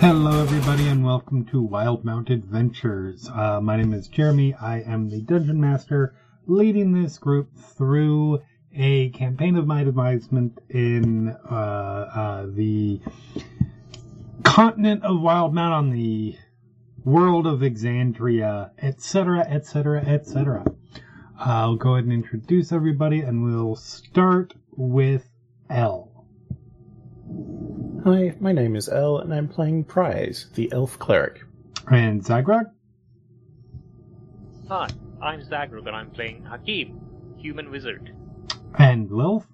Hello, 0.00 0.40
everybody, 0.40 0.86
and 0.86 1.04
welcome 1.04 1.44
to 1.46 1.60
Wildemount 1.60 2.30
Adventures. 2.30 3.28
Uh, 3.34 3.60
my 3.60 3.76
name 3.76 3.92
is 3.92 4.06
Jeremy. 4.06 4.54
I 4.54 4.78
am 4.82 5.10
the 5.10 5.20
Dungeon 5.20 5.60
Master, 5.60 6.14
leading 6.46 6.92
this 6.92 7.18
group 7.18 7.48
through 7.56 8.40
a 8.72 9.10
campaign 9.10 9.56
of 9.56 9.66
my 9.66 9.80
advisement 9.80 10.60
in 10.70 11.30
uh, 11.50 12.10
uh, 12.14 12.46
the 12.46 13.00
continent 14.48 15.04
of 15.04 15.18
Wildemount 15.18 15.72
on 15.72 15.90
the 15.90 16.34
world 17.04 17.46
of 17.46 17.60
Exandria, 17.60 18.70
etc., 18.78 19.40
etc., 19.40 20.00
etc. 20.00 20.64
I'll 21.38 21.76
go 21.76 21.92
ahead 21.92 22.04
and 22.04 22.14
introduce 22.14 22.72
everybody, 22.72 23.20
and 23.20 23.44
we'll 23.44 23.76
start 23.76 24.54
with 24.70 25.28
L. 25.68 26.24
Hi, 28.04 28.34
my 28.40 28.52
name 28.52 28.74
is 28.74 28.88
El, 28.88 29.18
and 29.18 29.34
I'm 29.34 29.48
playing 29.48 29.84
Prize, 29.84 30.46
the 30.54 30.72
elf 30.72 30.98
cleric. 30.98 31.42
And 31.90 32.24
Zaghrog. 32.24 32.70
Hi, 34.68 34.88
I'm 35.20 35.42
Zaghrog 35.42 35.86
and 35.86 35.94
I'm 35.94 36.10
playing 36.10 36.42
Hakim, 36.44 36.98
human 37.36 37.70
wizard. 37.70 38.14
And 38.78 39.10
Lilith. 39.10 39.46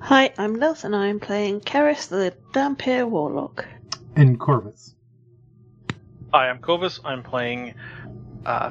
Hi, 0.00 0.32
I'm 0.38 0.54
Lilith 0.54 0.84
and 0.84 0.96
I'm 0.96 1.20
playing 1.20 1.60
Keres 1.60 2.08
the 2.08 2.34
Dhampir 2.52 3.08
Warlock. 3.08 3.66
And 4.16 4.38
Korvys. 4.38 4.94
Hi, 6.32 6.48
I'm 6.48 6.60
Korvys. 6.60 7.00
I'm 7.04 7.22
playing. 7.22 7.74
Uh, 8.46 8.70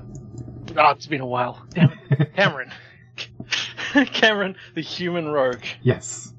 oh, 0.77 0.89
it's 0.91 1.05
been 1.05 1.21
a 1.21 1.25
while. 1.27 1.61
Damn 1.69 1.91
it. 2.09 2.33
Kamron. 2.35 2.71
Kamron, 3.93 4.55
the 4.73 4.81
human 4.81 5.27
rogue. 5.27 5.63
Yes. 5.81 6.33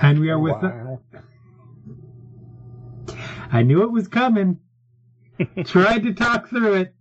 And 0.00 0.20
we 0.20 0.30
are 0.30 0.38
with. 0.38 0.62
Wow. 0.62 1.00
I 3.52 3.62
knew 3.62 3.82
it 3.82 3.90
was 3.90 4.08
coming. 4.08 4.60
Tried 5.64 6.04
to 6.04 6.14
talk 6.14 6.48
through 6.48 6.74
it. 6.74 6.94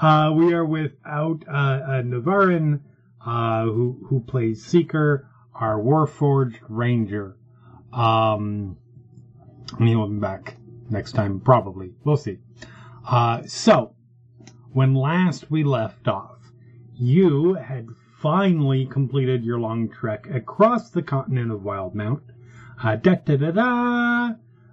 Uh, 0.00 0.32
we 0.34 0.52
are 0.52 0.64
without 0.64 1.44
uh, 1.48 1.52
uh, 1.52 2.02
Navarran, 2.02 2.80
uh, 3.24 3.64
who 3.64 3.98
who 4.08 4.20
plays 4.20 4.64
Seeker, 4.64 5.28
our 5.54 5.78
Warforged 5.78 6.58
Ranger. 6.68 7.36
Um, 7.92 8.76
and 9.78 9.88
he'll 9.88 10.08
be 10.08 10.18
back 10.18 10.56
next 10.90 11.12
time, 11.12 11.40
probably. 11.40 11.94
We'll 12.04 12.16
see. 12.16 12.38
Uh, 13.06 13.42
so, 13.46 13.94
when 14.72 14.94
last 14.94 15.50
we 15.50 15.62
left 15.62 16.08
off, 16.08 16.38
you 16.96 17.54
had 17.54 17.88
finally 18.20 18.86
completed 18.86 19.44
your 19.44 19.60
long 19.60 19.88
trek 19.88 20.26
across 20.30 20.90
the 20.90 21.02
continent 21.02 21.52
of 21.52 21.60
Wildemount. 21.60 22.22
Uh, 22.82 22.96
da 22.96 23.16
da 23.16 23.36
da 23.36 23.50
da! 23.50 24.30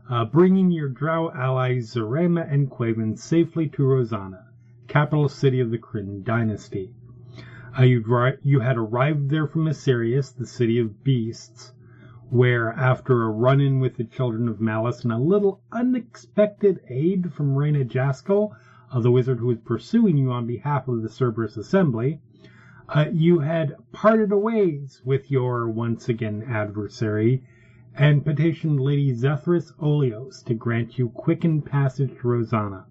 Uh, 0.10 0.26
bringing 0.26 0.72
your 0.72 0.90
drow 0.90 1.32
allies 1.32 1.94
Zarema 1.94 2.52
and 2.52 2.70
Quaven 2.70 3.18
safely 3.18 3.68
to 3.70 3.84
Rosohna, 3.84 4.44
capital 4.88 5.30
city 5.30 5.60
of 5.60 5.72
the 5.72 5.78
Kryn 5.78 6.24
dynasty. 6.24 6.94
Uh, 7.80 7.84
you'd 7.84 8.08
ri- 8.08 8.38
you 8.44 8.60
had 8.60 8.78
arrived 8.78 9.30
there 9.30 9.48
from 9.48 9.66
Asarius, 9.66 10.32
the 10.32 10.46
city 10.46 10.78
of 10.78 11.06
beasts, 11.06 11.72
where, 12.30 12.74
after 12.74 13.24
a 13.24 13.30
run-in 13.30 13.80
with 13.80 13.96
the 13.96 14.04
children 14.04 14.50
of 14.50 14.60
Malice 14.60 15.04
and 15.04 15.14
a 15.14 15.18
little 15.18 15.62
unexpected 15.72 16.82
aid 16.90 17.32
from 17.32 17.56
Reyna 17.56 17.86
Jaskal, 17.86 18.54
uh, 18.92 19.00
the 19.00 19.12
wizard 19.12 19.40
who 19.40 19.48
was 19.48 19.60
pursuing 19.60 20.18
you 20.18 20.32
on 20.32 20.46
behalf 20.46 20.90
of 20.90 21.02
the 21.02 21.08
Cerberus 21.08 21.56
Assembly, 21.56 22.20
uh, 22.90 23.06
you 23.10 23.40
had 23.40 23.76
parted 23.94 24.34
ways 24.34 25.02
with 25.06 25.32
your 25.32 25.70
once 25.70 26.10
again 26.10 26.44
adversary 26.44 27.42
and 27.96 28.26
petitioned 28.26 28.82
Lady 28.82 29.14
Zethris 29.14 29.72
Olios 29.80 30.44
to 30.44 30.54
grant 30.54 30.98
you 30.98 31.08
quickened 31.08 31.66
passage 31.66 32.10
to 32.10 32.28
Rosohna. 32.28 32.84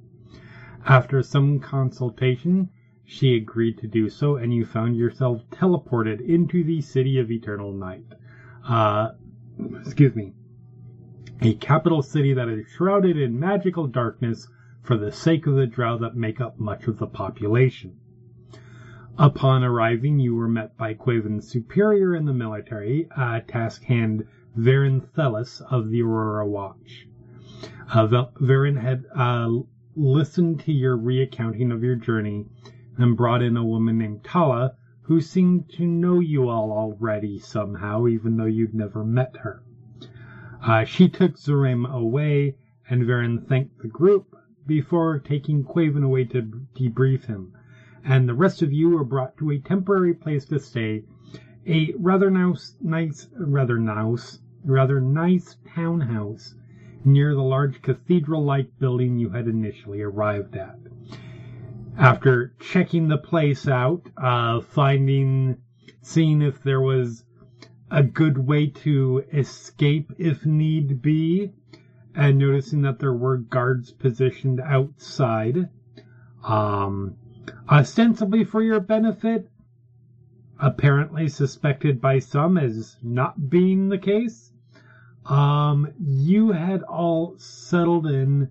After 0.87 1.23
some 1.23 1.59
consultation, 1.59 2.71
she 3.10 3.34
agreed 3.34 3.76
to 3.76 3.88
do 3.88 4.09
so, 4.09 4.37
and 4.37 4.54
you 4.54 4.65
found 4.65 4.94
yourself 4.94 5.43
teleported 5.50 6.21
into 6.21 6.62
the 6.62 6.81
City 6.81 7.19
of 7.19 7.28
Eternal 7.28 7.72
Night. 7.72 8.04
Uh, 8.65 9.09
excuse 9.81 10.15
me. 10.15 10.32
A 11.43 11.54
capital 11.54 12.03
city 12.03 12.34
that 12.34 12.48
is 12.48 12.69
shrouded 12.69 13.16
in 13.16 13.41
magical 13.41 13.88
darkness 13.88 14.47
for 14.82 14.97
the 14.97 15.10
sake 15.10 15.48
of 15.48 15.56
the 15.56 15.66
drow 15.66 15.98
that 15.98 16.15
make 16.15 16.41
up 16.41 16.60
much 16.60 16.87
of 16.87 16.98
the 16.98 17.06
population. 17.09 17.97
Upon 19.19 19.65
arriving, 19.65 20.21
you 20.21 20.37
were 20.37 20.47
met 20.47 20.77
by 20.77 20.94
Quaven's 20.94 21.48
superior 21.48 22.15
in 22.15 22.27
the 22.27 22.32
military, 22.32 23.09
uh, 23.16 23.41
task 23.41 23.82
hand 23.82 24.25
Varen 24.56 25.04
Thelis 25.16 25.60
of 25.62 25.91
the 25.91 26.03
Aurora 26.03 26.47
Watch. 26.47 27.09
Uh, 27.92 28.06
Varen 28.06 28.81
had 28.81 29.04
uh, 29.16 29.50
listened 29.97 30.60
to 30.60 30.72
your 30.72 30.97
reaccounting 30.97 31.72
of 31.72 31.82
your 31.82 31.97
journey 31.97 32.47
and 32.97 33.17
brought 33.17 33.43
in 33.43 33.56
a 33.56 33.65
woman 33.65 33.99
named 33.99 34.25
Tala 34.25 34.75
who 35.03 35.21
seemed 35.21 35.69
to 35.71 35.87
know 35.87 36.19
you 36.19 36.49
all 36.49 36.73
already 36.73 37.39
somehow, 37.39 38.06
even 38.06 38.37
though 38.37 38.45
you'd 38.45 38.75
never 38.75 39.05
met 39.05 39.37
her. 39.39 39.62
Uh, 40.62 40.84
she 40.84 41.09
took 41.09 41.37
Zarema 41.37 41.91
away, 41.93 42.56
and 42.89 43.03
Varen 43.03 43.47
thanked 43.47 43.78
the 43.78 43.89
group 43.89 44.37
before 44.67 45.19
taking 45.19 45.65
Quaven 45.65 46.05
away 46.05 46.25
to 46.25 46.43
debrief 46.75 47.25
him 47.25 47.53
and 48.05 48.28
the 48.28 48.34
rest 48.34 48.62
of 48.62 48.73
you 48.73 48.89
were 48.89 49.05
brought 49.05 49.37
to 49.37 49.51
a 49.51 49.59
temporary 49.59 50.15
place 50.15 50.47
to 50.47 50.59
stay, 50.59 51.05
a 51.67 51.93
rather 51.99 52.31
nice, 52.31 52.75
nice, 52.81 53.28
rather 53.37 53.78
nice, 53.78 54.39
rather 54.65 55.01
nice 55.01 55.57
townhouse 55.75 56.55
near 57.05 57.34
the 57.34 57.43
large 57.43 57.83
cathedral-like 57.83 58.78
building 58.78 59.19
you 59.19 59.31
had 59.31 59.47
initially 59.47 60.01
arrived 60.01 60.57
at. 60.57 60.78
After 61.97 62.53
checking 62.61 63.09
the 63.09 63.19
place 63.19 63.69
out, 63.69 64.09
uh, 64.17 64.61
finding, 64.61 65.59
seeing 66.03 66.43
if 66.43 66.62
there 66.62 66.81
was 66.81 67.25
a 67.91 68.03
good 68.03 68.39
way 68.39 68.69
to 68.69 69.25
escape 69.33 70.12
if 70.17 70.47
need 70.47 71.03
be, 71.03 71.53
and 72.15 72.39
noticing 72.39 72.83
that 72.83 72.99
there 72.99 73.15
were 73.15 73.37
guards 73.37 73.91
positioned 73.91 74.61
outside, 74.61 75.69
um, 76.45 77.17
ostensibly 77.69 78.45
for 78.45 78.62
your 78.62 78.81
benefit, 78.81 79.49
apparently 80.59 81.28
suspected 81.28 82.01
by 82.01 82.19
some 82.19 82.57
as 82.59 82.97
not 83.03 83.51
being 83.51 83.89
the 83.89 83.99
case. 83.99 84.53
Um, 85.27 85.93
you 85.99 86.53
had 86.53 86.83
all 86.83 87.34
settled 87.39 88.07
in 88.07 88.51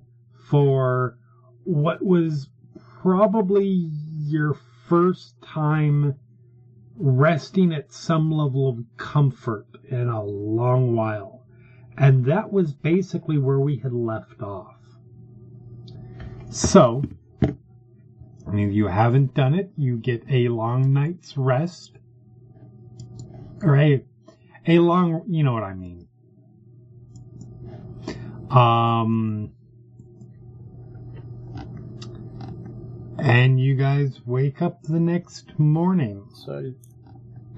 for 0.50 1.18
what 1.63 2.03
was 2.03 2.47
probably 3.01 3.90
your 4.18 4.54
first 4.88 5.42
time 5.42 6.16
resting 6.98 7.74
at 7.74 7.94
some 7.94 8.31
level 8.31 8.68
of 8.69 8.84
comfort 8.98 9.66
in 9.90 10.10
a 10.10 10.24
long 10.24 10.96
while. 10.96 11.46
And 11.98 12.25
that 12.25 12.51
was 12.51 12.74
basically 12.74 13.38
where 13.38 13.60
we 13.60 13.78
had 13.78 13.94
left 13.94 14.42
off. 14.42 14.75
So, 16.50 17.04
if 18.48 18.74
you 18.74 18.88
haven't 18.88 19.34
done 19.34 19.54
it, 19.54 19.72
you 19.78 19.98
get 19.98 20.24
a 20.30 20.50
long 20.50 20.92
night's 20.92 21.38
rest. 21.38 21.98
Or 23.62 23.78
a, 23.78 24.04
a 24.68 24.80
long, 24.80 25.24
you 25.28 25.44
know 25.44 25.54
what 25.54 25.63
I 25.63 25.74
mean. 25.74 26.07
Um, 28.50 29.51
and 33.21 33.60
you 33.60 33.75
guys 33.75 34.19
wake 34.25 34.62
up 34.62 34.81
the 34.83 35.00
next 35.00 35.57
morning. 35.60 36.27
So, 36.45 36.74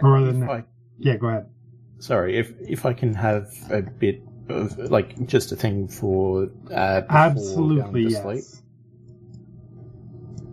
Or 0.02 0.22
the 0.22 0.30
if 0.30 0.36
next. 0.36 0.52
I, 0.52 0.64
Yeah, 1.00 1.18
go 1.18 1.28
ahead. 1.28 1.46
sorry, 2.00 2.38
if 2.38 2.54
if 2.62 2.86
I 2.86 2.94
can 2.94 3.14
have 3.14 3.54
a 3.70 3.82
bit 3.82 4.22
of 4.50 4.78
like 4.92 5.28
just 5.28 5.52
a 5.52 5.56
thing 5.56 5.88
for 5.88 6.50
uh, 6.74 7.02
Absolutely, 7.10 8.06
to 8.06 8.12
sleep? 8.12 8.36
yes. 8.44 8.62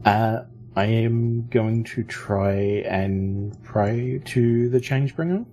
Uh, 0.04 0.44
I 0.76 0.84
am 0.84 1.48
going 1.48 1.82
to 1.84 2.04
try 2.04 2.52
and 2.86 3.60
pray 3.64 4.20
to 4.26 4.68
the 4.68 4.78
Changebringer, 4.78 5.44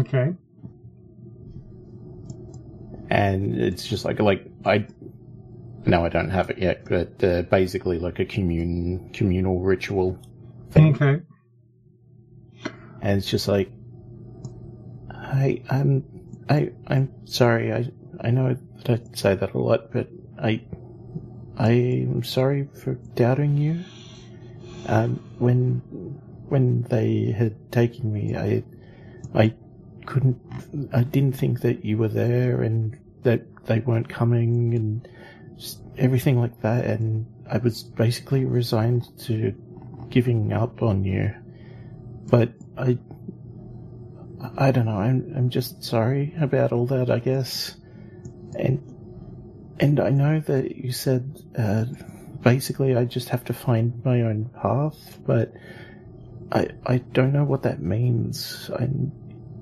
Okay. 0.00 0.34
and 3.10 3.56
it's 3.60 3.86
just 3.86 4.04
like 4.04 4.20
like 4.20 4.46
I. 4.64 4.86
No, 5.86 6.04
I 6.04 6.08
don't 6.08 6.30
have 6.30 6.50
it 6.50 6.58
yet, 6.58 6.84
but 6.88 7.22
uh, 7.22 7.42
basically 7.42 7.98
like 7.98 8.18
a 8.18 8.24
commune 8.24 9.10
communal 9.12 9.60
ritual 9.60 10.18
thing, 10.70 10.94
Okay. 10.94 11.22
and 13.02 13.18
it's 13.18 13.30
just 13.30 13.48
like, 13.48 13.70
I 15.10 15.62
I'm 15.70 16.04
I 16.48 16.72
I'm 16.86 17.10
sorry. 17.26 17.72
I 17.72 17.90
I 18.20 18.30
know 18.30 18.56
that 18.84 19.00
I 19.00 19.16
say 19.16 19.34
that 19.34 19.52
a 19.52 19.58
lot, 19.58 19.92
but 19.92 20.08
I 20.38 20.62
I'm 21.58 22.22
sorry 22.24 22.68
for 22.82 22.94
doubting 23.14 23.56
you. 23.58 23.80
Um, 24.86 25.20
when 25.38 25.80
when 26.48 26.82
they 26.82 27.26
had 27.30 27.72
taken 27.72 28.12
me, 28.12 28.36
I 28.36 28.62
I 29.34 29.54
couldn't. 30.06 30.40
I 30.92 31.02
didn't 31.02 31.36
think 31.36 31.60
that 31.60 31.84
you 31.84 31.98
were 31.98 32.08
there, 32.08 32.62
and 32.62 32.98
that 33.22 33.66
they 33.66 33.80
weren't 33.80 34.08
coming, 34.08 34.74
and 34.74 35.08
everything 35.96 36.40
like 36.40 36.60
that. 36.62 36.84
And 36.84 37.26
I 37.50 37.58
was 37.58 37.82
basically 37.82 38.44
resigned 38.44 39.06
to 39.20 39.54
giving 40.10 40.52
up 40.52 40.82
on 40.82 41.04
you. 41.04 41.34
But 42.26 42.52
I 42.76 42.98
I 44.56 44.70
don't 44.70 44.86
know. 44.86 44.96
I'm 44.96 45.32
I'm 45.36 45.50
just 45.50 45.82
sorry 45.84 46.34
about 46.40 46.72
all 46.72 46.86
that. 46.86 47.10
I 47.10 47.18
guess, 47.18 47.76
and 48.58 48.82
and 49.80 50.00
I 50.00 50.10
know 50.10 50.40
that 50.40 50.76
you 50.76 50.92
said 50.92 51.42
uh, 51.56 51.84
basically 52.42 52.96
I 52.96 53.04
just 53.04 53.30
have 53.30 53.44
to 53.46 53.52
find 53.52 54.04
my 54.04 54.22
own 54.22 54.50
path, 54.60 55.18
but 55.26 55.52
I 56.52 56.68
I 56.86 56.98
don't 56.98 57.32
know 57.32 57.44
what 57.44 57.62
that 57.62 57.80
means. 57.80 58.70
I 58.74 58.88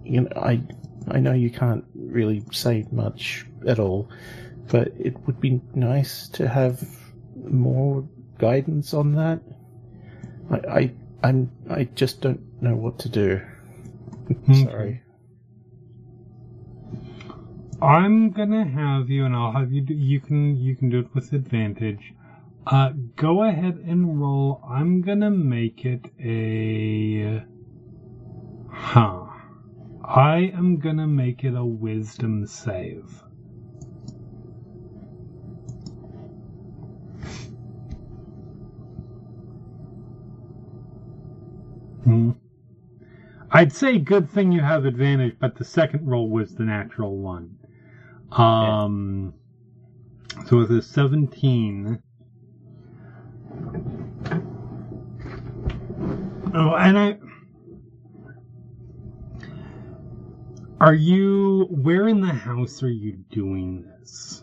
you 0.05 0.23
know 0.23 0.29
I 0.37 0.62
I 1.08 1.20
know 1.20 1.32
you 1.32 1.50
can't 1.50 1.84
really 1.94 2.44
say 2.52 2.84
much 2.90 3.46
at 3.67 3.79
all, 3.79 4.08
but 4.68 4.88
it 4.98 5.16
would 5.26 5.40
be 5.40 5.60
nice 5.74 6.28
to 6.28 6.48
have 6.48 6.82
more 7.36 8.06
guidance 8.38 8.94
on 8.94 9.14
that. 9.14 9.40
I 10.50 10.56
I 10.56 10.92
I'm 11.22 11.50
I 11.70 11.84
just 11.84 12.20
don't 12.20 12.40
know 12.62 12.74
what 12.74 12.98
to 13.00 13.08
do. 13.08 13.40
Sorry. 14.52 15.02
I'm 17.82 18.30
gonna 18.30 18.64
have 18.64 19.10
you, 19.10 19.24
and 19.24 19.34
I'll 19.34 19.52
have 19.52 19.72
you. 19.72 19.82
Do, 19.82 19.94
you 19.94 20.20
can 20.20 20.56
you 20.56 20.76
can 20.76 20.88
do 20.88 21.00
it 21.00 21.14
with 21.14 21.32
advantage. 21.32 22.14
Uh, 22.64 22.90
go 23.16 23.42
ahead 23.42 23.82
and 23.84 24.20
roll. 24.20 24.62
I'm 24.68 25.02
gonna 25.02 25.30
make 25.30 25.84
it 25.84 26.06
a. 26.20 27.44
Huh. 28.70 29.26
I 30.04 30.52
am 30.54 30.78
gonna 30.78 31.08
make 31.08 31.42
it 31.42 31.54
a 31.56 31.64
wisdom 31.64 32.46
save. 32.46 33.22
Hmm. 42.04 42.31
I'd 43.50 43.72
say 43.72 43.99
good 43.99 44.31
thing 44.31 44.50
you 44.50 44.62
have 44.62 44.87
advantage, 44.87 45.37
but 45.38 45.56
the 45.56 45.64
second 45.64 46.06
roll 46.06 46.28
was 46.28 46.54
the 46.54 46.64
natural 46.64 47.16
one. 47.19 47.58
Um, 48.31 49.34
so 50.46 50.58
with 50.58 50.70
a 50.70 50.81
17. 50.81 52.02
Oh, 56.54 56.75
and 56.75 56.99
I. 56.99 57.19
Are 60.81 60.94
you. 60.94 61.66
Where 61.70 62.08
in 62.08 62.20
the 62.20 62.32
house 62.32 62.82
are 62.82 62.90
you 62.90 63.12
doing 63.31 63.84
this? 64.00 64.43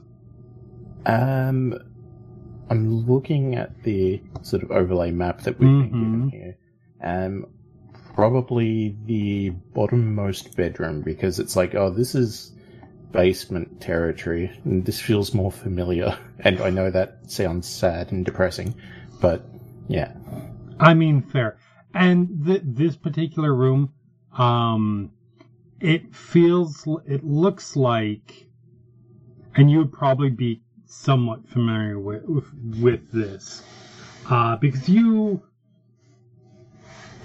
Um, 1.06 1.74
I'm 2.70 3.08
looking 3.08 3.56
at 3.56 3.82
the 3.84 4.22
sort 4.44 4.64
of 4.64 4.72
overlay 4.72 5.12
map 5.12 5.42
that 5.42 5.60
we've 5.60 5.68
been 5.68 5.90
given 5.90 6.30
here. 6.30 6.58
Um, 7.02 7.46
probably 8.16 8.98
the 9.06 9.52
bottommost 9.74 10.56
bedroom 10.56 11.02
because 11.02 11.40
it's 11.40 11.56
like, 11.56 11.76
oh, 11.76 11.90
this 11.90 12.16
is 12.16 12.52
basement 13.12 13.82
territory, 13.82 14.52
and 14.66 14.86
this 14.86 15.00
feels 15.00 15.34
more 15.34 15.52
familiar. 15.52 16.18
And 16.42 16.62
I 16.62 16.70
know 16.70 16.90
that 16.90 17.30
sounds 17.30 17.68
sad 17.68 18.14
and 18.14 18.24
depressing, 18.24 18.74
but 19.20 19.44
yeah. 19.90 20.14
I 20.80 20.94
mean, 20.94 21.22
fair. 21.22 21.58
And 21.94 22.46
th- 22.46 22.62
this 22.64 22.96
particular 22.96 23.54
room, 23.54 23.92
um, 24.38 25.12
it 25.82 26.16
feels, 26.16 26.88
it 27.06 27.26
looks 27.26 27.76
like, 27.76 28.48
and 29.56 29.70
you 29.70 29.80
would 29.80 29.92
probably 29.92 30.30
be 30.30 30.62
somewhat 30.86 31.46
familiar 31.50 32.00
with 32.00 32.24
with 32.80 33.12
this, 33.12 33.62
uh, 34.30 34.56
because 34.56 34.88
you, 34.88 35.44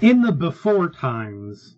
in 0.01 0.21
the 0.21 0.31
before 0.31 0.89
times, 0.89 1.75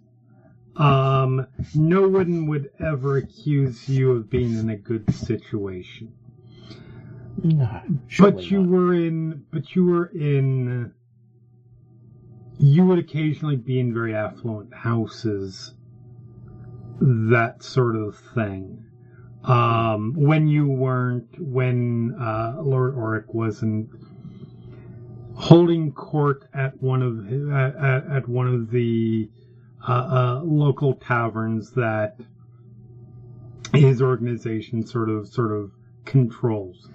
um, 0.76 1.48
no 1.76 2.08
one 2.08 2.48
would 2.48 2.70
ever 2.80 3.18
accuse 3.18 3.90
you 3.90 4.12
of 4.12 4.30
being 4.30 4.58
in 4.58 4.70
a 4.70 4.78
good 4.78 5.14
situation. 5.14 6.14
No, 7.44 7.82
But 8.18 8.52
you 8.52 8.64
were 8.64 8.94
in, 8.94 9.46
but 9.52 9.76
you 9.76 9.86
were 9.86 10.08
in, 10.08 10.92
you 12.58 12.86
would 12.86 13.00
occasionally 13.00 13.56
be 13.58 13.80
in 13.80 13.94
very 13.94 14.16
affluent 14.16 14.74
houses, 14.74 15.74
that 17.00 17.64
sort 17.64 17.96
of 17.96 18.16
thing. 18.36 18.84
Um, 19.44 20.14
when 20.16 20.48
you 20.48 20.68
weren't, 20.68 21.40
when, 21.40 22.16
uh, 22.20 22.56
Lord 22.62 22.96
Oric 22.96 23.34
wasn't 23.34 23.90
holding 25.38 25.92
court 25.92 26.50
at 26.54 26.82
one 26.82 27.04
of, 27.04 27.54
at, 27.54 28.18
at, 28.18 28.28
one 28.28 28.48
of 28.48 28.72
the, 28.72 29.30
uh, 29.88 29.92
uh, 29.92 30.42
local 30.44 30.96
taverns 30.96 31.72
that 31.72 32.18
his 33.74 34.02
organization 34.02 34.86
sort 34.86 35.10
of, 35.10 35.28
sort 35.28 35.52
of 35.52 35.72
controls. 36.06 36.90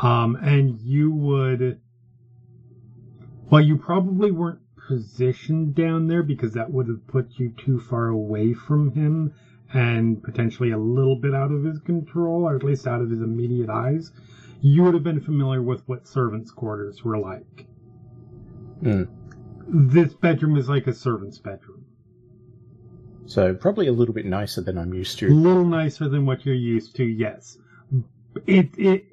Um, 0.00 0.36
and 0.36 0.80
you 0.80 1.10
would, 1.10 1.80
well, 3.50 3.60
you 3.60 3.76
probably 3.76 4.30
weren't 4.30 4.60
positioned 4.88 5.74
down 5.74 6.06
there 6.06 6.22
because 6.22 6.52
that 6.54 6.70
would 6.70 6.86
have 6.86 7.06
put 7.08 7.32
you 7.32 7.50
too 7.50 7.80
far 7.80 8.08
away 8.08 8.54
from 8.54 8.92
him 8.92 9.34
and 9.72 10.22
potentially 10.22 10.70
a 10.70 10.78
little 10.78 11.16
bit 11.16 11.34
out 11.34 11.50
of 11.50 11.64
his 11.64 11.80
control, 11.80 12.44
or 12.44 12.54
at 12.54 12.62
least 12.62 12.86
out 12.86 13.00
of 13.00 13.10
his 13.10 13.20
immediate 13.20 13.70
eyes. 13.70 14.12
You 14.60 14.84
would 14.84 14.94
have 14.94 15.02
been 15.02 15.20
familiar 15.20 15.62
with 15.62 15.82
what 15.88 16.06
servants' 16.06 16.52
quarters 16.52 17.02
were 17.02 17.18
like. 17.18 17.66
Mm. 18.82 19.08
This 19.68 20.12
bedroom 20.14 20.56
is 20.56 20.68
like 20.68 20.86
a 20.86 20.92
servant's 20.92 21.38
bedroom. 21.38 21.84
So 23.26 23.54
probably 23.54 23.86
a 23.86 23.92
little 23.92 24.14
bit 24.14 24.26
nicer 24.26 24.60
than 24.60 24.76
I'm 24.76 24.92
used 24.92 25.18
to. 25.20 25.28
A 25.28 25.30
little 25.30 25.64
nicer 25.64 26.08
than 26.08 26.26
what 26.26 26.44
you're 26.44 26.54
used 26.54 26.96
to, 26.96 27.04
yes. 27.04 27.56
It, 28.46 28.70
it, 28.76 29.04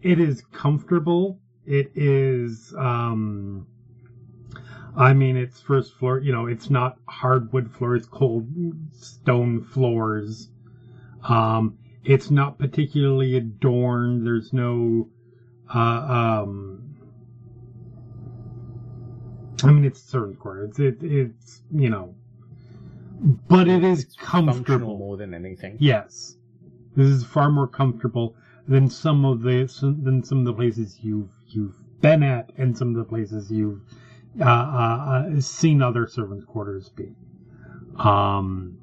it 0.00 0.20
is 0.20 0.42
comfortable. 0.52 1.38
It 1.66 1.92
is, 1.94 2.74
um, 2.76 3.66
I 4.96 5.12
mean, 5.12 5.36
it's 5.36 5.60
first 5.60 5.94
floor, 5.96 6.18
you 6.18 6.32
know, 6.32 6.46
it's 6.46 6.70
not 6.70 6.98
hardwood 7.06 7.70
floors, 7.72 8.06
cold 8.06 8.48
stone 8.92 9.62
floors. 9.62 10.48
Um, 11.22 11.78
it's 12.04 12.30
not 12.30 12.58
particularly 12.58 13.36
adorned. 13.36 14.26
There's 14.26 14.52
no, 14.52 15.08
uh, 15.72 15.78
um, 15.78 16.71
I 19.64 19.70
mean, 19.70 19.84
it's 19.84 20.00
servant 20.02 20.38
quarters. 20.38 20.78
It, 20.78 21.02
it's, 21.02 21.62
you 21.72 21.90
know, 21.90 22.14
but 23.48 23.68
it 23.68 23.84
is 23.84 24.04
comfortable. 24.18 24.98
more 24.98 25.16
than 25.16 25.34
anything. 25.34 25.76
Yes, 25.78 26.36
this 26.96 27.06
is 27.06 27.24
far 27.24 27.50
more 27.50 27.68
comfortable 27.68 28.34
than 28.66 28.88
some 28.88 29.24
of 29.24 29.42
the 29.42 29.68
than 30.02 30.22
some 30.24 30.38
of 30.38 30.44
the 30.44 30.52
places 30.54 30.98
you've 31.02 31.30
you've 31.48 31.76
been 32.00 32.22
at, 32.22 32.50
and 32.56 32.76
some 32.76 32.88
of 32.90 32.96
the 32.96 33.04
places 33.04 33.50
you've 33.50 33.80
uh, 34.40 34.44
uh, 34.44 35.28
uh, 35.36 35.40
seen 35.40 35.82
other 35.82 36.06
servants' 36.06 36.44
quarters 36.44 36.88
be. 36.88 37.14
Um, 37.96 38.78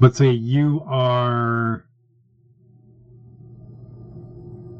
but 0.00 0.16
say 0.16 0.30
you 0.30 0.82
are 0.86 1.84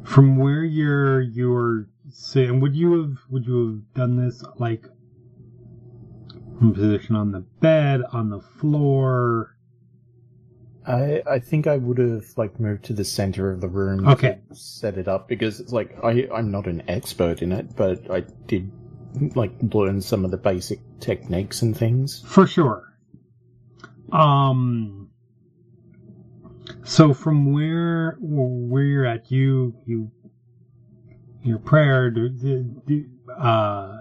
from 0.05 0.37
where 0.37 0.65
you're 0.65 1.21
you're 1.21 1.89
saying. 2.15 2.61
Would 2.61 2.75
you 2.75 3.03
have 3.03 3.19
would 3.31 3.47
you 3.47 3.67
have 3.67 3.95
done 3.95 4.17
this 4.17 4.43
like 4.59 4.85
in 6.61 6.73
position 6.73 7.17
on 7.17 7.33
the 7.33 7.41
bed, 7.41 8.03
on 8.13 8.31
the 8.31 8.41
floor? 8.41 9.57
I 10.87 11.23
I 11.29 11.39
think 11.39 11.67
I 11.67 11.77
would 11.77 11.99
have 11.99 12.25
like 12.37 12.59
moved 12.61 12.85
to 12.87 12.93
the 12.93 13.05
center 13.05 13.51
of 13.51 13.61
the 13.61 13.69
room. 13.69 14.07
Okay. 14.09 14.39
To 14.49 14.55
set 14.55 14.97
it 14.97 15.09
up 15.09 15.29
because 15.29 15.61
it's 15.61 15.73
like 15.73 15.97
I 16.03 16.29
I'm 16.33 16.51
not 16.51 16.67
an 16.67 16.83
expert 16.89 17.43
in 17.43 17.53
it, 17.53 17.75
but 17.77 18.11
I 18.11 18.21
did 18.47 18.71
like 19.35 19.53
learn 19.73 20.01
some 20.01 20.25
of 20.25 20.31
the 20.31 20.37
basic 20.37 20.81
techniques 21.01 21.63
and 21.63 21.77
things. 21.77 22.23
For 22.27 22.47
sure. 22.47 22.93
Um. 24.13 25.11
So 26.85 27.15
from 27.15 27.53
where 27.53 28.17
where 28.21 28.85
you're 28.85 29.07
at, 29.07 29.31
you 29.31 29.75
you 29.87 30.11
your 31.45 31.59
prayer 31.59 32.13
uh, 33.39 33.97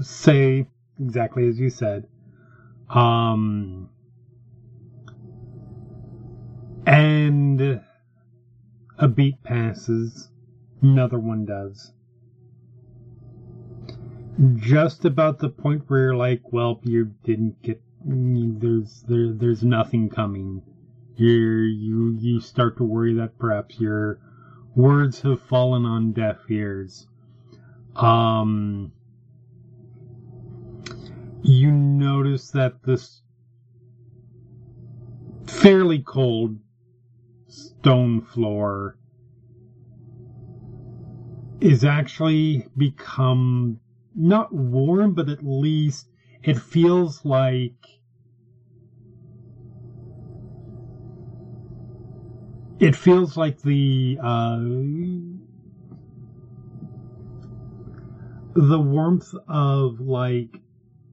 say 0.00 0.66
exactly 0.98 1.46
as 1.48 1.60
you 1.60 1.70
said. 1.70 2.08
Um. 2.88 3.90
And 6.86 7.82
a 8.96 9.08
beat 9.08 9.42
passes. 9.44 10.30
Another 10.80 11.18
one 11.18 11.44
does. 11.44 11.92
Just 14.56 15.04
about 15.04 15.38
the 15.38 15.50
point 15.50 15.82
where 15.88 16.00
you're 16.00 16.16
like, 16.16 16.40
well, 16.50 16.80
you 16.84 17.12
didn't 17.24 17.60
get. 17.62 17.82
There's 18.04 19.02
there 19.06 19.32
there's 19.32 19.62
nothing 19.62 20.08
coming. 20.08 20.62
You're, 21.16 21.64
you 21.64 22.16
you 22.18 22.40
start 22.40 22.76
to 22.78 22.84
worry 22.84 23.12
that 23.14 23.38
perhaps 23.38 23.78
your 23.78 24.20
words 24.78 25.20
have 25.22 25.42
fallen 25.42 25.84
on 25.84 26.12
deaf 26.12 26.38
ears. 26.48 27.06
Um. 27.96 28.92
You 31.42 31.70
notice 31.70 32.50
that 32.50 32.82
this 32.82 33.22
fairly 35.46 36.00
cold 36.00 36.58
stone 37.46 38.20
floor 38.20 38.98
is 41.60 41.84
actually 41.84 42.66
become 42.76 43.80
not 44.14 44.52
warm, 44.52 45.14
but 45.14 45.28
at 45.28 45.44
least 45.44 46.08
it 46.42 46.58
feels 46.58 47.24
like 47.24 47.97
it 52.80 52.94
feels 52.94 53.36
like 53.36 53.60
the 53.62 54.18
uh, 54.22 54.58
the 58.54 58.80
warmth 58.80 59.34
of 59.48 60.00
like 60.00 60.60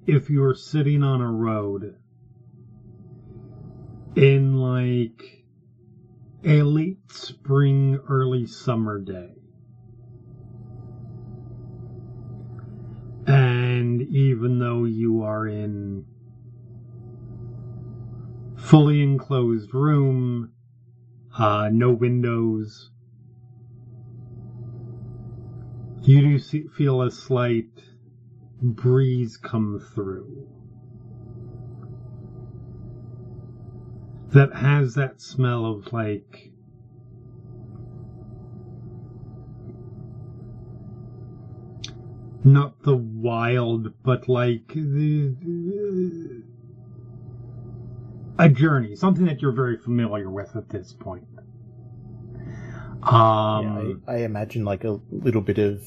if 0.05 0.29
you're 0.29 0.53
sitting 0.53 1.03
on 1.03 1.21
a 1.21 1.31
road 1.31 1.95
in 4.15 4.55
like 4.55 5.43
a 6.43 6.61
late 6.61 7.11
spring, 7.11 7.99
early 8.07 8.45
summer 8.45 8.99
day. 8.99 9.31
And 13.25 14.03
even 14.03 14.59
though 14.59 14.83
you 14.83 15.23
are 15.23 15.47
in 15.47 16.05
fully 18.55 19.01
enclosed 19.01 19.73
room, 19.73 20.51
uh, 21.37 21.69
no 21.71 21.91
windows, 21.91 22.89
you 26.03 26.21
do 26.21 26.37
see, 26.37 26.67
feel 26.67 27.01
a 27.01 27.11
slight 27.11 27.83
breeze 28.61 29.37
come 29.37 29.79
through. 29.79 30.47
that 34.35 34.53
has 34.53 34.95
that 34.95 35.21
smell 35.21 35.65
of 35.65 35.93
like 35.93 36.51
not 42.43 42.83
the 42.83 42.95
wild 42.95 43.93
but 44.03 44.27
like 44.27 44.73
the, 44.73 45.33
a 48.37 48.49
journey 48.49 48.95
something 48.95 49.25
that 49.25 49.41
you're 49.41 49.51
very 49.51 49.77
familiar 49.77 50.29
with 50.29 50.55
at 50.55 50.69
this 50.69 50.93
point 50.93 51.25
um 53.03 54.01
yeah, 54.07 54.13
I, 54.13 54.15
I 54.15 54.17
imagine 54.23 54.65
like 54.65 54.83
a 54.83 54.99
little 55.11 55.41
bit 55.41 55.57
of 55.59 55.81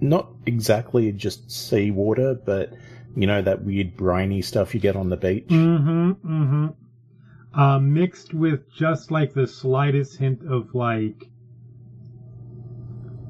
not 0.00 0.28
exactly 0.46 1.12
just 1.12 1.50
seawater, 1.50 2.34
but 2.34 2.72
you 3.16 3.26
know 3.26 3.42
that 3.42 3.62
weird 3.64 3.96
briny 3.96 4.42
stuff 4.42 4.74
you 4.74 4.80
get 4.80 4.96
on 4.96 5.08
the 5.10 5.16
beach. 5.16 5.46
Mm-hmm. 5.48 6.10
Mm-hmm. 6.10 7.60
Uh, 7.60 7.78
mixed 7.78 8.32
with 8.32 8.70
just 8.72 9.10
like 9.10 9.34
the 9.34 9.46
slightest 9.46 10.16
hint 10.16 10.40
of 10.48 10.74
like 10.74 11.28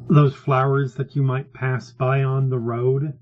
those 0.08 0.34
flowers 0.34 0.94
that 0.94 1.16
you 1.16 1.22
might 1.22 1.52
pass 1.52 1.90
by 1.90 2.22
on 2.22 2.48
the 2.48 2.58
road, 2.58 3.18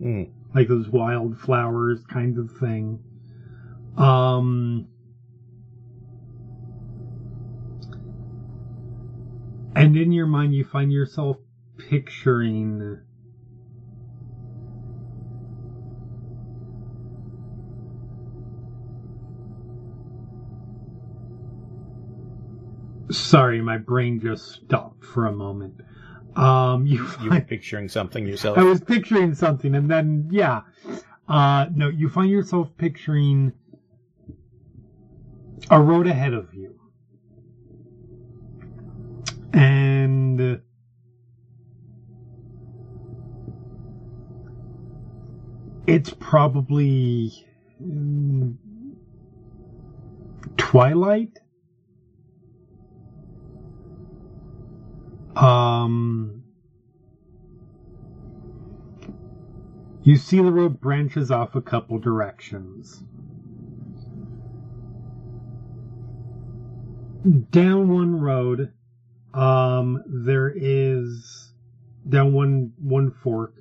Mm. 0.00 0.30
like 0.54 0.68
those 0.68 0.88
wild 0.88 1.38
flowers 1.38 2.00
kind 2.10 2.38
of 2.38 2.50
thing. 2.58 2.98
Um, 3.96 4.88
and 9.74 9.96
in 9.96 10.12
your 10.12 10.26
mind, 10.26 10.54
you 10.54 10.64
find 10.64 10.92
yourself 10.92 11.36
picturing 11.76 13.00
Sorry, 23.10 23.60
my 23.60 23.76
brain 23.76 24.20
just 24.20 24.52
stopped 24.52 25.04
for 25.04 25.26
a 25.26 25.32
moment. 25.32 25.82
Um, 26.34 26.86
you 26.86 26.96
You 26.96 27.02
were 27.02 27.30
find, 27.30 27.48
picturing 27.48 27.88
something 27.88 28.26
yourself. 28.26 28.56
I 28.56 28.62
was 28.62 28.80
picturing 28.80 29.34
something, 29.34 29.74
and 29.74 29.90
then 29.90 30.28
yeah, 30.30 30.62
uh, 31.28 31.66
no, 31.74 31.88
you 31.88 32.08
find 32.08 32.30
yourself 32.30 32.70
picturing 32.78 33.52
a 35.70 35.80
road 35.80 36.06
ahead 36.06 36.34
of 36.34 36.54
you, 36.54 36.74
and 39.52 40.60
it's 45.86 46.12
probably 46.20 47.32
mm, 47.82 48.56
twilight. 50.56 51.38
Um, 55.36 56.44
you 60.02 60.16
see 60.16 60.40
the 60.42 60.52
road 60.52 60.80
branches 60.80 61.30
off 61.30 61.54
a 61.56 61.62
couple 61.62 61.98
directions. 61.98 63.02
Down 67.22 67.88
one 67.88 68.18
road, 68.18 68.72
um, 69.32 70.02
there 70.06 70.52
is 70.54 71.52
down 72.08 72.32
one 72.32 72.72
one 72.78 73.10
fork. 73.10 73.54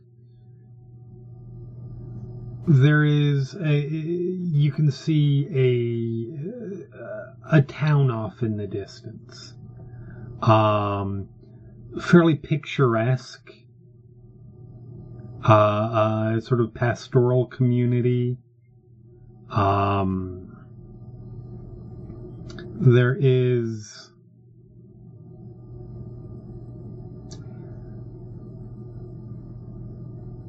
There 2.68 3.03
is 3.03 3.56
a 3.56 3.80
you 3.80 4.72
can 4.72 4.89
see 4.89 5.48
a 5.51 7.58
a 7.58 7.62
town 7.62 8.10
off 8.10 8.41
in 8.41 8.58
the 8.58 8.65
distance. 8.65 9.53
Um, 10.41 11.30
fairly 12.00 12.34
picturesque, 12.34 13.53
uh, 15.48 15.53
uh, 15.53 16.39
sort 16.39 16.62
of 16.62 16.74
pastoral 16.74 17.46
community. 17.46 18.38
Um, 19.51 20.40
there 22.82 23.16
is 23.20 24.12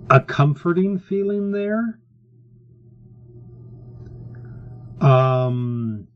a 0.09 0.19
comforting 0.19 0.99
feeling 0.99 1.53
there. 1.53 1.99
Um, 5.03 6.09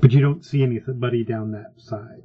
but 0.00 0.12
you 0.12 0.20
don't 0.20 0.44
see 0.44 0.62
anybody 0.62 1.24
down 1.24 1.50
that 1.50 1.72
side. 1.78 2.22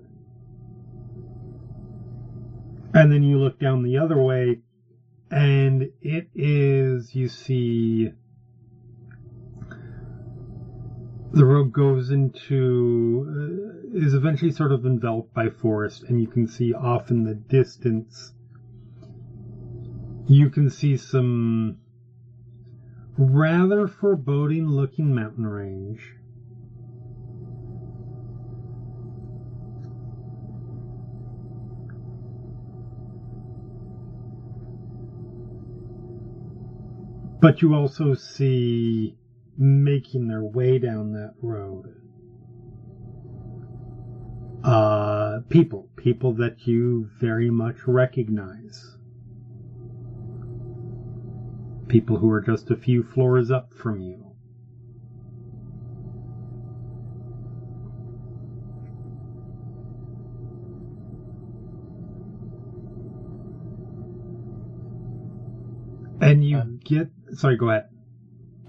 And 2.94 3.12
then 3.12 3.24
you 3.24 3.40
look 3.40 3.60
down 3.60 3.82
the 3.82 3.98
other 3.98 4.22
way, 4.22 4.60
and 5.32 5.90
it 6.02 6.30
is, 6.36 7.16
you 7.16 7.28
see, 7.28 8.12
the 11.38 11.46
road 11.46 11.72
goes 11.72 12.10
into, 12.10 13.28
uh, 13.30 13.98
is 13.98 14.16
eventually 14.16 14.52
sort 14.52 14.72
of 14.72 14.88
enveloped 14.88 15.34
by 15.36 15.50
forest, 15.50 16.04
and 16.04 16.20
you 16.20 16.28
can 16.28 16.48
see 16.48 16.74
off 16.74 17.12
in 17.12 17.24
the 17.24 17.36
distance, 17.36 18.34
you 20.28 20.50
can 20.50 20.68
see 20.68 20.98
some 20.98 21.78
rather 23.18 23.88
foreboding 23.88 24.68
looking 24.68 25.14
mountain 25.14 25.46
range. 25.46 26.16
But 37.40 37.62
you 37.62 37.76
also 37.76 38.16
see 38.16 39.16
making 39.58 40.28
their 40.28 40.44
way 40.44 40.78
down 40.78 41.14
that 41.14 41.34
road. 41.42 41.94
Uh, 44.64 45.40
people, 45.50 45.90
people 45.96 46.34
that 46.34 46.68
you 46.68 47.10
very 47.20 47.50
much 47.50 47.88
recognize. 47.88 48.98
People 51.88 52.18
who 52.18 52.30
are 52.30 52.42
just 52.42 52.70
a 52.70 52.76
few 52.76 53.02
floors 53.02 53.50
up 53.50 53.74
from 53.74 54.02
you. 54.02 54.24
And 66.20 66.44
you 66.44 66.58
Um, 66.58 66.80
get, 66.84 67.08
sorry, 67.34 67.56
go 67.56 67.70
ahead. 67.70 67.86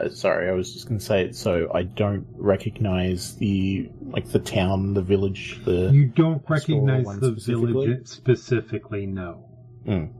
Uh, 0.00 0.09
sorry, 0.09 0.49
I 0.49 0.52
was 0.52 0.73
just 0.73 0.87
going 0.88 0.99
to 0.99 1.05
say 1.05 1.23
it. 1.23 1.35
So 1.37 1.71
I 1.75 1.83
don't 1.83 2.26
recognize 2.37 3.35
the 3.37 3.90
like 4.02 4.28
the 4.28 4.38
town, 4.38 4.95
the 4.95 5.02
village, 5.02 5.61
the. 5.64 5.90
You 5.93 6.07
don't 6.07 6.43
recognize 6.49 7.07
the 7.19 7.33
specifically? 7.33 7.87
village 7.87 8.07
specifically, 8.07 9.07
no. 9.07 9.45
Mm. 9.87 10.14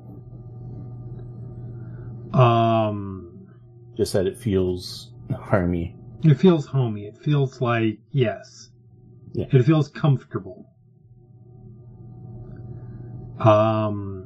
Um, 2.35 3.49
Just 3.97 4.12
that 4.12 4.26
it 4.26 4.37
feels 4.37 5.12
homey. 5.38 5.97
it 6.25 6.35
feels 6.35 6.66
homey. 6.66 7.06
It 7.06 7.16
feels 7.18 7.61
like, 7.61 7.99
yes. 8.11 8.70
Yeah. 9.32 9.47
It 9.52 9.62
feels 9.64 9.88
comfortable. 9.88 10.66
Um, 13.38 14.17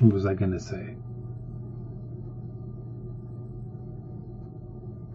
what 0.00 0.12
was 0.12 0.26
I 0.26 0.34
going 0.34 0.52
to 0.52 0.60
say? 0.60 0.94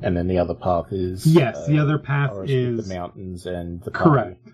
And 0.02 0.18
then 0.18 0.28
the 0.28 0.38
other 0.38 0.54
path 0.54 0.88
is 0.92 1.26
Yes, 1.26 1.66
the 1.66 1.80
uh, 1.80 1.84
other 1.84 1.98
path 1.98 2.32
forest 2.32 2.52
is 2.52 2.88
the 2.88 2.94
mountains 2.94 3.46
and 3.46 3.82
the 3.82 3.92
party. 3.92 4.10
Correct. 4.10 4.50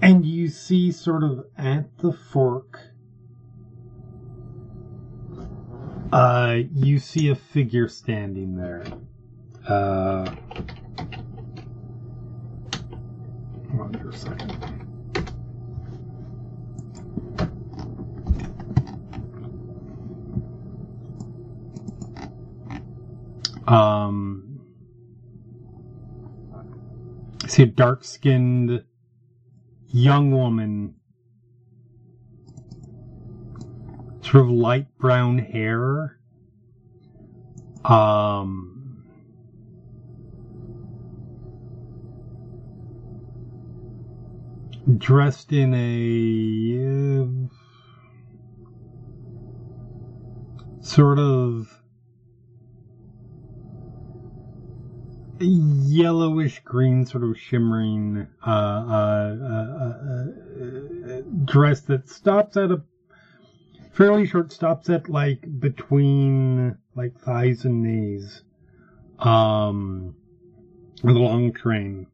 And 0.00 0.24
you 0.24 0.46
see 0.48 0.92
sort 0.92 1.24
of 1.24 1.46
at 1.56 1.98
the 1.98 2.12
fork, 2.12 2.78
uh, 6.12 6.58
you 6.72 7.00
see 7.00 7.30
a 7.30 7.34
figure 7.34 7.88
standing 7.88 8.54
there. 8.54 8.84
Uh, 9.66 10.30
hold 13.70 13.80
on 13.80 14.00
for 14.00 14.10
a 14.10 14.16
second. 14.16 14.67
Um, 23.68 24.60
I 27.44 27.48
see 27.48 27.64
a 27.64 27.66
dark 27.66 28.02
skinned 28.02 28.82
young 29.88 30.30
woman, 30.30 30.94
sort 34.22 34.44
of 34.44 34.50
light 34.50 34.86
brown 34.96 35.36
hair. 35.38 36.18
Um, 37.84 39.04
dressed 44.96 45.52
in 45.52 45.74
a 45.74 47.20
uh, 47.22 47.26
sort 50.80 51.18
of 51.18 51.77
yellowish 55.40 56.60
green, 56.64 57.04
sort 57.04 57.24
of 57.24 57.38
shimmering 57.38 58.26
uh, 58.46 58.50
uh, 58.50 59.36
uh, 59.42 60.26
uh, 60.64 61.20
dress 61.44 61.80
that 61.82 62.08
stops 62.08 62.56
at 62.56 62.70
a 62.70 62.82
fairly 63.92 64.26
short, 64.26 64.52
stops 64.52 64.88
at 64.90 65.08
like 65.08 65.44
between 65.60 66.76
like 66.94 67.18
thighs 67.18 67.64
and 67.64 67.82
knees, 67.82 68.42
um, 69.18 70.14
with 71.02 71.16
a 71.16 71.20
long 71.20 71.52
train, 71.52 72.06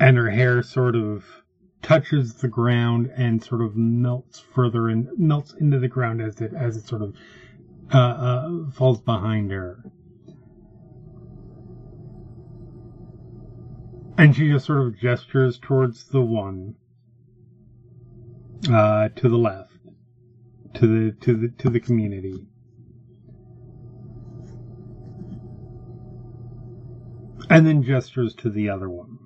and 0.00 0.16
her 0.16 0.30
hair 0.30 0.62
sort 0.62 0.96
of 0.96 1.24
touches 1.82 2.34
the 2.34 2.48
ground 2.48 3.10
and 3.16 3.42
sort 3.42 3.62
of 3.62 3.76
melts 3.76 4.40
further 4.40 4.88
and 4.88 5.08
melts 5.16 5.54
into 5.54 5.78
the 5.78 5.88
ground 5.88 6.20
as 6.20 6.40
it 6.40 6.52
as 6.52 6.76
it 6.76 6.84
sort 6.86 7.02
of 7.02 7.14
uh, 7.94 7.98
uh, 7.98 8.70
falls 8.72 9.00
behind 9.00 9.50
her. 9.50 9.84
And 14.18 14.34
she 14.34 14.50
just 14.50 14.66
sort 14.66 14.80
of 14.80 14.98
gestures 14.98 15.58
towards 15.58 16.04
the 16.04 16.22
one 16.22 16.74
uh, 18.72 19.10
to 19.10 19.28
the 19.28 19.36
left, 19.36 19.72
to 20.74 20.86
the 20.86 21.12
to 21.20 21.34
the 21.36 21.48
to 21.58 21.70
the 21.70 21.80
community. 21.80 22.46
And 27.50 27.66
then 27.66 27.82
gestures 27.82 28.34
to 28.36 28.50
the 28.50 28.70
other 28.70 28.88
one. 28.88 29.18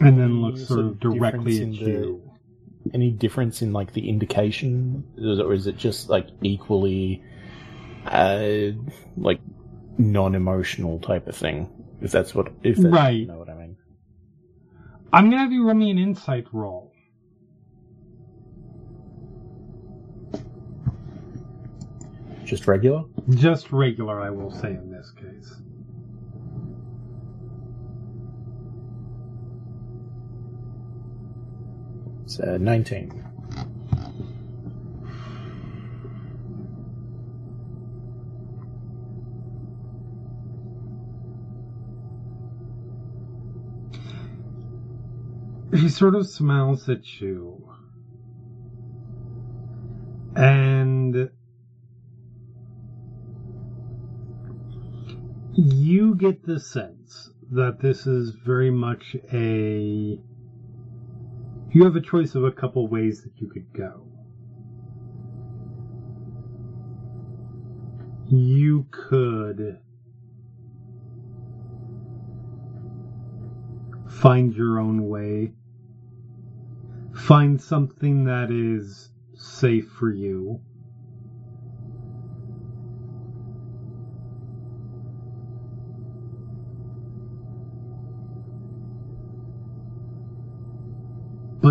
And 0.00 0.18
then 0.18 0.40
looks 0.40 0.66
sort 0.66 0.80
of 0.80 1.00
directly 1.00 1.60
at 1.60 1.68
you. 1.68 2.27
Any 2.94 3.10
difference 3.10 3.62
in 3.62 3.72
like 3.72 3.92
the 3.92 4.08
indication, 4.08 5.04
or 5.18 5.52
is 5.52 5.66
it 5.66 5.76
just 5.76 6.08
like 6.08 6.28
equally, 6.42 7.22
uh, 8.06 8.70
like 9.16 9.40
non-emotional 9.98 10.98
type 11.00 11.26
of 11.26 11.36
thing? 11.36 11.68
If 12.00 12.12
that's 12.12 12.34
what, 12.34 12.52
if 12.62 12.76
that's, 12.76 12.92
Right. 12.94 13.10
you 13.20 13.26
know 13.26 13.38
what 13.38 13.50
I 13.50 13.54
mean. 13.54 13.76
I'm 15.12 15.30
gonna 15.30 15.38
have 15.42 15.52
you 15.52 15.64
roll 15.64 15.74
me 15.74 15.90
an 15.90 15.98
insight 15.98 16.46
roll. 16.52 16.92
Just 22.44 22.66
regular. 22.66 23.04
Just 23.30 23.72
regular, 23.72 24.22
I 24.22 24.30
will 24.30 24.50
say 24.50 24.70
in 24.70 24.90
this 24.90 25.10
case. 25.12 25.54
Uh, 32.40 32.56
nineteen. 32.58 33.24
He 45.74 45.88
sort 45.88 46.14
of 46.14 46.26
smiles 46.26 46.88
at 46.88 47.20
you. 47.20 47.68
And 50.34 51.30
you 55.54 56.14
get 56.14 56.44
the 56.46 56.60
sense 56.60 57.30
that 57.50 57.80
this 57.80 58.06
is 58.06 58.30
very 58.30 58.70
much 58.70 59.16
a. 59.32 60.20
You 61.70 61.84
have 61.84 61.96
a 61.96 62.00
choice 62.00 62.34
of 62.34 62.44
a 62.44 62.50
couple 62.50 62.88
ways 62.88 63.22
that 63.24 63.32
you 63.36 63.48
could 63.48 63.72
go. 63.74 64.06
You 68.30 68.86
could 68.90 69.78
find 74.08 74.54
your 74.54 74.78
own 74.78 75.08
way. 75.08 75.52
Find 77.14 77.60
something 77.60 78.24
that 78.24 78.50
is 78.50 79.10
safe 79.34 79.88
for 79.88 80.10
you. 80.10 80.60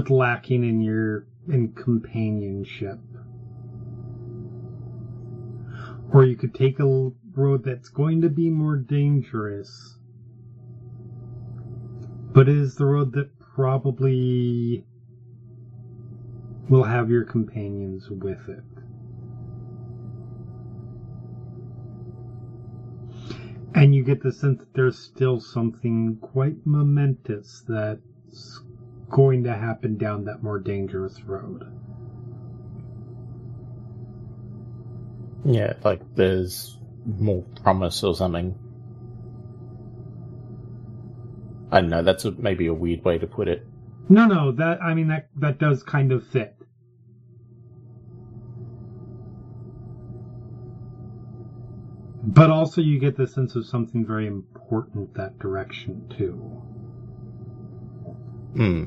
Lacking 0.09 0.63
in 0.63 0.81
your 0.81 1.27
in 1.47 1.73
companionship. 1.73 2.99
Or 6.13 6.25
you 6.25 6.35
could 6.35 6.53
take 6.53 6.79
a 6.79 7.11
road 7.33 7.63
that's 7.63 7.89
going 7.89 8.21
to 8.21 8.29
be 8.29 8.49
more 8.49 8.77
dangerous, 8.77 9.97
but 12.33 12.47
is 12.47 12.75
the 12.75 12.85
road 12.85 13.13
that 13.13 13.37
probably 13.39 14.85
will 16.69 16.83
have 16.83 17.09
your 17.09 17.23
companions 17.23 18.09
with 18.09 18.49
it. 18.49 18.63
And 23.75 23.93
you 23.93 24.03
get 24.03 24.23
the 24.23 24.31
sense 24.31 24.59
that 24.59 24.73
there's 24.73 24.97
still 24.97 25.39
something 25.39 26.17
quite 26.19 26.65
momentous 26.65 27.63
that's 27.67 28.59
going 29.09 29.43
to 29.45 29.53
happen 29.53 29.97
down 29.97 30.25
that 30.25 30.43
more 30.43 30.59
dangerous 30.59 31.21
road. 31.23 31.65
Yeah, 35.45 35.73
like 35.83 36.01
there's 36.15 36.77
more 37.05 37.43
promise 37.63 38.03
or 38.03 38.15
something. 38.15 38.57
I 41.71 41.81
don't 41.81 41.89
know, 41.89 42.03
that's 42.03 42.25
a, 42.25 42.31
maybe 42.31 42.67
a 42.67 42.73
weird 42.73 43.03
way 43.03 43.17
to 43.17 43.27
put 43.27 43.47
it. 43.47 43.65
No, 44.09 44.25
no, 44.25 44.51
that 44.53 44.81
I 44.81 44.93
mean 44.93 45.07
that 45.09 45.29
that 45.37 45.59
does 45.59 45.83
kind 45.83 46.11
of 46.11 46.25
fit. 46.27 46.55
But 52.23 52.49
also 52.49 52.81
you 52.81 52.99
get 52.99 53.15
the 53.15 53.27
sense 53.27 53.55
of 53.55 53.65
something 53.65 54.05
very 54.05 54.27
important 54.27 55.13
that 55.15 55.39
direction 55.39 56.11
too. 56.17 56.61
Hmm. 58.57 58.85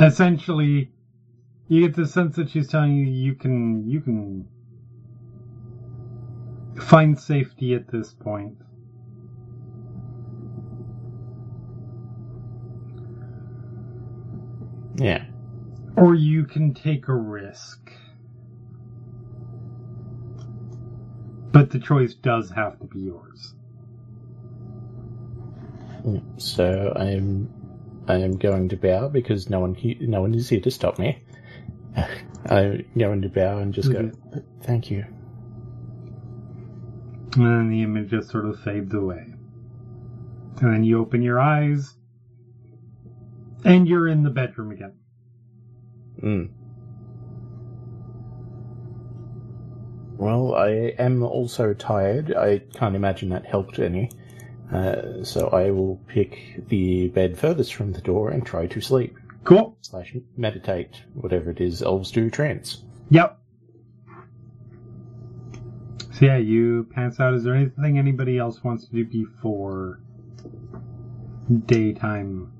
Essentially 0.00 0.90
you 1.68 1.82
get 1.82 1.94
the 1.94 2.06
sense 2.06 2.36
that 2.36 2.48
she's 2.48 2.68
telling 2.68 2.94
you 2.94 3.06
you 3.06 3.34
can 3.34 3.86
you 3.86 4.00
can 4.00 4.48
find 6.80 7.18
safety 7.18 7.74
at 7.74 7.90
this 7.90 8.14
point. 8.14 8.56
Yeah. 14.96 15.26
Or 15.96 16.14
you 16.14 16.44
can 16.44 16.72
take 16.72 17.08
a 17.08 17.14
risk. 17.14 17.92
But 21.52 21.70
the 21.70 21.78
choice 21.78 22.14
does 22.14 22.50
have 22.50 22.78
to 22.80 22.86
be 22.86 23.00
yours. 23.00 23.54
So 26.36 26.92
I 26.96 27.04
am, 27.06 27.48
I 28.08 28.16
am 28.16 28.36
going 28.36 28.68
to 28.70 28.76
bow 28.76 29.08
because 29.08 29.48
no 29.48 29.60
one, 29.60 29.74
he, 29.74 29.96
no 30.00 30.22
one 30.22 30.34
is 30.34 30.48
here 30.48 30.60
to 30.60 30.70
stop 30.70 30.98
me. 30.98 31.22
I'm 32.46 32.84
going 32.98 33.22
to 33.22 33.28
bow 33.28 33.58
and 33.58 33.72
just 33.72 33.92
go. 33.92 34.10
Thank 34.62 34.90
you. 34.90 35.04
And 37.34 37.46
then 37.46 37.70
the 37.70 37.82
image 37.82 38.10
just 38.10 38.30
sort 38.30 38.46
of 38.46 38.60
fades 38.60 38.92
away. 38.92 39.24
And 40.60 40.74
then 40.74 40.84
you 40.84 41.00
open 41.00 41.22
your 41.22 41.40
eyes, 41.40 41.94
and 43.64 43.88
you're 43.88 44.08
in 44.08 44.22
the 44.22 44.30
bedroom 44.30 44.70
again. 44.72 44.94
Mm. 46.22 46.50
Well, 50.16 50.54
I 50.54 50.94
am 50.98 51.22
also 51.22 51.74
tired. 51.74 52.34
I 52.34 52.58
can't 52.74 52.94
imagine 52.94 53.30
that 53.30 53.46
helped 53.46 53.78
any. 53.78 54.10
Uh, 54.72 55.22
so 55.22 55.48
I 55.48 55.70
will 55.70 55.96
pick 56.08 56.66
the 56.68 57.08
bed 57.08 57.38
furthest 57.38 57.74
from 57.74 57.92
the 57.92 58.00
door 58.00 58.30
and 58.30 58.44
try 58.44 58.66
to 58.68 58.80
sleep 58.80 59.16
Cool. 59.44 59.76
slash 59.82 60.14
meditate, 60.36 61.02
whatever 61.14 61.50
it 61.50 61.60
is 61.60 61.82
elves 61.82 62.10
do 62.10 62.30
trance. 62.30 62.82
Yep. 63.10 63.38
So 66.12 66.26
yeah, 66.26 66.36
you 66.36 66.86
pants 66.94 67.20
out. 67.20 67.34
Is 67.34 67.42
there 67.44 67.54
anything 67.54 67.98
anybody 67.98 68.38
else 68.38 68.62
wants 68.62 68.86
to 68.86 68.92
do 68.92 69.04
before 69.04 70.00
daytime? 71.66 72.52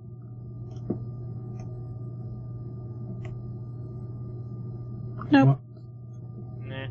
Nope. 5.30 5.60
Nah. 6.60 6.86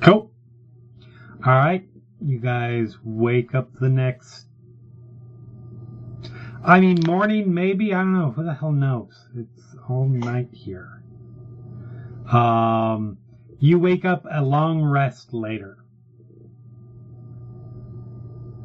Cool. 0.00 0.32
All 1.44 1.52
right, 1.52 1.86
you 2.24 2.38
guys 2.38 2.96
wake 3.04 3.54
up 3.54 3.70
the 3.80 3.88
next. 3.88 4.46
I 6.64 6.80
mean, 6.80 6.98
morning 7.06 7.52
maybe. 7.52 7.92
I 7.92 7.98
don't 7.98 8.12
know. 8.12 8.30
Who 8.30 8.44
the 8.44 8.54
hell 8.54 8.72
knows? 8.72 9.28
It's 9.36 9.76
all 9.88 10.08
night 10.08 10.48
here. 10.52 11.02
Um, 12.32 13.18
you 13.58 13.78
wake 13.78 14.04
up 14.04 14.24
a 14.30 14.42
long 14.42 14.82
rest 14.82 15.32
later. 15.32 15.78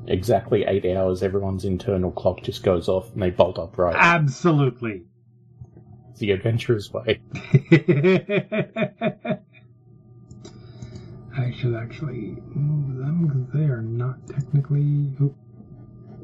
Exactly 0.07 0.63
eight 0.63 0.85
hours, 0.85 1.21
everyone's 1.21 1.65
internal 1.65 2.11
clock 2.11 2.41
just 2.41 2.63
goes 2.63 2.87
off 2.87 3.11
and 3.13 3.21
they 3.21 3.29
bolt 3.29 3.59
upright. 3.59 3.95
Absolutely. 3.97 5.03
The 6.17 6.31
adventurous 6.31 6.91
way. 6.93 7.19
I 11.37 11.51
should 11.55 11.75
actually 11.75 12.35
move 12.53 12.97
them 12.97 13.27
because 13.27 13.53
they 13.53 13.65
are 13.71 13.81
not 13.81 14.25
technically. 14.27 15.13
Oop. 15.21 15.35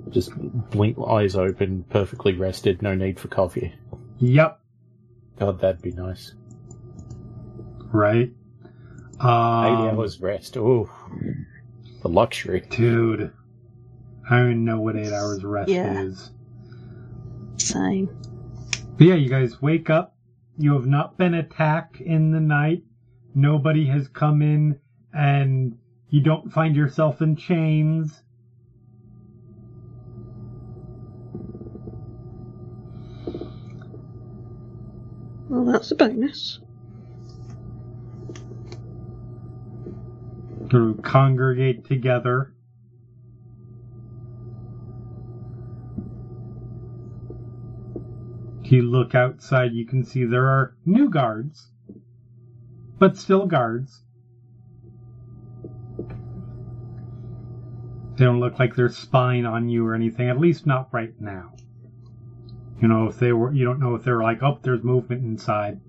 Just 0.09 0.31
blink, 0.71 0.97
eyes 1.07 1.35
open, 1.35 1.83
perfectly 1.89 2.33
rested, 2.33 2.81
no 2.81 2.93
need 2.95 3.19
for 3.19 3.27
coffee. 3.29 3.73
Yep. 4.19 4.59
God, 5.39 5.59
that'd 5.61 5.81
be 5.81 5.91
nice. 5.91 6.33
Right. 7.91 8.31
Eight 9.15 9.21
Um, 9.25 9.89
hours 9.89 10.19
rest. 10.19 10.57
Ooh, 10.57 10.89
the 12.01 12.09
luxury. 12.09 12.63
Dude, 12.69 13.31
I 14.29 14.37
don't 14.37 14.47
even 14.49 14.65
know 14.65 14.79
what 14.81 14.95
eight 14.97 15.13
hours 15.13 15.43
rest 15.43 15.69
Yeah. 15.69 16.01
is. 16.01 16.31
Same. 17.57 18.09
But 18.97 19.07
yeah, 19.07 19.15
you 19.15 19.29
guys 19.29 19.61
wake 19.61 19.89
up. 19.89 20.15
You 20.57 20.73
have 20.73 20.85
not 20.87 21.17
been 21.17 21.33
attacked 21.33 22.01
in 22.01 22.31
the 22.31 22.39
night. 22.39 22.83
Nobody 23.35 23.85
has 23.87 24.07
come 24.07 24.41
in, 24.41 24.79
and 25.13 25.77
you 26.09 26.21
don't 26.21 26.51
find 26.51 26.75
yourself 26.75 27.21
in 27.21 27.35
chains. 27.35 28.21
Well, 35.49 35.65
that's 35.65 35.91
a 35.91 35.95
bonus. 35.95 36.59
To 40.71 40.99
congregate 41.03 41.85
together. 41.85 42.53
If 48.63 48.71
you 48.71 48.81
look 48.81 49.13
outside, 49.13 49.73
you 49.73 49.85
can 49.85 50.03
see 50.03 50.25
there 50.25 50.47
are 50.47 50.75
new 50.85 51.09
guards, 51.09 51.69
but 52.97 53.17
still 53.17 53.45
guards. 53.45 54.01
They 58.15 58.25
don't 58.25 58.39
look 58.39 58.59
like 58.59 58.75
they're 58.75 58.89
spying 58.89 59.45
on 59.45 59.69
you 59.69 59.85
or 59.85 59.95
anything, 59.95 60.29
at 60.29 60.39
least 60.39 60.67
not 60.67 60.89
right 60.91 61.13
now. 61.19 61.53
You 62.79 62.87
know, 62.87 63.07
if 63.07 63.17
they 63.17 63.33
were, 63.33 63.51
you 63.53 63.65
don't 63.65 63.79
know 63.79 63.95
if 63.95 64.03
they're 64.03 64.21
like, 64.21 64.43
oh, 64.43 64.59
there's 64.61 64.83
movement 64.83 65.23
inside. 65.23 65.79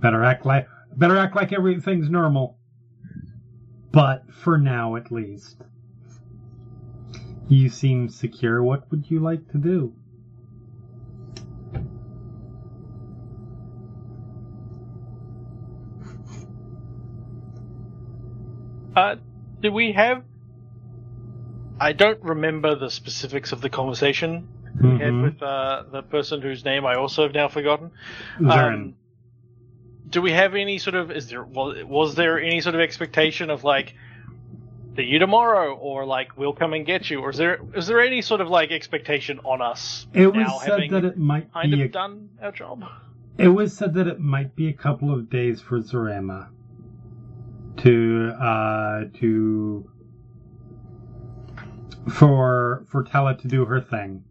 Better 0.00 0.24
act 0.24 0.44
like, 0.44 0.66
better 0.96 1.16
act 1.16 1.36
like 1.36 1.52
everything's 1.52 2.08
normal. 2.08 2.58
But 3.92 4.32
for 4.32 4.58
now, 4.58 4.96
at 4.96 5.12
least. 5.12 5.62
You 7.48 7.68
seem 7.68 8.08
secure. 8.08 8.62
What 8.62 8.90
would 8.90 9.10
you 9.10 9.20
like 9.20 9.46
to 9.52 9.58
do? 9.58 9.94
Uh, 18.96 19.16
do 19.60 19.70
we 19.70 19.92
have? 19.92 20.24
I 21.82 21.92
don't 21.92 22.22
remember 22.22 22.76
the 22.76 22.90
specifics 22.90 23.50
of 23.50 23.60
the 23.60 23.68
conversation 23.68 24.46
we 24.80 24.98
had 24.98 25.20
with 25.20 25.42
uh, 25.42 25.82
the 25.90 26.02
person 26.02 26.40
whose 26.40 26.64
name 26.64 26.86
I 26.86 26.94
also 26.94 27.24
have 27.24 27.34
now 27.34 27.48
forgotten. 27.48 27.90
Um, 28.48 28.94
do 30.08 30.22
we 30.22 30.30
have 30.30 30.54
any 30.54 30.78
sort 30.78 30.94
of? 30.94 31.10
Is 31.10 31.28
there 31.28 31.42
was, 31.42 31.82
was 31.84 32.14
there 32.14 32.40
any 32.40 32.60
sort 32.60 32.76
of 32.76 32.80
expectation 32.80 33.50
of 33.50 33.64
like? 33.64 33.94
See 34.94 35.04
you 35.04 35.18
tomorrow, 35.18 35.74
or 35.74 36.04
like 36.04 36.36
we'll 36.36 36.52
come 36.52 36.72
and 36.72 36.86
get 36.86 37.10
you, 37.10 37.20
or 37.20 37.30
is 37.30 37.36
there 37.36 37.58
is 37.74 37.88
there 37.88 38.00
any 38.00 38.22
sort 38.22 38.40
of 38.40 38.48
like 38.48 38.70
expectation 38.70 39.40
on 39.42 39.60
us 39.60 40.06
it 40.12 40.26
was 40.26 40.60
said 40.60 40.70
having 40.70 40.90
that 40.92 41.04
it 41.04 41.18
might 41.18 41.52
kind 41.52 41.72
be 41.72 41.80
of 41.80 41.86
a, 41.86 41.88
done 41.88 42.28
our 42.40 42.52
job? 42.52 42.84
it 43.38 43.48
was 43.48 43.76
said 43.76 43.94
that 43.94 44.06
it 44.06 44.20
might 44.20 44.54
be 44.54 44.68
a 44.68 44.72
couple 44.72 45.12
of 45.12 45.30
days 45.30 45.60
for 45.60 45.80
Zarema 45.80 46.48
to 47.78 48.34
uh 48.38 49.04
to 49.18 49.90
for 52.10 52.84
for 52.88 53.04
Tala 53.04 53.36
to 53.38 53.48
do 53.48 53.64
her 53.66 53.80
thing 53.80 54.24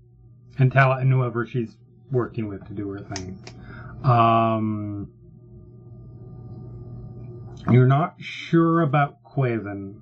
and 0.60 0.72
Tala 0.72 0.98
and 0.98 1.12
whoever 1.12 1.46
she's 1.46 1.78
working 2.12 2.48
with 2.48 2.66
to 2.68 2.74
do 2.74 2.90
her 2.90 3.00
thing 3.00 3.40
Um, 4.04 5.12
you're 7.70 7.88
not 7.88 8.16
sure 8.20 8.82
about 8.82 9.24
Quaven. 9.24 10.02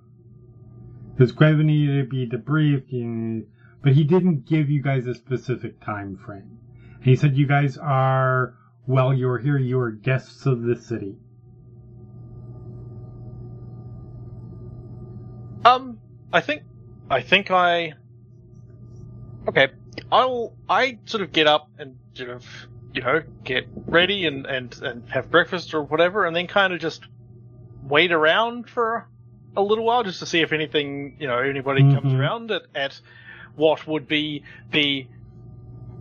Because 1.16 1.34
Quaven 1.34 1.66
needed 1.66 2.04
to 2.04 2.10
be 2.10 2.28
debriefed, 2.28 3.46
but 3.84 3.94
he 3.94 4.04
didn't 4.06 4.46
give 4.46 4.70
you 4.70 4.82
guys 4.82 5.06
a 5.06 5.14
specific 5.14 5.82
time 5.82 6.18
frame. 6.18 6.58
And 6.96 7.06
he 7.06 7.16
said 7.16 7.36
you 7.38 7.46
guys 7.48 7.78
are, 7.78 8.56
while 8.86 9.14
you're 9.14 9.38
here, 9.38 9.58
you 9.58 9.80
are 9.80 9.92
guests 9.92 10.46
of 10.46 10.62
the 10.62 10.76
city. 10.76 11.18
Um, 15.66 16.00
I 16.32 16.40
think, 16.40 16.64
I 17.10 17.22
think 17.22 17.52
I. 17.52 17.94
Okay, 19.48 19.70
I'll 20.12 20.54
I 20.70 21.00
sort 21.06 21.24
of 21.24 21.32
get 21.32 21.48
up 21.48 21.70
and 21.78 21.98
sort 22.14 22.30
of 22.30 22.46
you 22.94 23.02
know 23.02 23.24
get 23.44 23.68
ready 23.88 24.26
and 24.28 24.46
and 24.46 24.80
and 24.82 25.10
have 25.10 25.32
breakfast 25.32 25.74
or 25.74 25.82
whatever, 25.82 26.26
and 26.26 26.36
then 26.36 26.48
kind 26.48 26.74
of 26.74 26.80
just 26.80 27.04
wait 27.84 28.12
around 28.12 28.70
for 28.70 29.08
a 29.58 29.62
little 29.62 29.84
while 29.86 30.04
just 30.04 30.20
to 30.20 30.26
see 30.26 30.42
if 30.42 30.52
anything 30.52 31.18
you 31.20 31.28
know 31.28 31.40
anybody 31.40 31.82
comes 31.82 32.14
Mhm. 32.14 32.20
around 32.20 32.52
at 32.52 32.64
at 32.76 33.00
what 33.56 33.88
would 33.88 34.08
be 34.08 34.44
the 34.72 35.08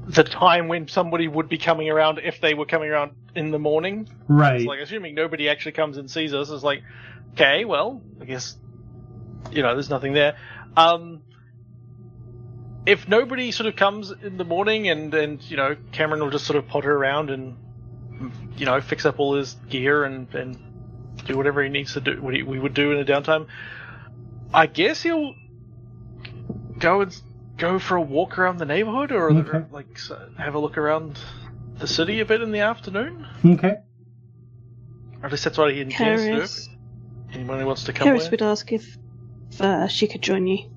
the 0.07 0.25
time 0.25 0.69
when 0.69 0.89
somebody 0.89 1.29
would 1.29 1.49
be 1.49 1.59
coming 1.59 1.89
around 1.91 2.19
if 2.19 2.41
they 2.41 2.55
were 2.55 2.65
coming 2.67 2.91
around 2.91 3.13
in 3.35 3.51
the 3.51 3.59
morning. 3.59 4.09
Right. 4.27 4.57
It's 4.57 4.65
like 4.67 4.81
assuming 4.81 5.15
nobody 5.15 5.49
actually 5.49 5.73
comes 5.73 5.99
and 5.99 6.11
sees 6.11 6.33
us. 6.33 6.49
It's 6.51 6.63
like, 6.63 6.83
okay, 7.35 7.67
well, 7.67 8.01
I 8.21 8.25
guess 8.25 8.57
you 9.51 9.63
know, 9.63 9.75
there's 9.75 9.91
nothing 9.91 10.13
there. 10.13 10.37
Um, 10.77 11.23
if 12.87 13.07
nobody 13.09 13.51
sort 13.53 13.67
of 13.67 13.77
comes 13.77 14.11
in 14.11 14.37
the 14.39 14.45
morning 14.45 14.89
and 14.89 15.13
and 15.15 15.43
you 15.51 15.57
know 15.57 15.77
Kamron 15.93 16.21
will 16.21 16.31
just 16.31 16.47
sort 16.47 16.57
of 16.57 16.69
potter 16.69 16.95
around 16.95 17.31
and 17.31 17.57
you 18.57 18.65
know 18.67 18.81
fix 18.81 19.05
up 19.05 19.19
all 19.19 19.35
his 19.35 19.55
gear 19.69 20.05
and 20.05 20.33
and 20.35 20.57
do 21.27 21.37
whatever 21.37 21.63
he 21.63 21.69
needs 21.69 21.93
to 21.95 22.01
do 22.01 22.23
what 22.23 22.35
he, 22.35 22.43
we 22.43 22.59
would 22.59 22.75
do 22.75 22.93
in 22.93 22.99
a 22.99 23.05
downtime. 23.05 23.47
I 24.55 24.67
guess 24.67 25.03
he'll 25.03 25.35
go 26.79 27.03
and 27.03 27.21
go 27.59 27.79
for 27.79 27.97
a 27.97 28.01
walk 28.01 28.39
around 28.39 28.59
the 28.59 28.65
neighborhood 28.65 29.13
or, 29.13 29.31
Okay. 29.33 29.65
like 29.71 29.99
have 30.39 30.55
a 30.55 30.59
look 30.59 30.79
around 30.79 31.19
the 31.79 31.87
city 31.87 32.21
a 32.21 32.25
bit 32.25 32.41
in 32.41 32.53
the 32.53 32.61
afternoon. 32.61 33.27
okay. 33.45 33.77
Or 35.21 35.27
at 35.27 35.33
least 35.33 35.45
that's 35.45 35.59
what 35.59 35.73
he 35.75 35.81
intends 35.81 36.23
to 36.23 36.31
do. 36.35 36.41
Keres, 36.41 36.69
Anyone 37.35 37.61
who 37.61 37.67
wants 37.67 37.85
to 37.85 37.93
come 37.93 38.09
Keres 38.09 38.19
with. 38.23 38.31
would 38.31 38.43
ask 38.43 38.73
if 38.73 38.97
uh, 39.61 39.87
she 39.89 40.07
could 40.07 40.23
join 40.23 40.47
you. 40.47 40.71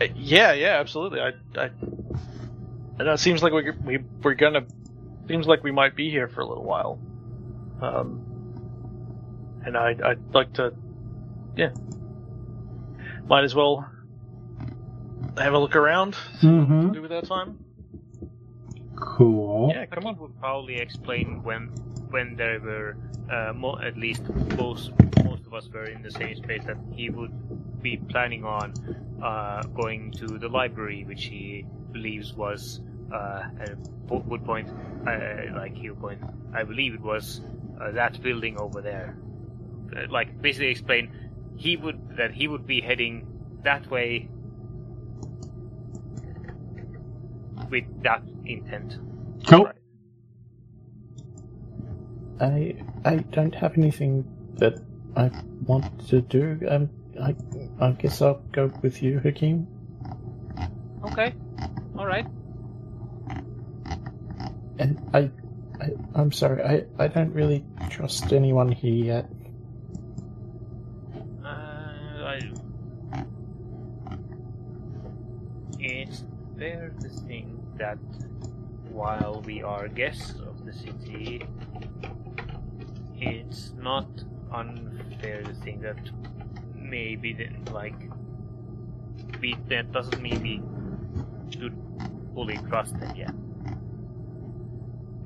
Uh, 0.00 0.06
Yeah, 0.14 0.52
yeah, 0.52 0.78
absolutely. 0.80 1.20
I, 1.20 1.32
I, 1.56 1.70
I 3.00 3.12
it 3.12 3.18
seems 3.18 3.42
like 3.42 3.52
we 3.52 3.70
we 3.70 3.98
we're 4.22 4.34
gonna 4.34 4.66
seems 5.28 5.46
like 5.46 5.62
we 5.62 5.70
might 5.72 5.94
be 5.94 6.10
here 6.10 6.28
for 6.28 6.40
a 6.40 6.46
little 6.46 6.64
while. 6.64 6.98
Um, 7.80 8.24
and 9.64 9.76
I 9.76 9.94
I'd 10.04 10.34
like 10.34 10.54
to, 10.54 10.72
yeah, 11.56 11.70
might 13.28 13.44
as 13.44 13.54
well 13.54 13.88
have 15.36 15.52
a 15.52 15.58
look 15.58 15.76
around. 15.76 16.14
Mm-hmm. 16.40 16.92
Do 16.92 17.02
with 17.02 17.10
that 17.10 17.26
time. 17.26 17.64
Cool. 19.00 19.70
Yeah, 19.74 19.86
come 19.86 20.06
on. 20.06 20.18
would 20.18 20.38
probably 20.40 20.76
explain 20.76 21.42
when 21.42 21.68
when 22.10 22.34
there 22.36 22.58
were 22.60 22.96
uh, 23.30 23.52
mo- 23.52 23.78
at 23.78 23.96
least 23.96 24.22
most 24.56 24.92
most 25.24 25.46
of 25.46 25.54
us 25.54 25.68
were 25.72 25.84
in 25.84 26.02
the 26.02 26.10
same 26.10 26.34
space 26.36 26.64
that 26.64 26.78
he 26.92 27.10
would 27.10 27.32
be 27.82 27.96
planning 27.96 28.44
on 28.44 28.72
uh, 29.22 29.62
going 29.74 30.10
to 30.12 30.38
the 30.38 30.48
library, 30.48 31.04
which 31.04 31.26
he 31.26 31.64
believes 31.92 32.34
was 32.34 32.80
uh, 33.12 33.42
a 33.60 33.76
po- 34.08 34.24
would 34.26 34.44
point 34.44 34.68
uh, 35.06 35.54
like 35.54 35.76
he'll 35.76 35.94
point. 35.94 36.20
I 36.52 36.64
believe 36.64 36.94
it 36.94 37.00
was 37.00 37.40
uh, 37.80 37.92
that 37.92 38.20
building 38.22 38.58
over 38.58 38.80
there. 38.80 39.16
Uh, 39.96 40.06
like 40.10 40.42
basically 40.42 40.68
explain 40.68 41.10
he 41.56 41.76
would 41.76 42.16
that 42.16 42.32
he 42.32 42.48
would 42.48 42.66
be 42.66 42.80
heading 42.80 43.26
that 43.62 43.88
way 43.90 44.28
with 47.70 47.84
that 48.02 48.22
intent. 48.48 48.98
Cool. 49.46 49.70
I 52.40 52.76
I 53.04 53.16
don't 53.16 53.54
have 53.54 53.76
anything 53.76 54.24
that 54.54 54.80
I 55.16 55.30
want 55.64 56.08
to 56.08 56.20
do. 56.20 56.58
Um, 56.68 56.90
I 57.20 57.34
I 57.80 57.92
guess 57.92 58.22
I'll 58.22 58.42
go 58.52 58.72
with 58.82 59.02
you, 59.02 59.18
Hakim. 59.18 59.66
Okay. 61.04 61.34
All 61.96 62.06
right. 62.06 62.26
And 64.78 65.10
I, 65.12 65.30
I 65.80 65.90
I'm 66.14 66.30
sorry. 66.30 66.62
I 66.62 66.84
I 66.98 67.08
don't 67.08 67.32
really 67.32 67.64
trust 67.90 68.32
anyone 68.32 68.70
here 68.70 69.04
yet. 69.04 69.26
Uh, 71.44 71.48
I... 71.48 72.40
It's 75.80 76.24
fair 76.58 76.92
to 77.00 77.08
think 77.08 77.48
that 77.78 77.98
while 78.98 79.42
we 79.46 79.62
are 79.62 79.86
guests 79.86 80.34
of 80.40 80.66
the 80.66 80.72
city, 80.72 81.44
it's 83.20 83.72
not 83.78 84.08
unfair 84.52 85.42
to 85.42 85.54
think 85.54 85.82
that 85.82 85.98
maybe 86.74 87.32
then, 87.32 87.64
like, 87.72 87.94
we, 89.40 89.54
that 89.68 89.92
doesn't 89.92 90.20
mean 90.20 90.42
we 90.42 90.56
should 91.52 91.76
fully 92.34 92.58
trust 92.68 92.98
them 92.98 93.14
yet. 93.16 93.34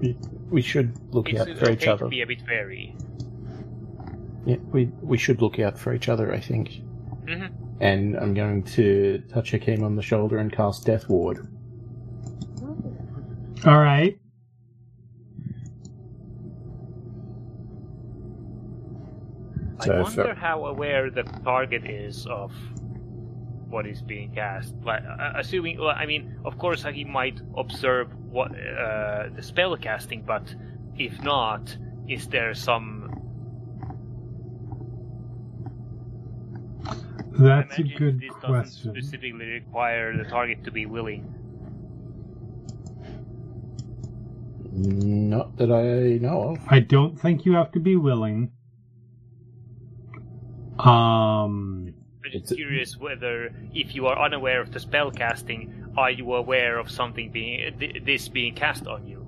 We, 0.01 0.19
we 0.51 0.63
should 0.63 0.93
look 1.15 1.31
It's, 1.31 1.41
out 1.41 1.49
for 1.57 1.71
okay 1.71 1.73
each 1.73 1.87
other. 1.87 2.05
to 2.05 2.09
be 2.09 2.23
a 2.23 2.27
bit 2.27 2.43
wary. 2.47 2.97
Yeah, 4.45 4.57
we 4.73 4.87
we 5.01 5.19
should 5.19 5.41
look 5.41 5.59
out 5.61 5.79
for 5.79 5.95
each 5.95 6.09
other. 6.09 6.33
I 6.35 6.41
think. 6.41 6.83
hmm 7.29 7.47
And 7.81 8.17
I'm 8.17 8.35
going 8.35 8.65
to 8.77 9.23
touch 9.29 9.53
Hakim 9.53 9.85
on 9.85 9.95
the 9.97 10.03
shoulder 10.03 10.39
and 10.39 10.53
cast 10.53 10.85
Death 10.85 11.09
Ward. 11.09 11.47
All 13.65 13.79
right. 13.79 14.19
I 19.81 20.01
wonder 20.01 20.11
so- 20.11 20.35
how 20.35 20.67
aware 20.67 21.11
the 21.11 21.23
target 21.23 21.85
is 21.85 22.27
of 22.27 22.53
what 23.69 23.87
is 23.87 24.03
being 24.03 24.33
cast. 24.35 24.75
Like, 24.85 25.03
uh, 25.05 25.33
assuming, 25.37 25.79
well, 25.79 25.95
I 25.97 26.07
mean, 26.07 26.37
of 26.45 26.59
course, 26.59 26.85
he 26.93 27.05
might 27.05 27.41
observe 27.57 28.09
what 28.31 28.51
uh, 28.51 29.29
the 29.35 29.43
spell 29.43 29.77
casting, 29.77 30.23
but 30.23 30.55
if 30.97 31.23
not, 31.23 31.77
is 32.09 32.27
there 32.29 32.55
some? 32.55 33.09
That's 37.39 37.79
a 37.79 37.83
good 37.83 38.21
this 38.21 38.33
question. 38.41 38.93
specifically 38.93 39.47
require 39.47 40.17
the 40.17 40.25
target 40.25 40.65
to 40.65 40.71
be 40.71 40.87
willing. 40.87 41.42
Not 44.75 45.57
that 45.59 45.71
I 45.71 46.17
know 46.19 46.53
of. 46.55 46.59
I 46.69 46.81
don't 46.81 47.21
think 47.21 47.45
you 47.45 47.53
have 47.53 47.73
to 47.73 47.81
be 47.81 47.97
willing. 47.97 48.53
Um, 50.79 51.95
I'm 52.25 52.31
just 52.33 52.45
It's 52.45 52.53
curious 52.55 52.97
whether, 52.97 53.55
if 53.75 53.95
you 53.95 54.07
are 54.07 54.19
unaware 54.19 54.61
of 54.63 54.73
the 54.73 54.81
spell 54.81 55.11
casting, 55.11 55.93
are 55.97 56.11
you 56.11 56.35
aware 56.35 56.79
of 56.79 56.91
something 56.91 57.31
being 57.31 57.79
th- 57.79 58.03
this 58.05 58.29
being 58.29 58.55
cast 58.55 58.87
on 58.87 59.07
you? 59.07 59.27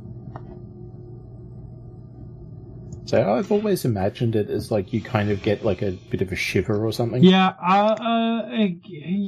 So 3.06 3.34
I've 3.34 3.52
always 3.52 3.84
imagined 3.84 4.34
it 4.34 4.48
as 4.48 4.70
like 4.70 4.94
you 4.94 5.02
kind 5.02 5.30
of 5.30 5.42
get 5.42 5.62
like 5.62 5.82
a 5.82 5.92
bit 5.92 6.22
of 6.22 6.32
a 6.32 6.36
shiver 6.36 6.86
or 6.86 6.92
something. 6.92 7.22
yeah, 7.22 7.48
uh, 7.48 7.96
uh, 8.00 8.42
I 8.48 8.80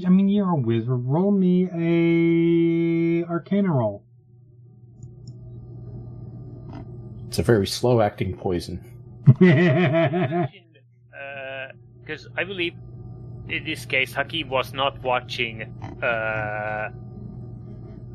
I 0.06 0.08
mean, 0.08 0.28
you're 0.30 0.48
a 0.50 0.54
wizard. 0.56 1.04
Roll 1.04 1.30
me 1.30 1.68
a 3.24 3.24
Arcana 3.28 3.70
roll. 3.70 4.05
It's 7.28 7.38
a 7.38 7.42
very 7.42 7.66
slow 7.66 8.00
acting 8.00 8.36
poison. 8.36 8.80
Because 12.00 12.28
I 12.36 12.44
believe 12.44 12.74
in 13.48 13.64
this 13.64 13.84
case, 13.84 14.14
Hakim 14.14 14.48
was 14.48 14.72
not 14.72 15.02
watching 15.02 15.62
uh, 16.00 16.90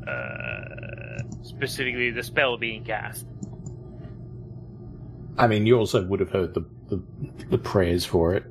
uh, 0.08 1.18
specifically 1.42 2.10
the 2.10 2.22
spell 2.22 2.56
being 2.56 2.84
cast. 2.84 3.26
I 5.36 5.46
mean, 5.46 5.66
you 5.66 5.76
also 5.78 6.02
would 6.06 6.20
have 6.20 6.30
heard 6.30 6.54
the 6.54 6.64
the, 6.88 7.02
the 7.50 7.58
prayers 7.58 8.06
for 8.06 8.32
it 8.32 8.46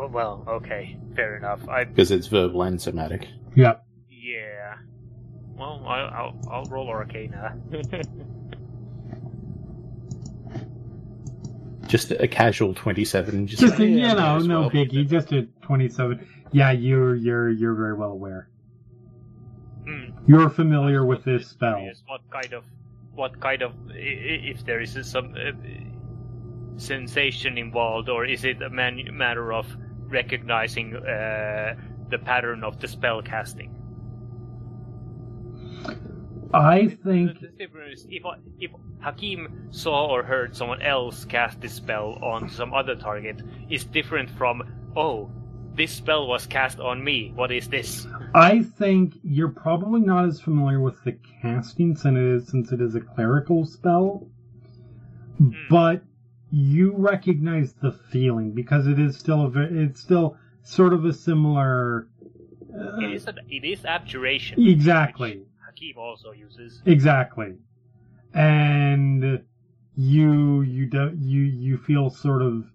Oh, 0.00 0.06
well, 0.06 0.44
okay, 0.48 0.96
fair 1.14 1.36
enough. 1.36 1.60
Because 1.88 2.10
it's 2.10 2.26
verbal 2.26 2.62
and 2.62 2.80
somatic. 2.80 3.28
yep. 3.54 3.84
yeah. 4.08 4.76
Well, 5.56 5.84
I, 5.86 5.98
I'll 6.00 6.40
I'll 6.50 6.64
roll 6.64 6.88
Arcana. 6.88 7.54
Just 11.90 12.12
a 12.12 12.28
casual 12.28 12.72
twenty-seven. 12.74 13.46
Just, 13.48 13.60
Just 13.62 13.74
a, 13.74 13.78
like, 13.82 13.88
you 13.88 13.98
yeah, 13.98 14.14
know, 14.14 14.38
no 14.38 14.60
well. 14.60 14.70
biggie. 14.70 15.06
Just 15.08 15.32
a 15.32 15.42
twenty-seven. 15.60 16.24
Yeah, 16.52 16.70
you're 16.70 17.14
you're 17.16 17.50
you're 17.50 17.74
very 17.74 17.94
well 17.94 18.12
aware. 18.12 18.48
Hmm. 19.84 20.10
You're 20.26 20.50
familiar 20.50 21.04
with 21.04 21.24
this 21.24 21.48
spell. 21.48 21.78
Curious 21.78 22.02
What 22.06 22.20
kind 22.30 22.52
of 22.52 22.64
what 23.12 23.40
kind 23.40 23.62
of 23.62 23.72
i- 23.90 23.94
i- 23.94 24.42
if 24.54 24.64
there 24.64 24.80
is 24.80 24.96
some 25.02 25.34
uh, 25.34 25.50
sensation 26.76 27.58
involved, 27.58 28.08
or 28.08 28.24
is 28.24 28.44
it 28.44 28.62
a 28.62 28.70
man- 28.70 29.08
matter 29.12 29.52
of 29.52 29.66
recognizing 30.06 30.94
uh, 30.94 31.74
the 32.08 32.18
pattern 32.18 32.62
of 32.62 32.78
the 32.80 32.86
spell 32.88 33.20
casting? 33.20 33.74
I 36.52 36.88
think 36.88 37.38
if 37.58 37.70
if 38.58 38.70
Hakim 39.00 39.68
saw 39.70 40.06
or 40.08 40.22
heard 40.22 40.56
someone 40.56 40.82
else 40.82 41.24
cast 41.24 41.60
this 41.60 41.72
spell 41.74 42.18
on 42.22 42.48
some 42.48 42.74
other 42.74 42.96
target 42.96 43.42
is 43.68 43.84
different 43.84 44.28
from 44.30 44.62
oh 44.96 45.30
this 45.74 45.92
spell 45.92 46.26
was 46.26 46.46
cast 46.46 46.80
on 46.80 47.02
me. 47.02 47.32
What 47.34 47.52
is 47.52 47.68
this? 47.68 48.06
I 48.34 48.62
think 48.62 49.14
you're 49.22 49.48
probably 49.48 50.00
not 50.00 50.26
as 50.26 50.40
familiar 50.40 50.80
with 50.80 51.02
the 51.04 51.16
casting 51.40 51.94
since 51.96 52.16
it 52.16 52.20
is, 52.20 52.48
since 52.48 52.72
it 52.72 52.80
is 52.80 52.96
a 52.96 53.00
clerical 53.00 53.64
spell, 53.64 54.26
but 55.70 56.02
you 56.50 56.94
recognize 56.96 57.72
the 57.74 57.92
feeling 57.92 58.50
because 58.50 58.88
it 58.88 58.98
is 58.98 59.16
still 59.16 59.46
a 59.46 59.60
it's 59.60 60.00
still 60.00 60.36
sort 60.64 60.92
of 60.92 61.04
a 61.04 61.12
similar. 61.12 62.08
uh, 62.74 62.98
It 62.98 63.12
is 63.14 63.26
a, 63.28 63.34
it 63.48 63.64
is 63.64 63.84
abjuration. 63.84 64.66
exactly, 64.66 65.42
Hakim 65.70 65.98
also 65.98 66.32
uses. 66.32 66.82
exactly, 66.86 67.54
and 68.34 69.42
you 69.96 70.62
you 70.62 70.86
do, 70.86 71.16
you 71.18 71.42
you 71.42 71.78
feel 71.78 72.10
sort 72.10 72.42
of 72.42 72.66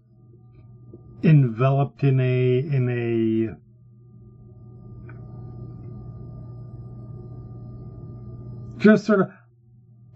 enveloped 1.24 2.04
in 2.04 2.20
a 2.20 2.60
in 2.60 2.90
a 2.90 3.56
just 8.82 9.06
sort 9.06 9.22
of 9.22 9.32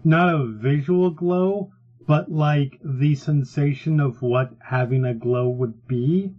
not 0.04 0.32
a 0.34 0.46
visual 0.46 1.10
glow, 1.10 1.72
but 2.06 2.30
like 2.30 2.78
the 2.82 3.14
sensation 3.14 4.00
of 4.00 4.22
what 4.22 4.52
having 4.60 5.04
a 5.04 5.14
glow 5.14 5.48
would 5.48 5.86
be. 5.86 6.32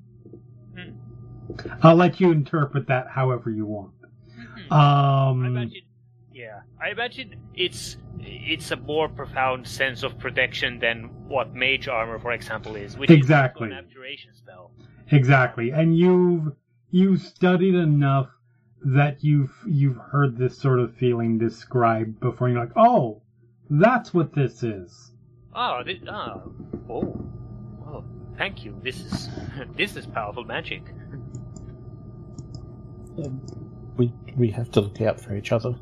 I'll 1.84 1.96
let 1.96 2.20
you 2.20 2.32
interpret 2.32 2.88
that 2.88 3.08
however 3.10 3.50
you 3.50 3.66
want. 3.66 3.92
I 4.72 5.32
Um, 5.32 5.70
yeah, 5.72 5.82
I 6.82 6.90
imagine 6.90 7.36
it's 7.54 7.98
it's 8.20 8.72
a 8.72 8.76
more 8.76 9.08
profound 9.08 9.68
sense 9.68 10.04
of 10.04 10.18
protection 10.18 10.80
than 10.80 11.10
what 11.28 11.54
mage 11.54 11.88
armor, 11.88 12.20
for 12.20 12.32
example, 12.32 12.76
is, 12.76 12.98
which 12.98 13.10
Exactly. 13.10 13.68
is 13.68 13.72
an 13.74 13.78
abjuration 13.78 14.34
spell. 14.34 14.72
exactly, 15.12 15.72
and 15.72 15.98
you've 15.98 16.54
you've 16.90 17.22
studied 17.22 17.76
enough 17.76 18.30
that 18.84 19.24
you've 19.24 19.54
you've 19.68 19.98
heard 19.98 20.38
this 20.38 20.58
sort 20.58 20.80
of 20.80 20.96
feeling 20.96 21.38
described 21.38 22.20
before. 22.20 22.48
And 22.48 22.56
you're 22.56 22.66
like, 22.66 22.74
oh, 22.76 23.22
that's 23.70 24.14
what 24.14 24.34
this 24.34 24.64
is. 24.64 25.12
Ah, 25.54 25.78
ah, 25.78 25.80
oh, 25.80 25.84
this, 25.84 26.00
oh, 26.10 26.54
oh, 26.90 27.30
oh, 27.86 28.04
thank 28.38 28.66
you. 28.66 28.76
This 28.82 29.00
is 29.02 29.30
this 29.76 29.96
is 29.96 30.08
powerful 30.08 30.44
magic. 30.44 30.84
Um, 33.24 33.42
we 33.98 34.12
we 34.36 34.50
have 34.50 34.72
to 34.72 34.82
look 34.82 35.00
out 35.02 35.22
for 35.22 35.36
each 35.36 35.52
other. 35.52 35.76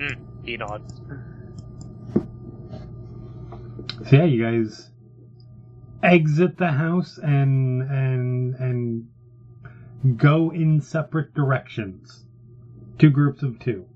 Hmm. 0.00 0.14
He 0.44 0.56
nods. 0.56 1.00
So 4.08 4.16
yeah, 4.16 4.24
you 4.24 4.42
guys 4.42 4.88
exit 6.02 6.56
the 6.56 6.68
house 6.68 7.18
and 7.18 7.82
and 7.82 8.54
and 8.54 10.16
go 10.16 10.50
in 10.50 10.80
separate 10.80 11.34
directions. 11.34 12.24
Two 12.98 13.10
groups 13.10 13.42
of 13.42 13.58
two. 13.58 13.86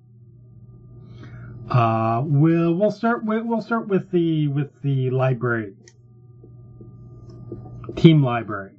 Uh, 1.70 2.22
we'll 2.22 2.74
we'll 2.74 2.90
start 2.90 3.24
with 3.24 3.42
we'll 3.46 3.62
start 3.62 3.88
with 3.88 4.10
the 4.10 4.48
with 4.48 4.82
the 4.82 5.08
library. 5.08 5.74
Team 7.96 8.22
library. 8.22 8.72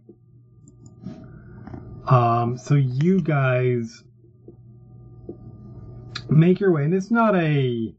Um, 2.05 2.59
so 2.59 2.75
you 2.75 3.19
guys 3.19 4.03
make 6.29 6.59
your 6.59 6.71
way, 6.71 6.83
and 6.83 6.93
it's 6.93 7.11
not 7.11 7.35
a 7.35 7.93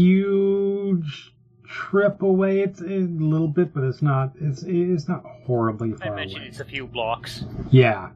huge 0.00 1.34
trip 1.66 2.22
away. 2.22 2.60
It's 2.60 2.80
a 2.80 2.84
little 2.84 3.48
bit, 3.48 3.74
but 3.74 3.84
it's 3.84 4.02
not. 4.02 4.32
It's 4.40 4.62
it's 4.66 5.08
not 5.08 5.24
horribly 5.44 5.94
I 5.94 5.96
far 6.04 6.12
imagine 6.14 6.38
away. 6.38 6.48
it's 6.48 6.60
a 6.60 6.64
few 6.64 6.86
blocks. 6.86 7.44
Yeah. 7.70 8.10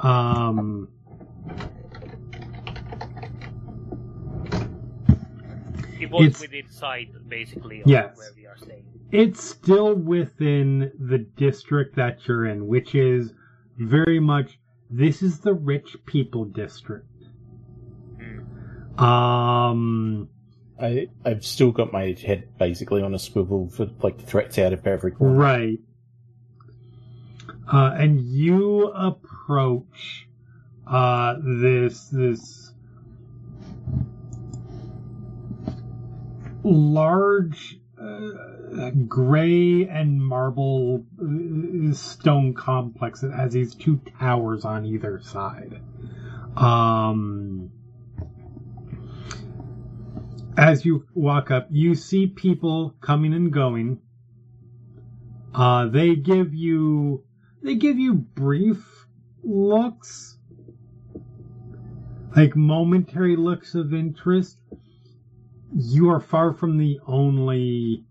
Um. 0.00 0.88
It 6.00 6.10
was 6.10 6.26
It's- 6.26 6.40
within 6.40 6.68
sight, 6.68 7.08
basically, 7.28 7.80
of 7.80 7.86
Yes. 7.86 8.16
where 8.18 8.28
we 8.36 8.46
are 8.46 8.56
staying. 8.58 8.84
It's 9.10 9.42
still 9.42 9.94
within 9.94 10.90
the 10.98 11.18
district 11.18 11.96
that 11.96 12.26
you're 12.26 12.46
in, 12.46 12.66
which 12.66 12.94
is 12.94 13.32
very 13.78 14.20
much. 14.20 14.58
This 14.96 15.22
is 15.22 15.40
the 15.40 15.52
rich 15.52 15.96
people 16.06 16.44
district. 16.44 17.08
Hmm. 18.16 19.04
Um. 19.04 20.28
I 20.80 21.08
I've 21.24 21.44
still 21.44 21.72
got 21.72 21.92
my 21.92 22.16
head 22.24 22.48
basically 22.58 23.02
on 23.02 23.14
a 23.14 23.18
swivel 23.18 23.68
for 23.68 23.88
like 24.02 24.20
threats 24.20 24.58
out 24.58 24.72
of 24.72 24.86
every 24.86 25.12
corner. 25.12 25.34
Right. 25.34 25.78
Uh, 27.72 27.94
and 27.96 28.20
you 28.20 28.88
approach 28.88 30.28
uh, 30.86 31.36
this 31.42 32.08
this 32.08 32.72
large 36.62 37.78
uh, 38.04 38.90
gray 39.08 39.86
and 39.86 40.22
marble 40.22 41.04
uh, 41.20 41.94
stone 41.94 42.52
complex 42.54 43.20
that 43.20 43.32
has 43.32 43.52
these 43.52 43.74
two 43.74 44.00
towers 44.18 44.64
on 44.64 44.84
either 44.84 45.20
side. 45.22 45.80
Um, 46.56 47.70
as 50.56 50.84
you 50.84 51.06
walk 51.14 51.50
up, 51.50 51.68
you 51.70 51.94
see 51.94 52.26
people 52.26 52.94
coming 53.00 53.32
and 53.32 53.52
going. 53.52 54.00
Uh, 55.54 55.86
they 55.86 56.16
give 56.16 56.52
you 56.54 57.24
they 57.62 57.76
give 57.76 57.98
you 57.98 58.14
brief 58.14 59.06
looks, 59.42 60.36
like 62.36 62.54
momentary 62.56 63.36
looks 63.36 63.74
of 63.74 63.94
interest. 63.94 64.58
You 65.76 66.10
are 66.10 66.20
far 66.20 66.52
from 66.54 66.78
the 66.78 67.00
only 67.06 68.04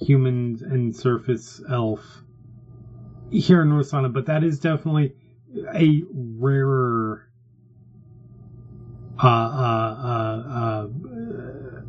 humans 0.00 0.62
and 0.62 0.94
surface 0.94 1.62
elf 1.70 2.22
here 3.30 3.62
in 3.62 3.68
Rosohna, 3.70 4.12
but 4.12 4.26
that 4.26 4.42
is 4.42 4.58
definitely 4.58 5.14
a 5.74 6.02
rarer 6.12 7.28
uh, 9.22 9.26
uh, 9.26 9.28
uh, 9.28 10.88
uh, 10.88 11.82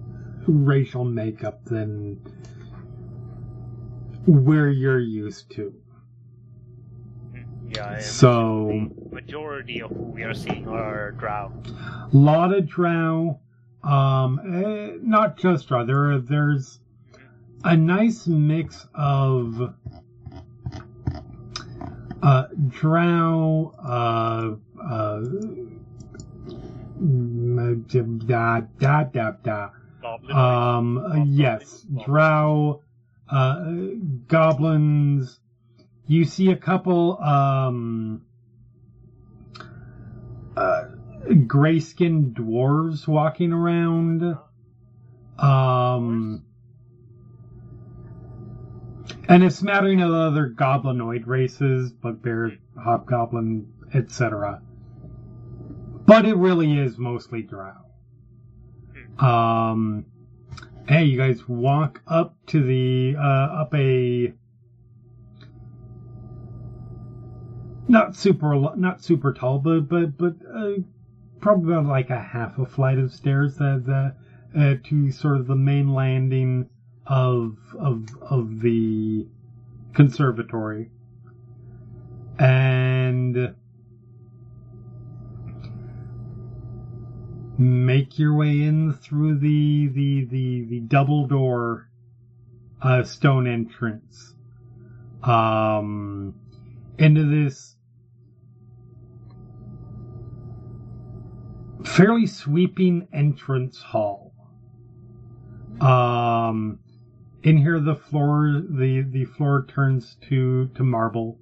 racial 0.48 1.06
makeup 1.06 1.66
than 1.66 2.20
where 4.28 4.70
you're 4.70 5.00
used 5.00 5.50
to. 5.52 5.74
Yeah, 7.70 8.00
So, 8.00 8.90
majority 9.12 9.82
of 9.82 9.92
who 9.92 10.04
we 10.04 10.24
are 10.24 10.34
seeing 10.34 10.68
are 10.68 11.12
drow. 11.12 11.54
lot 12.12 12.54
of 12.54 12.68
drow, 12.68 13.40
um, 13.84 14.40
eh, 14.46 14.98
not 15.02 15.38
just 15.38 15.68
drow. 15.68 15.86
There, 15.86 16.20
there's 16.20 16.80
a 17.64 17.76
nice 17.76 18.28
mix 18.28 18.88
of 18.94 19.74
uh, 22.22 22.48
drow, 22.68 23.74
uh, 23.84 24.56
uh, 24.84 25.22
da 28.26 28.62
da 28.80 29.04
da 29.04 29.32
da. 29.44 29.70
Um, 30.32 31.24
yes, 31.28 31.86
drow, 32.06 32.82
uh, 33.30 33.74
goblins. 34.28 35.40
You 36.08 36.26
see 36.26 36.52
a 36.52 36.56
couple, 36.56 37.22
um, 37.22 38.24
uh, 40.58 40.84
gray 41.36 41.80
skinned 41.80 42.36
dwarves 42.36 43.08
walking 43.08 43.54
around. 43.54 44.38
Um, 45.38 46.44
and 49.28 49.44
a 49.44 49.50
smattering 49.50 50.02
of 50.02 50.12
other 50.12 50.50
goblinoid 50.50 51.26
races, 51.26 51.92
bugbear, 51.92 52.58
hobgoblin, 52.78 53.72
etc. 53.94 54.62
But 56.06 56.26
it 56.26 56.36
really 56.36 56.78
is 56.78 56.98
mostly 56.98 57.42
drow. 57.42 57.78
Um, 59.18 60.06
hey, 60.88 61.06
you 61.06 61.18
guys 61.18 61.48
walk 61.48 62.02
up 62.08 62.36
to 62.48 62.64
the 62.64 63.16
uh, 63.18 63.62
up 63.62 63.74
a 63.76 64.34
not 67.88 68.16
super 68.16 68.76
not 68.76 69.04
super 69.04 69.34
tall, 69.34 69.60
but 69.60 69.88
but 69.88 70.18
but 70.18 70.36
a 70.54 70.84
probably 71.42 71.74
about 71.74 71.88
like 71.88 72.10
a 72.10 72.20
half 72.20 72.58
a 72.60 72.66
flight 72.66 73.00
of 73.00 73.12
stairs 73.12 73.56
that, 73.58 74.14
uh, 74.56 74.76
to 74.84 75.12
sort 75.12 75.38
of 75.38 75.48
the 75.48 75.56
main 75.56 75.94
landing 75.94 76.70
of 77.08 77.58
of 77.80 78.06
of 78.22 78.62
the 78.62 79.28
conservatory, 79.94 80.90
and 82.40 83.56
make 87.58 88.18
your 88.18 88.34
way 88.34 88.62
in 88.62 88.94
through 88.94 89.38
the 89.38 89.88
the 89.88 90.26
the, 90.26 90.66
the 90.66 90.80
double 90.82 91.28
door 91.28 91.90
uh, 92.82 93.04
stone 93.04 93.46
entrance 93.46 94.34
um 95.24 96.34
into 96.98 97.24
this 97.24 97.76
fairly 101.92 102.26
sweeping 102.26 103.08
entrance 103.14 103.82
hall. 103.82 104.34
Um 105.82 106.80
in 107.44 107.58
here 107.58 107.80
the 107.80 107.96
floor 107.96 108.62
the 108.70 109.02
the 109.02 109.26
floor 109.26 109.66
turns 109.68 110.16
to 110.30 110.68
to 110.76 110.84
marble. 110.84 111.38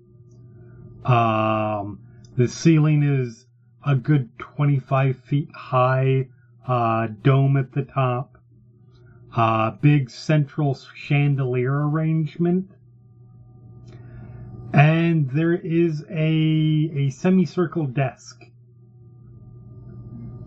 Um 1.06 2.00
the 2.36 2.48
ceiling 2.48 3.04
is 3.04 3.46
a 3.86 3.96
good 3.96 4.30
25 4.40 5.20
feet 5.20 5.50
high 5.54 6.28
uh, 6.68 7.08
dome 7.22 7.58
at 7.58 7.72
the 7.72 7.82
top, 7.82 8.38
uh, 9.36 9.72
big 9.72 10.10
central 10.10 10.78
chandelier 10.96 11.90
arrangement, 11.90 12.72
and 14.74 15.30
there 15.32 15.54
is 15.54 16.06
a 16.10 16.92
a 16.94 17.10
semicircle 17.10 17.88
desk 17.88 18.44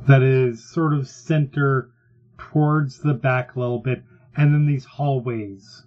that 0.06 0.22
is 0.22 0.64
sort 0.64 0.94
of 0.94 1.08
center 1.08 1.90
towards 2.38 2.98
the 2.98 3.14
back 3.14 3.54
a 3.54 3.60
little 3.60 3.78
bit, 3.78 4.02
and 4.36 4.52
then 4.52 4.66
these 4.66 4.84
hallways 4.84 5.84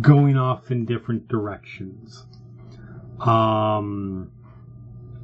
going 0.00 0.36
off 0.36 0.70
in 0.70 0.84
different 0.84 1.26
directions. 1.28 2.26
Um, 3.20 4.30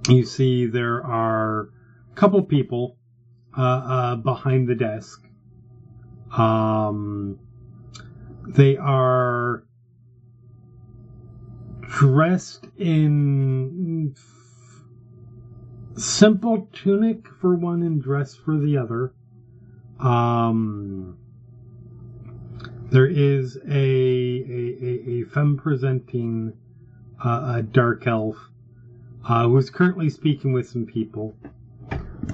you 0.08 0.24
see 0.24 0.66
there 0.66 1.04
are 1.04 1.70
a 2.12 2.14
couple 2.14 2.42
people 2.42 2.96
uh, 3.56 3.62
uh, 3.62 4.16
behind 4.16 4.68
the 4.68 4.74
desk. 4.74 5.22
Um, 6.36 7.38
they 8.48 8.76
are 8.76 9.64
dressed 11.88 12.66
in 12.76 14.14
simple 15.96 16.68
tunic 16.72 17.26
for 17.40 17.54
one 17.54 17.82
and 17.82 18.02
dress 18.02 18.34
for 18.34 18.58
the 18.58 18.76
other. 18.76 19.14
Um, 19.98 21.18
there 22.90 23.06
is 23.06 23.56
a 23.56 23.70
a, 23.70 24.76
a, 24.82 25.10
a 25.10 25.24
femme 25.24 25.56
presenting 25.56 26.52
uh, 27.24 27.54
a 27.56 27.62
dark 27.62 28.06
elf 28.06 28.36
uh, 29.28 29.48
who's 29.48 29.70
currently 29.70 30.10
speaking 30.10 30.52
with 30.52 30.68
some 30.68 30.86
people. 30.86 31.34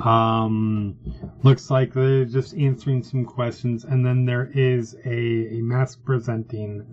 Um, 0.00 0.96
looks 1.42 1.70
like 1.70 1.92
they're 1.92 2.24
just 2.24 2.54
answering 2.56 3.02
some 3.02 3.24
questions, 3.24 3.84
and 3.84 4.04
then 4.04 4.24
there 4.24 4.50
is 4.52 4.94
a, 5.04 5.56
a 5.56 5.60
mask 5.60 6.04
presenting. 6.04 6.86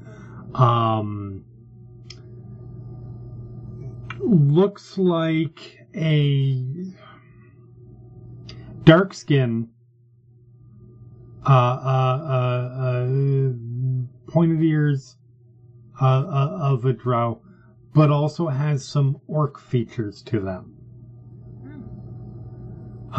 Um, 0.54 1.46
looks 4.20 4.98
like 4.98 5.79
a 5.96 6.94
dark 8.84 9.14
skin, 9.14 9.70
uh, 11.46 11.52
uh, 11.52 12.20
uh, 12.30 12.82
uh 12.82 13.08
pointed 14.32 14.62
ears 14.64 15.18
uh, 16.02 16.06
uh, 16.06 16.58
of 16.62 16.86
a 16.86 16.94
drow 16.94 17.42
but 17.94 18.12
also 18.12 18.48
has 18.48 18.86
some 18.86 19.20
orc 19.28 19.60
features 19.60 20.22
to 20.24 20.40
them. 20.40 20.76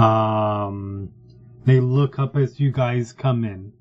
Um, 0.03 1.13
they 1.65 1.81
look 1.81 2.19
up 2.19 2.37
as 2.37 2.61
you 2.61 2.71
guys 2.71 3.13
come 3.13 3.45
in, 3.45 3.73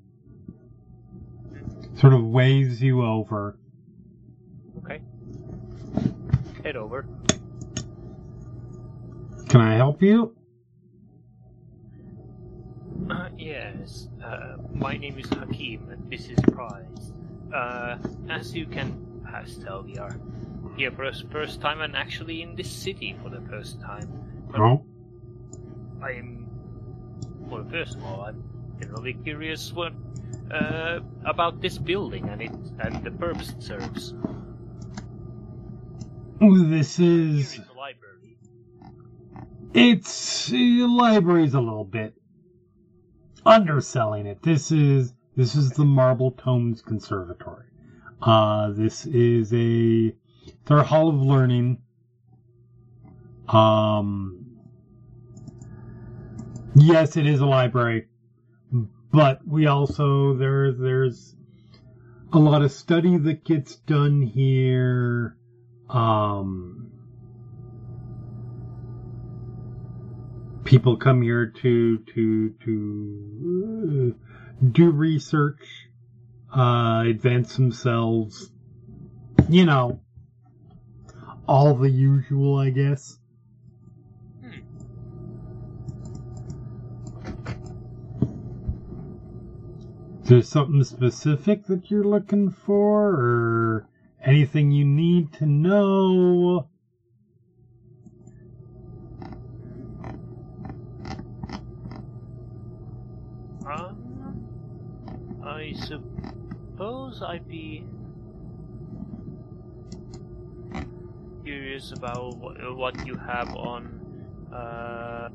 sort 1.96 2.12
of 2.12 2.24
waves 2.24 2.82
you 2.82 3.02
over. 3.02 3.56
Okay. 4.84 5.00
Head 6.64 6.76
over. 6.76 7.06
Can 9.50 9.60
I 9.60 9.74
help 9.74 10.00
you? 10.00 10.32
Uh, 13.10 13.28
yes. 13.36 14.06
Uh, 14.24 14.58
my 14.72 14.96
name 14.96 15.18
is 15.18 15.28
Hakim, 15.28 15.90
and 15.90 16.08
this 16.08 16.28
is 16.28 16.38
Prize. 16.52 17.12
Uh, 17.52 17.98
as 18.28 18.54
you 18.54 18.64
can 18.64 19.20
perhaps 19.24 19.56
tell, 19.56 19.82
we 19.82 19.98
are 19.98 20.16
here 20.76 20.92
for 20.92 21.10
the 21.10 21.26
first 21.32 21.60
time 21.60 21.80
and 21.80 21.96
actually 21.96 22.42
in 22.42 22.54
this 22.54 22.70
city 22.70 23.16
for 23.24 23.28
the 23.28 23.40
first 23.50 23.80
time. 23.80 24.08
But 24.52 24.60
Oh, 24.60 24.86
I 26.00 26.12
am. 26.12 26.46
Well, 27.40 27.66
first 27.68 27.96
of 27.96 28.04
all, 28.04 28.20
I'm 28.20 28.44
generally 28.80 29.14
curious 29.14 29.72
what 29.72 29.92
uh, 30.52 31.00
about 31.24 31.60
this 31.60 31.76
building 31.76 32.28
and 32.28 32.40
it 32.40 32.52
and 32.78 33.02
the 33.02 33.10
purpose 33.10 33.50
it 33.50 33.64
serves. 33.64 34.14
this 36.40 36.98
Here 36.98 37.10
is 37.10 37.56
the 37.56 37.74
library. 37.76 38.38
It's 39.72 40.48
the 40.48 40.84
library's 40.86 41.54
a 41.54 41.60
little 41.60 41.84
bit 41.84 42.14
underselling 43.46 44.26
it. 44.26 44.42
This 44.42 44.72
is 44.72 45.12
this 45.36 45.54
is 45.54 45.70
the 45.70 45.84
Marble 45.84 46.32
Tomes 46.32 46.82
Conservatory. 46.82 47.66
Uh, 48.20 48.70
this 48.72 49.06
is 49.06 49.52
a 49.54 50.12
their 50.64 50.82
Hall 50.82 51.08
of 51.08 51.22
Learning. 51.22 51.78
Um, 53.48 54.44
yes, 56.74 57.16
it 57.16 57.26
is 57.26 57.38
a 57.38 57.46
library, 57.46 58.08
but 59.12 59.46
we 59.46 59.66
also 59.66 60.34
there 60.34 60.72
there's 60.72 61.36
a 62.32 62.40
lot 62.40 62.62
of 62.62 62.72
study 62.72 63.18
that 63.18 63.44
gets 63.44 63.76
done 63.76 64.22
here. 64.22 65.36
Um, 65.88 66.79
people 70.64 70.96
come 70.96 71.22
here 71.22 71.46
to 71.46 71.98
to 71.98 72.50
to 72.64 74.14
uh, 74.16 74.66
do 74.70 74.90
research, 74.90 75.88
uh, 76.54 77.04
advance 77.06 77.56
themselves. 77.56 78.50
You 79.48 79.64
know, 79.64 80.00
all 81.46 81.74
the 81.74 81.90
usual, 81.90 82.58
I 82.58 82.70
guess. 82.70 83.18
Is 90.22 90.28
there 90.28 90.42
something 90.42 90.84
specific 90.84 91.66
that 91.66 91.90
you're 91.90 92.04
looking 92.04 92.50
for, 92.50 93.08
or 93.08 93.88
anything 94.24 94.70
you 94.70 94.84
need 94.84 95.32
to 95.34 95.46
know? 95.46 96.68
Suppose 105.86 107.22
I'd 107.22 107.48
be 107.48 107.84
curious 111.44 111.92
about 111.92 112.36
what, 112.36 113.04
you 113.04 113.16
have 113.16 113.54
on 113.54 114.00
uh, 114.54 115.28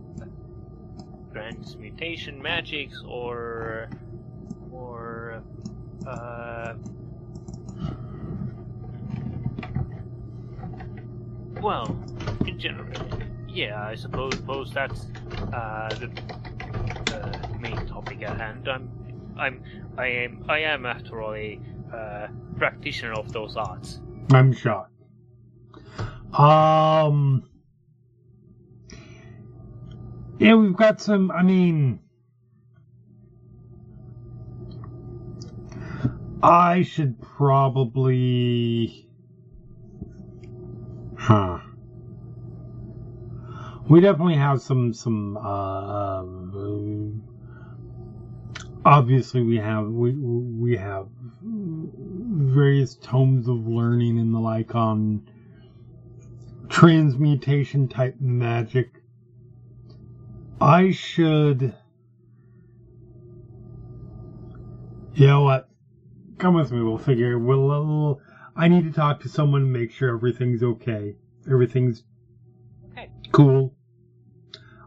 transmutation 1.34 2.42
magics 2.42 3.02
or 3.08 3.90
or 4.72 5.44
uh, 6.08 6.74
well, 11.62 11.98
in 12.46 12.60
general, 12.60 12.92
yeah, 13.48 13.88
I 13.88 13.96
suppose, 13.96 14.36
suppose 14.36 14.72
that's 14.72 15.08
uh, 15.52 15.90
the 15.96 16.12
uh, 17.16 17.58
main 17.60 17.88
topic 17.88 18.22
at 18.22 18.38
hand. 18.38 18.68
I'm, 18.68 18.90
I'm, 19.38 19.64
I 19.98 20.08
am, 20.08 20.46
I 20.48 20.60
am 20.60 20.86
after 20.86 21.22
all 21.22 21.34
a 21.34 21.60
uh, 21.94 22.28
practitioner 22.58 23.14
of 23.14 23.32
those 23.32 23.56
arts. 23.56 24.00
I'm 24.32 24.54
shocked. 24.54 24.92
Um. 26.34 27.48
Yeah, 30.40 30.56
we've 30.56 30.76
got 30.76 31.00
some. 31.00 31.32
I 31.32 31.44
mean, 31.44 32.00
I 36.44 36.82
should 36.82 37.22
probably. 37.22 39.08
Huh. 41.18 41.60
we 43.88 44.02
definitely 44.02 44.36
have 44.36 44.62
some 44.62 44.94
some 44.94 45.38
uh, 45.38 46.24
obviously 48.86 49.42
we 49.42 49.58
have 49.58 49.88
we 49.88 50.14
we 50.14 50.78
have 50.78 51.08
various 51.44 52.96
tomes 52.96 53.48
of 53.50 53.68
learning 53.68 54.20
and 54.20 54.34
the 54.34 54.40
like 54.40 54.76
on 54.76 55.22
transmutation 56.70 57.88
type 57.88 58.16
magic. 58.20 59.02
I 60.62 60.92
should. 60.92 61.74
You 65.16 65.28
know 65.28 65.44
what? 65.44 65.70
Come 66.40 66.56
with 66.56 66.72
me. 66.72 66.82
We'll 66.82 66.98
figure. 66.98 67.38
We'll. 67.40 67.68
we'll 67.68 68.20
I 68.56 68.68
need 68.68 68.84
to 68.86 68.92
talk 68.92 69.20
to 69.22 69.30
someone, 69.30 69.72
make 69.72 69.92
sure 69.92 70.14
everything's 70.16 70.64
okay. 70.64 71.16
Everything's 71.50 72.04
Okay. 72.92 73.10
cool. 73.32 73.74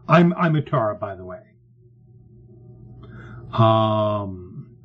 I'm 0.07 0.33
I'm 0.37 0.55
Atara, 0.55 0.99
by 0.99 1.15
the 1.15 1.25
way. 1.25 1.48
Um, 3.51 4.77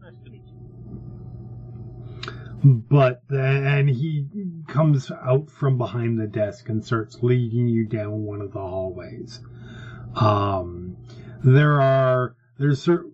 but 2.65 3.21
and 3.31 3.91
he 3.91 4.27
comes 4.69 5.11
out 5.11 5.51
from 5.51 5.77
behind 5.77 6.19
the 6.19 6.27
desk 6.27 6.69
and 6.69 6.85
starts 6.85 7.19
leading 7.23 7.69
you 7.69 7.85
down 7.85 8.23
one 8.23 8.41
of 8.41 8.53
the 8.53 8.61
hallways. 8.61 9.41
Um, 10.15 10.97
there 11.43 11.81
are 11.81 12.35
there's 12.59 12.81
certain. 12.81 13.13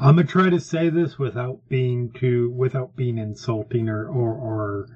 I'm 0.00 0.14
gonna 0.14 0.24
try 0.24 0.48
to 0.48 0.60
say 0.60 0.90
this 0.90 1.18
without 1.18 1.68
being 1.68 2.12
too 2.12 2.50
without 2.50 2.94
being 2.94 3.18
insulting 3.18 3.88
or 3.88 4.06
or, 4.06 4.34
or 4.34 4.86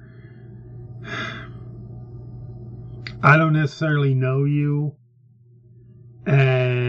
I 3.21 3.35
don't 3.37 3.53
necessarily 3.53 4.13
know 4.13 4.45
you, 4.45 4.95
and 6.25 6.82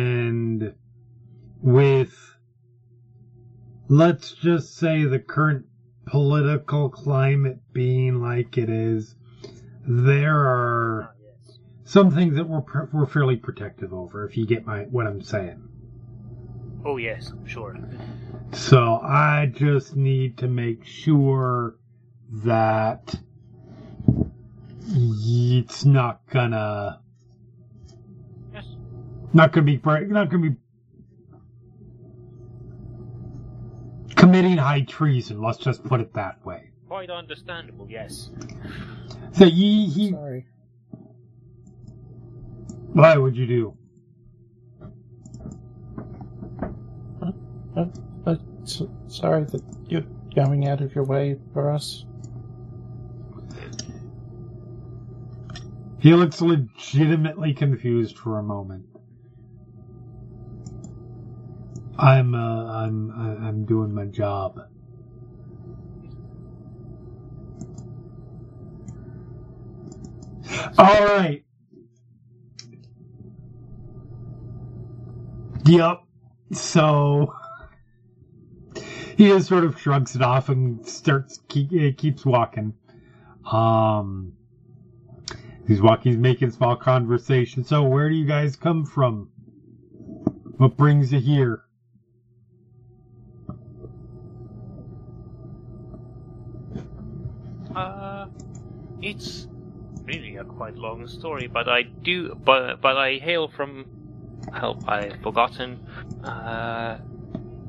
with 1.65 2.37
let's 3.89 4.33
just 4.33 4.77
say 4.77 5.05
the 5.05 5.19
current 5.19 5.65
political 6.05 6.91
climate 6.91 7.59
being 7.73 8.21
like 8.21 8.59
it 8.59 8.69
is, 8.69 9.17
there 9.87 10.37
are 10.39 11.09
Ah, 11.09 11.13
some 11.85 12.11
things 12.11 12.37
that 12.37 12.47
we're 12.49 12.63
we're 12.93 13.07
fairly 13.07 13.37
protective 13.37 13.93
over. 13.95 14.27
If 14.27 14.37
you 14.37 14.47
get 14.47 14.67
my 14.67 14.83
what 14.85 15.07
I'm 15.07 15.23
saying. 15.23 15.63
Oh 16.85 16.99
yes, 16.99 17.31
I'm 17.31 17.47
sure. 17.47 17.79
So 18.53 18.97
I 19.03 19.47
just 19.47 19.97
need 19.97 20.39
to 20.39 20.49
make 20.49 20.85
sure 20.85 21.77
that 22.45 23.15
it's 24.87 25.85
not 25.85 26.21
gonna 26.31 27.01
Yes. 28.53 28.77
not 29.33 29.53
gonna 29.53 29.65
be 29.67 29.81
not 29.85 30.31
gonna 30.31 30.51
be 30.51 30.57
committing 34.35 34.59
high 34.59 34.81
treason. 34.81 35.41
Let's 35.41 35.59
just 35.59 35.85
put 35.85 36.01
it 36.01 36.13
that 36.15 36.45
way. 36.45 36.71
Quite 36.89 37.09
understandable, 37.09 37.87
yes. 37.89 38.31
So 39.33 39.45
he 39.45 39.87
he 39.87 40.11
Sorry. 40.11 40.45
why 42.95 43.17
would 43.17 43.37
you 43.37 43.47
do? 43.47 43.77
Uh, 47.77 47.87
uh, 48.27 48.37
s 48.65 48.83
sorry 49.07 49.45
that 49.45 49.63
you're 49.87 50.03
going 50.35 50.67
out 50.67 50.81
of 50.81 50.93
your 50.97 51.05
way 51.05 51.37
for 51.53 51.71
us. 51.71 52.05
He 56.01 56.13
looks 56.13 56.41
legitimately 56.41 57.55
confused 57.55 58.19
for 58.19 58.41
a 58.41 58.43
moment. 58.43 58.85
I'm 61.99 62.35
uh, 62.35 62.65
I'm 62.73 63.11
I'm 63.13 63.65
doing 63.67 63.95
my 63.95 64.07
job. 64.07 64.61
All 70.79 71.05
right. 71.05 71.45
Yep. 75.67 76.03
So 76.53 77.35
he 79.17 79.29
just 79.29 79.49
sort 79.49 79.65
of 79.65 79.81
shrugs 79.81 80.17
it 80.17 80.23
off 80.23 80.49
and 80.49 80.87
starts 80.87 81.41
keep, 81.49 81.99
keeps 81.99 82.27
walking. 82.27 82.75
Um. 83.51 84.35
He's 85.67 85.81
walking, 85.81 86.13
he's 86.13 86.21
making 86.21 86.51
small 86.51 86.77
conversation. 86.77 87.65
So, 87.65 87.83
where 87.85 88.11
do 88.11 88.15
you 88.15 88.27
guys 88.27 88.55
come 88.57 88.85
from? 88.85 89.31
What 90.59 90.77
brings 90.77 91.13
you 91.13 91.21
here? 91.21 91.64
It's 99.05 99.47
really 100.05 100.37
a 100.37 100.45
quite 100.45 100.77
long 100.77 101.07
story, 101.07 101.47
but 101.47 101.69
I 101.69 101.83
do, 101.83 102.35
but 102.35 102.81
but 102.81 102.97
I 102.97 103.19
hail 103.19 103.49
from. 103.49 103.87
Help, 104.53 104.87
I've 104.89 105.21
forgotten. 105.23 105.87
Uh, 106.23 106.99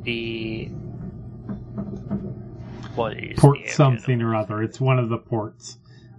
the 0.03 0.65
what 2.95 3.17
is 3.17 3.39
Port 3.39 3.59
the 3.63 3.71
something 3.71 4.21
or 4.21 4.35
other. 4.35 4.61
It's 4.61 4.79
one 4.79 4.99
of 4.99 5.09
the 5.09 5.17
ports. 5.17 5.77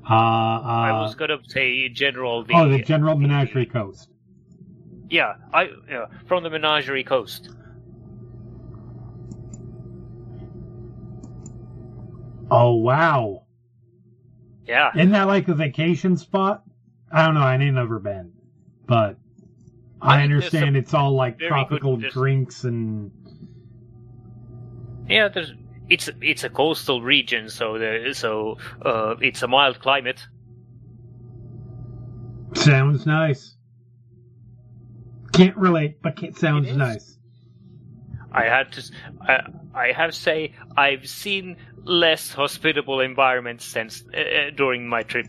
Uh, 0.08 0.14
uh, 0.14 0.16
I 0.16 0.92
was 0.92 1.14
gonna 1.14 1.38
say 1.46 1.88
general. 1.88 2.44
The, 2.44 2.54
oh, 2.54 2.68
the 2.68 2.82
General 2.82 3.16
Menagerie 3.16 3.66
Coast. 3.66 4.08
Yeah, 5.10 5.34
I 5.52 5.70
yeah, 5.88 6.06
from 6.26 6.42
the 6.42 6.50
Menagerie 6.50 7.04
Coast. 7.04 7.50
Oh, 12.50 12.74
wow. 12.74 13.45
Yeah, 14.66 14.90
Isn't 14.96 15.10
that 15.12 15.26
like 15.28 15.46
a 15.48 15.54
vacation 15.54 16.16
spot? 16.16 16.62
I 17.12 17.24
don't 17.24 17.34
know. 17.34 17.40
I 17.40 17.54
ain't 17.56 17.74
never 17.74 17.98
been. 18.00 18.32
But 18.86 19.16
I, 20.02 20.18
I 20.20 20.22
understand 20.22 20.76
it's 20.76 20.92
all 20.94 21.12
like 21.12 21.38
tropical 21.38 21.96
good- 21.96 22.10
drinks 22.12 22.64
and. 22.64 23.10
yeah. 25.08 25.28
There's 25.28 25.52
it's 25.88 26.08
it's 26.20 26.42
a 26.44 26.50
coastal 26.50 27.00
region, 27.00 27.48
so 27.48 27.78
the 27.78 28.12
so 28.12 28.58
uh, 28.84 29.14
it's 29.20 29.42
a 29.42 29.48
mild 29.48 29.78
climate. 29.80 30.26
Sounds 32.54 33.06
nice. 33.06 33.54
Can't 35.32 35.56
relate, 35.56 36.00
but 36.02 36.22
it 36.22 36.36
sounds 36.38 36.68
It 36.68 36.76
nice. 36.76 37.18
I 38.33 38.45
had 38.45 38.72
to. 38.72 38.83
I 39.74 39.93
have 39.93 40.11
to 40.11 40.16
say 40.16 40.55
I've 40.77 41.09
seen 41.09 41.57
less 41.85 42.33
hospitable 42.33 43.01
environments 43.01 43.64
since 43.64 44.05
uh, 44.12 44.18
uh, 44.18 44.51
during 44.57 44.89
my 44.89 45.03
trip. 45.03 45.27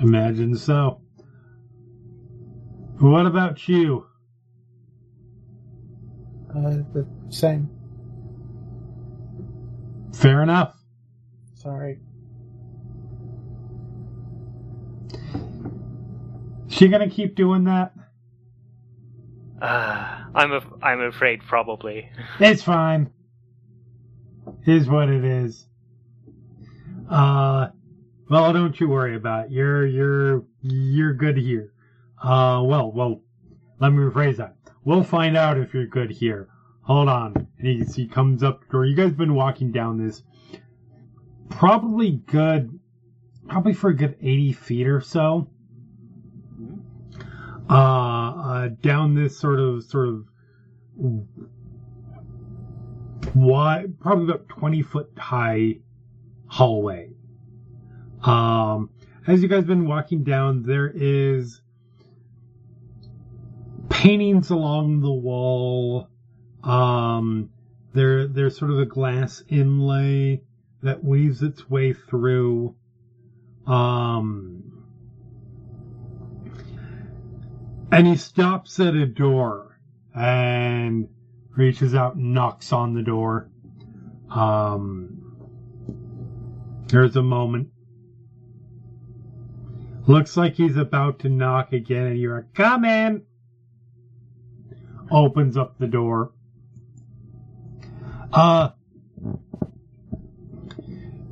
Imagine 0.00 0.56
so. 0.56 1.00
What 2.98 3.26
about 3.26 3.68
you? 3.68 4.06
Uh, 6.50 6.82
the 6.92 7.06
same. 7.30 7.70
Fair 10.14 10.42
enough. 10.42 10.76
Sorry. 11.54 11.98
She 16.68 16.88
gonna 16.88 17.08
keep 17.08 17.34
doing 17.34 17.64
that? 17.64 17.92
Uh, 19.62 20.24
I'm 20.34 20.52
af- 20.52 20.72
I'm 20.82 21.00
afraid 21.00 21.40
probably. 21.46 22.10
It's 22.40 22.62
fine. 22.62 23.10
Is 24.66 24.88
what 24.88 25.08
it 25.08 25.24
is. 25.24 25.66
Uh, 27.08 27.68
well, 28.28 28.52
don't 28.52 28.78
you 28.80 28.88
worry 28.88 29.14
about 29.16 29.46
it. 29.46 29.52
You're 29.52 29.86
you're 29.86 30.44
you're 30.62 31.14
good 31.14 31.36
here. 31.36 31.72
Uh, 32.22 32.62
well, 32.64 32.90
well, 32.92 33.20
let 33.80 33.90
me 33.90 33.98
rephrase 33.98 34.36
that. 34.36 34.56
We'll 34.84 35.04
find 35.04 35.36
out 35.36 35.58
if 35.58 35.72
you're 35.74 35.86
good 35.86 36.10
here. 36.10 36.48
Hold 36.82 37.08
on. 37.08 37.48
And 37.58 37.66
he, 37.66 37.84
he 38.02 38.08
comes 38.08 38.42
up 38.42 38.60
the 38.60 38.66
door. 38.72 38.84
You 38.84 38.96
guys 38.96 39.12
been 39.12 39.34
walking 39.34 39.70
down 39.70 40.04
this 40.04 40.22
probably 41.50 42.22
good, 42.26 42.78
probably 43.48 43.74
for 43.74 43.90
a 43.90 43.96
good 43.96 44.16
80 44.20 44.52
feet 44.54 44.88
or 44.88 45.00
so. 45.00 45.48
Uh, 47.72 47.74
uh, 47.74 48.68
down 48.82 49.14
this 49.14 49.38
sort 49.38 49.58
of, 49.58 49.82
sort 49.82 50.08
of 50.08 50.26
wide, 53.34 53.98
probably 53.98 54.24
about 54.24 54.46
20 54.48 54.82
foot 54.82 55.10
high 55.16 55.78
hallway. 56.48 57.08
Um, 58.24 58.90
as 59.26 59.40
you 59.40 59.48
guys 59.48 59.60
have 59.60 59.68
been 59.68 59.86
walking 59.86 60.22
down, 60.22 60.64
there 60.64 60.92
is 60.94 61.62
paintings 63.88 64.50
along 64.50 65.00
the 65.00 65.10
wall. 65.10 66.08
Um, 66.62 67.48
there, 67.94 68.26
there's 68.26 68.58
sort 68.58 68.70
of 68.70 68.80
a 68.80 68.86
glass 68.86 69.42
inlay 69.48 70.42
that 70.82 71.02
weaves 71.02 71.42
its 71.42 71.70
way 71.70 71.94
through. 71.94 72.76
Um, 73.66 74.61
And 77.92 78.06
he 78.06 78.16
stops 78.16 78.80
at 78.80 78.94
a 78.94 79.04
door 79.04 79.78
and 80.14 81.08
reaches 81.54 81.94
out 81.94 82.14
and 82.14 82.32
knocks 82.32 82.72
on 82.72 82.94
the 82.94 83.02
door. 83.02 83.50
Um, 84.30 85.36
there's 86.86 87.16
a 87.16 87.22
moment. 87.22 87.68
Looks 90.06 90.38
like 90.38 90.54
he's 90.54 90.78
about 90.78 91.18
to 91.20 91.28
knock 91.28 91.74
again, 91.74 92.06
and 92.06 92.18
you're 92.18 92.36
like, 92.36 92.54
come 92.54 92.86
in! 92.86 93.24
Opens 95.10 95.58
up 95.58 95.78
the 95.78 95.86
door. 95.86 96.32
Uh, 98.32 98.70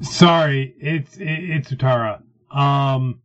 sorry, 0.03 0.75
it's, 0.79 1.17
it, 1.17 1.25
it's 1.25 1.71
Utara. 1.71 2.23
Um, 2.51 3.23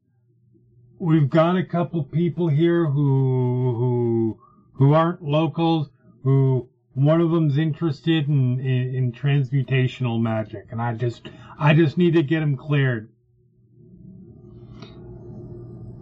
we've 1.06 1.30
got 1.30 1.56
a 1.56 1.64
couple 1.64 2.03
people 2.03 2.47
here 2.47 2.86
who, 2.86 3.76
who, 3.76 4.39
who 4.74 4.93
aren't 4.93 5.22
locals, 5.22 5.89
who 6.24 6.68
one 6.93 7.22
of 7.22 7.32
them's 7.32 7.58
interested 7.58 8.28
in, 8.28 8.60
in, 8.60 8.95
in 8.95 9.12
transmutational 9.12 10.20
magic, 10.22 10.68
and 10.72 10.82
I 10.82 10.93
just, 10.93 11.30
I 11.60 11.74
just 11.74 11.97
need 11.97 12.14
to 12.14 12.24
get 12.24 12.41
him 12.41 12.58
cleared. 12.58 13.10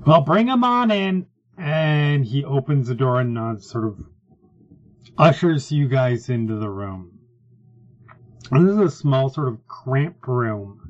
Well, 0.05 0.21
bring 0.21 0.47
him 0.47 0.63
on 0.63 0.91
in. 0.91 1.27
And 1.55 2.25
he 2.25 2.43
opens 2.43 2.87
the 2.87 2.95
door 2.95 3.19
and 3.19 3.37
uh, 3.37 3.59
sort 3.59 3.85
of 3.85 4.03
ushers 5.19 5.71
you 5.71 5.87
guys 5.87 6.27
into 6.27 6.55
the 6.55 6.69
room. 6.69 7.19
This 8.51 8.63
is 8.63 8.77
a 8.79 8.89
small, 8.89 9.29
sort 9.29 9.49
of 9.49 9.67
cramped 9.67 10.27
room. 10.27 10.82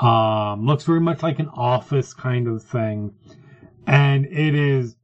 Um, 0.00 0.64
looks 0.64 0.84
very 0.84 1.00
much 1.00 1.22
like 1.22 1.38
an 1.40 1.48
office 1.48 2.14
kind 2.14 2.48
of 2.48 2.62
thing. 2.62 3.14
And 3.86 4.24
it 4.26 4.54
is 4.54 4.96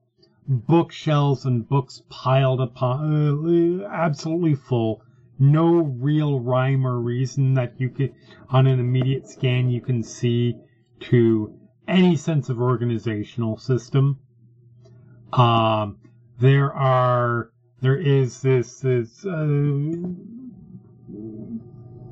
bookshelves 0.48 1.44
and 1.44 1.68
books 1.68 2.02
piled 2.08 2.60
upon, 2.60 3.82
uh, 3.82 3.88
absolutely 3.88 4.54
full. 4.54 5.02
No 5.38 5.66
real 5.74 6.40
rhyme 6.40 6.86
or 6.86 6.98
reason 6.98 7.54
that 7.54 7.78
you 7.78 7.90
could, 7.90 8.14
on 8.48 8.66
an 8.66 8.80
immediate 8.80 9.28
scan, 9.28 9.68
you 9.68 9.82
can 9.82 10.02
see 10.02 10.56
to 11.00 11.54
any 11.86 12.16
sense 12.16 12.48
of 12.48 12.58
organizational 12.58 13.58
system. 13.58 14.18
Um, 15.32 15.98
there 16.40 16.72
are, 16.72 17.50
there 17.82 17.98
is 17.98 18.40
this, 18.40 18.80
this, 18.80 19.26
uh, 19.26 19.92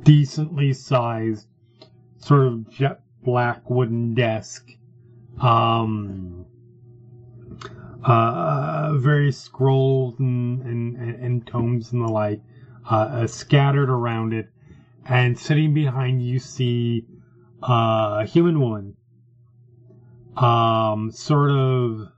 decently 0.03 0.75
sized 0.75 1.49
sort 2.25 2.47
of 2.47 2.71
jet 2.71 3.01
black 3.23 3.69
wooden 3.69 4.15
desk. 4.15 4.71
Um, 5.41 6.47
uh, 8.03 8.95
various 8.97 9.39
scrolls 9.39 10.19
and, 10.19 10.63
and, 10.63 10.97
and, 10.97 11.47
tomes 11.47 11.93
and 11.93 12.03
the 12.03 12.09
like, 12.09 12.41
uh, 12.91 12.97
uh, 12.97 13.27
scattered 13.27 13.91
around 13.91 14.33
it. 14.33 14.49
And 15.07 15.39
sitting 15.39 15.75
behind 15.75 16.23
you 16.23 16.39
see 16.39 17.05
uh, 17.63 18.21
a 18.21 18.25
human 18.25 18.59
woman 18.61 18.97
um, 20.37 21.11
sort 21.11 21.51
of 21.51 22.09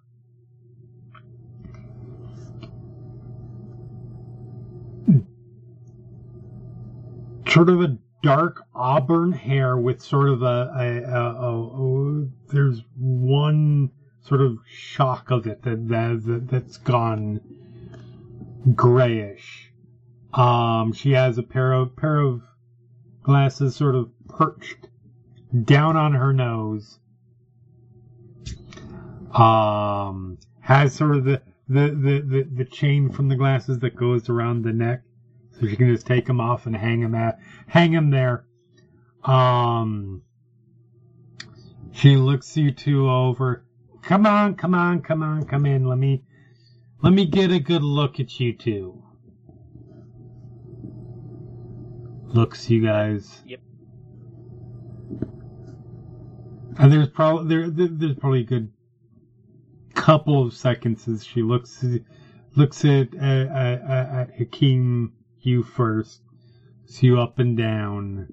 sort 7.49 7.69
of 7.69 7.81
a 7.81 7.99
dark 8.27 8.65
auburn 8.75 9.31
hair 9.31 9.77
with 9.77 10.03
sort 10.03 10.29
of 10.29 10.43
a, 10.43 10.73
a, 10.77 11.01
a, 11.05 12.21
a 12.21 12.27
there's 12.49 12.83
one 12.99 13.89
sort 14.21 14.41
of 14.41 14.59
shock 14.67 15.31
of 15.31 15.47
it 15.47 15.63
that, 15.63 15.89
that 15.89 16.49
that's 16.51 16.77
gone 16.79 17.41
grayish. 18.75 19.71
Um, 20.35 20.93
she 20.93 21.13
has 21.13 21.39
a 21.39 21.43
pair 21.45 21.73
of 21.73 21.95
pair 21.95 22.19
of 22.19 22.43
glasses 23.23 23.77
sort 23.77 23.95
of 23.95 24.11
perched 24.29 24.89
down 25.65 25.97
on 25.97 26.13
her 26.13 26.33
nose 26.33 26.99
um, 29.35 30.39
has 30.61 30.95
sort 30.95 31.15
of 31.15 31.25
the, 31.25 31.43
the, 31.69 31.91
the, 31.91 32.21
the, 32.27 32.43
the 32.57 32.65
chain 32.65 33.09
from 33.11 33.29
the 33.29 33.37
glasses 33.37 33.79
that 33.79 33.95
goes 33.95 34.29
around 34.29 34.65
the 34.65 34.73
neck. 34.73 35.03
So 35.59 35.67
you 35.67 35.77
can 35.77 35.89
just 35.89 36.07
take 36.07 36.27
them 36.27 36.41
off 36.41 36.67
and 36.67 36.77
hang 36.77 37.01
them 37.01 37.15
at, 37.15 37.39
hang 37.67 37.93
them 37.93 38.11
there. 38.11 38.45
Um, 39.25 40.23
she 41.93 42.17
looks 42.17 42.57
you 42.57 42.73
two 42.73 43.09
over. 43.09 43.65
Come 44.03 44.27
on, 44.27 44.55
come 44.55 44.75
on, 44.75 45.01
come 45.01 45.23
on, 45.23 45.47
come 45.47 45.65
in. 45.65 45.87
Let 45.87 45.99
me, 45.99 46.23
let 47.03 47.13
me 47.15 47.25
get 47.25 47.51
a 47.51 47.59
good 47.59 47.83
look 47.83 48.21
at 48.21 48.39
you 48.39 48.53
two. 48.53 49.03
Looks 52.27 52.69
you 52.69 52.85
guys. 52.85 53.43
Yep. 53.47 53.61
And 56.79 56.93
there's 56.93 57.09
probably 57.09 57.49
there, 57.49 57.71
there's 57.71 58.17
probably 58.17 58.41
a 58.41 58.45
good 58.45 58.71
couple 59.95 60.47
of 60.47 60.53
seconds 60.53 61.09
as 61.09 61.25
she 61.25 61.43
looks 61.43 61.83
looks 62.55 62.85
at 62.85 63.15
at, 63.15 63.47
at, 63.47 63.83
at 63.83 64.31
Hakim 64.37 65.16
you 65.47 65.63
first, 65.63 66.21
looks 66.83 67.03
you 67.03 67.21
up 67.21 67.39
and 67.39 67.57
down, 67.57 68.33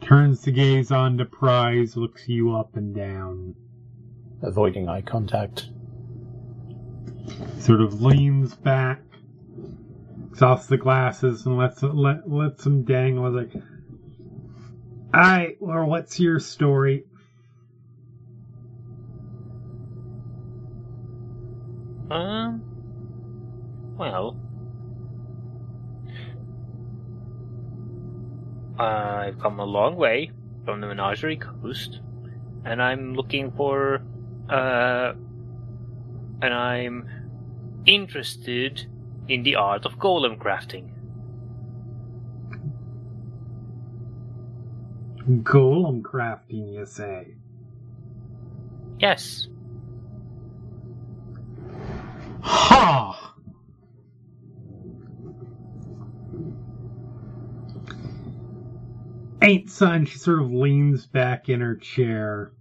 turns 0.00 0.42
to 0.42 0.52
gaze 0.52 0.90
on 0.90 1.16
the 1.16 1.24
prize, 1.24 1.96
looks 1.96 2.28
you 2.28 2.54
up 2.54 2.76
and 2.76 2.94
down, 2.94 3.54
avoiding 4.42 4.88
eye 4.88 5.02
contact. 5.02 5.68
Sort 7.58 7.80
of 7.80 8.02
leans 8.02 8.54
back, 8.54 9.02
exhausts 10.30 10.68
the 10.68 10.76
glasses, 10.76 11.46
and 11.46 11.56
lets 11.56 11.82
it, 11.82 11.94
let 11.94 12.28
lets 12.28 12.64
them 12.64 12.84
dangle. 12.84 13.30
Like, 13.30 13.54
all 15.14 15.20
right, 15.20 15.56
well, 15.60 15.84
what's 15.84 16.18
your 16.18 16.40
story? 16.40 17.04
Um. 22.10 22.62
Well. 23.96 24.49
I've 28.80 29.38
come 29.38 29.60
a 29.60 29.64
long 29.64 29.96
way 29.96 30.30
from 30.64 30.80
the 30.80 30.86
Menagerie 30.86 31.36
Coast, 31.36 32.00
and 32.64 32.82
I'm 32.82 33.14
looking 33.14 33.52
for, 33.52 34.02
uh, 34.48 35.12
and 36.40 36.54
I'm 36.54 37.08
interested 37.84 38.86
in 39.28 39.42
the 39.42 39.56
art 39.56 39.84
of 39.84 39.98
golem 39.98 40.38
crafting. 40.38 40.90
Golem 45.42 46.00
crafting, 46.00 46.72
you 46.72 46.86
say? 46.86 47.34
Yes. 48.98 49.48
Ha! 52.42 53.29
Ain't 59.50 59.68
son, 59.68 60.04
she 60.04 60.16
sort 60.16 60.40
of 60.40 60.52
leans 60.52 61.06
back 61.06 61.48
in 61.48 61.60
her 61.60 61.74
chair. 61.74 62.52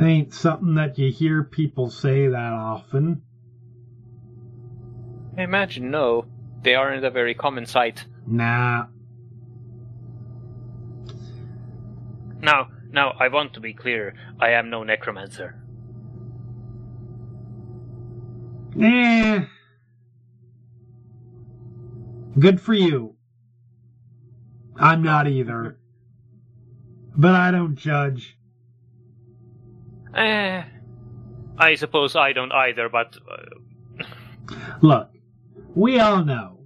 Ain't 0.00 0.34
something 0.34 0.74
that 0.74 0.98
you 0.98 1.12
hear 1.12 1.44
people 1.44 1.88
say 1.88 2.26
that 2.26 2.52
often. 2.52 3.22
I 5.36 5.42
imagine 5.42 5.92
no. 5.92 6.26
They 6.60 6.74
aren't 6.74 7.04
a 7.04 7.10
very 7.12 7.34
common 7.34 7.66
sight. 7.66 8.04
Nah. 8.26 8.86
Now, 12.40 12.70
now, 12.90 13.14
I 13.20 13.28
want 13.28 13.54
to 13.54 13.60
be 13.60 13.74
clear. 13.74 14.14
I 14.40 14.54
am 14.54 14.70
no 14.70 14.82
necromancer. 14.82 15.54
Eh. 18.82 19.44
Good 22.40 22.60
for 22.60 22.74
you. 22.74 23.17
I'm 24.78 25.02
not 25.02 25.26
either. 25.26 25.78
But 27.16 27.34
I 27.34 27.50
don't 27.50 27.74
judge. 27.76 28.38
Eh. 30.14 30.62
I 31.58 31.74
suppose 31.74 32.14
I 32.14 32.32
don't 32.32 32.52
either, 32.52 32.88
but. 32.88 33.16
Uh, 33.30 34.04
Look, 34.80 35.10
we 35.74 35.98
all 35.98 36.24
know 36.24 36.60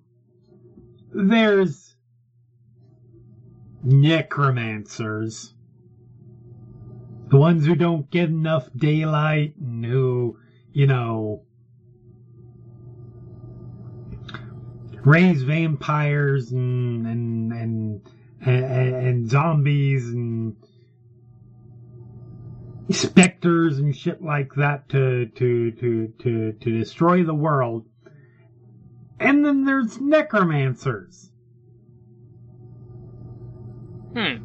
there's 1.12 1.96
necromancers. 3.82 5.54
The 7.28 7.38
ones 7.38 7.66
who 7.66 7.74
don't 7.74 8.10
get 8.10 8.28
enough 8.28 8.68
daylight 8.76 9.54
and 9.56 9.84
who, 9.84 10.38
you 10.72 10.86
know, 10.86 11.44
raise 15.05 15.42
vampires 15.42 16.53
and 16.53 17.07
and 17.07 17.53
and 17.53 18.00
and, 18.40 18.64
and 18.94 19.30
zombies 19.30 20.09
and 20.09 20.57
specters 22.90 23.78
and 23.78 23.96
shit 23.96 24.22
like 24.22 24.55
that 24.57 24.88
to 24.90 25.26
to 25.26 25.70
to 25.72 26.09
to 26.18 26.53
to 26.53 26.78
destroy 26.78 27.24
the 27.24 27.34
world. 27.34 27.86
And 29.18 29.44
then 29.44 29.64
there's 29.64 30.00
necromancers. 30.00 31.30
Hmm. 34.14 34.36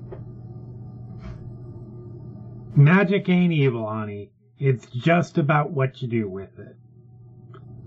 Magic 2.76 3.28
ain't 3.28 3.52
evil, 3.54 3.90
honey. 3.90 4.32
It's 4.60 4.86
just 4.88 5.38
about 5.38 5.72
what 5.72 6.02
you 6.02 6.08
do 6.08 6.30
with 6.30 6.60
it. 6.60 6.76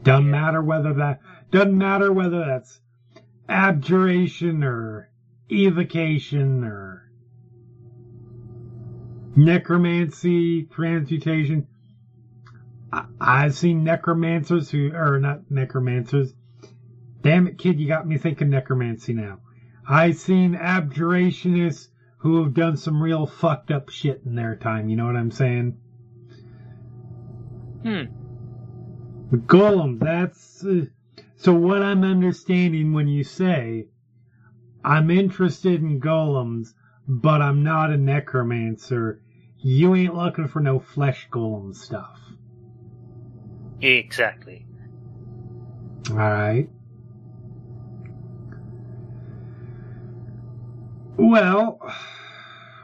Doesn't 0.03 0.27
Yeah. 0.27 0.31
matter 0.31 0.63
whether 0.63 0.93
that 0.95 1.21
doesn't 1.51 1.77
matter 1.77 2.13
whether 2.13 2.45
that's 2.45 2.81
abjuration 3.49 4.63
or 4.63 5.11
evocation 5.51 6.65
or 6.65 7.11
necromancy, 9.37 10.65
transmutation. 10.65 11.67
I, 12.93 13.05
I've 13.21 13.55
seen 13.55 13.85
necromancers 13.85 14.71
who, 14.71 14.93
or 14.93 15.19
not 15.19 15.51
necromancers. 15.51 16.33
Damn 17.23 17.47
it, 17.49 17.59
kid, 17.59 17.81
you 17.81 17.89
got 17.89 18.07
me 18.07 18.17
thinking 18.17 18.51
necromancy 18.51 19.13
now. 19.13 19.41
I've 19.89 20.17
seen 20.17 20.55
abjurationists 20.55 21.89
who 22.19 22.43
have 22.43 22.55
done 22.55 22.77
some 22.77 23.03
real 23.03 23.27
fucked 23.27 23.71
up 23.71 23.89
shit 23.89 24.23
in 24.25 24.35
their 24.35 24.55
time. 24.55 24.89
You 24.89 24.97
know 24.97 25.07
what 25.07 25.17
I'm 25.17 25.31
saying? 25.31 25.77
Hmm. 27.83 28.05
The 29.31 29.37
Golem, 29.39 29.99
that's. 29.99 30.65
Uh, 30.65 30.85
so, 31.41 31.55
what 31.55 31.83
I'm 31.83 32.05
understanding 32.05 32.93
when 32.93 33.09
you 33.09 33.25
say, 33.25 33.87
I'm 34.85 35.11
interested 35.11 35.81
in 35.81 35.99
golems, 35.99 36.75
but 37.09 37.41
I'm 37.41 37.63
not 37.63 37.91
a 37.91 37.97
necromancer, 37.97 39.23
you 39.57 39.95
ain't 39.95 40.15
looking 40.15 40.49
for 40.49 40.61
no 40.61 40.79
flesh 40.79 41.29
golem 41.31 41.75
stuff. 41.75 42.21
Exactly. 43.81 44.67
Alright. 46.11 46.69
Well, 51.17 51.81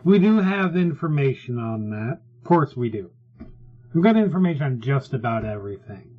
we 0.02 0.18
do 0.18 0.38
have 0.38 0.78
information 0.78 1.59
on 1.59 1.90
that. 1.90 2.20
Of 2.38 2.44
course 2.44 2.74
we 2.74 2.88
do. 2.88 3.11
We've 3.92 4.02
got 4.02 4.16
information 4.16 4.62
on 4.62 4.80
just 4.80 5.12
about 5.12 5.44
everything. 5.44 6.11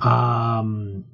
Um. 0.00 1.04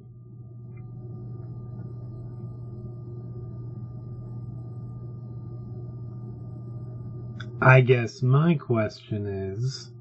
I 7.61 7.81
guess 7.81 8.23
my 8.23 8.55
question 8.55 9.27
is. 9.27 9.91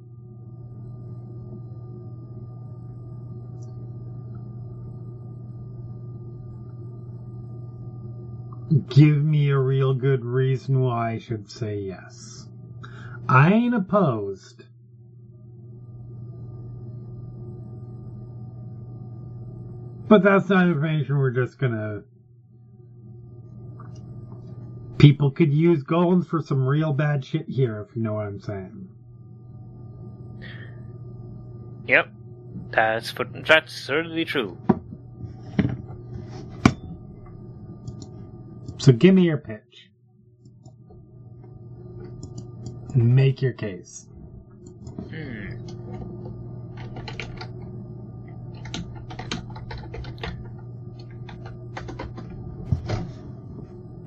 Give 8.88 9.24
me 9.24 9.50
a 9.50 9.58
real 9.58 9.94
good 9.94 10.24
reason 10.24 10.80
why 10.80 11.12
I 11.12 11.18
should 11.18 11.50
say 11.50 11.80
yes. 11.80 12.48
I 13.28 13.52
ain't 13.52 13.74
opposed. 13.74 14.64
But 20.08 20.22
that's 20.22 20.48
not 20.48 20.66
information 20.68 21.18
we're 21.18 21.30
just 21.30 21.58
gonna. 21.58 22.02
People 25.01 25.30
could 25.30 25.51
use 25.51 25.82
golems 25.82 26.26
for 26.26 26.42
some 26.42 26.66
real 26.66 26.92
bad 26.92 27.24
shit 27.24 27.48
here, 27.48 27.86
if 27.88 27.96
you 27.96 28.03
know 28.03 28.12
what 28.12 28.26
I'm 28.26 28.38
saying. 28.38 28.86
Yep. 31.86 32.09
That's 32.70 33.11
for, 33.11 33.24
that's 33.24 33.72
certainly 33.72 34.26
true. 34.26 34.59
So 38.76 38.92
give 38.92 39.14
me 39.14 39.22
your 39.22 39.38
pitch. 39.38 39.88
Make 42.94 43.40
your 43.40 43.55
case. 43.55 44.07
Hmm. 45.09 45.57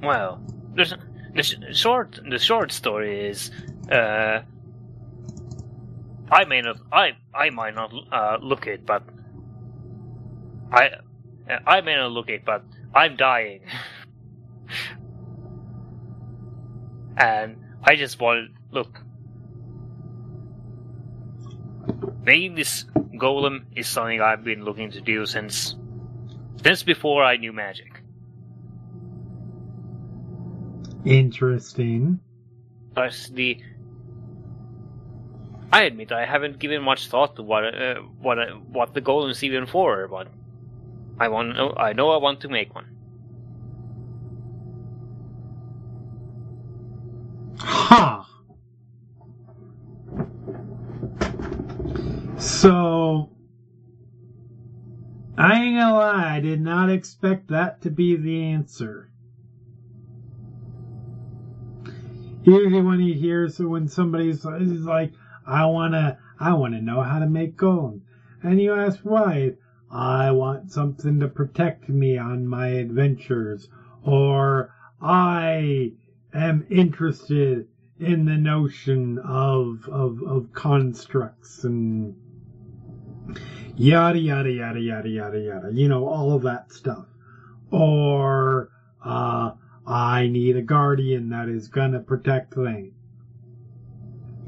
Well, 0.04 0.39
the 0.76 1.43
sh- 1.43 1.55
short 1.74 2.19
the 2.30 2.39
short 2.39 2.71
story 2.71 3.30
is, 3.30 3.51
uh, 3.91 4.41
I 6.32 6.45
may 6.45 6.61
not 6.61 6.78
I 6.91 7.11
I 7.34 7.49
might 7.49 7.76
not 7.76 7.93
uh, 8.11 8.38
look 8.41 8.67
it, 8.67 8.86
but 8.86 9.03
I 10.71 10.91
I 11.65 11.82
may 11.82 11.95
not 11.95 12.11
look 12.11 12.30
it, 12.30 12.45
but 12.45 12.63
I'm 12.93 13.15
dying, 13.15 13.61
and 17.17 17.57
I 17.84 17.95
just 17.95 18.19
want 18.19 18.51
look. 18.71 18.99
Making 22.24 22.55
this 22.55 22.86
golem 23.15 23.65
is 23.76 23.88
something 23.88 24.21
I've 24.21 24.45
been 24.45 24.63
looking 24.63 24.91
to 24.91 25.01
do 25.01 25.26
since 25.26 25.76
since 26.63 26.84
before 26.84 27.24
I 27.24 27.38
knew 27.38 27.51
magic. 27.51 27.93
Interesting. 31.06 32.20
The 32.95 33.58
I 35.72 35.84
admit 35.84 36.12
I 36.12 36.26
haven't 36.26 36.60
given 36.60 36.84
much 36.84 37.08
thought 37.08 37.36
to 37.38 37.43
what 37.43 37.64
uh, 37.66 37.95
what 38.22 38.38
uh, 38.38 38.51
what 38.72 38.93
the 38.93 39.01
golem's 39.01 39.43
even 39.43 39.66
for, 39.66 40.08
but 40.08 40.28
I 41.20 41.28
want 41.30 41.58
I 41.78 41.93
know 41.93 42.12
I 42.12 42.18
want 42.18 42.41
to 42.41 42.47
make 42.47 42.76
one. 42.76 42.86
Ha! 47.60 48.30
So, 52.38 53.30
I 55.38 55.64
ain't 55.64 55.80
gonna 55.80 55.93
lie, 55.95 56.36
I 56.36 56.39
did 56.39 56.62
not 56.62 56.89
expect 56.89 57.47
that 57.47 57.82
to 57.82 57.89
be 57.89 58.16
the 58.16 58.43
answer. 58.43 59.10
Usually 62.44 62.82
when 62.82 63.00
you 63.00 63.16
hear, 63.16 63.48
so 63.50 63.68
when 63.68 63.88
somebody's 63.88 64.46
like, 64.46 65.12
I 65.46 65.66
wanna, 65.66 66.18
I 66.39 66.54
wanna 66.54 66.82
know 66.82 67.02
how 67.02 67.20
to 67.20 67.28
make 67.28 67.58
gold. 67.58 68.02
And 68.44 68.62
you 68.62 68.74
ask 68.74 69.00
why? 69.04 69.54
I 69.91 70.32
want 70.32 70.72
something 70.72 71.20
to 71.20 71.28
protect 71.28 71.89
me 71.89 72.18
on 72.18 72.48
my 72.48 72.68
adventures. 72.68 73.68
Or, 74.04 74.70
I 75.02 75.94
am 76.34 76.64
interested 76.70 77.68
in 78.00 78.26
the 78.26 78.38
notion 78.38 79.20
of 79.20 79.88
of 79.89 80.22
of 80.24 80.52
constructs 80.54 81.64
and 81.64 82.14
yada 83.76 84.20
yada 84.20 84.52
yada 84.52 84.80
yada 84.80 85.10
yada 85.10 85.39
yada 85.39 85.72
you 85.72 85.88
know 85.88 86.06
all 86.06 86.34
of 86.34 86.41
that 86.44 86.72
stuff 86.72 87.06
or 87.72 88.70
uh 89.04 89.52
i 89.88 90.28
need 90.28 90.56
a 90.56 90.62
guardian 90.62 91.30
that 91.30 91.50
is 91.50 91.68
gonna 91.68 92.00
protect 92.00 92.54
things 92.54 92.94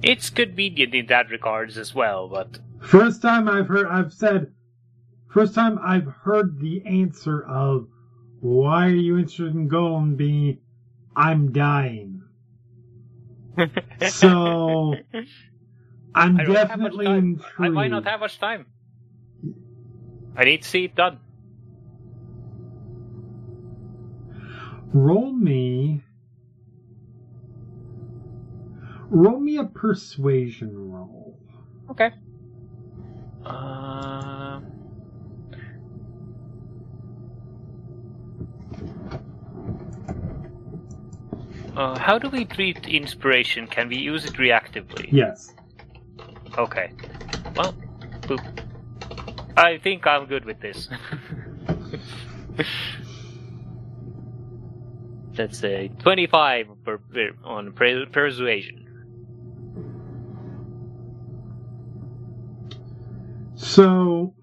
It's 0.04 0.30
convenient 0.30 0.94
in 0.94 1.06
that 1.08 1.30
regards 1.32 1.78
as 1.78 1.96
well, 1.96 2.28
but 2.28 2.60
first 2.82 3.22
time 3.22 3.48
i've 3.50 3.68
heard 3.68 3.88
i've 3.88 4.14
said 4.14 4.52
first 5.34 5.56
time 5.56 5.80
i've 5.84 6.08
heard 6.24 6.60
the 6.60 6.84
answer 6.86 7.44
of 7.48 7.88
why 8.42 8.86
are 8.86 8.90
you 8.90 9.18
interested 9.18 9.56
in 9.56 9.68
golem 9.70 10.16
being 10.16 10.60
i'm 11.16 11.52
dying 11.52 12.22
so 14.10 14.96
i'm 16.14 16.40
I 16.40 16.44
don't 16.44 16.56
have 16.56 16.80
much 16.80 16.92
definitely 16.92 17.06
intrigued 17.08 17.60
I 17.60 17.70
might 17.70 17.92
not 17.92 18.06
have 18.06 18.20
much 18.20 18.40
time. 18.40 18.68
I 20.38 20.44
need 20.44 20.62
to 20.64 20.68
see 20.70 20.84
it 20.86 20.96
done. 20.96 21.20
Roll 24.94 25.32
me. 25.34 26.04
Roll 29.10 29.40
me 29.40 29.58
a 29.58 29.66
persuasion 29.66 30.92
roll. 30.92 31.40
Okay. 31.90 32.12
Uh, 33.46 34.60
uh, 41.76 42.00
how 42.00 42.18
do 42.18 42.30
we 42.30 42.46
treat 42.46 42.88
inspiration? 42.88 43.68
Can 43.68 43.90
we 43.90 43.98
use 43.98 44.26
it 44.26 44.34
reactively? 44.34 45.08
Yes. 45.12 45.54
Okay. 46.58 46.92
Well, 47.56 47.76
boop. 48.22 48.44
I 49.58 49.78
think 49.78 50.08
I'm 50.08 50.26
good 50.26 50.46
with 50.46 50.60
this. 50.60 50.90
That's 55.36 55.64
a 55.64 55.90
25 55.90 56.68
per, 56.86 56.98
per, 56.98 57.32
on 57.44 57.74
persuasion. 57.74 58.82
So 63.56 64.34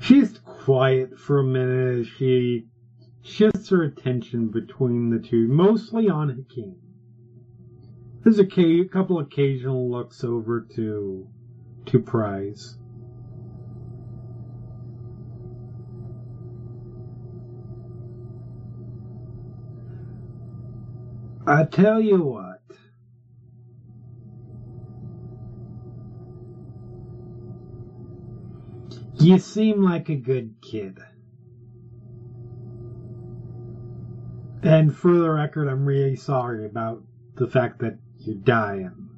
She's 0.00 0.38
quiet 0.38 1.18
for 1.18 1.38
a 1.38 1.44
minute 1.44 2.00
as 2.00 2.06
she 2.08 2.66
shifts 3.22 3.68
her 3.68 3.84
attention 3.84 4.48
between 4.48 5.10
the 5.10 5.20
two, 5.20 5.46
mostly 5.46 6.08
on 6.08 6.30
Hakim. 6.30 6.89
There's 8.22 8.38
a 8.38 8.84
couple 8.84 9.18
occasional 9.18 9.90
looks 9.90 10.22
over 10.24 10.60
to 10.74 11.26
to 11.86 11.98
Prize. 11.98 12.76
I 21.46 21.64
tell 21.64 22.00
you 22.00 22.22
what. 22.22 22.60
You 29.18 29.38
seem 29.38 29.82
like 29.82 30.08
a 30.10 30.14
good 30.14 30.54
kid. 30.60 30.98
And 34.62 34.94
for 34.94 35.16
the 35.16 35.30
record, 35.30 35.68
I'm 35.68 35.86
really 35.86 36.16
sorry 36.16 36.66
about 36.66 37.02
the 37.36 37.46
fact 37.46 37.78
that 37.80 37.94
you're 38.20 38.36
dying. 38.36 39.08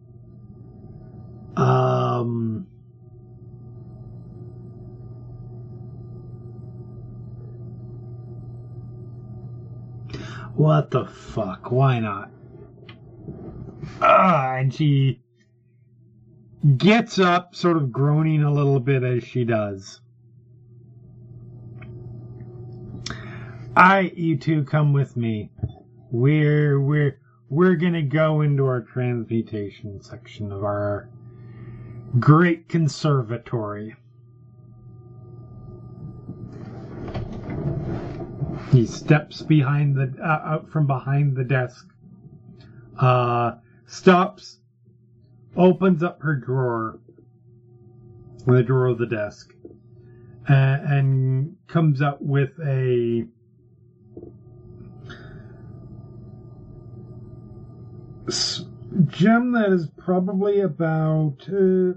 Um. 1.56 2.66
What 10.54 10.90
the 10.90 11.06
fuck? 11.06 11.70
Why 11.70 11.98
not? 11.98 12.30
Ah, 14.00 14.56
and 14.56 14.72
she 14.72 15.22
gets 16.76 17.18
up, 17.18 17.54
sort 17.54 17.76
of 17.76 17.90
groaning 17.90 18.42
a 18.42 18.52
little 18.52 18.78
bit 18.78 19.02
as 19.02 19.24
she 19.24 19.44
does. 19.44 20.00
Alright, 23.76 24.16
you 24.16 24.36
two 24.36 24.64
come 24.64 24.92
with 24.92 25.16
me. 25.16 25.50
We're 26.10 26.78
we're 26.78 27.18
we're 27.52 27.76
gonna 27.76 28.00
go 28.00 28.40
into 28.40 28.64
our 28.64 28.80
transmutation 28.80 30.00
section 30.00 30.50
of 30.50 30.64
our 30.64 31.10
great 32.18 32.66
conservatory. 32.66 33.94
He 38.70 38.86
steps 38.86 39.42
behind 39.42 39.96
the 39.96 40.14
uh, 40.18 40.26
out 40.26 40.70
from 40.70 40.86
behind 40.86 41.36
the 41.36 41.44
desk. 41.44 41.86
Uh, 42.98 43.56
stops, 43.84 44.60
opens 45.54 46.02
up 46.02 46.22
her 46.22 46.36
drawer, 46.36 47.00
the 48.46 48.62
drawer 48.62 48.86
of 48.86 48.96
the 48.96 49.06
desk, 49.06 49.52
and, 50.48 50.86
and 50.86 51.56
comes 51.66 52.00
up 52.00 52.16
with 52.22 52.58
a 52.64 53.26
gem 58.28 59.52
that 59.52 59.72
is 59.72 59.88
probably 59.96 60.60
about 60.60 61.36
uh, 61.48 61.92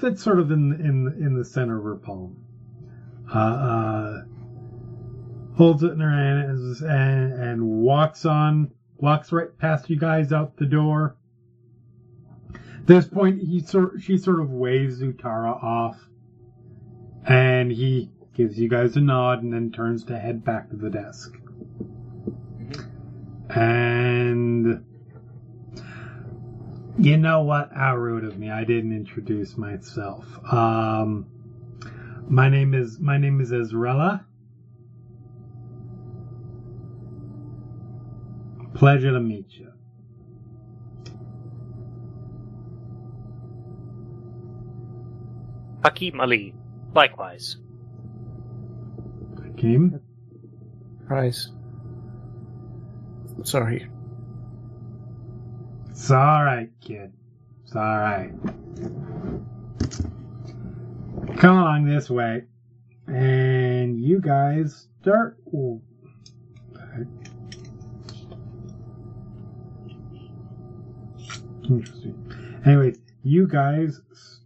fits 0.00 0.22
sort 0.22 0.38
of 0.38 0.50
in 0.50 0.72
in 0.72 1.24
in 1.24 1.34
the 1.34 1.44
center 1.44 1.78
of 1.78 1.84
her 1.84 1.96
palm. 1.96 2.36
Uh, 3.32 3.38
uh, 3.38 4.22
holds 5.56 5.82
it 5.82 5.92
in 5.92 6.00
her 6.00 6.10
hand 6.10 6.82
and, 6.82 7.32
and 7.32 7.62
walks 7.62 8.26
on, 8.26 8.70
walks 8.96 9.32
right 9.32 9.56
past 9.58 9.88
you 9.88 9.98
guys 9.98 10.32
out 10.32 10.56
the 10.56 10.66
door. 10.66 11.16
At 12.54 12.86
this 12.86 13.06
point, 13.06 13.40
he 13.40 13.60
sort 13.60 14.00
she 14.00 14.18
sort 14.18 14.40
of 14.40 14.50
waves 14.50 15.00
Zutara 15.00 15.62
off, 15.62 15.96
and 17.26 17.70
he 17.70 18.10
gives 18.34 18.58
you 18.58 18.68
guys 18.68 18.96
a 18.96 19.00
nod 19.00 19.42
and 19.42 19.52
then 19.52 19.70
turns 19.70 20.04
to 20.04 20.18
head 20.18 20.44
back 20.44 20.70
to 20.70 20.76
the 20.76 20.90
desk. 20.90 21.32
And 23.48 24.84
you 26.98 27.16
know 27.16 27.42
what? 27.42 27.70
How 27.74 27.96
rude 27.96 28.24
of 28.24 28.38
me! 28.38 28.50
I 28.50 28.64
didn't 28.64 28.94
introduce 28.94 29.56
myself. 29.56 30.26
Um, 30.52 31.26
my 32.28 32.48
name 32.48 32.74
is 32.74 32.98
my 32.98 33.18
name 33.18 33.40
is 33.40 33.50
Ezrella. 33.50 34.24
Pleasure 38.74 39.12
to 39.12 39.20
meet 39.20 39.46
you. 39.50 39.72
Hakim 45.84 46.20
Ali, 46.20 46.54
likewise. 46.94 47.56
Hakeem? 49.42 50.00
Prize. 51.06 51.50
Sorry. 53.44 53.88
It's 56.02 56.10
alright, 56.10 56.68
kid. 56.80 57.12
It's 57.62 57.76
alright. 57.76 58.32
Come 61.38 61.58
along 61.58 61.84
this 61.84 62.10
way. 62.10 62.42
And 63.06 64.00
you 64.00 64.20
guys 64.20 64.88
start. 65.00 65.38
Interesting. 71.70 72.60
Anyways, 72.66 72.98
you 73.22 73.46
guys 73.46 74.00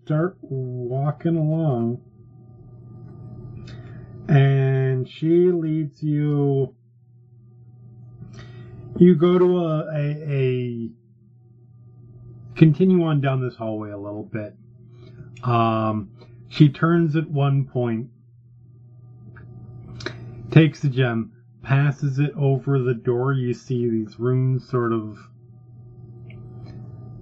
start 0.05 0.37
walking 0.43 1.37
along. 1.37 2.03
And 4.29 5.09
she 5.09 5.51
leads 5.51 6.03
you. 6.03 6.75
You 8.99 9.15
go 9.15 9.39
to 9.39 9.57
a, 9.57 9.87
a, 9.95 10.31
a 10.31 10.91
continue 12.57 13.05
on 13.05 13.21
down 13.21 13.41
this 13.41 13.55
hallway 13.57 13.91
a 13.91 13.99
little 13.99 14.25
bit. 14.25 14.57
Um, 15.45 16.11
she 16.49 16.69
turns 16.69 17.15
at 17.17 17.29
one 17.29 17.67
point, 17.67 18.09
takes 20.51 20.81
the 20.81 20.89
gem, 20.89 21.33
passes 21.63 22.19
it 22.19 22.33
over 22.37 22.79
the 22.81 22.95
door. 22.95 23.35
You 23.35 23.53
see 23.53 23.89
these 23.89 24.19
runes 24.19 24.69
sort 24.69 24.93
of 24.93 25.19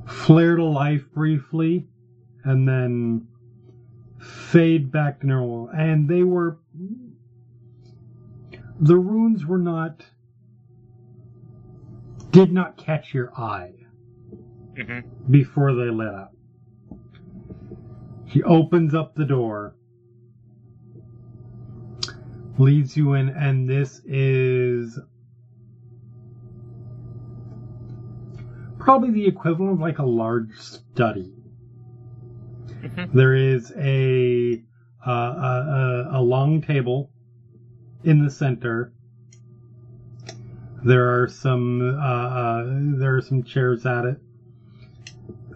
flare 0.07 0.57
to 0.57 0.65
life 0.65 1.05
briefly 1.13 1.89
and 2.45 2.69
then 2.69 3.27
fade 4.21 4.93
back 4.93 5.21
to 5.21 5.27
normal. 5.27 5.69
And 5.71 6.09
they 6.09 6.23
were. 6.23 6.59
The 8.81 8.97
runes 8.97 9.47
were 9.47 9.59
not. 9.59 10.05
did 12.31 12.53
not 12.53 12.77
catch 12.77 13.15
your 13.15 13.33
eye 13.39 13.84
hmm 14.77 15.01
before 15.31 15.75
they 15.75 15.91
let 15.91 16.15
up. 16.15 16.33
She 18.27 18.43
opens 18.43 18.95
up 18.95 19.15
the 19.15 19.25
door, 19.25 19.75
leads 22.59 22.97
you 22.97 23.15
in, 23.15 23.29
and 23.31 23.69
this 23.69 24.01
is 24.05 24.99
probably 28.79 29.11
the 29.11 29.27
equivalent 29.27 29.75
of 29.75 29.81
like 29.81 29.99
a 29.99 30.05
large 30.07 30.59
study. 30.59 31.33
hmm 32.83 33.05
There 33.15 33.35
is 33.35 33.73
a 33.77 34.63
uh, 35.07 35.11
a, 35.11 36.09
a, 36.13 36.19
a 36.19 36.23
long 36.23 36.63
table 36.63 37.11
in 38.05 38.25
the 38.25 38.31
center. 38.31 38.93
There 40.85 41.23
are 41.23 41.29
some 41.29 41.81
uh, 41.81 42.03
uh, 42.03 42.65
there 42.99 43.17
are 43.17 43.23
some 43.23 43.43
chairs 43.43 43.87
at 43.87 44.05
it. 44.05 44.21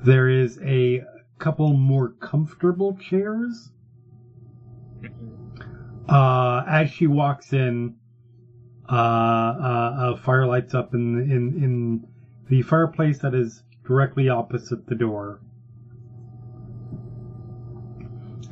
There 0.04 0.28
is 0.28 0.58
a 0.62 1.02
couple 1.38 1.72
more 1.72 2.10
comfortable 2.20 2.94
chairs. 2.94 3.70
Uh, 6.08 6.64
as 6.66 6.90
she 6.90 7.06
walks 7.06 7.52
in, 7.52 7.94
uh, 8.88 8.92
uh, 8.92 10.14
a 10.14 10.16
fire 10.16 10.46
lights 10.46 10.74
up 10.74 10.94
in 10.94 11.18
in 11.30 11.62
in 11.62 12.06
the 12.48 12.62
fireplace 12.62 13.18
that 13.18 13.34
is 13.34 13.62
directly 13.84 14.28
opposite 14.28 14.86
the 14.86 14.94
door 14.94 15.40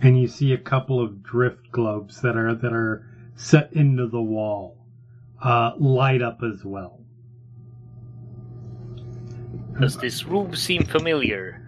and 0.03 0.21
you 0.21 0.29
see 0.29 0.53
a 0.53 0.59
couple 0.59 1.01
of 1.01 1.23
drift 1.23 1.71
globes 1.73 2.21
that 2.21 2.37
are 2.37 2.55
that 2.55 2.73
are 2.73 3.05
set 3.35 3.73
into 3.73 4.07
the 4.07 4.21
wall 4.21 4.77
uh, 5.43 5.73
light 5.79 6.23
up 6.23 6.43
as 6.43 6.65
well. 6.65 6.96
Does 9.81 9.97
this 9.99 10.25
room 10.25 10.55
seem 10.57 10.85
familiar? 10.85 11.63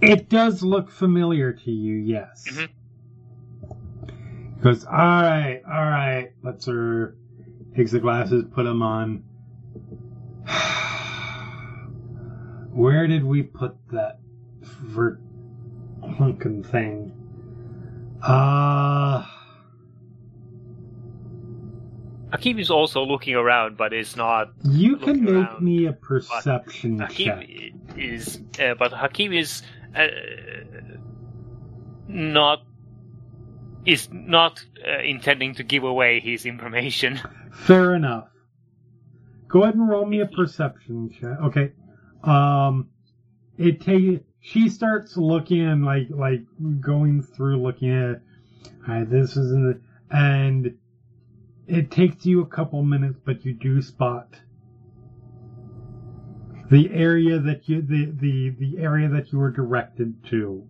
It 0.00 0.28
does 0.28 0.62
look 0.62 0.90
familiar 0.90 1.52
to 1.52 1.70
you, 1.70 1.96
yes. 1.96 2.46
Mhm. 2.48 2.68
Goes, 4.62 4.84
all 4.84 4.92
right, 4.92 5.62
all 5.66 5.90
right. 5.90 6.30
Lets 6.42 6.66
her 6.66 7.16
takes 7.76 7.92
the 7.92 8.00
glasses, 8.00 8.44
put 8.52 8.64
them 8.64 8.82
on. 8.82 9.22
Where 12.72 13.06
did 13.06 13.24
we 13.24 13.42
put 13.42 13.76
that 13.92 14.20
ver 14.62 15.18
clunking 16.02 16.64
thing? 16.66 17.12
Uh 18.22 19.24
Hakim 22.30 22.58
is 22.58 22.70
also 22.70 23.04
looking 23.04 23.34
around, 23.34 23.76
but 23.76 23.92
is 23.92 24.16
not. 24.16 24.52
you 24.62 24.96
can 24.96 25.24
make 25.24 25.34
around, 25.34 25.64
me 25.64 25.86
a 25.86 25.92
perception 25.92 26.98
Hakim 26.98 27.40
check. 27.40 27.48
is, 27.96 28.40
uh, 28.60 28.74
but 28.74 28.92
Hakim 28.92 29.32
is 29.32 29.62
uh, 29.94 30.06
not 32.06 32.62
is 33.86 34.08
not 34.12 34.62
uh, 34.86 34.98
intending 34.98 35.54
to 35.54 35.62
give 35.62 35.84
away 35.84 36.20
his 36.20 36.44
information. 36.44 37.18
Fair 37.52 37.94
enough. 37.94 38.28
Go 39.48 39.62
ahead 39.62 39.74
and 39.74 39.88
roll 39.88 40.04
me 40.04 40.20
a 40.20 40.26
perception 40.26 41.10
check. 41.10 41.40
Okay. 41.40 41.72
Um, 42.22 42.90
it 43.56 43.80
take 43.80 44.24
she 44.40 44.68
starts 44.68 45.16
looking 45.16 45.82
like 45.82 46.08
like 46.10 46.42
going 46.80 47.22
through 47.22 47.62
looking 47.62 47.90
at. 47.90 48.20
All 48.86 48.94
right, 48.94 49.08
this 49.08 49.36
is 49.36 49.52
in 49.52 49.64
the 49.64 49.80
and 50.10 50.76
it 51.68 51.90
takes 51.90 52.26
you 52.26 52.40
a 52.40 52.46
couple 52.46 52.82
minutes, 52.82 53.18
but 53.24 53.44
you 53.44 53.52
do 53.54 53.80
spot 53.82 54.34
the 56.70 56.90
area 56.92 57.38
that 57.38 57.68
you 57.68 57.82
the 57.82 58.12
the 58.20 58.50
the 58.58 58.78
area 58.78 59.08
that 59.08 59.32
you 59.32 59.38
were 59.38 59.50
directed 59.50 60.14
to. 60.26 60.66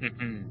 Mhm. 0.00 0.44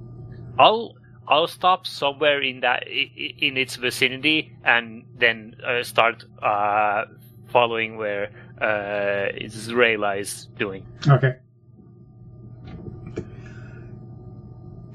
I'll 0.58 0.96
I'll 1.28 1.48
stop 1.48 1.86
somewhere 1.86 2.42
in 2.42 2.62
that 2.62 2.88
in 2.88 3.58
its 3.58 3.76
vicinity 3.76 4.56
and 4.64 5.06
then 5.18 5.56
uh, 5.66 5.84
start 5.84 6.26
uh, 6.42 7.06
following 7.50 7.98
where 7.98 8.32
uh, 8.60 9.32
Zrayla 9.46 10.20
is 10.20 10.48
doing. 10.58 10.86
Okay. 11.08 11.36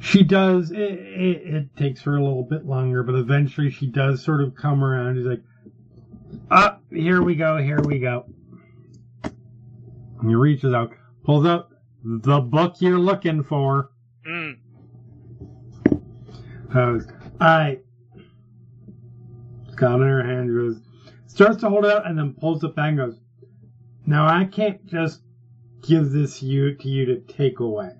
She 0.06 0.22
does. 0.22 0.70
It, 0.70 0.78
it, 0.78 1.54
it 1.54 1.76
takes 1.76 2.02
her 2.02 2.14
a 2.14 2.22
little 2.22 2.44
bit 2.44 2.64
longer, 2.64 3.02
but 3.02 3.16
eventually 3.16 3.70
she 3.70 3.88
does 3.88 4.22
sort 4.22 4.40
of 4.40 4.54
come 4.54 4.84
around. 4.84 5.16
She's 5.16 5.26
like, 5.26 5.42
"Ah, 6.48 6.78
here 6.90 7.22
we 7.22 7.34
go. 7.34 7.56
Here 7.56 7.80
we 7.80 7.98
go." 7.98 8.24
And 9.24 10.28
he 10.28 10.36
reaches 10.36 10.72
out, 10.72 10.92
pulls 11.24 11.44
out 11.44 11.70
the 12.04 12.38
book 12.38 12.76
you're 12.78 13.00
looking 13.00 13.42
for. 13.42 13.90
Mm. 14.24 14.58
Goes, 16.72 17.08
I. 17.40 17.80
Got 19.74 19.96
in 19.96 20.02
her 20.02 20.24
hand, 20.24 20.54
goes, 20.54 20.80
starts 21.26 21.60
to 21.62 21.68
hold 21.68 21.84
it 21.84 21.90
out, 21.90 22.06
and 22.06 22.16
then 22.16 22.32
pulls 22.32 22.62
it 22.62 22.76
back 22.76 22.90
and 22.90 22.96
goes, 22.96 23.18
Now 24.06 24.28
I 24.28 24.44
can't 24.44 24.86
just 24.86 25.22
give 25.82 26.12
this 26.12 26.44
you 26.44 26.76
to 26.76 26.88
you 26.88 27.06
to 27.06 27.20
take 27.22 27.58
away. 27.58 27.90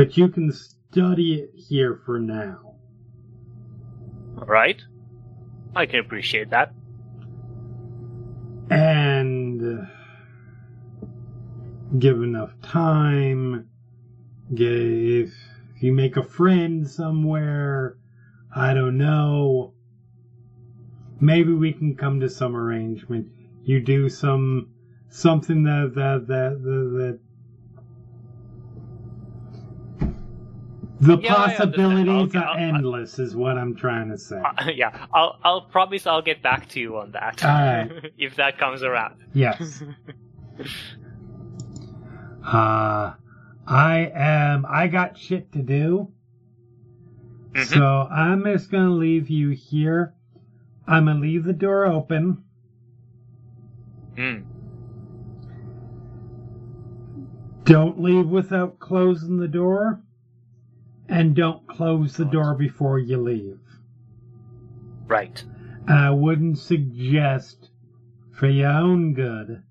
But 0.00 0.16
you 0.16 0.28
can 0.28 0.50
study 0.50 1.40
it 1.40 1.50
here 1.54 2.00
for 2.06 2.18
now. 2.18 2.76
All 4.38 4.46
right, 4.46 4.80
I 5.76 5.84
can 5.84 6.00
appreciate 6.00 6.48
that. 6.48 6.72
and 8.70 9.60
uh, 9.60 9.84
give 11.98 12.22
enough 12.22 12.54
time. 12.62 13.68
Give, 14.54 14.70
if 14.70 15.34
you 15.82 15.92
make 15.92 16.16
a 16.16 16.22
friend 16.22 16.88
somewhere, 16.88 17.98
I 18.56 18.72
don't 18.72 18.96
know. 18.96 19.74
Maybe 21.20 21.52
we 21.52 21.74
can 21.74 21.94
come 21.94 22.20
to 22.20 22.30
some 22.30 22.56
arrangement. 22.56 23.28
You 23.64 23.80
do 23.80 24.08
some 24.08 24.70
something 25.10 25.64
that 25.64 25.92
that 25.94 26.26
that 26.28 26.62
that. 26.62 26.90
that 26.96 27.29
the 31.00 31.18
Yeah, 31.18 31.34
possibilities 31.34 32.34
are 32.36 32.44
I'll- 32.44 32.56
endless, 32.58 33.18
is 33.18 33.34
what 33.34 33.56
I'm 33.56 33.74
trying 33.74 34.10
to 34.10 34.18
say. 34.18 34.40
Uh, 34.40 34.70
yeah, 34.74 35.06
I'll 35.14 35.38
I'll 35.42 35.62
promise 35.62 36.06
I'll 36.06 36.22
get 36.22 36.42
back 36.42 36.68
to 36.70 36.80
you 36.80 36.98
on 36.98 37.12
that 37.12 37.40
if 38.18 38.36
that 38.36 38.58
comes 38.58 38.82
around. 38.82 39.16
Yes. 39.32 39.82
uh, 42.44 43.14
I 43.66 44.10
am. 44.14 44.66
I 44.68 44.88
got 44.88 45.16
shit 45.16 45.52
to 45.52 45.62
do, 45.62 46.12
Mhm. 47.52 47.64
so 47.64 48.08
I'm 48.10 48.44
just 48.44 48.70
gonna 48.70 48.90
leave 48.90 49.28
you 49.30 49.50
here. 49.50 50.14
I'm 50.86 51.06
gonna 51.06 51.20
leave 51.20 51.44
the 51.44 51.52
door 51.52 51.86
open. 51.86 52.42
Mm. 54.16 54.44
Don't 57.64 58.00
leave 58.02 58.26
without 58.26 58.78
closing 58.80 59.36
the 59.38 59.46
door, 59.48 60.00
and 61.10 61.34
don't 61.34 61.66
close 61.66 62.16
the 62.16 62.24
door 62.24 62.54
before 62.54 62.98
you 62.98 63.20
leave. 63.20 63.58
Right. 65.06 65.42
And 65.88 65.98
I 65.98 66.10
wouldn't 66.10 66.58
suggest, 66.58 67.70
for 68.32 68.48
your 68.48 68.70
own 68.70 69.12
good, 69.12 69.62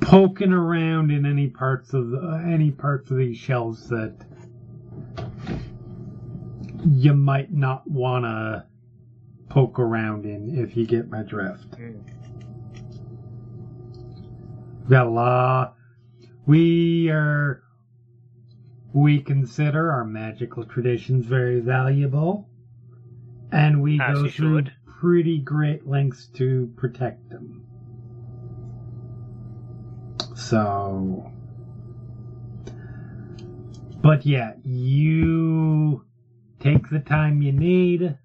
poking 0.00 0.52
around 0.52 1.10
in 1.12 1.24
any 1.24 1.46
parts 1.48 1.94
of 1.94 2.10
the, 2.10 2.44
any 2.46 2.72
parts 2.72 3.10
of 3.10 3.16
these 3.16 3.38
shelves 3.38 3.88
that 3.88 4.14
you 6.86 7.14
might 7.14 7.52
not 7.52 7.88
want 7.88 8.24
to 8.24 8.66
poke 9.48 9.78
around 9.78 10.26
in, 10.26 10.58
if 10.58 10.76
you 10.76 10.86
get 10.86 11.08
my 11.08 11.22
drift. 11.22 11.70
Mm. 11.70 12.02
Got 14.90 15.06
a 15.06 15.10
lot. 15.10 15.76
We 16.46 17.08
are. 17.10 17.63
We 18.94 19.20
consider 19.20 19.90
our 19.90 20.04
magical 20.04 20.64
traditions 20.64 21.26
very 21.26 21.58
valuable, 21.58 22.48
and 23.50 23.82
we 23.82 24.00
As 24.00 24.22
go 24.22 24.28
through 24.28 24.56
should. 24.58 24.72
pretty 24.86 25.40
great 25.40 25.84
lengths 25.84 26.28
to 26.34 26.72
protect 26.76 27.28
them. 27.28 27.66
So. 30.36 31.32
But 34.00 34.24
yeah, 34.24 34.52
you 34.62 36.04
take 36.60 36.88
the 36.88 37.00
time 37.00 37.42
you 37.42 37.50
need. 37.50 38.16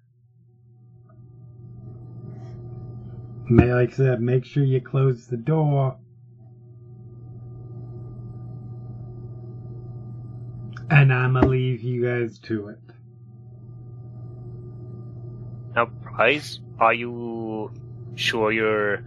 May, 3.48 3.74
like 3.74 3.90
I 3.94 3.96
said, 3.96 4.20
make 4.20 4.44
sure 4.44 4.62
you 4.62 4.80
close 4.80 5.26
the 5.26 5.36
door. 5.36 5.96
And 11.10 11.18
I'ma 11.18 11.40
leave 11.40 11.82
you 11.82 12.04
guys 12.04 12.38
to 12.46 12.68
it. 12.68 12.78
Now, 15.74 15.86
Prize, 15.86 16.60
are 16.78 16.94
you 16.94 17.72
sure 18.14 18.52
you're 18.52 19.02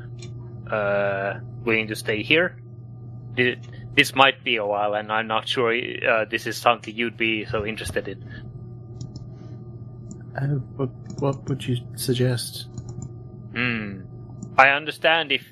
uh, 0.69 1.39
willing 1.63 1.87
to 1.87 1.95
stay 1.95 2.21
here? 2.21 2.57
This 3.37 4.13
might 4.15 4.43
be 4.43 4.57
a 4.57 4.65
while, 4.65 4.95
and 4.95 5.13
I'm 5.13 5.27
not 5.27 5.47
sure 5.47 5.73
uh, 5.73 6.25
this 6.25 6.45
is 6.45 6.57
something 6.57 6.93
you'd 6.93 7.15
be 7.15 7.45
so 7.45 7.65
interested 7.65 8.09
in. 8.09 8.21
Uh, 10.35 10.59
what, 10.75 10.89
what 11.19 11.47
would 11.47 11.65
you 11.65 11.77
suggest? 11.95 12.67
Hmm. 13.55 14.01
I 14.57 14.71
understand 14.71 15.31
if, 15.31 15.45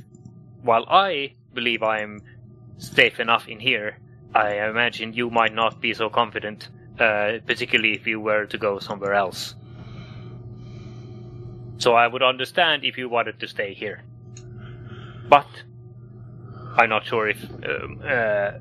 while 0.63 0.83
I 0.89 1.35
believe 1.53 1.81
I 1.81 2.01
am 2.01 2.19
safe 2.77 3.21
enough 3.21 3.47
in 3.47 3.61
here, 3.61 4.00
I 4.33 4.67
imagine 4.67 5.13
you 5.13 5.29
might 5.29 5.53
not 5.53 5.81
be 5.81 5.93
so 5.93 6.09
confident, 6.09 6.69
uh, 6.99 7.39
particularly 7.45 7.93
if 7.95 8.07
you 8.07 8.19
were 8.19 8.45
to 8.45 8.57
go 8.57 8.79
somewhere 8.79 9.13
else. 9.13 9.55
So 11.77 11.95
I 11.95 12.07
would 12.07 12.23
understand 12.23 12.85
if 12.85 12.97
you 12.97 13.09
wanted 13.09 13.39
to 13.39 13.47
stay 13.47 13.73
here. 13.73 14.03
But 15.27 15.47
I'm 16.77 16.89
not 16.89 17.05
sure 17.05 17.27
if 17.27 17.43
um, 17.43 18.01
uh, 18.03 18.51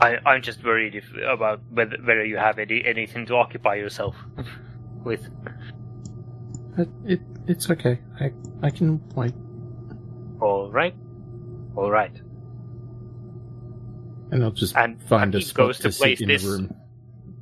I, 0.00 0.18
I'm 0.26 0.42
just 0.42 0.62
worried 0.62 0.94
if 0.94 1.04
about 1.26 1.60
whether, 1.70 1.96
whether 1.98 2.24
you 2.24 2.36
have 2.36 2.58
any, 2.58 2.84
anything 2.84 3.26
to 3.26 3.36
occupy 3.36 3.76
yourself 3.76 4.14
with. 5.04 5.28
Uh, 6.78 6.84
it 7.04 7.20
it's 7.46 7.70
okay. 7.70 7.98
I 8.20 8.32
I 8.62 8.70
can 8.70 9.00
wait. 9.14 9.32
All 10.40 10.70
right, 10.70 10.94
all 11.74 11.90
right. 11.90 12.12
And 14.30 14.42
I'll 14.42 14.50
just 14.50 14.76
And 14.76 15.00
find 15.02 15.34
a 15.34 15.38
Hakim 15.38 15.48
spot 15.48 15.56
goes 15.66 15.76
to 15.78 15.82
to 15.84 15.92
sit 15.92 16.00
place 16.00 16.20
in 16.20 16.28
this- 16.28 16.42
the 16.44 16.50
room. 16.50 16.74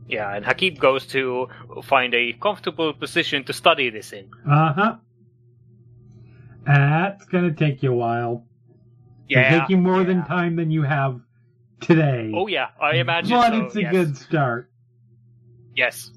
Yeah, 0.06 0.34
and 0.36 0.44
Hakim 0.44 0.74
goes 0.74 1.06
to 1.08 1.48
find 1.82 2.14
a 2.14 2.34
comfortable 2.34 2.92
position 2.92 3.42
to 3.44 3.52
study 3.54 3.88
this 3.90 4.12
in. 4.12 4.28
Uh 4.46 4.72
huh. 4.74 4.96
That's 6.66 7.24
gonna 7.26 7.52
take 7.54 7.82
you 7.82 7.92
a 7.92 7.96
while. 7.96 8.44
It'll 9.28 9.42
Yeah, 9.42 9.60
take 9.60 9.70
you 9.70 9.78
more 9.78 10.04
than 10.04 10.24
time 10.24 10.56
than 10.56 10.70
you 10.70 10.82
have 10.82 11.20
today. 11.80 12.30
Oh 12.34 12.46
yeah, 12.46 12.68
I 12.80 12.96
imagine 12.96 13.30
but 13.36 13.52
so. 13.52 13.60
it's 13.64 13.76
a 13.76 13.80
yes. 13.82 13.92
good 13.92 14.16
start. 14.16 14.70
Yes. 15.74 16.12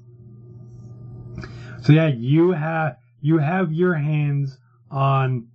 So 1.82 1.92
yeah, 1.92 2.08
you 2.08 2.50
have 2.52 2.96
you 3.22 3.38
have 3.38 3.72
your 3.72 3.94
hands 3.94 4.58
on, 4.90 5.48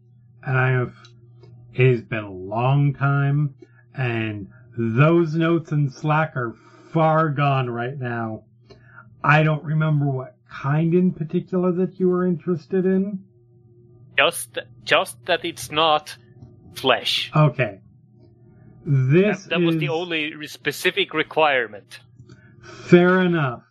and 0.44 0.58
I 0.58 0.70
have. 0.72 0.94
It 1.74 1.90
has 1.92 2.02
been 2.02 2.24
a 2.24 2.32
long 2.32 2.94
time, 2.94 3.56
and 3.96 4.48
those 4.78 5.36
notes 5.36 5.72
in 5.72 5.90
Slack 5.90 6.36
are 6.36 6.56
far 6.92 7.30
gone 7.30 7.70
right 7.70 7.98
now. 7.98 8.44
I 9.24 9.44
don't 9.44 9.64
remember 9.64 10.06
what 10.06 10.36
kind 10.50 10.94
in 10.94 11.12
particular 11.14 11.72
that 11.74 12.00
you 12.00 12.10
were 12.10 12.26
interested 12.26 12.86
in. 12.86 13.24
Just, 14.18 14.58
just 14.84 15.24
that 15.26 15.44
it's 15.46 15.72
not 15.72 16.16
flesh. 16.76 17.32
Okay, 17.36 17.80
this 18.86 19.44
That, 19.44 19.50
that 19.50 19.62
was 19.62 19.78
the 19.78 19.90
only 19.90 20.36
re- 20.36 20.48
specific 20.48 21.14
requirement. 21.14 22.00
fair 22.62 23.22
enough. 23.22 23.64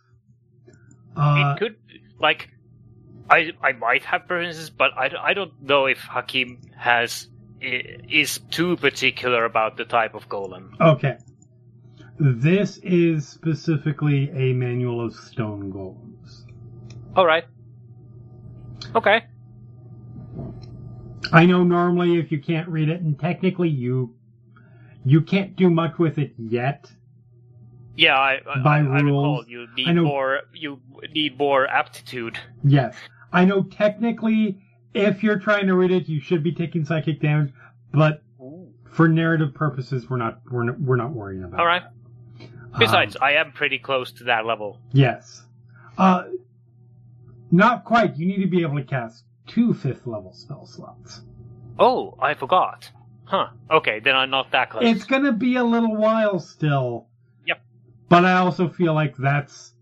Uh, 1.15 1.53
it 1.55 1.59
could, 1.59 1.75
like, 2.19 2.49
I, 3.29 3.51
I 3.61 3.71
might 3.73 4.03
have 4.03 4.27
preferences, 4.27 4.69
but 4.69 4.91
I, 4.97 5.07
don't- 5.09 5.21
I 5.23 5.33
don't 5.33 5.61
know 5.61 5.85
if 5.85 5.99
Hakim 5.99 6.59
has 6.75 7.27
is 7.63 8.39
too 8.51 8.75
particular 8.77 9.45
about 9.45 9.77
the 9.77 9.85
type 9.85 10.13
of 10.15 10.27
golem. 10.29 10.79
Okay. 10.79 11.17
This 12.19 12.77
is 12.77 13.27
specifically 13.27 14.29
a 14.31 14.53
manual 14.53 15.03
of 15.05 15.13
stone 15.15 15.71
golems. 15.71 16.43
All 17.15 17.25
right. 17.25 17.45
Okay. 18.95 19.23
I 21.31 21.45
know 21.45 21.63
normally 21.63 22.19
if 22.19 22.31
you 22.31 22.39
can't 22.41 22.67
read 22.69 22.89
it, 22.89 23.01
and 23.01 23.19
technically 23.19 23.69
you 23.69 24.15
you 25.05 25.21
can't 25.21 25.55
do 25.55 25.69
much 25.69 25.97
with 25.97 26.17
it 26.17 26.33
yet. 26.37 26.91
Yeah, 27.95 28.15
I, 28.17 28.41
I, 28.49 28.59
By 28.63 28.77
I, 28.77 28.81
I 28.81 28.99
recall 29.01 29.43
rules, 29.43 29.45
you 29.47 29.67
I 29.85 29.93
know- 29.93 30.03
more. 30.03 30.41
You 30.53 30.79
need 31.13 31.37
more 31.37 31.67
aptitude. 31.67 32.37
Yes, 32.63 32.95
I 33.31 33.45
know 33.45 33.63
technically 33.63 34.62
if 34.93 35.23
you're 35.23 35.39
trying 35.39 35.67
to 35.67 35.75
read 35.75 35.91
it, 35.91 36.07
you 36.07 36.19
should 36.19 36.43
be 36.43 36.51
taking 36.53 36.85
psychic 36.85 37.19
damage, 37.21 37.51
but 37.93 38.21
for 38.91 39.07
narrative 39.07 39.53
purposes, 39.53 40.09
we're 40.09 40.17
not 40.17 40.39
we're 40.49 40.63
not, 40.63 40.79
we're 40.79 40.95
not 40.95 41.11
worrying 41.11 41.43
about. 41.43 41.59
All 41.59 41.65
right. 41.65 41.83
that. 42.39 42.79
Besides, 42.79 43.15
Um, 43.15 43.23
I 43.23 43.33
am 43.33 43.51
pretty 43.51 43.79
close 43.79 44.11
to 44.13 44.23
that 44.25 44.45
level. 44.45 44.79
yes, 44.91 45.43
uh, 45.97 46.23
not 47.51 47.85
quite. 47.85 48.17
You 48.17 48.25
need 48.27 48.41
to 48.41 48.47
be 48.47 48.61
able 48.61 48.77
to 48.77 48.83
cast 48.83 49.25
two 49.47 49.73
fifth 49.73 50.07
level 50.07 50.33
spell 50.33 50.65
slots. 50.65 51.21
Oh, 51.79 52.15
I 52.21 52.33
forgot. 52.33 52.89
Huh. 53.25 53.47
Okay, 53.71 53.99
then 53.99 54.15
I'm 54.15 54.29
not 54.29 54.51
that 54.51 54.69
close. 54.69 54.83
It's 54.85 55.05
gonna 55.05 55.31
be 55.31 55.55
a 55.55 55.63
little 55.63 55.95
while 55.95 56.39
still. 56.39 57.07
Yep. 57.47 57.61
But 58.09 58.25
I 58.25 58.33
also 58.37 58.69
feel 58.69 58.93
like 58.93 59.15
that's 59.17 59.72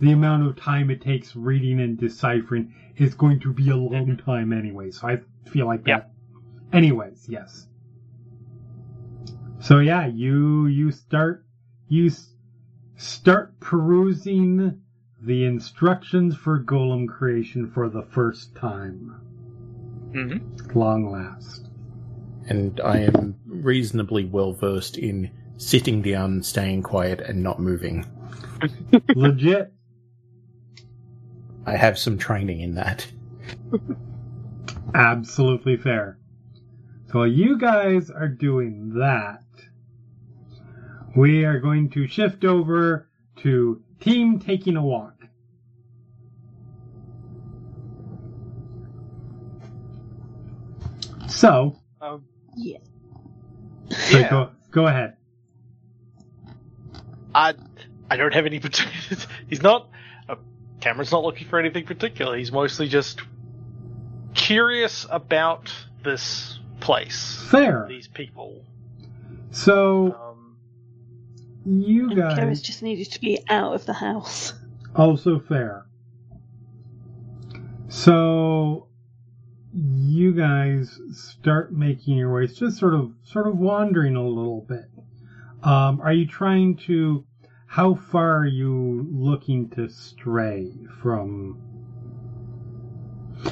the 0.00 0.12
amount 0.12 0.46
of 0.46 0.56
time 0.56 0.90
it 0.90 1.00
takes 1.00 1.34
reading 1.34 1.80
and 1.80 1.98
deciphering 1.98 2.74
is 2.96 3.14
going 3.14 3.40
to 3.40 3.52
be 3.52 3.70
a 3.70 3.76
long 3.76 4.16
time 4.16 4.52
anyway. 4.52 4.90
So 4.90 5.08
I 5.08 5.20
feel 5.50 5.66
like 5.66 5.84
that. 5.84 5.88
Yep. 5.88 6.12
Anyways, 6.72 7.26
yes. 7.28 7.66
So 9.60 9.78
yeah, 9.78 10.06
you 10.06 10.66
you 10.66 10.92
start 10.92 11.44
you 11.88 12.10
start 12.96 13.58
perusing 13.60 14.80
the 15.20 15.44
instructions 15.44 16.36
for 16.36 16.62
golem 16.62 17.08
creation 17.08 17.70
for 17.70 17.88
the 17.88 18.02
first 18.02 18.54
time. 18.54 19.20
hmm 20.12 20.38
Long 20.78 21.10
last. 21.10 21.68
And 22.48 22.80
I 22.80 22.98
am 22.98 23.36
reasonably 23.46 24.24
well 24.24 24.52
versed 24.52 24.98
in 24.98 25.30
sitting 25.56 26.02
down, 26.02 26.42
staying 26.42 26.82
quiet, 26.82 27.20
and 27.20 27.42
not 27.42 27.58
moving. 27.58 28.06
Legit. 29.14 29.72
I 31.66 31.76
have 31.76 31.98
some 31.98 32.16
training 32.16 32.60
in 32.60 32.76
that. 32.76 33.06
Absolutely 34.94 35.76
fair. 35.76 36.16
So 37.10 37.18
while 37.20 37.26
you 37.26 37.58
guys 37.58 38.08
are 38.10 38.28
doing 38.28 38.94
that, 38.98 39.42
we 41.16 41.44
are 41.44 41.58
going 41.60 41.90
to 41.90 42.06
shift 42.06 42.44
over 42.44 43.08
to 43.38 43.82
team 44.00 44.38
taking 44.38 44.76
a 44.76 44.82
walk. 44.82 45.14
So, 51.28 51.78
um, 52.00 52.24
Yeah. 52.54 52.78
so 53.90 54.18
Yeah. 54.20 54.30
go, 54.30 54.50
go 54.70 54.86
ahead. 54.86 55.16
I 57.34 57.54
I 58.10 58.16
don't 58.16 58.32
have 58.32 58.46
any 58.46 58.58
particular. 58.60 59.26
He's 59.48 59.62
not. 59.62 59.90
Kamron's 60.86 61.10
not 61.10 61.24
looking 61.24 61.48
for 61.48 61.58
anything 61.58 61.84
particular. 61.84 62.36
He's 62.36 62.52
mostly 62.52 62.86
just 62.88 63.20
curious 64.34 65.04
about 65.10 65.72
this 66.04 66.60
place, 66.80 67.42
Fair. 67.50 67.86
these 67.88 68.06
people. 68.06 68.62
So 69.50 70.14
Um, 70.14 70.56
you 71.64 72.10
And 72.10 72.18
Keres 72.18 72.36
guys 72.36 72.62
just 72.62 72.82
needed 72.82 73.10
to 73.12 73.20
be 73.20 73.40
out 73.48 73.74
of 73.74 73.84
the 73.86 73.94
house. 73.94 74.52
also 74.94 75.40
fair. 75.40 75.86
So 77.88 78.86
you 79.72 80.32
guys 80.32 81.00
start 81.12 81.72
making 81.72 82.16
your 82.16 82.32
ways, 82.32 82.56
just 82.56 82.78
sort 82.78 82.94
of 82.94 83.12
sort 83.24 83.46
of 83.48 83.58
wandering 83.58 84.14
a 84.16 84.26
little 84.26 84.60
bit. 84.68 84.84
Um, 85.62 86.00
are 86.00 86.12
you 86.12 86.26
trying 86.26 86.76
to? 86.86 87.24
How 87.76 87.94
far 87.94 88.38
are 88.38 88.46
you 88.46 89.06
looking 89.12 89.68
to 89.72 89.86
stray 89.90 90.72
from? 90.98 91.58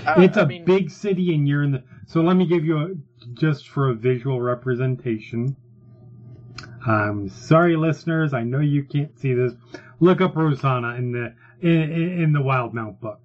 I- 0.07 0.25
it's 0.25 0.39
I 0.39 0.45
a 0.45 0.47
mean, 0.47 0.65
big 0.65 0.91
city, 0.91 1.35
and 1.35 1.47
you're 1.47 1.63
in 1.63 1.73
the. 1.73 1.83
So 2.07 2.23
let 2.23 2.35
me 2.35 2.47
give 2.47 2.65
you 2.65 2.79
a 2.79 2.95
just 3.35 3.69
for 3.69 3.91
a 3.91 3.95
visual 3.95 4.41
representation. 4.41 5.55
I'm 6.87 7.29
sorry, 7.29 7.77
listeners. 7.77 8.33
I 8.33 8.45
know 8.45 8.61
you 8.61 8.85
can't 8.85 9.15
see 9.19 9.35
this. 9.35 9.53
Look 10.01 10.23
up 10.23 10.37
Rosohna 10.37 10.97
in 10.97 11.13
the 11.13 11.35
in, 11.61 11.93
in, 11.93 12.23
in 12.23 12.33
the 12.33 12.41
Wildemount 12.41 13.01
book. 13.01 13.21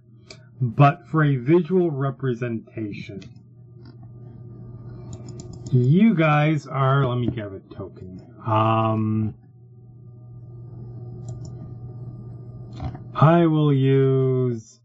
But 0.60 1.08
for 1.08 1.24
a 1.24 1.38
visual 1.38 1.92
representation, 1.92 3.22
you 5.72 6.14
guys 6.14 6.68
are. 6.68 7.06
Let 7.06 7.20
me 7.20 7.28
give 7.28 7.54
a 7.54 7.62
token. 7.74 8.22
Um, 8.46 9.34
I 13.14 13.46
will 13.46 13.74
use. 13.74 14.80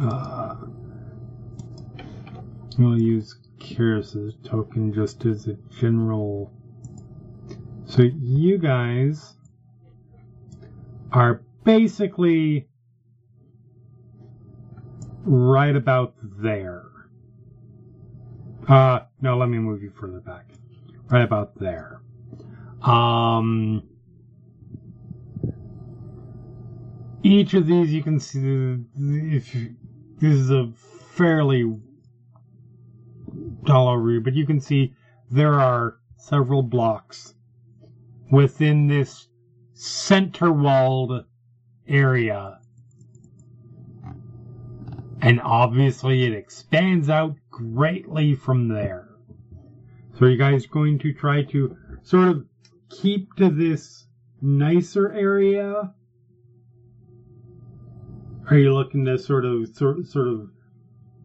Uh, 0.00 0.56
I'll 2.78 2.98
use 2.98 3.36
Keres's 3.60 4.34
token 4.44 4.92
just 4.92 5.24
as 5.24 5.46
a 5.46 5.54
general. 5.80 6.52
So 7.86 8.02
you 8.02 8.58
guys 8.58 9.34
are 11.12 11.42
basically 11.64 12.66
right 15.24 15.76
about 15.76 16.14
there. 16.20 16.84
Uh, 18.68 19.00
no, 19.20 19.36
let 19.36 19.48
me 19.48 19.58
move 19.58 19.82
you 19.82 19.90
further 19.90 20.20
back. 20.20 20.46
Right 21.10 21.22
about 21.22 21.58
there. 21.58 22.00
Um, 22.82 23.82
each 27.24 27.54
of 27.54 27.66
these 27.66 27.92
you 27.92 28.02
can 28.02 28.20
see 28.20 28.84
if 28.96 29.52
this 30.20 30.34
is 30.34 30.50
a 30.50 30.70
fairly 31.14 31.64
dollar 33.64 33.98
route, 33.98 34.24
but 34.24 34.34
you 34.34 34.46
can 34.46 34.60
see 34.60 34.94
there 35.30 35.54
are 35.54 35.96
several 36.18 36.62
blocks 36.62 37.34
within 38.30 38.86
this 38.86 39.28
center 39.72 40.52
walled 40.52 41.24
area. 41.88 42.58
And 45.22 45.40
obviously 45.40 46.24
it 46.24 46.34
expands 46.34 47.08
out 47.08 47.36
greatly 47.50 48.34
from 48.34 48.68
there. 48.68 49.08
So 50.18 50.26
are 50.26 50.30
you 50.30 50.36
guys 50.36 50.66
going 50.66 50.98
to 50.98 51.14
try 51.14 51.42
to 51.44 51.74
sort 52.02 52.28
of 52.28 52.44
keep 52.90 53.34
to 53.36 53.48
this 53.48 54.06
nicer 54.42 55.10
area? 55.10 55.94
Are 58.50 58.58
you 58.58 58.74
looking 58.74 59.04
to 59.06 59.18
sort 59.18 59.44
of 59.44 59.68
sort 59.74 60.06
sort 60.06 60.28
of 60.28 60.50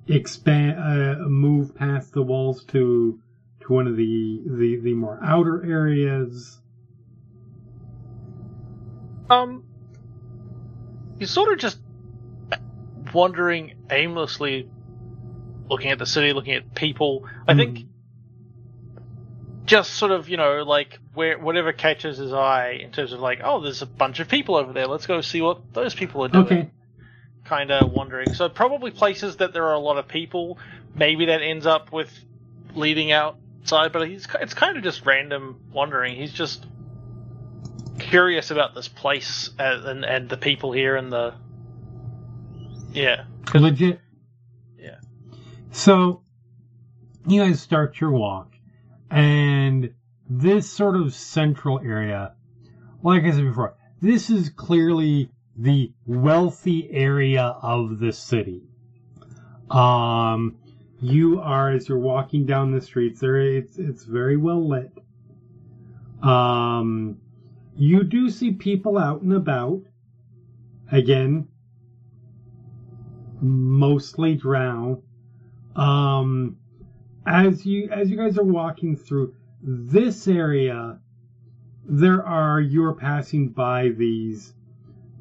expand 0.08 0.80
uh, 0.80 1.28
move 1.28 1.76
past 1.76 2.14
the 2.14 2.22
walls 2.22 2.64
to 2.66 3.20
to 3.62 3.74
one 3.74 3.88
of 3.88 3.98
the 3.98 4.42
the, 4.46 4.80
the 4.82 4.94
more 4.94 5.20
outer 5.24 5.66
areas? 5.66 6.60
Um, 9.30 9.64
you're 11.20 11.28
sort 11.28 11.52
of 11.52 11.60
just 11.60 11.80
wandering 13.14 13.76
aimlessly, 13.92 14.70
looking 15.70 15.92
at 15.92 16.00
the 16.00 16.06
city, 16.06 16.34
looking 16.34 16.54
at 16.54 16.74
people. 16.74 17.28
I 17.48 17.56
think 17.56 17.86
just 19.66 19.92
sort 19.92 20.12
of 20.12 20.30
you 20.30 20.38
know 20.38 20.64
like 20.64 20.98
where 21.14 21.38
whatever 21.38 21.72
catches 21.74 22.18
his 22.18 22.34
eye 22.34 22.80
in 22.82 22.92
terms 22.92 23.14
of 23.14 23.20
like 23.20 23.42
oh 23.44 23.62
there's 23.62 23.84
a 23.84 23.86
bunch 23.86 24.20
of 24.20 24.28
people 24.28 24.56
over 24.56 24.74
there 24.74 24.88
let's 24.88 25.06
go 25.06 25.22
see 25.22 25.42
what 25.42 25.76
those 25.76 25.94
people 25.94 26.24
are 26.24 26.28
doing 26.28 26.46
Okay. 26.46 26.72
Kind 27.50 27.72
of 27.72 27.92
wandering 27.92 28.34
so 28.34 28.48
probably 28.48 28.92
places 28.92 29.38
that 29.38 29.54
there 29.54 29.66
are 29.66 29.74
a 29.74 29.80
lot 29.80 29.98
of 29.98 30.08
people 30.08 30.60
maybe 30.96 31.26
that 31.26 31.42
ends 31.42 31.66
up 31.66 31.92
with 31.92 32.12
leading 32.76 33.12
outside 33.12 33.92
but 33.92 34.08
he's 34.08 34.28
it's 34.40 34.54
kind 34.54 34.78
of 34.78 34.84
just 34.84 35.04
random 35.06 35.60
wandering 35.74 36.16
he's 36.16 36.32
just 36.32 36.66
curious 37.98 38.52
about 38.52 38.76
this 38.76 38.88
place 38.88 39.50
and 39.58 39.86
and, 39.86 40.06
and 40.06 40.30
the 40.30 40.38
people 40.38 40.72
here 40.72 40.96
and 40.96 41.12
the 41.12 41.34
yeah 42.94 43.26
Legit. 43.54 44.00
Yeah. 44.78 45.00
So, 45.72 46.22
you 47.28 47.42
guys 47.42 47.62
start 47.62 48.00
your 48.00 48.12
walk, 48.12 48.54
and 49.10 49.94
this 50.30 50.70
sort 50.70 50.96
of 50.96 51.14
central 51.14 51.80
area, 51.80 52.34
like 53.02 53.24
I 53.24 53.32
said 53.32 53.44
before, 53.44 53.76
this 54.02 54.30
is 54.30 54.50
clearly 54.50 55.32
the 55.60 55.92
wealthy 56.06 56.90
area 56.90 57.44
of 57.62 58.00
the 58.00 58.14
city. 58.14 58.64
Um, 59.70 60.56
you 61.02 61.42
are 61.42 61.72
as 61.72 61.90
you're 61.90 62.00
walking 62.00 62.46
down 62.46 62.72
the 62.72 62.82
streets 62.82 63.20
there. 63.20 63.40
It's 63.40 63.78
it's 63.78 64.06
very 64.06 64.38
well 64.38 64.68
lit. 64.68 64.92
Um, 66.22 67.18
you 67.76 68.04
do 68.04 68.30
see 68.30 68.52
people 68.52 68.98
out 68.98 69.22
and 69.22 69.34
about. 69.34 69.82
Again, 70.92 71.50
mostly 73.42 74.36
drow. 74.36 75.04
Um, 75.76 76.58
as 77.26 77.66
you 77.66 77.90
as 77.92 78.10
you 78.10 78.16
guys 78.16 78.38
are 78.38 78.44
walking 78.44 78.96
through 78.96 79.36
this 79.62 80.26
area, 80.28 81.00
there 81.86 82.26
are 82.26 82.62
you're 82.62 82.94
passing 82.94 83.50
by 83.50 83.90
these 83.90 84.54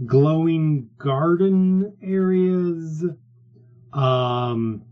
glowing 0.06 0.90
garden 0.98 1.96
areas. 2.02 3.04
Um, 3.92 4.82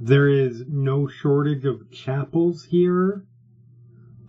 there 0.00 0.28
is 0.28 0.64
no 0.66 1.06
shortage 1.06 1.64
of 1.64 1.90
chapels 1.90 2.64
here. 2.64 3.24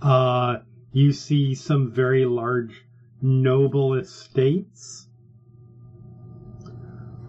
Uh, 0.02 0.58
you 0.92 1.12
see 1.12 1.56
some 1.56 1.92
very 1.92 2.26
large 2.26 2.86
noble 3.22 3.96
estates. 3.96 5.08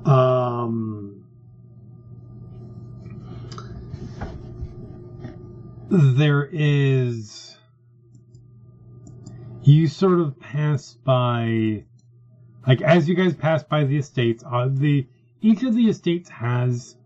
Um, 0.04 1.24
there 5.90 6.48
is. 6.52 7.56
You 9.62 9.88
sort 9.88 10.20
of 10.20 10.38
pass 10.38 10.92
by, 10.92 11.84
like 12.66 12.82
as 12.82 13.08
you 13.08 13.14
guys 13.14 13.34
pass 13.34 13.62
by 13.62 13.84
the 13.84 13.96
estates. 13.96 14.44
Uh, 14.44 14.68
the 14.70 15.06
each 15.40 15.62
of 15.62 15.74
the 15.74 15.88
estates 15.88 16.28
has 16.28 16.96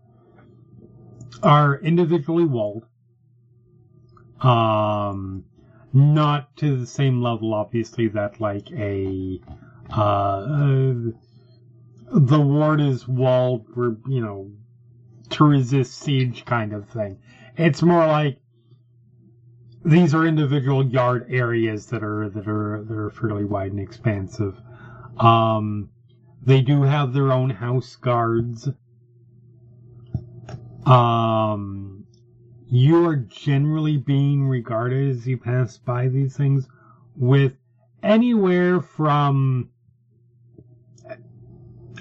are 1.43 1.75
individually 1.79 2.45
walled. 2.45 2.85
Um, 4.41 5.45
not 5.93 6.55
to 6.57 6.77
the 6.77 6.85
same 6.85 7.21
level, 7.21 7.53
obviously, 7.53 8.07
that 8.09 8.39
like 8.39 8.71
a 8.71 9.39
uh, 9.95 10.01
uh 10.01 10.93
the 12.13 12.41
ward 12.41 12.81
is 12.81 13.07
walled 13.07 13.67
for 13.73 13.97
you 14.07 14.21
know 14.21 14.51
to 15.29 15.43
resist 15.43 15.93
siege 15.93 16.43
kind 16.45 16.73
of 16.73 16.89
thing. 16.89 17.19
It's 17.57 17.81
more 17.81 18.05
like 18.07 18.39
these 19.83 20.13
are 20.13 20.25
individual 20.25 20.85
yard 20.85 21.27
areas 21.29 21.87
that 21.87 22.03
are 22.03 22.29
that 22.29 22.47
are 22.47 22.83
that 22.83 22.97
are 22.97 23.09
fairly 23.11 23.45
wide 23.45 23.71
and 23.71 23.79
expansive. 23.79 24.59
Um, 25.17 25.89
they 26.41 26.61
do 26.61 26.83
have 26.83 27.13
their 27.13 27.31
own 27.31 27.49
house 27.49 27.95
guards. 27.95 28.69
Um, 30.85 32.05
you 32.71 33.05
are 33.05 33.17
generally 33.17 33.97
being 33.97 34.47
regarded 34.47 35.09
as 35.09 35.27
you 35.27 35.37
pass 35.37 35.77
by 35.77 36.07
these 36.07 36.37
things 36.37 36.67
with 37.17 37.57
anywhere 38.01 38.81
from 38.81 39.69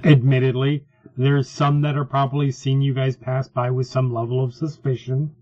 admittedly 0.04 0.86
there's 1.16 1.48
some 1.48 1.82
that 1.82 1.96
are 1.96 2.04
probably 2.04 2.50
seeing 2.52 2.80
you 2.80 2.94
guys 2.94 3.16
pass 3.16 3.48
by 3.48 3.70
with 3.70 3.86
some 3.86 4.14
level 4.14 4.42
of 4.42 4.54
suspicion 4.54 5.34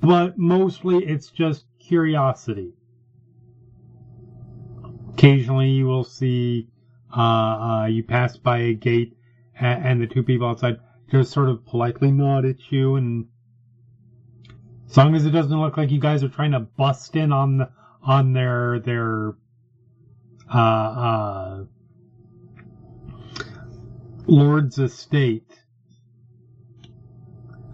but 0.00 0.36
mostly 0.36 0.98
it's 1.06 1.30
just 1.30 1.64
curiosity 1.78 2.72
occasionally 5.22 5.68
you 5.68 5.86
will 5.86 6.02
see 6.02 6.66
uh, 7.16 7.20
uh, 7.20 7.86
you 7.86 8.02
pass 8.02 8.36
by 8.36 8.58
a 8.58 8.74
gate 8.74 9.16
and, 9.60 9.84
and 9.84 10.02
the 10.02 10.06
two 10.12 10.22
people 10.24 10.48
outside 10.48 10.76
just 11.12 11.30
sort 11.30 11.48
of 11.48 11.64
politely 11.64 12.10
nod 12.10 12.44
at 12.44 12.56
you 12.72 12.96
and 12.96 13.26
as 14.88 14.96
long 14.96 15.14
as 15.14 15.24
it 15.24 15.30
doesn't 15.30 15.60
look 15.60 15.76
like 15.76 15.92
you 15.92 16.00
guys 16.00 16.24
are 16.24 16.28
trying 16.28 16.50
to 16.50 16.58
bust 16.58 17.14
in 17.14 17.30
on 17.30 17.58
the, 17.58 17.70
on 18.02 18.32
their 18.32 18.80
their 18.80 19.34
uh, 20.52 20.58
uh, 20.58 21.64
lord's 24.26 24.78
estate, 24.78 25.60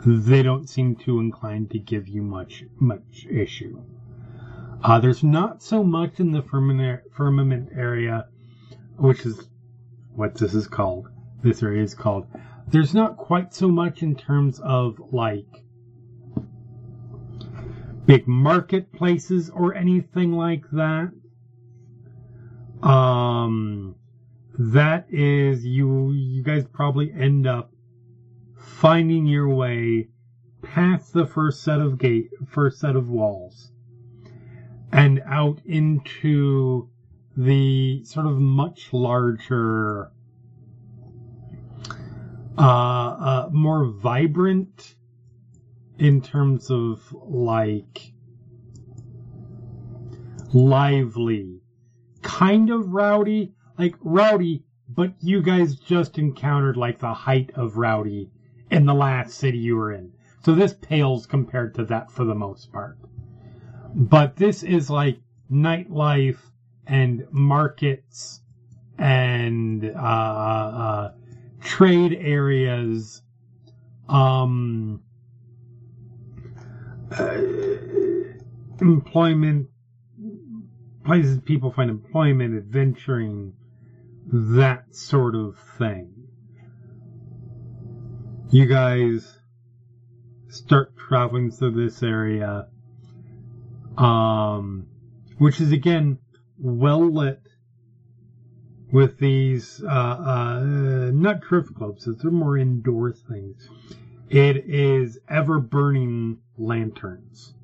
they 0.05 0.43
don't 0.43 0.69
seem 0.69 0.95
too 0.95 1.19
inclined 1.19 1.71
to 1.71 1.79
give 1.79 2.07
you 2.07 2.23
much 2.23 2.65
much 2.79 3.27
issue. 3.31 3.83
Uh, 4.83 5.01
there's 5.01 5.25
not 5.25 5.61
so 5.61 5.83
much 5.83 6.21
in 6.21 6.31
the 6.31 6.43
firmament, 6.43 7.69
area, 7.75 8.27
which 8.97 9.27
is 9.27 9.49
what 10.15 10.35
this 10.35 10.55
is 10.55 10.69
called. 10.69 11.09
This 11.43 11.63
area 11.63 11.83
is 11.83 11.95
called. 11.95 12.27
There's 12.69 12.95
not 12.95 13.17
quite 13.17 13.53
so 13.53 13.69
much 13.69 14.03
in 14.03 14.15
terms 14.15 14.61
of 14.61 15.13
like 15.13 15.47
big 18.07 18.29
marketplaces 18.29 19.51
or 19.51 19.75
anything 19.75 20.33
like 20.33 20.65
that. 20.73 21.13
Um, 22.83 23.97
that 24.59 25.07
is 25.11 25.65
you 25.65 26.13
you 26.13 26.43
guys 26.43 26.65
probably 26.73 27.13
end 27.13 27.47
up 27.47 27.73
finding 28.57 29.27
your 29.27 29.49
way 29.49 30.09
past 30.63 31.13
the 31.13 31.27
first 31.27 31.63
set 31.63 31.81
of 31.81 31.99
gate 31.99 32.31
first 32.47 32.81
set 32.81 32.97
of 32.97 33.09
walls 33.09 33.73
and 34.93 35.21
out 35.27 35.61
into 35.65 36.89
the 37.37 38.05
sort 38.05 38.27
of 38.27 38.39
much 38.41 38.93
larger 38.93 40.11
uh, 42.57 42.61
uh 42.61 43.49
more 43.53 43.85
vibrant 43.85 44.97
in 45.99 46.21
terms 46.21 46.71
of 46.71 47.13
like 47.13 48.13
lively 50.53 51.61
kind 52.23 52.71
of 52.71 52.93
rowdy 52.93 53.55
like 53.79 53.95
rowdy, 54.01 54.65
but 54.89 55.13
you 55.21 55.41
guys 55.41 55.77
just 55.77 56.19
encountered 56.19 56.77
like 56.77 56.99
the 56.99 57.15
height 57.15 57.53
of 57.55 57.77
rowdy 57.77 58.31
in 58.71 58.85
the 58.85 58.95
last 58.95 59.39
city 59.39 59.59
you 59.59 59.77
were 59.77 59.93
in. 59.93 60.13
So 60.45 60.55
this 60.55 60.75
pales 60.75 61.27
compared 61.27 61.75
to 61.77 61.85
that 61.85 62.11
for 62.11 62.25
the 62.25 62.35
most 62.35 62.73
part. 62.73 62.99
But 63.99 64.37
this 64.37 64.63
is 64.63 64.89
like 64.89 65.19
nightlife 65.51 66.39
and 66.87 67.27
markets 67.33 68.41
and 68.97 69.85
uh, 69.85 69.99
uh, 69.99 71.13
trade 71.61 72.17
areas, 72.21 73.23
um, 74.09 75.03
uh, 77.11 77.39
employment 78.81 79.69
places 81.05 81.41
people 81.41 81.73
find 81.73 81.91
employment, 81.91 82.55
adventuring, 82.57 83.53
that 84.31 84.95
sort 84.95 85.35
of 85.35 85.59
thing. 85.77 86.13
You 88.51 88.67
guys 88.67 89.41
start 90.49 90.97
traveling 90.97 91.51
through 91.51 91.73
this 91.73 92.03
area, 92.05 92.69
um, 93.99 94.87
which 95.39 95.61
is 95.61 95.73
again 95.73 96.19
well 96.59 97.13
lit 97.13 97.43
with 98.91 99.19
these 99.19 99.83
uh, 99.85 99.87
uh, 99.87 101.11
not 101.13 101.41
drift 101.43 101.75
globes, 101.75 102.05
they're 102.07 102.31
more 102.31 102.57
indoor 102.57 103.13
things. 103.13 103.69
It 104.31 104.65
is 104.67 105.19
ever 105.29 105.59
burning 105.59 106.39
lanterns. 106.57 107.55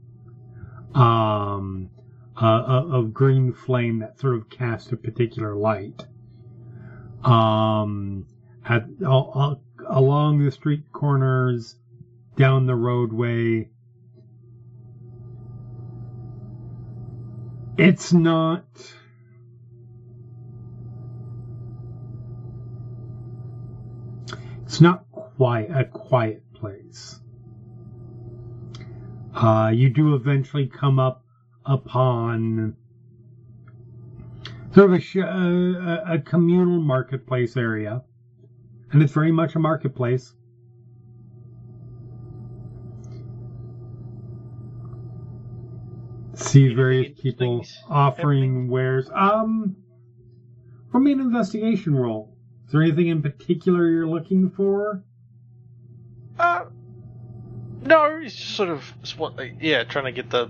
Um, 0.94 1.90
uh, 2.40 2.84
of 2.90 3.14
green 3.14 3.52
flame 3.52 4.00
that 4.00 4.18
sort 4.18 4.34
of 4.34 4.50
cast 4.50 4.92
a 4.92 4.96
particular 4.96 5.54
light. 5.54 6.04
Um, 7.22 8.26
at 8.64 8.86
uh, 9.04 9.54
along 9.88 10.44
the 10.44 10.50
street 10.50 10.92
corners, 10.92 11.76
down 12.36 12.66
the 12.66 12.74
roadway, 12.74 13.68
It's 17.76 18.12
not. 18.12 18.64
It's 24.62 24.80
not 24.80 25.04
quite 25.10 25.70
a 25.70 25.84
quiet 25.84 26.42
place. 26.54 27.20
Uh, 29.34 29.72
you 29.74 29.88
do 29.88 30.14
eventually 30.14 30.66
come 30.66 30.98
up 30.98 31.24
upon 31.66 32.76
sort 34.72 34.90
of 34.90 34.92
a, 34.96 35.00
sh- 35.00 35.16
uh, 35.16 35.22
a, 35.22 36.02
a 36.14 36.18
communal 36.18 36.80
marketplace 36.80 37.56
area, 37.56 38.02
and 38.92 39.02
it's 39.02 39.12
very 39.12 39.32
much 39.32 39.56
a 39.56 39.58
marketplace. 39.58 40.34
See 46.54 46.72
various 46.72 47.20
people 47.20 47.66
offering 47.90 48.68
wares. 48.68 49.10
Um, 49.12 49.74
for 50.92 51.00
me, 51.00 51.10
an 51.10 51.18
investigation 51.18 51.96
roll. 51.96 52.36
Is 52.66 52.70
there 52.70 52.80
anything 52.80 53.08
in 53.08 53.22
particular 53.22 53.88
you're 53.90 54.06
looking 54.06 54.50
for? 54.50 55.02
Uh, 56.38 56.66
no, 57.82 58.04
it's 58.22 58.36
just 58.36 58.54
sort 58.54 58.68
of 58.68 58.84
what, 59.16 59.34
yeah, 59.60 59.82
trying 59.82 60.04
to 60.04 60.12
get 60.12 60.30
the 60.30 60.48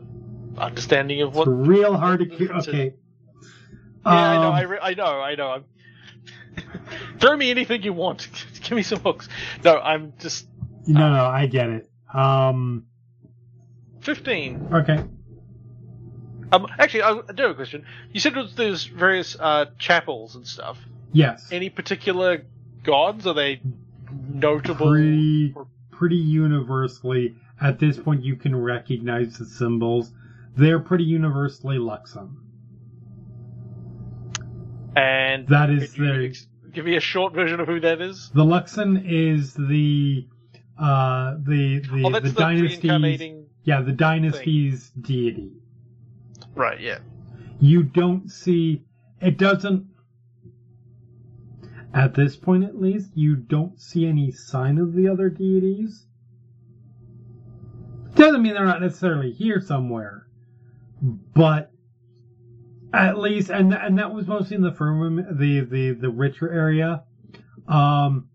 understanding 0.59 1.23
of 1.23 1.35
what. 1.35 1.49
it's 1.49 1.67
real 1.67 1.97
hard 1.97 2.21
to. 2.21 2.27
what 2.27 2.35
Ke- 2.35 2.39
differences- 2.39 2.69
okay. 2.75 2.95
Yeah, 4.05 4.13
I 4.13 4.35
know, 4.37 4.49
Um, 4.49 4.55
I, 4.57 4.63
re- 4.65 4.79
I 4.83 4.93
know, 4.93 5.07
I 5.07 5.35
know. 5.37 5.49
I'm... 5.53 5.65
Throw 7.19 7.35
me 7.35 7.51
anything 7.51 7.83
you 7.83 7.95
want. 7.95 8.29
Give 8.63 8.73
me 8.73 8.83
some 8.83 9.01
hooks. 9.01 9.27
No, 9.65 9.79
I'm 9.81 10.13
just 10.19 10.47
No, 10.87 11.11
no, 11.15 11.25
I 11.25 11.47
get 11.47 11.71
it. 11.71 11.91
Um, 12.13 12.85
fifteen. 14.01 14.69
okay. 14.71 15.03
Um, 16.55 16.67
actually, 16.79 17.03
I 17.03 17.11
I 17.29 17.33
do 17.33 17.43
have 17.43 17.53
a 17.53 17.55
question. 17.55 17.85
You 18.13 18.21
said 18.21 18.35
there's 18.57 18.85
various 18.85 19.37
uh, 19.39 19.67
chapels 19.79 20.37
and 20.37 20.47
stuff. 20.47 20.79
Yes. 21.13 21.49
Any 21.53 21.71
particular 21.71 22.45
gods? 22.83 23.27
Are 23.27 23.35
they 23.35 23.61
notable? 24.33 24.91
Pretty, 24.91 25.53
or- 25.55 25.67
pretty 25.91 26.17
universally, 26.17 27.37
at 27.61 27.79
this 27.79 27.99
point, 27.99 28.23
you 28.25 28.37
can 28.37 28.55
recognize 28.55 29.39
the 29.39 29.47
symbols. 29.47 30.13
They're 30.57 30.81
pretty 30.81 31.05
universally 31.05 31.79
Luxon. 31.79 32.37
And 34.97 35.49
That 35.49 35.71
is 35.71 35.95
the 35.95 36.27
ex- 36.27 36.47
give 36.73 36.85
me 36.85 36.97
a 36.97 37.01
short 37.01 37.33
version 37.33 37.59
of 37.61 37.67
who 37.67 37.81
that 37.81 38.01
is. 38.01 38.31
the 38.35 38.45
Luxon 38.45 39.03
is 39.05 39.55
the 39.55 40.27
uh 40.79 41.37
the 41.39 41.79
the, 41.81 42.03
oh, 42.05 42.11
the 42.11 42.21
the, 42.21 42.31
dynasty's 42.31 43.45
yeah 43.65 43.81
the 43.81 43.93
dynasty's 43.93 44.91
deity. 44.91 45.53
Right. 46.55 46.81
Yeah. 46.81 46.99
You 47.61 47.83
don't 47.83 48.31
see 48.31 48.83
it 49.21 49.39
doesn't 49.39 49.87
at 51.93 52.15
this 52.15 52.37
point 52.37 52.65
at 52.65 52.81
least 52.81 53.11
you 53.15 53.37
don't 53.37 53.81
see 53.81 54.07
any 54.07 54.31
sign 54.31 54.79
of 54.79 54.95
the 54.95 55.09
other 55.09 55.31
deities. 55.31 56.07
Doesn't 58.15 58.43
mean 58.43 58.55
they're 58.55 58.65
not 58.65 58.81
necessarily 58.81 59.33
here 59.33 59.61
somewhere, 59.61 60.27
but 61.01 61.71
at 62.93 63.19
least 63.19 63.51
and 63.51 63.73
and 63.73 63.99
that 63.99 64.13
was 64.13 64.27
mostly 64.27 64.57
in 64.57 64.63
the 64.63 64.73
firmament 64.73 65.39
the 65.39 65.61
the 65.61 65.93
the 65.93 66.11
richer 66.11 66.53
area. 66.53 67.05
Um, 67.67 68.29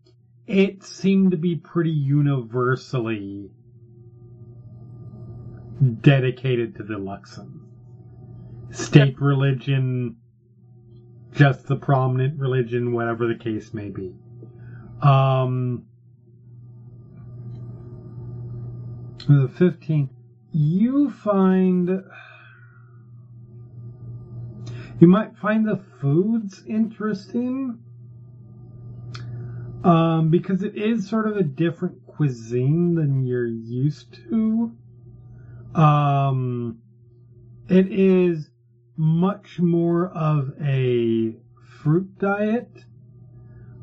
it 0.48 0.84
seemed 0.84 1.32
to 1.32 1.38
be 1.38 1.56
pretty 1.56 1.91
universally 1.91 3.52
dedicated 6.02 6.76
to 6.76 6.84
the 6.84 6.96
Luxon 6.96 7.59
state 8.72 9.20
religion, 9.20 10.16
just 11.32 11.68
the 11.68 11.76
prominent 11.76 12.40
religion, 12.40 12.94
whatever 12.94 13.28
the 13.28 13.36
case 13.36 13.74
may 13.74 13.90
be. 13.90 14.14
Um, 15.02 15.86
the 19.28 19.48
15, 19.48 20.10
you 20.52 21.10
find, 21.12 22.04
you 25.00 25.08
might 25.08 25.38
find 25.38 25.68
the 25.68 25.78
foods 26.02 26.64
interesting. 26.68 27.80
Um, 29.84 30.30
because 30.30 30.62
it 30.64 30.76
is 30.76 31.08
sort 31.08 31.26
of 31.26 31.38
a 31.38 31.44
different 31.44 32.06
cuisine 32.06 32.96
than 32.96 33.26
you're 33.26 33.48
used 33.48 34.14
to. 34.30 34.76
Um, 35.74 36.80
it 37.70 37.88
is 37.90 38.50
much 38.99 39.61
more 39.61 40.09
of 40.09 40.51
a 40.61 41.34
fruit 41.81 42.19
diet. 42.19 42.84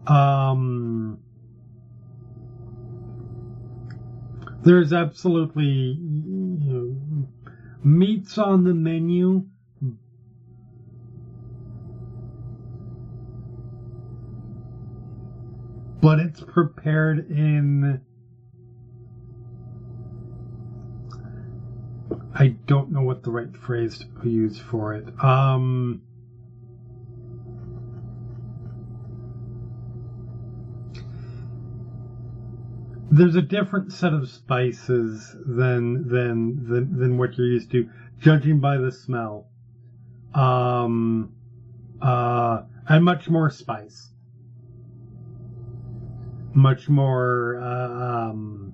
Um, 0.06 1.18
there's 4.62 4.93
absolutely 4.93 5.64
you 5.64 6.59
know, 6.60 7.28
meats 7.82 8.36
on 8.36 8.64
the 8.64 8.74
menu. 8.74 9.47
But 16.02 16.18
it's 16.20 16.43
prepared 16.43 17.30
in 17.30 18.02
I 22.39 22.49
don't 22.49 22.93
know 22.93 23.01
what 23.01 23.23
the 23.23 23.31
right 23.31 23.57
phrase 23.57 24.05
to 24.23 24.29
use 24.29 24.59
for 24.59 24.93
it. 24.93 25.07
Um, 25.25 26.03
there's 33.11 33.37
a 33.37 33.43
different 33.43 33.91
set 33.91 34.13
of 34.13 34.29
spices 34.29 35.35
than 35.47 36.09
than 36.09 36.69
than, 36.69 36.99
than 36.99 37.17
what 37.17 37.39
you're 37.39 37.47
used 37.47 37.71
to, 37.71 37.89
judging 38.21 38.61
by 38.61 38.77
the 38.77 38.93
smell. 38.93 39.49
Um, 40.35 41.33
uh, 42.03 42.65
and 42.87 43.03
much 43.03 43.31
more 43.31 43.49
spice, 43.49 44.11
much 46.53 46.91
more 46.91 47.59
uh, 47.63 48.29
um 48.29 48.65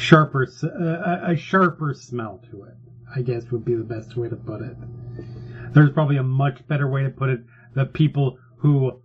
sharper, 0.00 0.48
uh, 0.64 0.68
a 0.68 1.32
a 1.32 1.36
sharper 1.36 1.94
smell 1.94 2.42
to 2.50 2.64
it. 2.64 2.74
I 3.14 3.22
guess 3.22 3.50
would 3.50 3.64
be 3.64 3.74
the 3.74 3.84
best 3.84 4.16
way 4.16 4.28
to 4.28 4.36
put 4.36 4.62
it. 4.62 4.76
There's 5.72 5.90
probably 5.90 6.16
a 6.16 6.22
much 6.22 6.66
better 6.66 6.88
way 6.88 7.02
to 7.02 7.10
put 7.10 7.28
it 7.28 7.40
that 7.74 7.92
people 7.92 8.38
who 8.58 9.00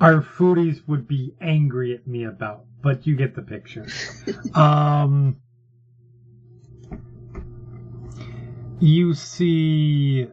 are 0.00 0.20
foodies 0.20 0.86
would 0.86 1.08
be 1.08 1.34
angry 1.40 1.94
at 1.94 2.06
me 2.06 2.24
about, 2.24 2.64
but 2.82 3.06
you 3.06 3.16
get 3.16 3.34
the 3.34 3.42
picture. 3.42 3.86
um, 4.54 5.36
you 8.80 9.14
see 9.14 10.28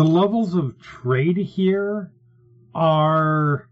the 0.00 0.06
levels 0.06 0.54
of 0.54 0.80
trade 0.80 1.36
here 1.36 2.10
are 2.74 3.68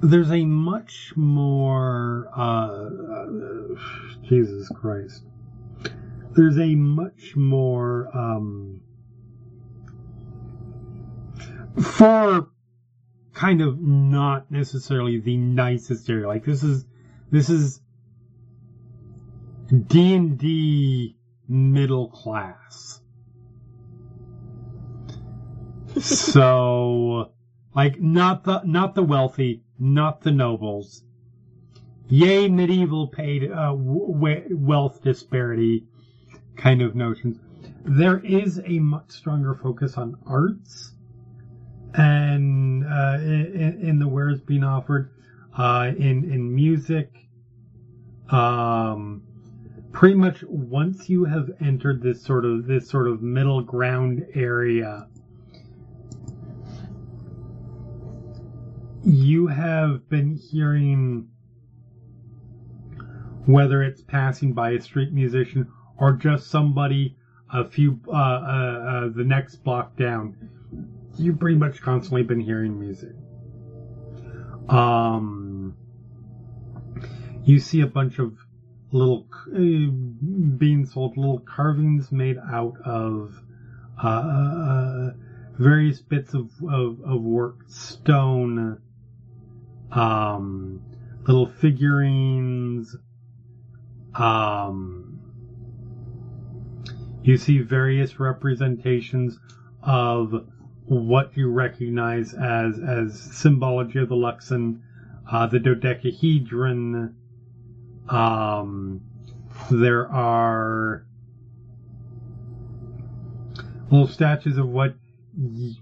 there's 0.00 0.30
a 0.30 0.42
much 0.46 1.12
more 1.16 2.30
uh, 2.34 2.86
uh, 3.12 4.26
Jesus 4.26 4.70
Christ. 4.70 5.22
There's 6.32 6.58
a 6.58 6.74
much 6.76 7.36
more 7.36 8.08
um, 8.16 8.80
for 11.78 12.48
kind 13.34 13.60
of 13.60 13.82
not 13.82 14.50
necessarily 14.50 15.20
the 15.20 15.36
nicest 15.36 16.08
area. 16.08 16.26
Like 16.26 16.46
this 16.46 16.62
is 16.62 16.86
this 17.30 17.50
is 17.50 17.82
D 19.70 20.14
and 20.14 20.38
D 20.38 21.16
middle 21.48 22.08
class. 22.08 23.00
so, 25.98 27.32
like 27.74 28.00
not 28.00 28.44
the 28.44 28.62
not 28.64 28.94
the 28.94 29.02
wealthy, 29.02 29.62
not 29.78 30.22
the 30.22 30.32
nobles. 30.32 31.04
Yay, 32.08 32.48
medieval 32.48 33.06
paid 33.08 33.44
uh, 33.50 33.70
w- 33.72 34.46
wealth 34.50 35.02
disparity 35.02 35.86
kind 36.56 36.82
of 36.82 36.94
notions. 36.94 37.38
There 37.84 38.18
is 38.18 38.60
a 38.64 38.78
much 38.80 39.10
stronger 39.12 39.54
focus 39.54 39.96
on 39.96 40.16
arts 40.26 40.92
and 41.94 42.84
uh, 42.84 43.18
in, 43.20 43.78
in 43.80 43.98
the 43.98 44.08
wares 44.08 44.40
being 44.40 44.64
offered 44.64 45.10
uh, 45.56 45.92
in 45.96 46.24
in 46.30 46.54
music, 46.54 47.28
Um, 48.30 49.22
pretty 49.92 50.14
much 50.14 50.42
once 50.44 51.08
you 51.08 51.24
have 51.24 51.50
entered 51.60 52.02
this 52.02 52.22
sort 52.22 52.44
of 52.44 52.66
this 52.66 52.88
sort 52.88 53.08
of 53.08 53.22
middle 53.22 53.62
ground 53.62 54.24
area, 54.34 55.06
you 59.04 59.46
have 59.46 60.08
been 60.08 60.36
hearing 60.36 61.28
whether 63.46 63.82
it's 63.82 64.02
passing 64.02 64.52
by 64.52 64.70
a 64.70 64.80
street 64.80 65.12
musician 65.12 65.66
or 65.98 66.12
just 66.12 66.48
somebody 66.48 67.16
a 67.52 67.64
few 67.64 67.98
uh, 68.08 68.12
uh, 68.12 68.14
uh, 68.16 69.08
the 69.08 69.24
next 69.24 69.56
block 69.56 69.96
down. 69.96 70.36
You've 71.16 71.40
pretty 71.40 71.58
much 71.58 71.82
constantly 71.82 72.22
been 72.22 72.40
hearing 72.40 72.78
music. 72.78 73.12
Um, 74.68 75.76
you 77.44 77.58
see 77.58 77.80
a 77.80 77.86
bunch 77.86 78.20
of 78.20 78.38
little 78.92 79.26
uh, 79.48 79.58
being 79.58 80.84
sold 80.84 81.16
little 81.16 81.40
carvings 81.40 82.10
made 82.10 82.38
out 82.38 82.74
of 82.84 83.34
uh, 84.02 84.06
uh, 84.08 85.10
various 85.58 86.00
bits 86.00 86.34
of, 86.34 86.50
of, 86.68 87.00
of 87.04 87.20
worked 87.20 87.70
stone, 87.70 88.80
um, 89.92 90.82
little 91.26 91.46
figurines, 91.46 92.96
um, 94.14 95.20
you 97.22 97.36
see 97.36 97.58
various 97.58 98.18
representations 98.18 99.38
of 99.82 100.46
what 100.86 101.36
you 101.36 101.48
recognize 101.48 102.34
as 102.34 102.78
as 102.78 103.20
symbology 103.20 104.00
of 104.00 104.08
the 104.08 104.14
Luxon, 104.14 104.80
uh, 105.30 105.46
the 105.46 105.58
dodecahedron. 105.58 107.14
Um, 108.10 109.00
there 109.70 110.10
are 110.10 111.04
little 113.90 114.06
statues 114.06 114.58
of 114.58 114.68
what 114.68 114.94
y- 115.36 115.74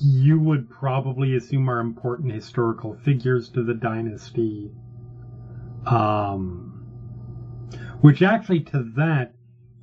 you 0.00 0.38
would 0.38 0.68
probably 0.70 1.34
assume 1.34 1.68
are 1.68 1.80
important 1.80 2.32
historical 2.32 2.94
figures 2.94 3.48
to 3.50 3.62
the 3.62 3.74
dynasty. 3.74 4.70
Um, 5.86 6.84
which 8.00 8.22
actually, 8.22 8.60
to 8.60 8.82
that, 8.96 9.34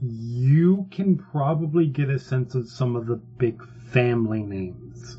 you 0.01 0.87
can 0.91 1.17
probably 1.17 1.87
get 1.87 2.09
a 2.09 2.19
sense 2.19 2.55
of 2.55 2.67
some 2.67 2.95
of 2.95 3.05
the 3.05 3.15
big 3.15 3.63
family 3.65 4.43
names. 4.43 5.17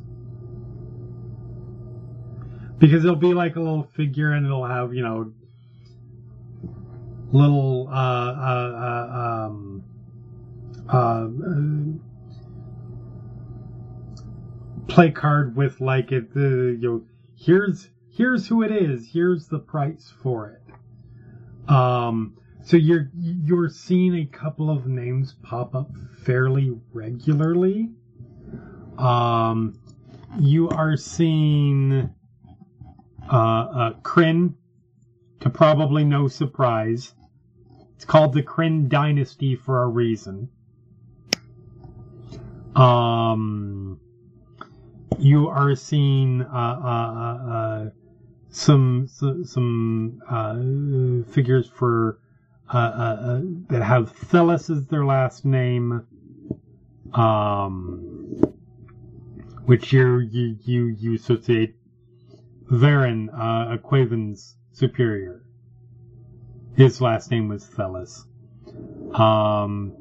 Because 2.78 3.04
it'll 3.04 3.16
be 3.16 3.34
like 3.34 3.56
a 3.56 3.60
little 3.60 3.82
figure 3.82 4.32
and 4.32 4.46
it'll 4.46 4.66
have, 4.66 4.94
you 4.94 5.02
know, 5.02 5.32
little, 7.32 7.88
uh, 7.88 7.92
uh, 7.92 8.72
uh 8.88 9.46
um, 9.46 9.84
uh, 10.88 11.28
play 14.88 15.10
card 15.10 15.56
with 15.56 15.80
like 15.80 16.12
it, 16.12 16.28
you 16.34 16.78
know, 16.80 17.04
here's, 17.36 17.88
here's 18.10 18.46
who 18.48 18.62
it 18.62 18.72
is, 18.72 19.08
here's 19.12 19.48
the 19.48 19.58
price 19.58 20.12
for 20.22 20.50
it. 20.50 21.70
Um, 21.70 22.36
so 22.62 22.76
you're 22.76 23.10
you're 23.14 23.68
seeing 23.68 24.16
a 24.16 24.26
couple 24.26 24.70
of 24.70 24.86
names 24.86 25.34
pop 25.42 25.74
up 25.74 25.90
fairly 26.24 26.76
regularly. 26.92 27.90
Um, 28.98 29.78
you 30.38 30.68
are 30.68 30.96
seeing 30.96 32.10
uh, 33.30 33.36
uh, 33.36 33.92
Kryn, 34.02 34.56
to 35.40 35.50
probably 35.50 36.04
no 36.04 36.28
surprise. 36.28 37.14
It's 38.00 38.06
called 38.06 38.32
the 38.32 38.42
Kryn 38.42 38.88
Dynasty 38.88 39.56
for 39.56 39.82
a 39.82 39.86
reason. 39.86 40.48
Um, 42.74 44.00
you 45.18 45.48
are 45.48 45.74
seeing 45.74 46.40
uh, 46.40 46.80
uh, 46.82 47.50
uh, 47.52 47.90
some 48.48 49.06
some 49.06 50.18
uh, 50.26 51.30
figures 51.30 51.68
for 51.68 52.20
uh, 52.72 52.78
uh, 52.78 52.80
uh, 52.80 53.40
that 53.68 53.82
have 53.82 54.10
Thelyss 54.16 54.74
as 54.74 54.86
their 54.86 55.04
last 55.04 55.44
name, 55.44 56.06
um, 57.12 58.40
which 59.66 59.92
you 59.92 60.20
you 60.20 60.56
you, 60.62 60.86
you 60.86 61.14
associate 61.16 61.76
Varen, 62.64 63.28
uh, 63.34 63.76
Quaven's 63.76 64.56
superior. 64.72 65.39
His 66.76 67.00
last 67.00 67.30
name 67.30 67.48
was 67.48 67.64
Thelyss. 67.66 68.24
Um, 69.18 69.96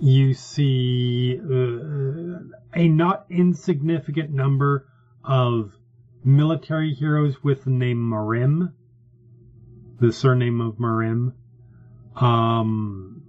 you 0.00 0.34
see 0.34 1.38
uh, 1.38 2.38
a 2.74 2.88
not 2.88 3.26
insignificant 3.30 4.30
number 4.30 4.88
of 5.24 5.76
military 6.24 6.94
heroes 6.94 7.42
with 7.42 7.64
the 7.64 7.70
name 7.70 7.98
Marim, 7.98 8.72
the 10.00 10.12
surname 10.12 10.60
of 10.60 10.76
Marim. 10.76 11.34
Um, 12.16 13.22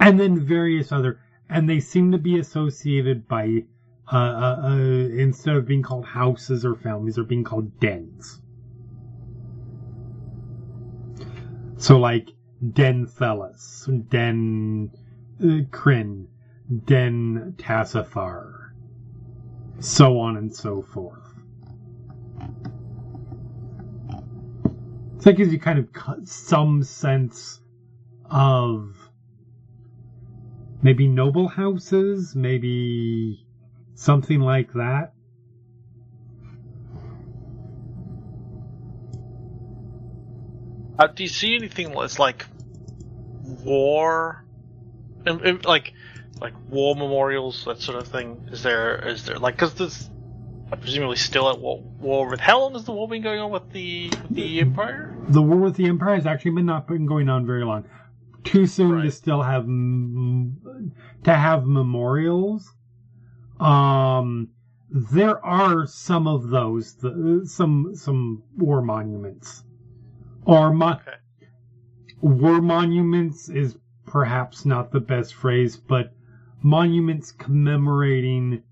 and 0.00 0.18
then 0.20 0.44
various 0.46 0.92
other, 0.92 1.20
and 1.48 1.68
they 1.68 1.80
seem 1.80 2.12
to 2.12 2.18
be 2.18 2.38
associated 2.38 3.26
by, 3.26 3.64
uh, 4.12 4.16
uh, 4.16 4.60
uh, 4.64 4.76
instead 4.76 5.56
of 5.56 5.66
being 5.66 5.82
called 5.82 6.04
houses 6.04 6.64
or 6.64 6.74
families, 6.74 7.16
they're 7.16 7.24
being 7.24 7.44
called 7.44 7.80
dens. 7.80 8.40
So 11.78 11.96
like 11.98 12.30
Den 12.72 13.06
Thelyss, 13.06 13.86
Den 14.10 14.90
uh, 15.40 15.62
Den 16.84 17.54
Tassifar, 17.56 18.72
so 19.78 20.18
on 20.18 20.36
and 20.36 20.54
so 20.54 20.82
forth. 20.82 21.22
So 25.18 25.30
that 25.30 25.36
gives 25.36 25.52
you 25.52 25.60
kind 25.60 25.78
of 25.78 26.28
some 26.28 26.82
sense 26.82 27.60
of 28.28 29.10
maybe 30.82 31.06
noble 31.06 31.46
houses, 31.46 32.34
maybe 32.34 33.46
something 33.94 34.40
like 34.40 34.72
that. 34.72 35.12
Uh, 40.98 41.06
do 41.06 41.22
you 41.22 41.28
see 41.28 41.54
anything 41.54 41.94
that's 41.94 42.18
like 42.18 42.46
war, 43.64 44.44
and, 45.24 45.64
like 45.64 45.92
like 46.40 46.54
war 46.68 46.94
memorials, 46.96 47.64
that 47.66 47.80
sort 47.80 47.98
of 47.98 48.08
thing? 48.08 48.48
Is 48.50 48.62
there 48.62 49.08
is 49.08 49.24
there 49.24 49.38
like 49.38 49.54
because 49.54 49.74
there's 49.74 50.10
presumably 50.80 51.16
still 51.16 51.48
at 51.50 51.58
war, 51.60 51.82
war 52.00 52.28
with 52.28 52.40
how 52.40 52.60
long 52.60 52.74
has 52.74 52.84
the 52.84 52.92
war 52.92 53.08
been 53.08 53.22
going 53.22 53.40
on 53.40 53.50
with 53.50 53.70
the 53.72 54.10
with 54.10 54.34
the 54.34 54.60
empire? 54.60 55.14
The 55.28 55.42
war 55.42 55.58
with 55.58 55.76
the 55.76 55.86
empire 55.86 56.16
has 56.16 56.26
actually 56.26 56.52
been 56.52 56.66
not 56.66 56.86
been 56.88 57.06
going 57.06 57.28
on 57.28 57.46
very 57.46 57.64
long. 57.64 57.84
Too 58.44 58.66
soon 58.66 58.92
Right. 58.92 59.04
to 59.04 59.10
still 59.10 59.42
have 59.42 59.64
to 59.64 61.34
have 61.34 61.64
memorials. 61.66 62.72
Um, 63.60 64.50
there 64.90 65.44
are 65.44 65.86
some 65.86 66.26
of 66.26 66.48
those, 66.48 66.94
the, 66.96 67.42
some 67.44 67.94
some 67.94 68.42
war 68.56 68.80
monuments, 68.80 69.64
or 70.48 70.72
mo- 70.72 70.92
Okay. 70.92 71.16
war 72.22 72.62
monuments 72.62 73.50
is 73.50 73.76
perhaps 74.06 74.64
not 74.64 74.90
the 74.90 74.98
best 74.98 75.34
phrase, 75.34 75.76
but 75.76 76.10
monuments 76.62 77.30
commemorating 77.32 78.62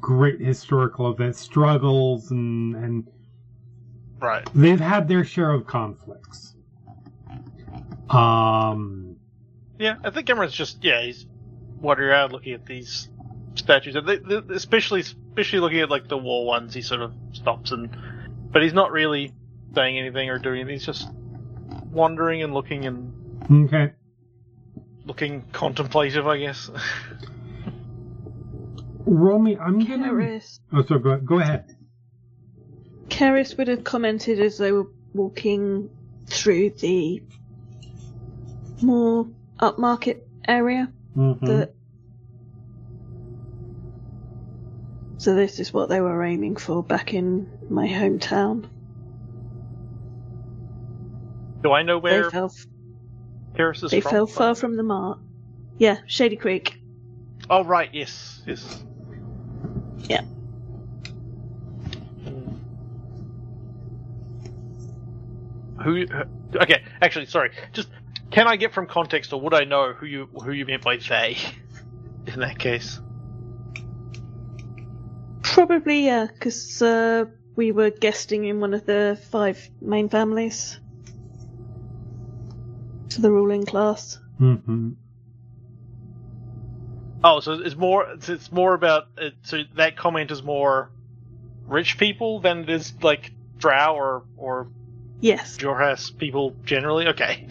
great 0.00 0.40
historical 0.40 1.10
events, 1.10 1.38
struggles, 1.38 2.32
and 2.32 2.74
and 2.74 3.08
Right. 4.20 4.48
they've 4.54 4.80
had 4.80 5.06
their 5.06 5.24
share 5.24 5.50
of 5.52 5.66
conflicts. 5.66 6.56
Um, 8.10 9.16
Yeah, 9.78 9.96
I 10.02 10.10
think 10.10 10.26
Emran's 10.28 10.52
just 10.52 10.82
yeah 10.82 11.00
he's 11.02 11.26
wandering 11.80 12.10
around 12.10 12.32
looking 12.32 12.54
at 12.54 12.66
these 12.66 13.08
statues, 13.54 13.94
and 13.94 14.06
they, 14.08 14.16
they, 14.16 14.40
especially 14.52 15.00
especially 15.00 15.60
looking 15.60 15.80
at 15.80 15.90
like 15.90 16.08
the 16.08 16.18
war 16.18 16.44
ones. 16.44 16.74
He 16.74 16.82
sort 16.82 17.02
of 17.02 17.12
stops 17.32 17.70
and, 17.70 17.88
but 18.50 18.62
he's 18.62 18.72
not 18.72 18.90
really 18.90 19.32
saying 19.74 19.98
anything 19.98 20.30
or 20.30 20.38
doing 20.38 20.60
anything. 20.60 20.74
He's 20.74 20.86
just 20.86 21.08
wandering 21.90 22.42
and 22.42 22.54
looking 22.54 22.86
and 22.86 23.66
okay. 23.66 23.92
looking 25.04 25.42
contemplative, 25.52 26.26
I 26.26 26.38
guess. 26.38 26.70
Roll 29.06 29.38
me. 29.38 29.56
I'm 29.56 29.80
gonna. 29.80 30.12
Keres. 30.12 30.60
Oh, 30.72 30.82
so 30.82 30.98
go 30.98 31.18
go 31.18 31.38
ahead. 31.38 31.76
Keres 33.08 33.56
would 33.58 33.68
have 33.68 33.84
commented 33.84 34.40
as 34.40 34.56
they 34.58 34.72
were 34.72 34.86
walking 35.12 35.90
through 36.26 36.70
the 36.70 37.22
more 38.82 39.28
upmarket 39.60 40.20
area 40.48 40.90
Mhm. 41.16 41.40
that 41.46 41.74
so 45.18 45.34
this 45.34 45.60
is 45.60 45.72
what 45.72 45.88
they 45.88 46.00
were 46.00 46.22
aiming 46.24 46.56
for 46.56 46.82
back 46.82 47.14
in 47.14 47.48
my 47.70 47.86
hometown. 47.86 48.68
Do 51.64 51.72
I 51.72 51.82
know 51.82 51.98
where 51.98 52.24
They 52.24 52.30
fell. 52.30 52.54
Paris 53.54 53.82
is 53.82 53.90
They 53.90 54.02
from? 54.02 54.10
fell 54.10 54.26
far 54.26 54.54
from 54.54 54.76
the 54.76 54.82
mark. 54.82 55.18
Yeah, 55.78 55.96
Shady 56.06 56.36
Creek. 56.36 56.78
Oh 57.48 57.64
right, 57.64 57.88
yes, 57.90 58.42
yes. 58.46 58.84
Yeah. 60.00 60.20
Who? 65.82 66.06
Okay, 66.54 66.84
actually, 67.00 67.26
sorry. 67.26 67.50
Just 67.72 67.88
can 68.30 68.46
I 68.46 68.56
get 68.56 68.74
from 68.74 68.86
context, 68.86 69.32
or 69.32 69.40
would 69.40 69.54
I 69.54 69.64
know 69.64 69.94
who 69.94 70.04
you 70.04 70.28
who 70.42 70.52
you 70.52 70.66
meant 70.66 70.82
by 70.82 70.98
they? 70.98 71.38
In 72.26 72.40
that 72.40 72.58
case, 72.58 73.00
Probably, 75.42 76.06
yeah, 76.06 76.26
because 76.26 76.82
uh, 76.82 77.24
we 77.56 77.72
were 77.72 77.90
guesting 77.90 78.44
in 78.44 78.60
one 78.60 78.74
of 78.74 78.86
the 78.86 79.18
five 79.30 79.70
main 79.80 80.08
families. 80.08 80.80
To 83.14 83.20
the 83.20 83.30
ruling 83.30 83.64
class. 83.66 84.18
hmm 84.38 84.90
oh, 87.22 87.40
so 87.40 87.52
it's 87.52 87.76
more 87.76 88.08
it's, 88.10 88.28
it's 88.28 88.52
more 88.52 88.74
about 88.74 89.04
uh, 89.18 89.30
so 89.42 89.62
that 89.76 89.96
comment 89.96 90.30
is 90.30 90.42
more 90.42 90.90
rich 91.66 91.96
people 91.98 92.40
than 92.40 92.58
it 92.60 92.70
is 92.70 92.92
like 93.02 93.32
Drow 93.58 93.94
or 93.94 94.24
or 94.36 94.68
Yes. 95.20 95.56
Xhorhas 95.56 96.16
people 96.18 96.54
generally. 96.64 97.08
Okay, 97.08 97.46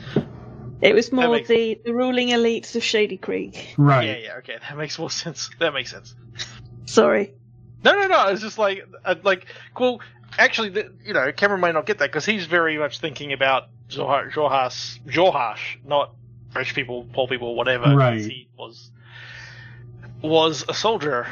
It 0.81 0.93
was 0.93 1.11
more 1.11 1.29
makes- 1.29 1.47
the, 1.47 1.79
the 1.83 1.93
ruling 1.93 2.27
elites 2.29 2.75
of 2.75 2.83
Shady 2.83 3.17
Creek. 3.17 3.73
Right. 3.77 4.05
yeah, 4.09 4.17
yeah, 4.17 4.35
okay, 4.39 4.57
that 4.59 4.77
makes 4.77 4.99
more 4.99 5.09
sense. 5.09 5.49
That 5.59 5.73
makes 5.73 5.89
sense. 5.89 6.13
Sorry. 6.85 7.33
No, 7.83 7.93
no, 7.93 8.07
no. 8.07 8.27
It's 8.27 8.41
just 8.41 8.57
like, 8.59 8.85
uh, 9.03 9.15
like, 9.23 9.45
well, 9.79 10.01
actually, 10.37 10.69
the, 10.69 10.93
you 11.03 11.13
know, 11.13 11.31
Kamron 11.31 11.59
may 11.61 11.71
not 11.71 11.85
get 11.85 11.97
that 11.97 12.09
because 12.11 12.25
he's 12.25 12.45
very 12.45 12.77
much 12.77 12.99
thinking 12.99 13.33
about 13.33 13.69
Zohar, 13.93 14.29
Xhorhas, 14.29 14.99
Jorhash, 15.05 15.77
not 15.85 16.13
rich 16.55 16.75
people, 16.75 17.07
poor 17.13 17.27
people, 17.27 17.55
whatever. 17.55 17.95
Right. 17.95 18.19
He 18.19 18.47
was 18.57 18.91
was 20.21 20.63
a 20.69 20.73
soldier 20.73 21.27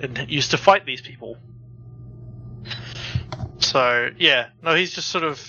and 0.00 0.26
used 0.28 0.50
to 0.50 0.58
fight 0.58 0.84
these 0.84 1.00
people. 1.00 1.36
So 3.58 4.10
yeah, 4.18 4.48
no, 4.62 4.74
he's 4.74 4.92
just 4.92 5.08
sort 5.08 5.24
of. 5.24 5.40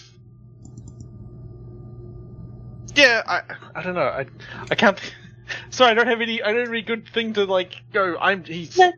Yeah, 2.95 3.23
I 3.25 3.41
I 3.73 3.83
don't 3.83 3.95
know. 3.95 4.01
I 4.01 4.25
I 4.69 4.75
can't. 4.75 4.99
Sorry, 5.69 5.91
I 5.91 5.93
don't 5.93 6.07
have 6.07 6.21
any. 6.21 6.41
I 6.41 6.51
don't 6.51 6.61
have 6.61 6.69
any 6.69 6.81
good 6.81 7.07
thing 7.09 7.33
to 7.33 7.45
like 7.45 7.73
go. 7.91 8.17
I'm. 8.19 8.43
He's. 8.43 8.77
No. 8.77 8.91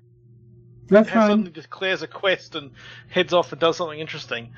That's 0.88 1.10
Has 1.10 1.24
suddenly 1.30 1.46
fine. 1.46 1.54
declares 1.54 2.02
a 2.02 2.08
quest 2.08 2.56
and 2.56 2.72
heads 3.10 3.34
off 3.34 3.52
and 3.52 3.60
does 3.62 3.78
something 3.78 4.00
interesting. 4.00 4.52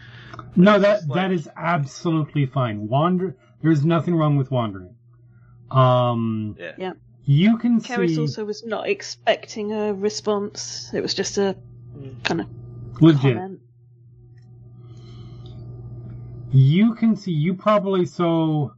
No, 0.56 0.80
that 0.80 1.07
like- 1.07 1.15
that 1.15 1.31
is 1.31 1.49
absolutely 1.56 2.45
fine. 2.45 2.88
Wander. 2.88 3.35
There's 3.61 3.85
nothing 3.85 4.15
wrong 4.15 4.35
with 4.38 4.52
wandering. 4.52 4.95
Um, 5.72 6.56
Yeah. 6.60 6.72
Yeah. 6.77 6.93
you 7.23 7.57
can 7.57 7.80
Keres 7.81 8.10
see 8.15 8.19
also 8.19 8.45
was 8.45 8.64
not 8.65 8.88
expecting 8.88 9.72
a 9.73 9.93
response. 9.93 10.91
It 10.93 11.02
was 11.02 11.14
just 11.14 11.38
a 11.38 11.56
Mm. 11.97 12.23
kind 12.23 12.41
of 12.41 12.47
legit. 13.02 13.35
comment. 13.38 13.60
You 16.52 16.95
can 16.95 17.15
see. 17.15 17.31
You 17.31 17.56
probably 17.56 18.06
so. 18.06 18.73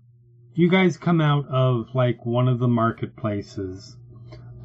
You 0.54 0.70
guys 0.70 0.98
come 0.98 1.22
out 1.22 1.48
of 1.48 1.94
like 1.94 2.26
one 2.26 2.48
of 2.48 2.58
the 2.60 2.68
marketplaces, 2.68 3.96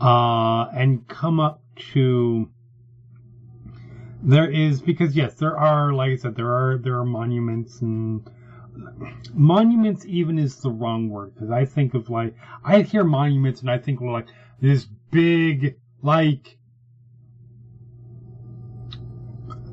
uh, 0.00 0.66
and 0.74 1.06
come 1.08 1.38
up 1.40 1.62
to. 1.92 2.48
There 4.24 4.48
is 4.48 4.80
because 4.80 5.16
yes, 5.16 5.34
there 5.34 5.58
are 5.58 5.92
like 5.92 6.12
I 6.12 6.16
said, 6.16 6.36
there 6.36 6.52
are 6.52 6.78
there 6.78 6.98
are 6.98 7.04
monuments 7.04 7.80
and 7.80 8.22
monuments. 9.34 10.04
Even 10.06 10.38
is 10.38 10.56
the 10.56 10.70
wrong 10.70 11.08
word 11.08 11.34
because 11.34 11.50
I 11.50 11.64
think 11.64 11.94
of 11.94 12.08
like 12.08 12.34
I 12.64 12.82
hear 12.82 13.04
monuments 13.04 13.60
and 13.60 13.70
I 13.70 13.78
think 13.78 14.00
of 14.00 14.06
like 14.06 14.28
this 14.60 14.84
big 15.10 15.76
like 16.02 16.56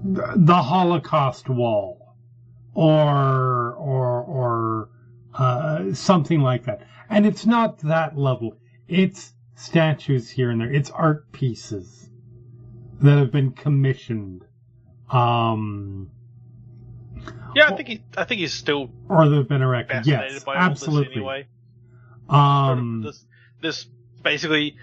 the 0.03 0.61
Holocaust 0.61 1.47
wall 1.47 2.15
or 2.73 3.73
or 3.73 4.23
or 4.23 4.89
uh, 5.35 5.93
something 5.93 6.41
like 6.41 6.63
that. 6.63 6.81
And 7.09 7.25
it's 7.25 7.45
not 7.45 7.77
that 7.79 8.17
level. 8.17 8.57
It's 8.87 9.33
statues 9.55 10.29
here 10.29 10.49
and 10.49 10.59
there. 10.59 10.71
It's 10.71 10.89
art 10.89 11.31
pieces 11.31 11.98
that 13.01 13.17
have 13.17 13.31
been 13.31 13.51
commissioned, 13.51 14.43
um, 15.09 16.11
Yeah, 17.55 17.69
I 17.71 17.75
think 17.75 17.87
he. 17.87 18.03
I 18.17 18.23
think 18.25 18.41
he's 18.41 18.53
still 18.53 18.89
or 19.07 19.27
they've 19.29 19.47
been 19.47 19.61
erected. 19.61 20.05
Yes, 20.05 20.43
by 20.43 20.55
absolutely. 20.55 20.99
all 20.99 21.03
this 21.05 21.15
anyway. 21.15 21.47
Um, 22.29 23.01
this, 23.03 23.25
this 23.61 23.85
basically 24.23 24.75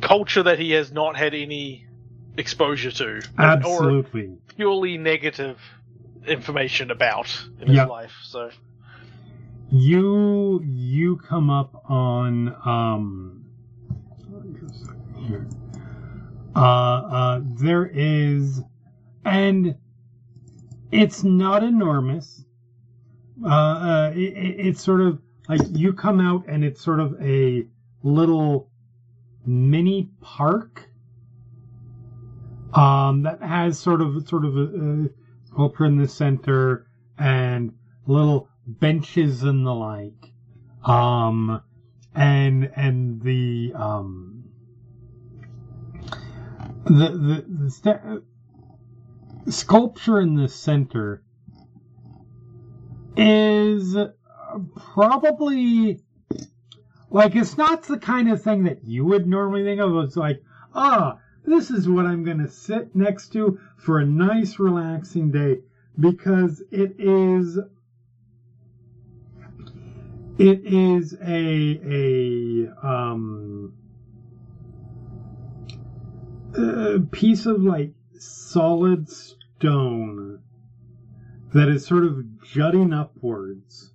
culture 0.00 0.42
that 0.44 0.58
he 0.58 0.70
has 0.72 0.90
not 0.92 1.16
had 1.16 1.34
any 1.34 1.86
exposure 2.36 2.90
to, 2.90 3.04
or- 3.04 3.16
or 3.38 3.44
absolutely. 3.44 4.36
purely 4.56 4.96
negative 4.98 5.58
information 6.26 6.90
about 6.90 7.26
in 7.60 7.68
his 7.68 7.76
Yeah. 7.76 7.84
life. 7.86 8.12
So 8.22 8.50
You 9.70 10.62
you 10.64 11.16
come 11.18 11.50
up 11.50 11.84
on 11.90 12.54
um 12.64 13.44
just 14.60 14.82
a 14.82 14.86
second 14.86 15.24
here. 15.26 15.46
Uh 16.54 16.58
uh 16.60 17.40
there 17.44 17.86
is 17.92 18.62
and 19.24 19.74
it's 20.90 21.24
not 21.24 21.62
enormous. 21.62 22.44
Uh, 23.44 23.48
uh 23.48 24.12
it, 24.14 24.20
it- 24.36 24.66
it's 24.66 24.82
sort 24.82 25.00
of 25.00 25.20
like 25.48 25.60
you 25.72 25.92
come 25.92 26.20
out 26.20 26.44
and 26.48 26.64
it's 26.64 26.80
sort 26.82 27.00
of 27.00 27.14
a 27.20 27.66
little 28.02 28.68
mini 29.46 30.08
park 30.20 30.88
um 32.74 33.22
that 33.22 33.40
has 33.42 33.78
sort 33.78 34.00
of 34.00 34.26
sort 34.28 34.44
of 34.44 34.56
a, 34.56 34.62
a 35.04 35.08
sculpture 35.46 35.84
in 35.84 35.96
the 35.96 36.08
center 36.08 36.86
and 37.18 37.72
little 38.06 38.48
benches 38.66 39.42
and 39.42 39.66
the 39.66 39.72
like. 39.74 40.32
Um, 40.84 41.60
and 42.14 42.70
and 42.76 43.20
the 43.22 43.72
um, 43.74 44.33
the 46.84 47.44
the, 47.82 48.22
the 49.44 49.52
sculpture 49.52 50.20
in 50.20 50.34
the 50.34 50.48
center 50.48 51.22
is 53.16 53.96
probably 54.76 56.00
like 57.10 57.36
it's 57.36 57.56
not 57.56 57.84
the 57.84 57.98
kind 57.98 58.30
of 58.30 58.42
thing 58.42 58.64
that 58.64 58.84
you 58.84 59.04
would 59.04 59.26
normally 59.26 59.64
think 59.64 59.80
of. 59.80 59.96
It's 60.04 60.16
like 60.16 60.42
ah. 60.74 61.18
This 61.46 61.70
is 61.70 61.86
what 61.86 62.06
I'm 62.06 62.24
going 62.24 62.38
to 62.38 62.48
sit 62.48 62.96
next 62.96 63.28
to 63.34 63.60
for 63.76 63.98
a 63.98 64.06
nice, 64.06 64.58
relaxing 64.58 65.30
day 65.30 65.60
because 66.00 66.62
it 66.70 66.96
is 66.98 67.58
it 70.38 70.64
is 70.64 71.14
a 71.22 71.80
a 71.84 72.86
um 72.86 73.74
a 76.56 77.00
piece 77.10 77.46
of 77.46 77.62
like 77.62 77.92
solid 78.18 79.08
stone 79.08 80.40
that 81.52 81.68
is 81.68 81.84
sort 81.84 82.04
of 82.04 82.42
jutting 82.42 82.92
upwards 82.92 83.92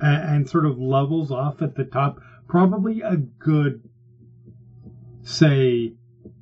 and, 0.00 0.22
and 0.22 0.48
sort 0.48 0.66
of 0.66 0.78
levels 0.78 1.30
off 1.30 1.62
at 1.62 1.74
the 1.74 1.84
top 1.84 2.20
probably 2.48 3.00
a 3.00 3.16
good 3.16 3.88
say 5.22 5.92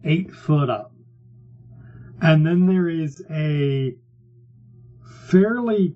eight 0.03 0.35
foot 0.35 0.69
up 0.69 0.93
and 2.21 2.47
then 2.47 2.67
there 2.67 2.89
is 2.89 3.23
a 3.31 3.95
fairly 5.29 5.95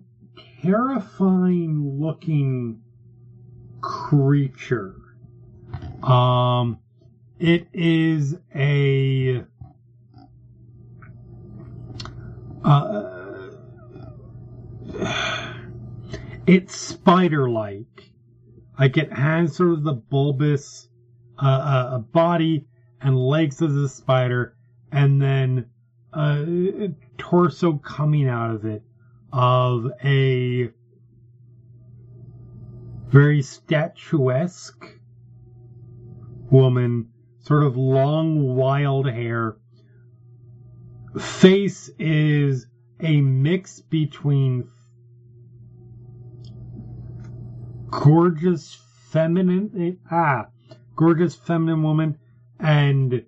terrifying 0.62 1.98
looking 1.98 2.80
creature. 3.80 4.94
Um, 6.02 6.78
it 7.38 7.68
is 7.72 8.36
a 8.54 9.44
uh, 12.64 13.50
it's 16.46 16.74
spider-like, 16.74 18.12
like 18.78 18.96
it 18.96 19.12
has 19.12 19.56
sort 19.56 19.72
of 19.72 19.84
the 19.84 19.94
bulbous 19.94 20.88
uh, 21.40 21.46
uh, 21.46 21.90
a 21.92 21.98
body 21.98 22.66
and 23.00 23.16
legs 23.16 23.62
of 23.62 23.74
the 23.74 23.88
spider, 23.88 24.56
and 24.90 25.20
then 25.22 25.66
a 26.12 26.90
torso 27.16 27.74
coming 27.74 28.28
out 28.28 28.50
of 28.50 28.64
it 28.64 28.82
of 29.32 29.86
a 30.02 30.70
very 33.08 33.42
statuesque 33.42 34.98
woman, 36.50 37.08
sort 37.40 37.62
of 37.64 37.76
long, 37.76 38.56
wild 38.56 39.08
hair. 39.08 39.56
Face 41.18 41.90
is 41.98 42.66
a 43.00 43.20
mix 43.20 43.80
between 43.80 44.68
gorgeous 47.90 48.74
feminine 49.10 49.98
ah 50.10 50.46
gorgeous 50.94 51.34
feminine 51.34 51.82
woman 51.82 52.18
and 52.60 53.24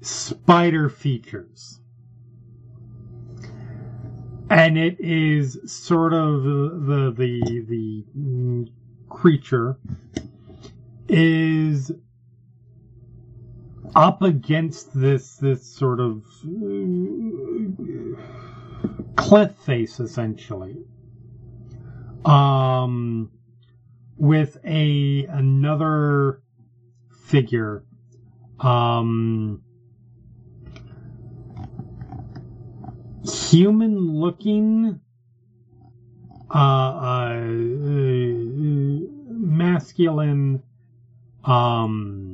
spider 0.00 0.88
features. 0.88 1.80
And 4.50 4.76
it 4.76 5.00
is 5.00 5.58
sort 5.64 6.12
of 6.12 6.42
the 6.42 7.14
the 7.16 7.64
the 7.66 8.04
mm, 8.16 8.68
creature 9.08 9.78
is 11.08 11.90
up 13.94 14.22
against 14.22 14.92
this 14.98 15.36
this 15.36 15.64
sort 15.64 16.00
of 16.00 16.24
uh, 16.44 18.20
cliff 19.16 19.52
face 19.64 20.00
essentially. 20.00 20.76
Um 22.24 23.30
with 24.16 24.58
a 24.64 25.24
another 25.26 26.42
figure. 27.26 27.84
Um 28.60 29.62
human 33.24 33.98
looking 34.20 35.00
uh, 36.54 36.58
uh, 36.58 37.40
masculine 39.28 40.62
um 41.44 42.33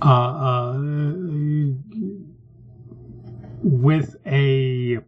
uh, 0.00 0.04
uh 0.04 0.78
with 3.62 4.16
a 4.26 4.98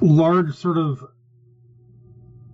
large 0.00 0.54
sort 0.54 0.78
of 0.78 1.04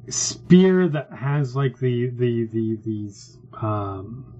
spear 0.08 0.88
that 0.88 1.12
has 1.12 1.54
like 1.56 1.78
the 1.78 2.08
the 2.10 2.46
the 2.46 2.76
these 2.84 3.38
um 3.60 4.34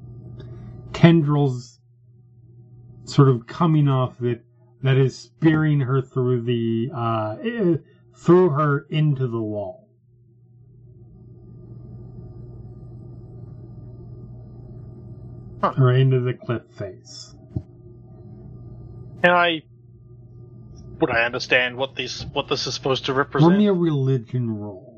tendrils 0.93 1.81
sort 3.05 3.29
of 3.29 3.47
coming 3.47 3.89
off 3.89 4.23
it 4.23 4.45
that 4.83 4.97
is 4.97 5.17
spearing 5.17 5.81
her 5.81 6.03
through 6.03 6.43
the 6.43 6.91
uh 6.95 7.37
eh, 7.43 7.77
through 8.15 8.51
her 8.51 8.87
into 8.91 9.27
the 9.27 9.41
wall 9.41 9.84
Huh. 15.65 15.75
or 15.79 15.93
into 15.93 16.21
the 16.21 16.35
cliff 16.35 16.63
face 16.77 17.35
And 19.23 19.33
I? 19.33 19.63
Would 21.01 21.11
I 21.11 21.25
understand 21.25 21.77
what 21.77 21.97
this 21.97 22.25
what 22.33 22.49
this 22.49 22.67
is 22.67 22.75
supposed 22.75 23.07
to 23.07 23.13
roll 23.13 23.19
represent? 23.19 23.59
me 23.59 23.67
a 23.67 23.73
religion 23.73 24.51
roll 24.51 24.95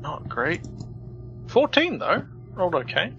Not 0.00 0.28
great. 0.28 0.60
Fourteen 1.46 1.98
though. 1.98 2.24
Rolled 2.54 2.74
okay. 2.74 3.12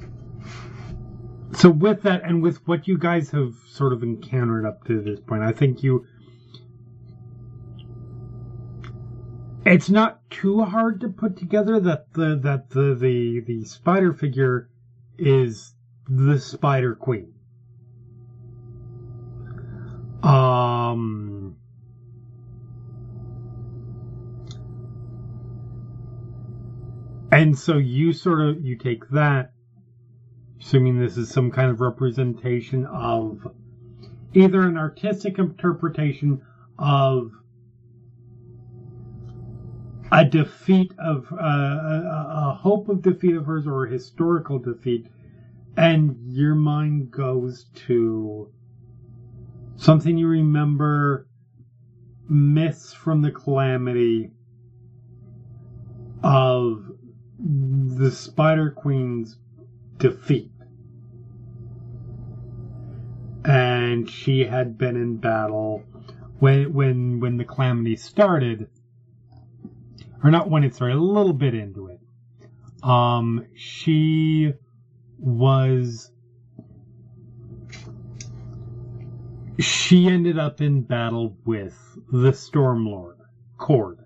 So 1.53 1.69
with 1.69 2.01
that, 2.03 2.23
and 2.23 2.41
with 2.41 2.67
what 2.67 2.87
you 2.87 2.97
guys 2.97 3.29
have 3.31 3.53
sort 3.69 3.93
of 3.93 4.03
encountered 4.03 4.65
up 4.65 4.83
to 4.85 5.01
this 5.01 5.19
point, 5.19 5.43
I 5.43 5.51
think 5.51 5.83
you. 5.83 6.05
It's 9.73 9.89
not 9.89 10.29
too 10.29 10.61
hard 10.61 11.01
to 11.01 11.09
put 11.09 11.35
together 11.35 11.79
that 11.79 12.13
the 12.13 12.35
that 12.43 12.69
the 12.69 12.93
the 12.93 13.39
the 13.39 13.63
spider 13.65 14.13
figure 14.13 14.69
is 15.17 15.73
the 16.07 16.37
Spider 16.37 16.93
Queen. 16.93 17.33
Um. 20.21 21.55
And 27.31 27.57
so 27.57 27.79
you 27.79 28.13
sort 28.13 28.41
of 28.41 28.63
you 28.63 28.75
take 28.75 29.09
that 29.09 29.53
assuming 30.61 30.99
this 30.99 31.17
is 31.17 31.31
some 31.31 31.49
kind 31.49 31.71
of 31.71 31.81
representation 31.81 32.85
of 32.85 33.47
either 34.35 34.61
an 34.61 34.77
artistic 34.77 35.39
interpretation 35.39 36.43
of 36.77 37.31
a 40.13 40.23
defeat 40.23 40.93
of 40.99 41.27
uh, 41.33 41.35
a, 41.37 42.27
a 42.49 42.59
hope 42.61 42.87
of 42.89 43.01
defeat 43.01 43.35
of 43.35 43.45
hers 43.45 43.67
or 43.67 43.85
a 43.85 43.89
historical 43.89 44.59
defeat 44.59 45.07
and 45.75 46.15
your 46.31 46.55
mind 46.55 47.11
goes 47.11 47.65
to 47.73 48.49
something 49.75 50.17
you 50.17 50.27
remember 50.27 51.27
myths 52.29 52.93
from 52.93 53.21
the 53.21 53.31
calamity 53.31 54.31
of 56.23 56.91
the 57.39 58.11
spider 58.11 58.71
queen's 58.71 59.37
defeat. 59.97 60.51
And 63.45 64.09
she 64.09 64.45
had 64.45 64.77
been 64.77 64.95
in 64.95 65.17
battle 65.17 65.83
when 66.39 66.73
when 66.73 67.19
when 67.19 67.37
the 67.37 67.45
calamity 67.45 67.97
started, 67.97 68.69
or 70.23 70.31
not 70.31 70.49
when 70.49 70.63
it 70.63 70.73
started, 70.73 70.95
a 70.95 70.99
little 70.99 71.33
bit 71.33 71.53
into 71.53 71.87
it. 71.87 71.99
Um, 72.81 73.45
she 73.55 74.53
was 75.17 76.11
she 79.59 80.07
ended 80.07 80.39
up 80.39 80.61
in 80.61 80.81
battle 80.81 81.37
with 81.45 81.77
the 82.11 82.31
Stormlord, 82.31 83.17
Kord. 83.59 83.97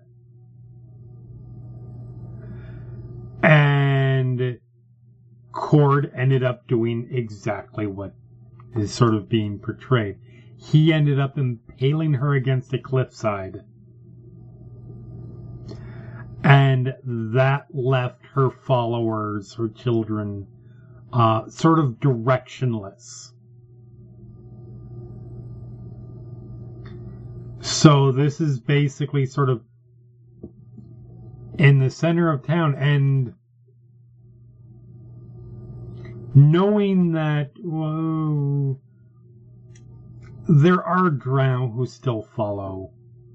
And 3.42 4.60
Kord 5.52 6.12
ended 6.16 6.42
up 6.42 6.66
doing 6.68 7.08
exactly 7.10 7.86
what 7.86 8.14
is 8.76 8.92
sort 8.92 9.14
of 9.14 9.28
being 9.28 9.58
portrayed. 9.58 10.18
He 10.56 10.92
ended 10.92 11.18
up 11.18 11.38
impaling 11.38 12.14
her 12.14 12.34
against 12.34 12.74
a 12.74 12.78
cliffside. 12.78 13.62
And 16.78 16.94
that 17.34 17.66
left 17.74 18.24
her 18.34 18.50
followers, 18.50 19.52
her 19.54 19.68
children, 19.68 20.46
uh, 21.12 21.48
sort 21.48 21.80
of 21.80 21.98
directionless. 21.98 23.32
So 27.60 28.12
this 28.12 28.40
is 28.40 28.60
basically 28.60 29.26
sort 29.26 29.50
of 29.50 29.64
in 31.58 31.80
the 31.80 31.90
center 31.90 32.30
of 32.30 32.46
town 32.46 32.76
and 32.76 33.34
knowing 36.32 37.10
that 37.10 37.50
whoa, 37.58 38.78
there 40.48 40.84
are 40.84 41.10
drow 41.10 41.68
who 41.70 41.86
still 41.86 42.22
follow 42.22 42.92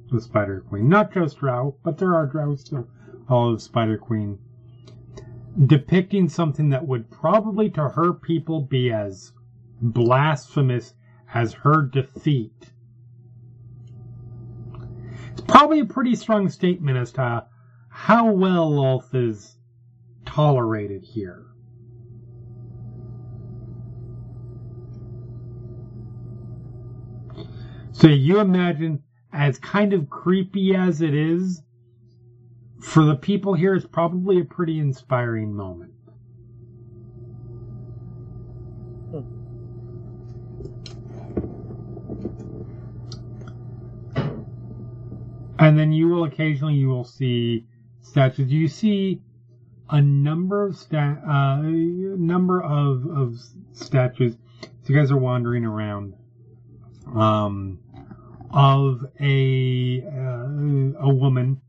the 0.09 0.21
Spider 0.21 0.63
Queen. 0.69 0.87
Not 0.87 1.13
just 1.13 1.39
drow, 1.39 1.75
but 1.83 1.97
there 1.97 2.15
are 2.15 2.25
drow 2.25 2.55
still 2.55 2.87
follow 3.27 3.53
the 3.53 3.59
Spider 3.59 3.97
Queen. 3.97 4.39
Depicting 5.65 6.29
something 6.29 6.69
that 6.69 6.87
would 6.87 7.11
probably 7.11 7.69
to 7.71 7.89
her 7.89 8.13
people 8.13 8.61
be 8.61 8.91
as 8.91 9.31
blasphemous 9.81 10.93
as 11.33 11.53
her 11.53 11.81
defeat. 11.81 12.71
It's 15.31 15.41
probably 15.41 15.79
a 15.79 15.85
pretty 15.85 16.15
strong 16.15 16.49
statement 16.49 16.97
as 16.97 17.11
to 17.13 17.45
how 17.89 18.31
well 18.31 18.71
Lolth 18.71 19.13
is 19.13 19.57
tolerated 20.25 21.03
here. 21.03 21.45
So 27.91 28.07
you 28.07 28.39
imagine, 28.39 29.03
as 29.31 29.59
kind 29.59 29.93
of 29.93 30.09
creepy 30.09 30.75
as 30.75 31.01
it 31.01 31.13
is, 31.13 31.61
for 32.83 33.05
the 33.05 33.15
people 33.15 33.53
here, 33.53 33.73
it's 33.75 33.85
probably 33.85 34.41
a 34.41 34.43
pretty 34.43 34.77
inspiring 34.77 35.53
moment. 35.53 35.93
And 45.57 45.79
then 45.79 45.93
you 45.93 46.09
will 46.09 46.25
occasionally 46.25 46.73
you 46.73 46.89
will 46.89 47.05
see 47.05 47.65
statues. 48.01 48.51
You 48.51 48.67
see 48.67 49.21
a 49.89 50.01
number 50.01 50.65
of 50.65 50.75
sta- 50.75 51.21
uh, 51.25 51.61
number 51.61 52.61
of 52.61 53.05
of 53.07 53.39
statues. 53.71 54.35
So 54.61 54.69
you 54.93 54.95
guys 54.95 55.09
are 55.09 55.17
wandering 55.17 55.63
around. 55.63 56.15
Um, 57.15 57.79
of 58.51 59.05
a 59.19 60.03
uh, 60.05 60.99
a 60.99 61.13
woman. 61.13 61.61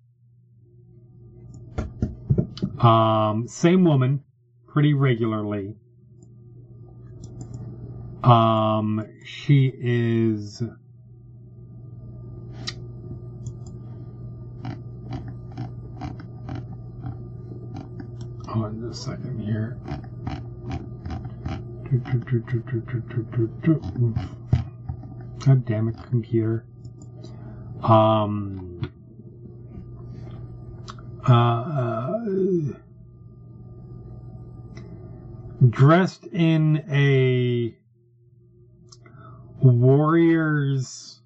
Um, 2.78 3.48
same 3.48 3.85
woman, 3.85 4.22
pretty 4.66 4.94
regularly. 4.94 5.76
Um, 8.22 9.05
she 9.24 9.72
is. 9.76 10.62
Hold 18.48 18.66
on 18.66 18.89
a 18.90 18.94
second 18.94 19.40
here. 19.40 19.78
God 25.44 25.64
damn 25.66 25.89
it, 25.89 25.97
computer. 26.09 26.64
Um. 27.82 28.64
Uh, 31.27 31.33
uh, 31.33 32.25
dressed 35.71 36.27
in 36.27 36.85
a 36.91 37.75
warrior's 39.63 41.21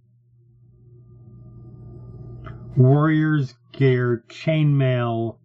warrior's 2.76 3.54
gear 3.72 4.22
chainmail 4.28 5.36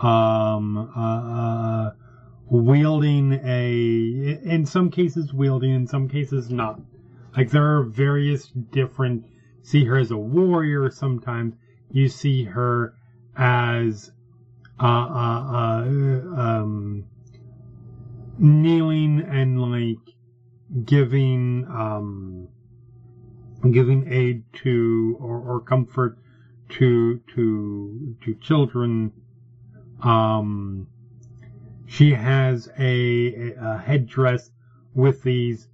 um 0.00 0.76
uh, 0.94 1.00
uh 1.00 1.90
wielding 2.50 3.32
a 3.44 4.40
in 4.44 4.66
some 4.66 4.90
cases 4.90 5.32
wielding 5.32 5.72
in 5.72 5.86
some 5.86 6.06
cases 6.06 6.50
not. 6.50 6.78
Like 7.34 7.50
there 7.50 7.78
are 7.78 7.82
various 7.82 8.48
different 8.48 9.24
see 9.62 9.84
her 9.86 9.96
as 9.96 10.10
a 10.10 10.18
warrior 10.18 10.90
sometimes 10.90 11.54
you 11.90 12.08
see 12.08 12.44
her 12.44 12.94
as 13.36 14.10
uh 14.80 14.84
uh, 14.84 15.84
uh 15.86 16.40
um 16.40 17.04
kneeling 18.38 19.20
and 19.20 19.60
like 19.60 20.14
giving 20.84 21.64
um 21.68 22.48
giving 23.70 24.06
aid 24.12 24.42
to 24.52 25.16
or, 25.20 25.38
or 25.38 25.60
comfort 25.60 26.16
to 26.68 27.18
to 27.28 28.16
to 28.20 28.34
children 28.34 29.12
um 30.02 30.86
she 31.86 32.12
has 32.12 32.68
a, 32.78 33.52
a 33.52 33.78
headdress 33.78 34.50
with 34.94 35.22
these 35.22 35.68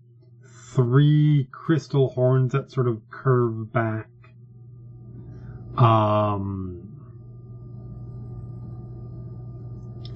three 0.45 1.49
crystal 1.51 2.09
horns 2.09 2.53
that 2.53 2.71
sort 2.71 2.89
of 2.89 3.01
curve 3.11 3.73
back. 3.73 4.09
Um 5.77 6.80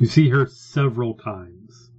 you 0.04 0.10
see 0.10 0.28
her 0.28 0.44
several 0.44 1.14
times 1.14 1.90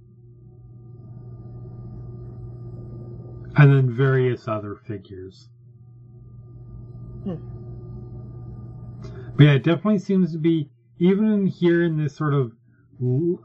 and 3.56 3.72
then 3.72 3.90
various 3.90 4.46
other 4.46 4.76
figures. 4.76 5.48
But 7.24 7.40
yeah, 9.40 9.54
it 9.54 9.64
definitely 9.64 9.98
seems 9.98 10.30
to 10.34 10.38
be 10.38 10.70
even 11.00 11.48
here 11.48 11.82
in 11.82 11.96
this 11.96 12.14
sort 12.14 12.32
of 12.32 12.52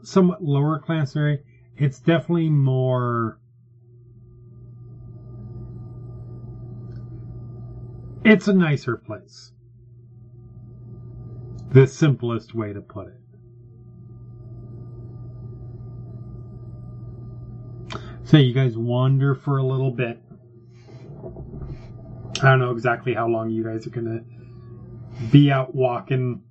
somewhat 0.04 0.44
lower 0.44 0.78
class 0.78 1.16
area. 1.16 1.38
It's 1.76 1.98
definitely 1.98 2.48
more. 2.48 3.40
It's 8.24 8.46
a 8.46 8.52
nicer 8.52 8.96
place. 8.96 9.50
The 11.70 11.88
simplest 11.88 12.54
way 12.54 12.72
to 12.72 12.80
put 12.80 13.08
it. 13.08 13.21
So 18.32 18.38
you 18.38 18.54
guys 18.54 18.78
wander 18.78 19.34
for 19.34 19.58
a 19.58 19.62
little 19.62 19.90
bit. 19.90 20.18
I 22.40 22.48
don't 22.48 22.60
know 22.60 22.70
exactly 22.70 23.12
how 23.12 23.28
long 23.28 23.50
you 23.50 23.62
guys 23.62 23.86
are 23.86 23.90
gonna 23.90 24.20
be 25.30 25.50
out 25.50 25.74
walking. 25.74 26.42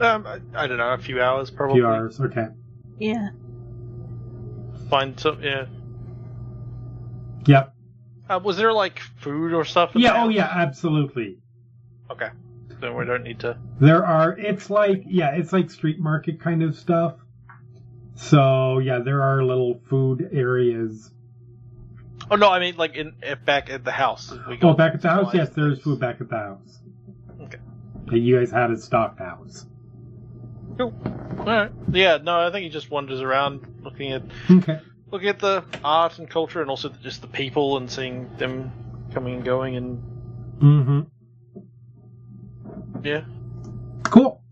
Um, 0.00 0.26
I, 0.26 0.40
I 0.56 0.66
don't 0.66 0.78
know, 0.78 0.92
a 0.92 0.98
few 0.98 1.22
hours 1.22 1.50
A 1.50 1.52
probably. 1.52 1.76
few 1.76 1.86
hours, 1.86 2.20
okay. 2.20 2.48
Yeah. 2.98 3.28
Find 4.90 5.18
some, 5.20 5.40
yeah. 5.40 5.66
Yep. 7.46 7.74
Uh, 8.28 8.40
was 8.42 8.56
there 8.56 8.72
like 8.72 8.98
food 9.20 9.52
or 9.52 9.64
stuff? 9.64 9.94
in 9.94 10.00
the 10.00 10.08
Yeah. 10.08 10.24
Oh, 10.24 10.30
yeah. 10.30 10.50
Absolutely. 10.52 11.38
Okay. 12.10 12.30
Then 12.80 12.96
we 12.96 13.04
don't 13.04 13.22
need 13.22 13.38
to. 13.38 13.56
There 13.78 14.04
are. 14.04 14.36
It's 14.36 14.68
like 14.68 15.04
yeah. 15.06 15.36
It's 15.36 15.52
like 15.52 15.70
street 15.70 16.00
market 16.00 16.40
kind 16.40 16.64
of 16.64 16.76
stuff. 16.76 17.14
So 18.16 18.78
yeah, 18.78 18.98
there 19.00 19.22
are 19.22 19.44
little 19.44 19.80
food 19.88 20.30
areas. 20.32 21.10
Oh 22.30 22.36
no, 22.36 22.50
I 22.50 22.58
mean 22.58 22.76
like 22.76 22.96
in 22.96 23.14
eh, 23.22 23.34
back 23.34 23.70
at 23.70 23.84
the 23.84 23.92
house. 23.92 24.32
We 24.48 24.58
Oh, 24.62 24.72
back 24.74 24.94
at 24.94 25.02
the 25.02 25.08
house. 25.10 25.32
Yes, 25.34 25.50
there's 25.50 25.80
food 25.80 26.00
back 26.00 26.20
at 26.20 26.28
the 26.28 26.36
house. 26.36 26.78
Okay. 27.42 27.58
That 28.06 28.18
you 28.18 28.38
guys 28.38 28.50
had 28.50 28.70
a 28.70 28.76
stocked 28.78 29.18
house. 29.18 29.66
Cool. 30.78 30.94
Alright. 31.38 31.70
Yeah, 31.92 32.18
no, 32.22 32.40
I 32.40 32.50
think 32.50 32.64
he 32.64 32.70
just 32.70 32.90
wanders 32.90 33.20
around 33.20 33.80
looking 33.82 34.12
at 34.12 34.22
Okay. 34.50 34.80
looking 35.12 35.28
at 35.28 35.38
the 35.38 35.62
art 35.84 36.18
and 36.18 36.28
culture 36.28 36.60
and 36.60 36.70
also 36.70 36.88
just 36.88 37.20
the 37.20 37.28
people 37.28 37.76
and 37.76 37.90
seeing 37.90 38.34
them 38.38 38.72
coming 39.12 39.34
and 39.36 39.44
going 39.44 39.76
and 39.76 40.02
Mm-hmm. 40.60 41.00
yeah. 43.04 43.24
Cool. 44.04 44.42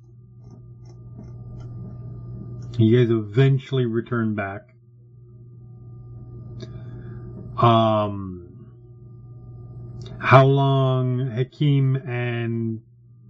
You 2.79 2.99
guys 2.99 3.11
eventually 3.11 3.87
return 3.87 4.35
back. 4.35 4.75
Um, 7.57 8.67
how 10.19 10.45
long, 10.47 11.31
Hakim 11.31 11.97
and 11.97 12.81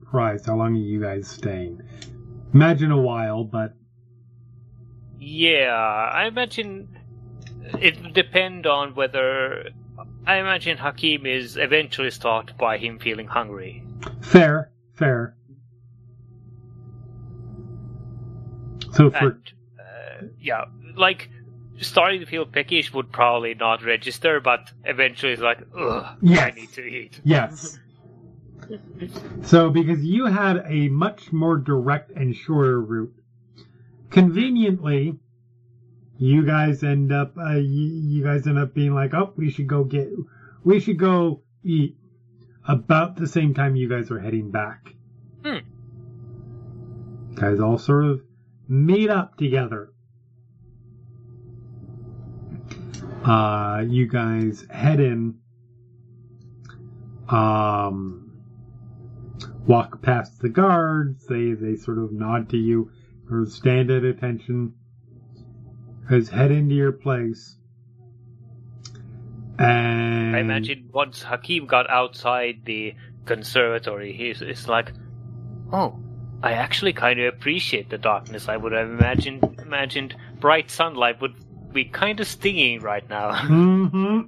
Prize? 0.03 0.47
How 0.47 0.57
long 0.57 0.75
are 0.75 0.79
you 0.79 1.01
guys 1.01 1.29
staying? 1.29 1.83
Imagine 2.55 2.91
a 2.91 3.01
while, 3.01 3.45
but 3.45 3.75
Yeah, 5.19 5.75
I 6.13 6.27
imagine 6.27 6.89
it 7.81 8.01
will 8.03 8.11
depend 8.13 8.67
on 8.67 8.95
whether. 8.95 9.71
I 10.27 10.37
imagine 10.37 10.79
Hakim 10.79 11.27
is 11.27 11.57
eventually 11.59 12.11
stopped 12.11 12.57
by 12.57 12.79
him 12.79 12.99
feeling 12.99 13.27
hungry. 13.27 13.85
fair, 14.23 14.71
fair. 14.95 15.37
So 18.95 19.11
for 19.11 19.31
And, 19.31 19.53
uh, 19.79 20.27
yeah, 20.41 20.65
like, 20.97 21.29
starting 21.81 22.21
to 22.21 22.27
feel 22.27 22.47
peckish 22.47 22.93
would 22.93 23.11
probably 23.11 23.55
not 23.55 23.83
register, 23.85 24.41
but 24.41 24.71
eventually 24.85 25.33
it's 25.33 25.43
like, 25.43 25.59
ugh, 25.77 26.17
I 26.25 26.53
need 26.53 26.73
to 26.73 26.83
eat. 26.83 27.21
Yes. 27.25 27.79
So, 29.43 29.69
because 29.69 30.03
you 30.05 30.27
had 30.27 30.65
a 30.67 30.89
much 30.89 31.33
more 31.33 31.57
direct 31.57 32.13
and 32.13 32.35
shorter 32.35 32.81
route, 32.81 33.15
conveniently, 34.11 35.19
you 36.17 36.47
guys 36.47 36.83
end 36.85 37.13
up, 37.13 37.37
uh, 37.37 37.57
you, 37.57 37.61
you 37.61 38.25
guys 38.25 38.47
end 38.47 38.59
up 38.59 38.73
being 38.73 38.95
like, 38.95 39.13
oh, 39.13 39.33
we 39.37 39.51
should 39.51 39.67
go 39.67 39.85
get, 39.85 40.09
we 40.63 40.79
should 40.81 40.99
go 40.99 41.43
eat 41.65 41.97
about 42.67 43.17
the 43.17 43.27
same 43.27 43.53
time 43.53 43.77
you 43.77 43.89
guys 43.89 44.11
are 44.11 44.21
heading 44.21 44.51
back. 44.51 44.95
Hmm. 45.45 45.59
Guys 47.35 47.59
all 47.59 47.77
sort 47.77 48.05
of 48.05 48.23
meet 48.69 49.11
up 49.11 49.37
together. 49.37 49.91
Uh, 53.25 53.83
you 53.87 54.07
guys 54.07 54.67
head 54.71 55.01
in. 55.01 55.37
Um, 57.29 58.25
walk 59.67 60.03
past 60.03 60.41
the 60.41 60.49
guards. 60.49 61.27
They 61.27 61.53
they 61.53 61.77
sort 61.77 61.99
of 61.99 62.13
nod 62.13 62.51
to 62.51 62.57
you 62.57 62.91
or 63.31 63.47
stand 63.47 63.91
at 63.91 64.05
attention. 64.05 64.75
Guys 66.11 66.29
head 66.29 66.51
into 66.51 66.75
your 66.75 66.93
place. 66.93 67.57
And 69.59 70.37
I 70.37 70.41
imagine 70.41 70.91
once 70.93 71.23
Hakim 71.23 71.67
got 71.67 71.89
outside 71.89 72.63
the 72.65 72.95
conservatory, 73.25 74.13
he's 74.13 74.43
it's 74.43 74.69
like, 74.69 74.93
oh, 75.73 75.99
I 76.45 76.53
actually 76.53 76.93
kind 76.93 77.19
of 77.21 77.33
appreciate 77.33 77.89
the 77.89 77.97
darkness. 77.97 78.51
I 78.51 78.59
would 78.59 78.73
have 78.73 78.91
imagined 78.91 79.61
imagined 79.63 80.15
bright 80.41 80.71
sunlight 80.71 81.19
would 81.23 81.35
be 81.73 81.87
kind 81.87 82.21
of 82.21 82.27
stinging 82.27 82.81
right 82.81 83.09
now. 83.09 83.33
hmm 83.47 84.21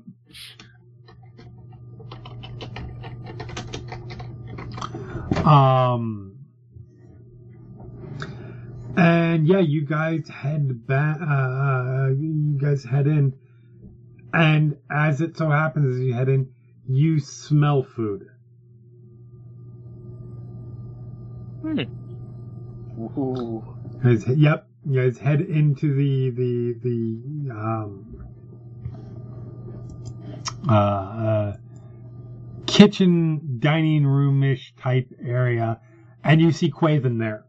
Um, 5.46 6.38
and 8.96 9.46
yeah, 9.46 9.58
you 9.58 9.84
guys 9.84 10.26
head 10.26 10.86
back. 10.86 11.18
Uh, 11.20 12.08
you 12.16 12.58
guys 12.58 12.82
head 12.82 13.06
in, 13.06 13.34
and 14.32 14.78
as 14.90 15.20
it 15.20 15.36
so 15.36 15.50
happens, 15.50 15.96
as 15.96 16.02
you 16.02 16.14
head 16.14 16.30
in, 16.30 16.48
you 16.88 17.20
smell 17.20 17.82
food. 17.82 18.26
Hmm. 21.60 22.05
Ooh. 22.98 23.62
As- 24.02 24.26
yep, 24.26 24.68
you 24.84 25.00
guys 25.00 25.18
head 25.18 25.40
into 25.40 25.94
the 25.94 26.30
the 26.30 26.72
the 26.82 27.50
um, 27.50 28.24
uh, 30.68 30.72
uh, 30.72 31.56
kitchen 32.66 33.58
dining 33.58 34.06
room 34.06 34.42
ish 34.42 34.74
type 34.76 35.08
area, 35.22 35.78
and 36.24 36.40
you 36.40 36.52
see 36.52 36.70
Quaven 36.70 37.18
there 37.18 37.44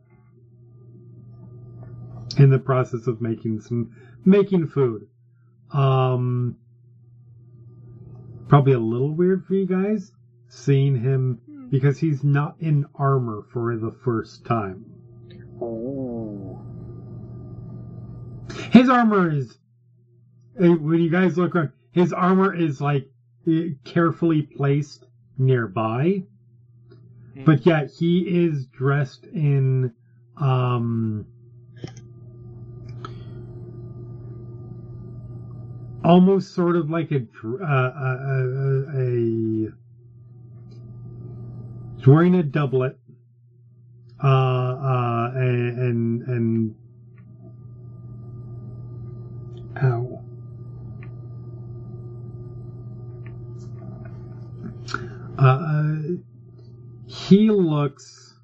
in 2.37 2.49
the 2.49 2.59
process 2.59 3.07
of 3.07 3.21
making 3.21 3.61
some 3.61 3.91
making 4.25 4.67
food. 4.67 5.07
Um, 5.71 6.55
probably 8.47 8.73
a 8.73 8.79
little 8.79 9.13
weird 9.13 9.45
for 9.45 9.53
you 9.53 9.65
guys 9.65 10.11
seeing 10.47 10.95
him 10.95 11.39
because 11.69 11.97
he's 11.99 12.23
not 12.23 12.55
in 12.59 12.85
armor 12.95 13.43
for 13.51 13.75
the 13.75 13.91
first 13.91 14.45
time. 14.45 14.85
Ooh. 15.61 16.59
His 18.71 18.89
armor 18.89 19.31
is 19.31 19.57
eh, 20.59 20.67
when 20.69 20.99
you 20.99 21.09
guys 21.09 21.37
look 21.37 21.55
around, 21.55 21.71
his 21.91 22.13
armor 22.13 22.53
is 22.53 22.79
like 22.81 23.09
eh, 23.47 23.69
carefully 23.83 24.43
placed 24.43 25.05
nearby, 25.37 26.23
but 27.45 27.65
yet 27.65 27.91
he 27.91 28.19
is 28.19 28.65
dressed 28.67 29.25
in 29.25 29.93
um 30.37 31.25
almost 36.03 36.53
sort 36.53 36.75
of 36.75 36.89
like 36.89 37.11
a 37.11 37.19
dr- 37.19 37.61
uh, 37.61 37.65
a, 37.65 38.09
a, 38.23 38.81
a 38.95 39.71
he's 41.97 42.07
wearing 42.07 42.35
a 42.35 42.43
doublet 42.43 42.97
uh 44.23 44.27
uh 44.27 45.31
and 45.35 45.79
and, 45.79 46.23
and 46.23 46.75
ow 49.81 50.23
uh 55.37 55.95
he 57.07 57.49
looks 57.51 58.35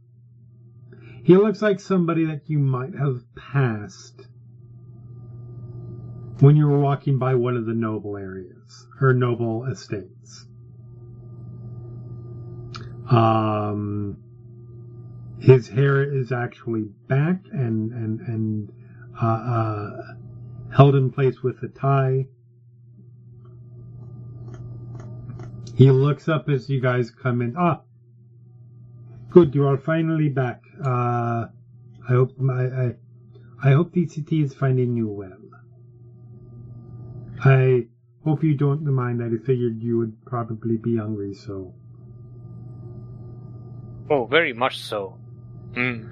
he 1.23 1.37
looks 1.37 1.61
like 1.61 1.79
somebody 1.79 2.25
that 2.25 2.49
you 2.49 2.59
might 2.59 2.95
have 2.95 3.23
passed 3.35 4.27
when 6.39 6.55
you 6.55 6.67
were 6.67 6.79
walking 6.79 7.17
by 7.17 7.35
one 7.35 7.55
of 7.55 7.65
the 7.65 7.73
noble 7.73 8.17
areas 8.17 8.87
or 9.01 9.13
noble 9.13 9.65
estates. 9.65 10.45
Um, 13.09 14.17
his 15.43 15.67
hair 15.67 16.01
is 16.01 16.31
actually 16.31 16.83
back 17.09 17.35
and 17.51 17.91
and 17.91 18.21
and 18.21 18.71
uh, 19.21 19.25
uh, 19.25 20.01
held 20.73 20.95
in 20.95 21.11
place 21.11 21.43
with 21.43 21.61
a 21.63 21.67
tie. 21.67 22.25
He 25.75 25.91
looks 25.91 26.29
up 26.29 26.47
as 26.47 26.69
you 26.69 26.79
guys 26.79 27.11
come 27.11 27.41
in. 27.41 27.55
Ah, 27.57 27.81
good, 29.31 29.53
you 29.53 29.67
are 29.67 29.77
finally 29.77 30.29
back. 30.29 30.61
Uh, 30.81 31.47
I 32.07 32.07
hope 32.07 32.31
I, 32.49 32.63
I 32.63 32.95
I 33.61 33.71
hope 33.73 33.93
DCT 33.93 34.45
is 34.45 34.53
finding 34.53 34.95
you 34.95 35.09
well. 35.09 35.43
I 37.43 37.87
hope 38.23 38.45
you 38.45 38.55
don't 38.55 38.85
mind. 38.85 39.19
That 39.19 39.37
I 39.37 39.45
figured 39.45 39.83
you 39.83 39.97
would 39.97 40.25
probably 40.25 40.77
be 40.77 40.95
hungry, 40.95 41.33
so. 41.33 41.73
Oh, 44.09 44.25
very 44.25 44.53
much 44.53 44.77
so. 44.79 45.17
Mm. 45.73 46.07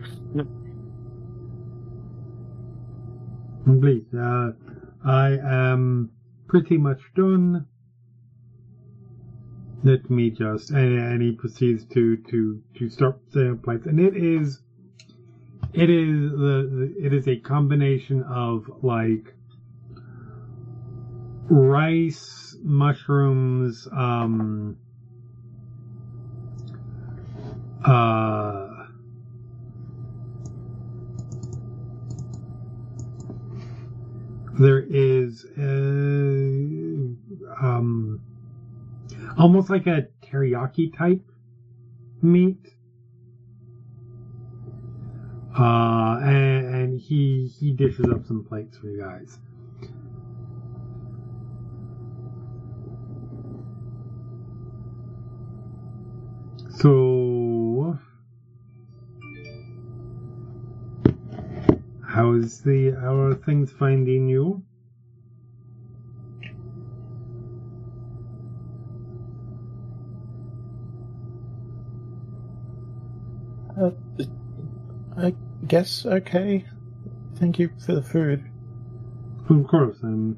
Please, 3.79 4.05
uh, 4.13 4.51
I 5.05 5.37
am 5.43 6.09
pretty 6.47 6.77
much 6.77 6.99
done. 7.15 7.65
Let 9.83 10.09
me 10.09 10.29
just, 10.29 10.71
and, 10.71 10.99
and 10.99 11.21
he 11.21 11.31
proceeds 11.31 11.85
to, 11.85 12.17
to, 12.17 12.61
to 12.77 12.89
start 12.89 13.19
up 13.35 13.63
plates. 13.63 13.85
And 13.85 13.99
it 13.99 14.15
is, 14.15 14.59
it 15.73 15.89
is 15.89 16.31
the, 16.31 16.37
the, 16.37 17.05
it 17.05 17.13
is 17.13 17.27
a 17.27 17.37
combination 17.37 18.23
of 18.23 18.69
like 18.83 19.33
rice, 21.49 22.55
mushrooms, 22.63 23.87
um, 23.91 24.77
uh, 27.83 28.70
there 34.59 34.79
is 34.79 35.45
a, 35.57 35.61
um, 37.61 38.19
almost 39.37 39.69
like 39.69 39.87
a 39.87 40.07
teriyaki 40.23 40.95
type 40.95 41.21
meat. 42.21 42.73
Uh, 45.57 46.19
and, 46.23 46.75
and 46.75 46.99
he, 46.99 47.47
he 47.59 47.71
dishes 47.71 48.05
up 48.07 48.25
some 48.25 48.43
plates 48.43 48.77
for 48.77 48.87
you 48.87 48.99
guys. 48.99 49.39
So, 56.69 57.20
how 62.21 62.33
is 62.33 62.61
the 62.61 62.91
how 63.01 63.15
are 63.15 63.33
things 63.33 63.71
finding 63.71 64.29
you? 64.29 64.61
Uh, 73.75 73.89
I 75.17 75.33
guess 75.65 76.05
okay. 76.05 76.63
Thank 77.37 77.57
you 77.57 77.71
for 77.83 77.95
the 77.95 78.03
food. 78.03 78.47
Of 79.49 79.67
course, 79.67 79.97
um, 80.03 80.37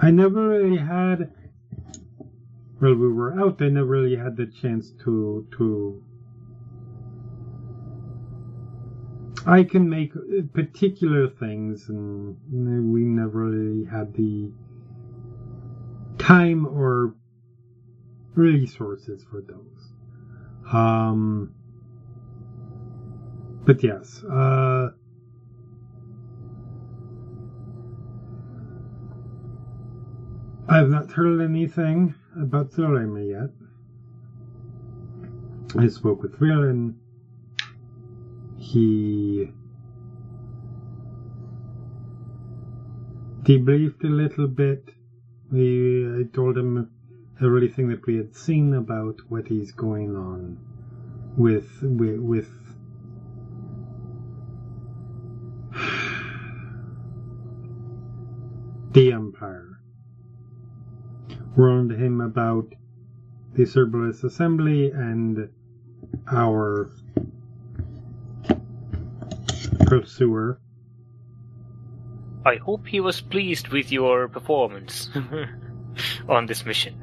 I 0.00 0.12
never 0.12 0.50
really 0.50 0.76
had. 0.76 1.32
Well, 2.80 2.94
we 2.94 3.08
were 3.08 3.40
out. 3.40 3.60
I 3.60 3.70
never 3.70 3.86
really 3.86 4.14
had 4.14 4.36
the 4.36 4.46
chance 4.46 4.92
to 5.02 5.48
to. 5.58 6.04
I 9.46 9.62
can 9.62 9.90
make 9.90 10.12
particular 10.54 11.28
things, 11.28 11.88
and 11.88 12.36
we 12.92 13.02
never 13.02 13.44
really 13.44 13.84
had 13.84 14.14
the 14.14 14.50
time 16.18 16.66
or 16.66 17.14
resources 18.34 19.22
for 19.30 19.42
those. 19.42 20.72
Um, 20.72 21.54
but 23.66 23.82
yes, 23.82 24.24
uh, 24.24 24.90
I 30.66 30.76
have 30.78 30.88
not 30.88 31.12
heard 31.12 31.42
anything 31.42 32.14
about 32.40 32.70
Thorema 32.70 33.28
yet. 33.28 33.50
I 35.76 35.88
spoke 35.88 36.22
with 36.22 36.38
Rielen. 36.40 36.94
He 38.74 39.50
debriefed 43.44 44.02
a 44.02 44.08
little 44.08 44.48
bit. 44.48 44.90
We, 45.48 46.18
I 46.18 46.24
told 46.24 46.58
him 46.58 46.90
everything 47.40 47.86
that 47.90 48.04
we 48.04 48.16
had 48.16 48.34
seen 48.34 48.74
about 48.74 49.20
what 49.28 49.48
is 49.48 49.70
going 49.70 50.16
on 50.16 50.58
with 51.36 51.82
with, 51.82 52.18
with 52.18 52.50
the 58.90 59.12
Empire. 59.12 59.78
Warned 61.56 61.92
him 61.92 62.20
about 62.20 62.74
the 63.52 63.66
Cerberus 63.66 64.24
Assembly 64.24 64.90
and 64.90 65.48
our 66.26 66.90
pursuer. 69.86 70.60
I 72.44 72.56
hope 72.56 72.86
he 72.86 73.00
was 73.00 73.20
pleased 73.20 73.68
with 73.68 73.90
your 73.90 74.28
performance 74.28 75.08
on 76.28 76.46
this 76.46 76.66
mission. 76.66 77.00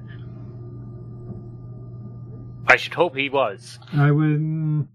I 2.67 2.75
should 2.75 2.93
hope 2.93 3.15
he 3.15 3.29
was. 3.29 3.79
I 3.91 4.11
would. 4.11 4.87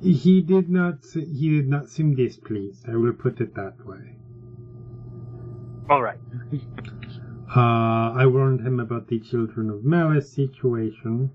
He 0.00 0.42
did 0.42 0.70
not. 0.70 1.04
He 1.12 1.50
did 1.50 1.68
not 1.68 1.88
seem 1.88 2.14
displeased. 2.14 2.88
I 2.88 2.96
will 2.96 3.12
put 3.12 3.40
it 3.40 3.54
that 3.54 3.84
way. 3.84 4.16
All 5.90 6.02
right. 6.02 6.18
Uh, 7.54 8.12
I 8.12 8.26
warned 8.26 8.60
him 8.60 8.78
about 8.78 9.08
the 9.08 9.20
Children 9.20 9.70
of 9.70 9.84
Malice 9.84 10.30
situation, 10.32 11.30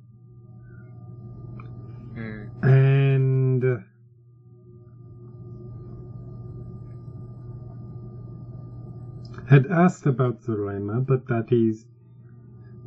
had 9.50 9.68
asked 9.68 10.06
about 10.06 10.42
Zulema, 10.44 11.00
but 11.06 11.28
that 11.28 11.46
he's 11.50 11.86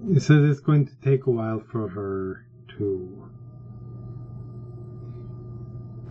he 0.08 0.18
says 0.18 0.44
it's 0.44 0.60
going 0.60 0.86
to 0.86 0.96
take 1.02 1.26
a 1.26 1.30
while 1.30 1.60
for 1.60 1.88
her 1.88 2.46
to. 2.78 3.28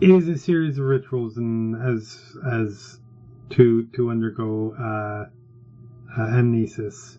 It 0.00 0.10
is 0.10 0.28
a 0.28 0.36
series 0.36 0.78
of 0.78 0.84
rituals 0.84 1.36
and 1.36 1.76
as 1.76 2.36
as 2.46 3.00
to 3.50 3.84
to 3.94 4.10
undergo 4.10 4.74
uh, 4.78 5.26
uh, 6.20 6.26
amnesis. 6.26 7.18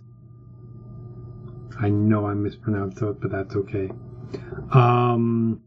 I 1.79 1.89
know 1.89 2.25
I 2.25 2.33
mispronounced 2.33 3.01
it, 3.01 3.21
but 3.21 3.31
that's 3.31 3.55
okay. 3.55 3.89
Um, 4.71 5.61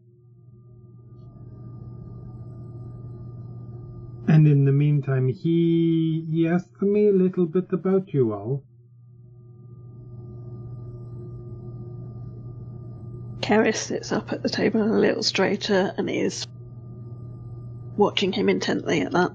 and 4.41 4.49
in 4.49 4.65
the 4.65 4.73
meantime, 4.73 5.29
he 5.29 6.27
he 6.31 6.49
asked 6.49 6.81
me 6.81 7.09
a 7.09 7.13
little 7.13 7.45
bit 7.45 7.67
about 7.73 8.15
you 8.15 8.33
all. 8.33 8.65
Keres 13.43 13.77
sits 13.77 14.13
up 14.13 14.33
at 14.33 14.43
the 14.43 14.49
table 14.49 14.83
a 14.83 14.97
little 14.99 15.23
straighter 15.23 15.93
and 15.99 16.09
is 16.09 16.47
watching 17.99 18.33
him 18.33 18.49
intently 18.49 19.03
at 19.03 19.13
that. 19.13 19.33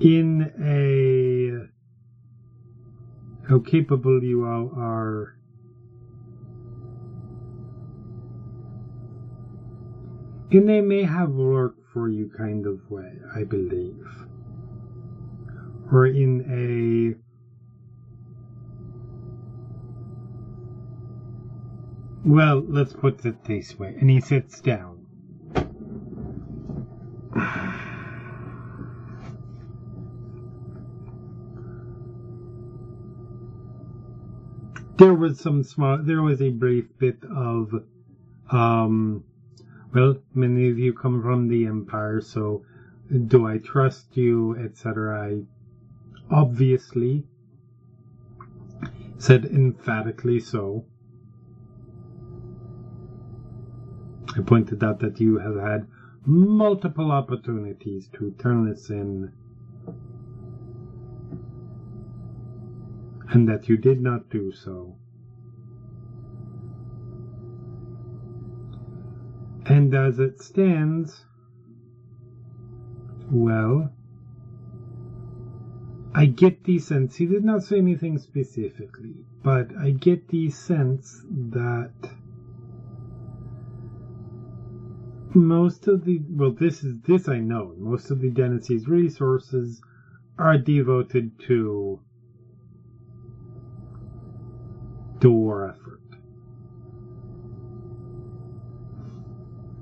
In 0.00 0.50
a 0.60 1.68
how 3.48 3.60
capable 3.60 4.24
you 4.24 4.44
all 4.44 4.72
are 4.76 5.36
in 10.54 10.70
a 10.70 10.80
may 10.80 11.02
have 11.02 11.30
worked 11.30 11.84
for 11.92 12.08
you 12.08 12.30
kind 12.36 12.64
of 12.64 12.88
way, 12.88 13.12
I 13.34 13.42
believe. 13.42 14.06
Or 15.90 16.06
in 16.06 16.44
a 16.48 17.24
Well, 22.24 22.64
let's 22.66 22.92
put 22.92 23.26
it 23.26 23.44
this 23.44 23.78
way. 23.78 23.96
And 24.00 24.08
he 24.08 24.20
sits 24.20 24.60
down. 24.60 25.04
There 34.96 35.12
was 35.12 35.40
some 35.40 35.64
small, 35.64 35.98
there 35.98 36.22
was 36.22 36.40
a 36.40 36.50
brief 36.50 36.86
bit 36.98 37.18
of, 37.24 37.74
um, 38.50 39.24
well, 39.94 40.16
many 40.34 40.68
of 40.70 40.78
you 40.78 40.92
come 40.92 41.22
from 41.22 41.46
the 41.46 41.66
Empire, 41.66 42.20
so 42.20 42.64
do 43.28 43.46
I 43.46 43.58
trust 43.58 44.16
you, 44.16 44.56
etc. 44.56 45.20
I 45.20 45.42
obviously 46.34 47.24
said 49.18 49.44
emphatically 49.44 50.40
so. 50.40 50.84
I 54.36 54.40
pointed 54.40 54.82
out 54.82 54.98
that 54.98 55.20
you 55.20 55.38
have 55.38 55.54
had 55.54 55.86
multiple 56.26 57.12
opportunities 57.12 58.08
to 58.14 58.32
turn 58.32 58.68
this 58.68 58.90
in, 58.90 59.30
and 63.28 63.48
that 63.48 63.68
you 63.68 63.76
did 63.76 64.00
not 64.00 64.28
do 64.28 64.50
so. 64.50 64.96
And 69.66 69.94
as 69.94 70.18
it 70.18 70.40
stands, 70.42 71.24
well, 73.30 73.90
I 76.14 76.26
get 76.26 76.64
the 76.64 76.78
sense, 76.78 77.16
he 77.16 77.26
did 77.26 77.44
not 77.44 77.62
say 77.62 77.78
anything 77.78 78.18
specifically, 78.18 79.14
but 79.42 79.74
I 79.76 79.90
get 79.90 80.28
the 80.28 80.50
sense 80.50 81.24
that 81.50 81.90
most 85.34 85.88
of 85.88 86.04
the 86.04 86.22
well 86.28 86.52
this 86.52 86.84
is 86.84 87.00
this 87.00 87.28
I 87.28 87.40
know 87.40 87.74
most 87.76 88.12
of 88.12 88.20
the 88.20 88.30
dynasty's 88.30 88.86
resources 88.86 89.82
are 90.38 90.56
devoted 90.56 91.36
to 91.40 91.98
the 95.18 95.30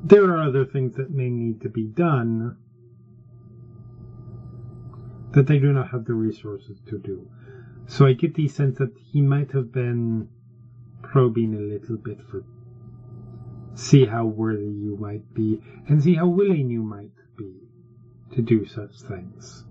There 0.04 0.24
are 0.24 0.42
other 0.42 0.64
things 0.64 0.96
that 0.96 1.10
may 1.10 1.30
need 1.30 1.60
to 1.62 1.68
be 1.68 1.84
done 1.84 2.56
that 5.32 5.46
they 5.46 5.58
do 5.58 5.72
not 5.72 5.90
have 5.90 6.04
the 6.04 6.14
resources 6.14 6.78
to 6.88 6.98
do. 6.98 7.28
So 7.86 8.06
I 8.06 8.12
get 8.12 8.34
the 8.34 8.48
sense 8.48 8.78
that 8.78 8.92
he 8.96 9.20
might 9.20 9.52
have 9.52 9.72
been 9.72 10.28
probing 11.02 11.54
a 11.54 11.58
little 11.58 11.96
bit 11.96 12.18
for 12.30 12.44
see 13.74 14.04
how 14.04 14.24
worthy 14.26 14.64
you 14.64 14.96
might 15.00 15.32
be 15.34 15.60
and 15.88 16.02
see 16.02 16.14
how 16.14 16.26
willing 16.26 16.68
you 16.68 16.82
might 16.82 17.12
be 17.36 17.54
to 18.34 18.42
do 18.42 18.66
such 18.66 19.00
things. 19.00 19.64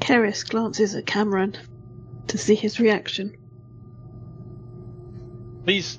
Keres 0.00 0.48
glances 0.48 0.94
at 0.94 1.06
Kamron 1.06 1.56
to 2.28 2.38
see 2.38 2.54
his 2.54 2.80
reaction. 2.80 3.36
He's 5.64 5.98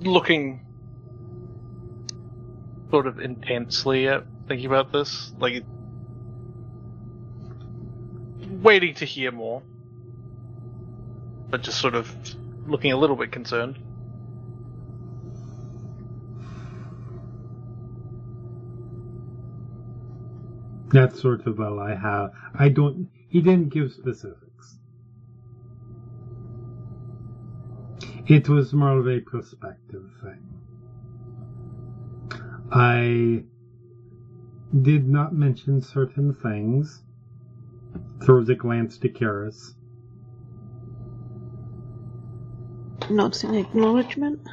looking 0.00 0.64
sort 2.90 3.06
of 3.06 3.18
intensely 3.20 4.08
at 4.08 4.24
thinking 4.46 4.66
about 4.66 4.92
this, 4.92 5.32
like 5.38 5.64
waiting 8.62 8.94
to 8.94 9.04
hear 9.04 9.30
more, 9.30 9.62
but 11.50 11.62
just 11.62 11.80
sort 11.80 11.94
of 11.94 12.14
looking 12.66 12.92
a 12.92 12.96
little 12.96 13.16
bit 13.16 13.32
concerned. 13.32 13.78
That's 20.90 21.20
sort 21.20 21.46
of 21.46 21.60
all 21.60 21.78
I 21.80 21.94
have. 21.94 22.32
I 22.58 22.70
don't. 22.70 23.10
He 23.28 23.42
didn't 23.42 23.68
give 23.68 23.92
specifics. 23.92 24.47
It 28.28 28.48
was 28.48 28.72
more 28.72 28.98
of 28.98 29.08
a 29.08 29.20
perspective 29.20 30.10
thing. 30.22 30.60
I 32.70 33.44
did 34.82 35.08
not 35.08 35.34
mention 35.34 35.80
certain 35.80 36.34
things. 36.34 37.02
Throws 38.22 38.48
a 38.48 38.54
glance 38.54 38.98
to 38.98 39.08
Keres. 39.08 39.74
Nods 43.10 43.44
in 43.44 43.54
acknowledgement. 43.54 44.46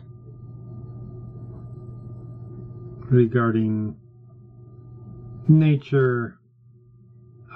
regarding 3.10 3.96
nature, 5.48 6.38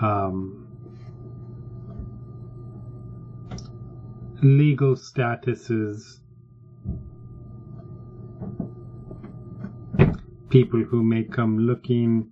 um, 0.01 0.68
legal 4.41 4.95
statuses, 4.95 6.19
people 10.49 10.83
who 10.83 11.03
may 11.03 11.23
come 11.23 11.59
looking. 11.59 12.31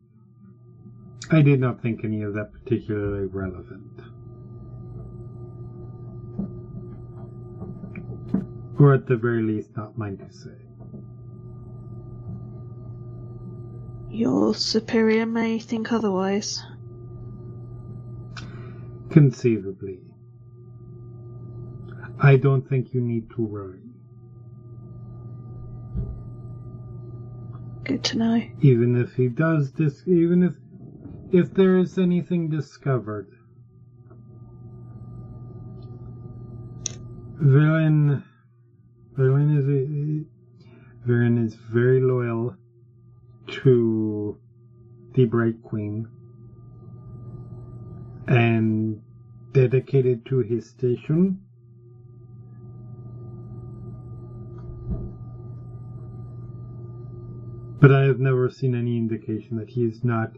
I 1.32 1.42
did 1.42 1.60
not 1.60 1.82
think 1.82 2.04
any 2.04 2.22
of 2.22 2.34
that 2.36 2.52
particularly 2.54 3.26
relevant. 3.26 4.02
Or 8.80 8.94
at 8.94 9.08
the 9.08 9.18
very 9.18 9.42
least, 9.42 9.76
not 9.76 9.98
mine 9.98 10.18
to 10.18 10.32
say. 10.32 10.52
Your 14.10 14.56
superior 14.56 15.26
may 15.26 15.60
think 15.60 15.92
otherwise. 15.92 16.64
Conceivably. 19.10 20.07
I 22.20 22.36
don't 22.36 22.68
think 22.68 22.94
you 22.94 23.02
need 23.02 23.30
to 23.32 23.42
worry. 23.42 23.80
Good 27.84 28.04
to 28.06 28.18
know. 28.18 28.42
Even 28.62 29.00
if 29.00 29.14
he 29.14 29.28
does 29.28 29.72
this, 29.72 30.08
even 30.08 30.44
if 30.44 30.56
if 31.32 31.54
there 31.54 31.78
is 31.78 31.98
anything 31.98 32.50
discovered. 32.50 33.28
Villain 37.40 38.24
Villain 39.16 39.58
is 39.58 39.68
a 39.68 41.08
Villain 41.08 41.38
is 41.38 41.56
very 41.56 42.02
loyal 42.02 42.56
to 43.48 44.38
the 45.14 45.26
Bright 45.26 45.62
Queen 45.64 46.08
and 48.28 49.02
dedicated 49.54 50.26
to 50.26 50.40
his 50.40 50.70
station. 50.70 51.47
But 57.80 57.92
I 57.92 58.04
have 58.04 58.20
never 58.20 58.50
seen 58.50 58.74
any 58.74 58.98
indication 58.98 59.58
that 59.58 59.70
he 59.70 59.86
is 59.86 60.04
not 60.04 60.32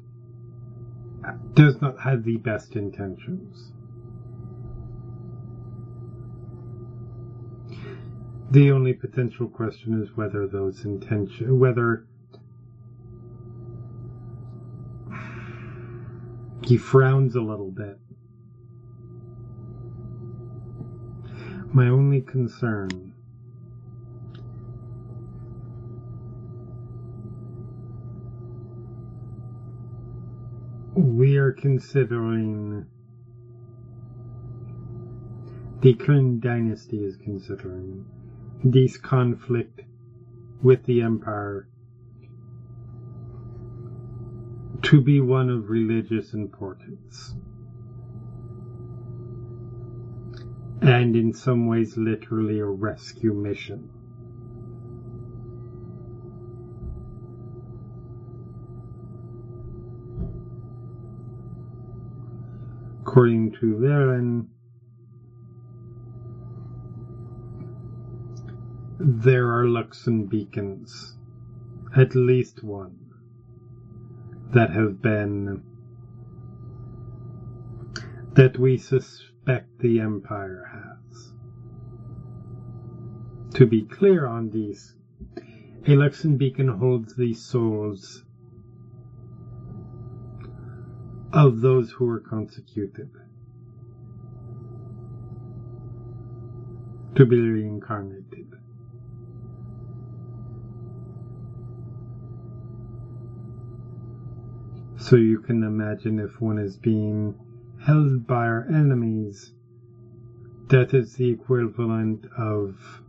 does 1.53 1.81
not 1.81 1.99
have 1.99 2.23
the 2.23 2.37
best 2.37 2.75
intentions. 2.75 3.71
The 8.51 8.71
only 8.71 8.93
potential 8.93 9.47
question 9.47 10.01
is 10.01 10.15
whether 10.17 10.47
those 10.47 10.83
intention 10.83 11.59
whether 11.59 12.05
he 16.63 16.77
frowns 16.77 17.35
a 17.35 17.41
little 17.41 17.71
bit. 17.71 17.99
My 21.71 21.87
only 21.87 22.21
concern 22.21 23.08
are 31.49 31.53
considering 31.53 32.85
the 35.81 35.93
Kryn 35.93 36.39
dynasty 36.39 37.03
is 37.03 37.15
considering 37.15 38.05
this 38.63 38.97
conflict 38.97 39.81
with 40.61 40.85
the 40.85 41.01
empire 41.01 41.67
to 44.83 45.01
be 45.01 45.19
one 45.19 45.49
of 45.49 45.71
religious 45.71 46.33
importance. 46.33 47.33
And 50.83 51.15
in 51.15 51.33
some 51.33 51.65
ways 51.65 51.97
literally 51.97 52.59
a 52.59 52.65
rescue 52.65 53.33
mission 53.33 53.89
according 63.09 63.51
to 63.51 63.73
Varen, 63.73 64.45
there 68.99 69.47
are 69.47 69.65
Luxon 69.65 70.29
beacons, 70.29 71.17
at 71.95 72.13
least 72.13 72.61
one, 72.61 72.95
that 74.53 74.69
have 74.69 75.01
been 75.01 75.63
that 78.35 78.59
we 78.59 78.77
suspect 78.77 79.79
the 79.79 79.99
Empire 79.99 80.69
has. 80.71 81.33
To 83.55 83.65
be 83.65 83.81
clear 83.81 84.27
on 84.27 84.51
these, 84.51 84.93
a 85.87 85.95
Luxon 85.95 86.37
beacon 86.37 86.67
holds 86.67 87.15
the 87.15 87.33
souls 87.33 88.23
of 91.31 91.61
those 91.61 91.91
who 91.91 92.05
were 92.05 92.19
consecrated 92.19 93.09
to 97.15 97.25
be 97.25 97.39
reincarnated. 97.39 98.47
So 104.97 105.15
you 105.15 105.39
can 105.39 105.63
imagine 105.63 106.19
if 106.19 106.39
one 106.41 106.57
is 106.57 106.77
being 106.77 107.35
held 107.85 108.27
by 108.27 108.45
our 108.45 108.65
enemies, 108.69 109.53
that 110.67 110.93
is 110.93 111.15
the 111.15 111.29
equivalent 111.29 112.25
of 112.37 113.01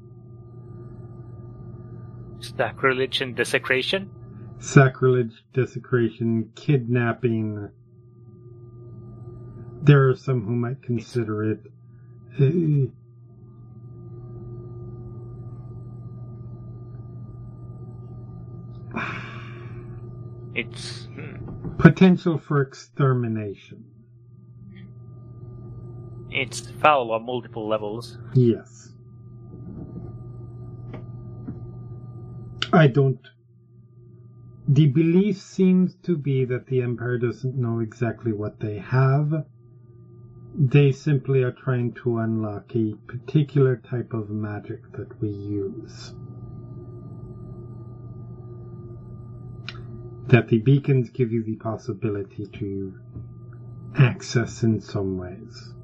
Sacrilege 2.40 3.20
and 3.20 3.36
desecration? 3.36 4.10
sacrilege, 4.60 5.42
desecration, 5.52 6.50
kidnapping. 6.54 7.70
There 9.90 10.06
are 10.08 10.14
some 10.14 10.46
who 10.46 10.54
might 10.54 10.80
consider 10.84 11.50
it 11.50 11.66
uh, 12.38 12.46
It's. 20.54 21.06
hmm, 21.06 21.74
potential 21.76 22.38
for 22.38 22.62
extermination. 22.62 23.84
It's 26.30 26.70
foul 26.80 27.10
on 27.10 27.26
multiple 27.26 27.66
levels. 27.66 28.16
Yes. 28.34 28.92
I 32.72 32.86
don't. 32.86 33.18
The 34.68 34.86
belief 34.86 35.38
seems 35.38 35.96
to 36.04 36.16
be 36.16 36.44
that 36.44 36.68
the 36.68 36.80
Empire 36.80 37.18
doesn't 37.18 37.56
know 37.56 37.80
exactly 37.80 38.32
what 38.32 38.60
they 38.60 38.78
have. 38.78 39.46
They 40.54 40.92
simply 40.92 41.42
are 41.42 41.52
trying 41.52 41.94
to 42.02 42.18
unlock 42.18 42.74
a 42.74 42.94
particular 43.06 43.76
type 43.76 44.12
of 44.12 44.30
magic 44.30 44.80
that 44.92 45.20
we 45.20 45.28
use. 45.28 46.14
That 50.26 50.48
the 50.48 50.58
beacons 50.58 51.10
give 51.10 51.32
you 51.32 51.42
the 51.44 51.56
possibility 51.56 52.46
to 52.46 52.94
access 53.96 54.62
in 54.62 54.80
some 54.80 55.16
ways. 55.16 55.74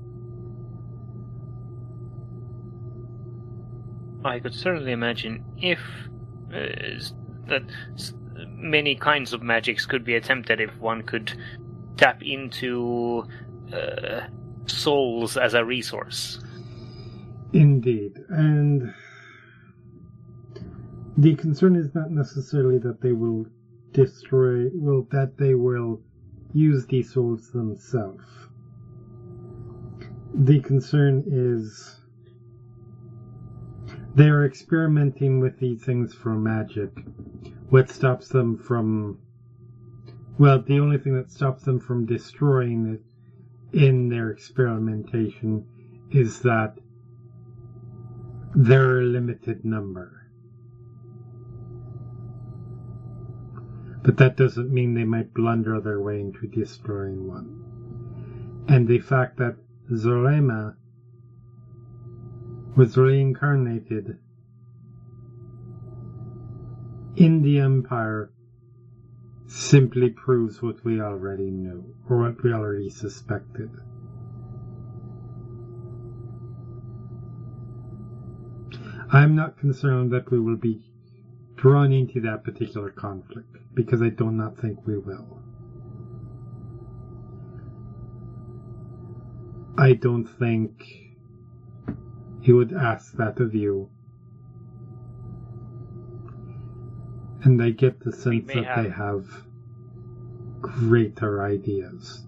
I 4.25 4.41
could 4.41 4.55
certainly 4.55 4.93
imagine 4.93 5.45
if 5.59 5.79
uh, 6.53 7.01
that 7.49 7.63
many 8.49 8.97
kinds 8.97 9.33
of 9.33 9.43
magics 9.43 9.87
could 9.87 10.05
be 10.05 10.15
attempted 10.15 10.61
if 10.61 10.77
one 10.79 11.03
could 11.03 11.33
tap 11.97 12.23
into 12.23 13.25
uh, 13.73 14.23
souls 14.71 15.37
as 15.37 15.55
a 15.55 15.65
resource. 15.65 16.41
Indeed, 17.53 18.19
and 18.29 18.93
the 21.17 21.35
concern 21.37 21.77
is 21.77 21.95
not 21.95 22.11
necessarily 22.11 22.79
that 22.79 23.01
they 23.01 23.13
will 23.13 23.47
destroy, 23.93 24.69
well, 24.75 25.07
that 25.11 25.39
they 25.39 25.55
will 25.55 26.01
use 26.53 26.87
these 26.87 27.13
souls 27.13 27.51
themselves. 27.51 28.25
The 30.35 30.61
concern 30.61 31.25
is 31.27 32.01
they 34.15 34.29
are 34.29 34.45
experimenting 34.45 35.41
with 35.41 35.59
these 35.59 35.83
things 35.83 36.13
for 36.13 36.35
magic. 36.35 36.91
What 37.71 37.91
stops 37.91 38.29
them 38.29 38.59
from, 38.59 39.19
well, 40.39 40.61
the 40.61 40.79
only 40.79 40.99
thing 40.99 41.15
that 41.15 41.31
stops 41.31 41.63
them 41.63 41.81
from 41.81 42.05
destroying 42.05 42.95
it 42.95 43.03
in 43.77 44.09
their 44.09 44.31
experimentation 44.31 45.63
is 46.11 46.41
that 46.41 46.79
they're 48.55 49.01
a 49.01 49.05
limited 49.05 49.67
number. 49.67 50.23
But 54.03 54.17
that 54.17 54.35
doesn't 54.35 54.73
mean 54.73 54.95
they 54.95 55.05
might 55.05 55.35
blunder 55.35 55.79
their 55.79 56.01
way 56.01 56.21
into 56.21 56.47
destroying 56.47 57.29
one. 57.29 58.65
And 58.67 58.89
the 58.89 59.01
fact 59.01 59.37
that 59.37 59.57
Zorema 59.93 60.75
was 62.77 62.97
reincarnated 62.97 64.17
in 67.17 67.43
the 67.43 67.59
Empire 67.59 68.31
simply 69.47 70.11
proves 70.11 70.61
what 70.61 70.85
we 70.85 71.01
already 71.01 71.51
knew, 71.51 71.95
or 72.09 72.19
what 72.19 72.43
we 72.43 72.53
already 72.53 72.91
suspected. 72.91 73.71
I'm 79.13 79.37
not 79.37 79.59
concerned 79.59 80.13
that 80.13 80.31
we 80.31 80.41
will 80.41 80.57
be 80.57 80.83
drawn 81.55 81.93
into 81.93 82.21
that 82.23 82.43
particular 82.45 82.91
conflict, 82.91 83.57
because 83.75 84.03
I 84.03 84.09
do 84.09 84.31
not 84.31 84.59
think 84.59 84.87
we 84.87 84.99
will. 84.99 85.43
I 89.79 89.93
don't 89.93 90.27
think 90.27 90.83
he 92.41 92.53
would 92.53 92.73
ask 92.73 93.13
that 93.15 93.39
of 93.41 93.55
you. 93.55 93.91
And 97.47 97.61
they 97.61 97.71
get 97.71 98.01
the 98.01 98.11
sense 98.11 98.49
that 98.49 98.65
have- 98.65 98.85
they 98.85 98.91
have 98.91 99.47
greater 100.61 101.45
ideas. 101.45 102.27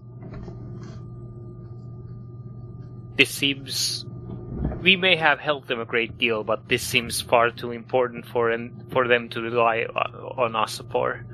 This 3.17 3.29
seems. 3.29 4.05
We 4.81 4.95
may 4.95 5.17
have 5.17 5.39
helped 5.39 5.67
them 5.67 5.81
a 5.81 5.85
great 5.85 6.17
deal, 6.17 6.45
but 6.45 6.69
this 6.69 6.83
seems 6.83 7.19
far 7.19 7.51
too 7.51 7.71
important 7.71 8.27
for 8.27 8.49
en- 8.49 8.85
for 8.91 9.09
them 9.09 9.27
to 9.29 9.41
rely 9.41 9.83
on 10.37 10.55
us 10.55 10.81
for. 10.89 11.25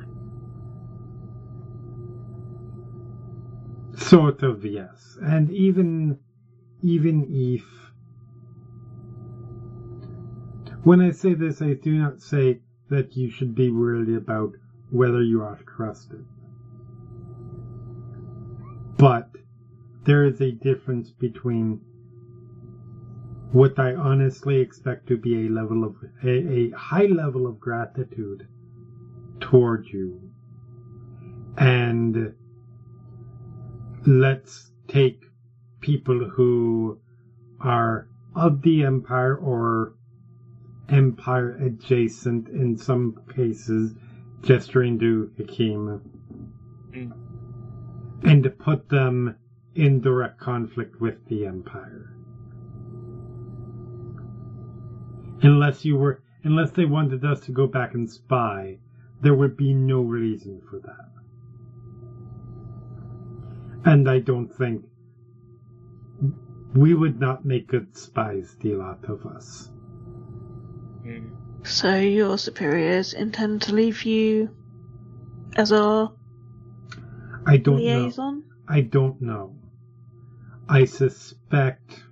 Sort 3.94 4.41
of, 4.41 4.66
yes. 4.66 5.20
And 5.22 5.52
even, 5.52 6.18
even 6.82 7.28
if, 7.30 7.64
when 10.84 11.02
I 11.02 11.12
say 11.12 11.36
this, 11.36 11.62
I 11.62 11.74
do 11.76 11.99
not 11.99 12.20
say 12.20 12.62
that 12.90 13.16
you 13.16 13.30
should 13.30 13.56
be 13.56 13.70
worried 13.70 14.10
about 14.10 14.53
whether 14.90 15.22
you 15.22 15.41
are 15.41 15.60
trusted. 15.76 16.26
But 18.98 19.30
there 20.03 20.24
is 20.24 20.40
a 20.40 20.52
difference 20.52 21.12
between 21.12 21.82
what 23.52 23.80
I 23.80 23.95
honestly 23.95 24.60
expect 24.60 25.07
to 25.07 25.18
be 25.18 25.45
a 25.45 25.49
level 25.49 25.84
of 25.84 25.95
a, 26.24 26.30
a 26.30 26.70
high 26.72 27.06
level 27.06 27.48
of 27.48 27.60
gratitude 27.60 28.48
toward 29.40 29.86
you. 29.88 30.30
And 31.57 32.34
let's 34.06 34.72
take 34.88 35.32
people 35.80 36.28
who 36.28 36.99
are 37.60 38.07
of 38.36 38.62
the 38.62 38.84
empire 38.84 39.36
or 39.36 39.94
empire 40.90 41.52
adjacent 41.52 42.49
in 42.49 42.76
some 42.78 43.16
cases, 43.34 43.95
gesturing 44.41 44.99
to 44.99 45.32
Hakim, 45.38 46.02
Mm. 46.91 47.12
and 48.24 48.44
to 48.44 48.49
put 48.49 48.90
them 48.90 49.36
in 49.74 49.99
direct 49.99 50.40
conflict 50.40 51.02
with 51.02 51.26
the 51.28 51.45
empire. 51.45 52.14
Unless 55.41 55.84
you 55.84 55.98
were, 55.98 56.22
unless 56.44 56.72
they 56.72 56.86
wanted 56.86 57.26
us 57.26 57.41
to 57.41 57.52
go 57.52 57.68
back 57.68 57.94
and 57.94 58.10
spy, 58.10 58.80
there 59.22 59.36
would 59.36 59.57
be 59.57 59.74
no 59.74 60.02
reason 60.02 60.62
for 60.62 60.80
that. 60.80 61.12
And 63.84 64.10
I 64.10 64.20
don't 64.20 64.48
think 64.48 64.86
we 66.74 66.94
would 66.94 67.20
not 67.20 67.45
make 67.45 67.68
good 67.68 67.95
spies, 67.95 68.56
the 68.60 68.76
lot 68.76 69.06
of 69.06 69.26
us. 69.26 69.72
Mm. 71.06 71.30
So 71.64 71.95
your 71.95 72.38
superiors 72.38 73.14
intend 73.14 73.64
to 73.64 73.73
leave 73.73 74.03
you 74.03 74.49
as 75.56 75.72
our 75.72 76.11
I 77.45 77.57
don't 77.57 77.77
know. 77.77 78.03
liaison? 78.06 78.44
I 78.68 78.82
don't 78.82 79.22
know. 79.22 79.56
I 80.68 80.86
suspect. 80.86 82.03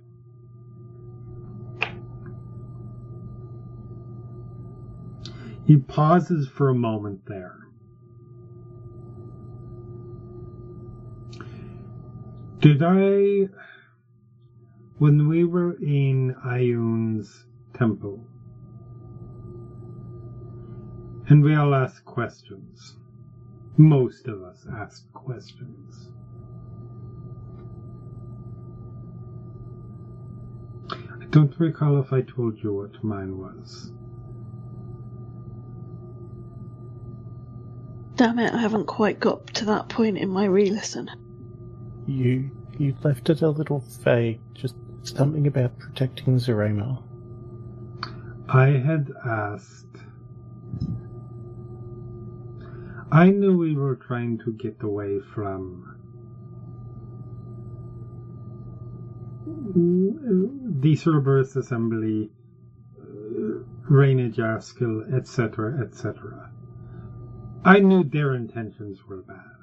He 5.66 5.76
pauses 5.78 6.46
for 6.46 6.68
a 6.68 6.74
moment 6.74 7.26
there. 7.26 7.58
Did 12.60 12.82
I. 12.82 13.48
When 14.98 15.26
we 15.28 15.44
were 15.44 15.72
in 15.74 16.36
Ayun's 16.46 17.44
temple, 17.74 18.24
and 21.28 21.42
we 21.42 21.54
all 21.54 21.74
ask 21.74 22.04
questions, 22.04 22.96
most 23.76 24.28
of 24.28 24.42
us 24.42 24.66
ask 24.78 25.10
questions. 25.12 26.10
I 30.90 31.24
don't 31.30 31.58
recall 31.58 31.98
if 32.00 32.12
I 32.12 32.20
told 32.22 32.62
you 32.62 32.72
what 32.72 33.02
mine 33.02 33.38
was. 33.38 33.92
Damn 38.16 38.38
it, 38.38 38.54
I 38.54 38.58
haven't 38.58 38.86
quite 38.86 39.18
got 39.18 39.46
to 39.54 39.64
that 39.64 39.88
point 39.88 40.18
in 40.18 40.28
my 40.28 40.44
re-listen. 40.44 41.10
You 42.06 42.50
you 42.78 42.94
left 43.02 43.30
it 43.30 43.42
a 43.42 43.48
little 43.48 43.80
vague, 44.00 44.40
just 44.54 44.76
something 45.02 45.46
about 45.46 45.78
protecting 45.78 46.36
Zarema. 46.36 47.02
I 48.48 48.66
had 48.66 49.10
asked. 49.24 49.86
I 53.14 53.30
knew 53.30 53.56
we 53.56 53.76
were 53.76 53.94
trying 53.94 54.38
to 54.38 54.50
get 54.50 54.82
away 54.82 55.20
from 55.20 55.94
the 60.80 60.96
Cerberus 60.96 61.54
Assembly, 61.54 62.32
uh, 63.00 63.60
Reina 63.88 64.28
Jaskil, 64.28 65.14
etc., 65.14 65.80
etc. 65.80 66.50
I 67.64 67.78
knew 67.78 68.02
their 68.02 68.34
intentions 68.34 69.06
were 69.06 69.22
bad. 69.22 69.58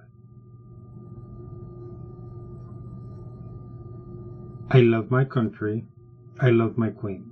I 4.70 4.80
love 4.80 5.12
my 5.12 5.26
country. 5.26 5.84
I 6.40 6.52
love 6.52 6.78
my 6.78 6.90
queen. 6.90 7.31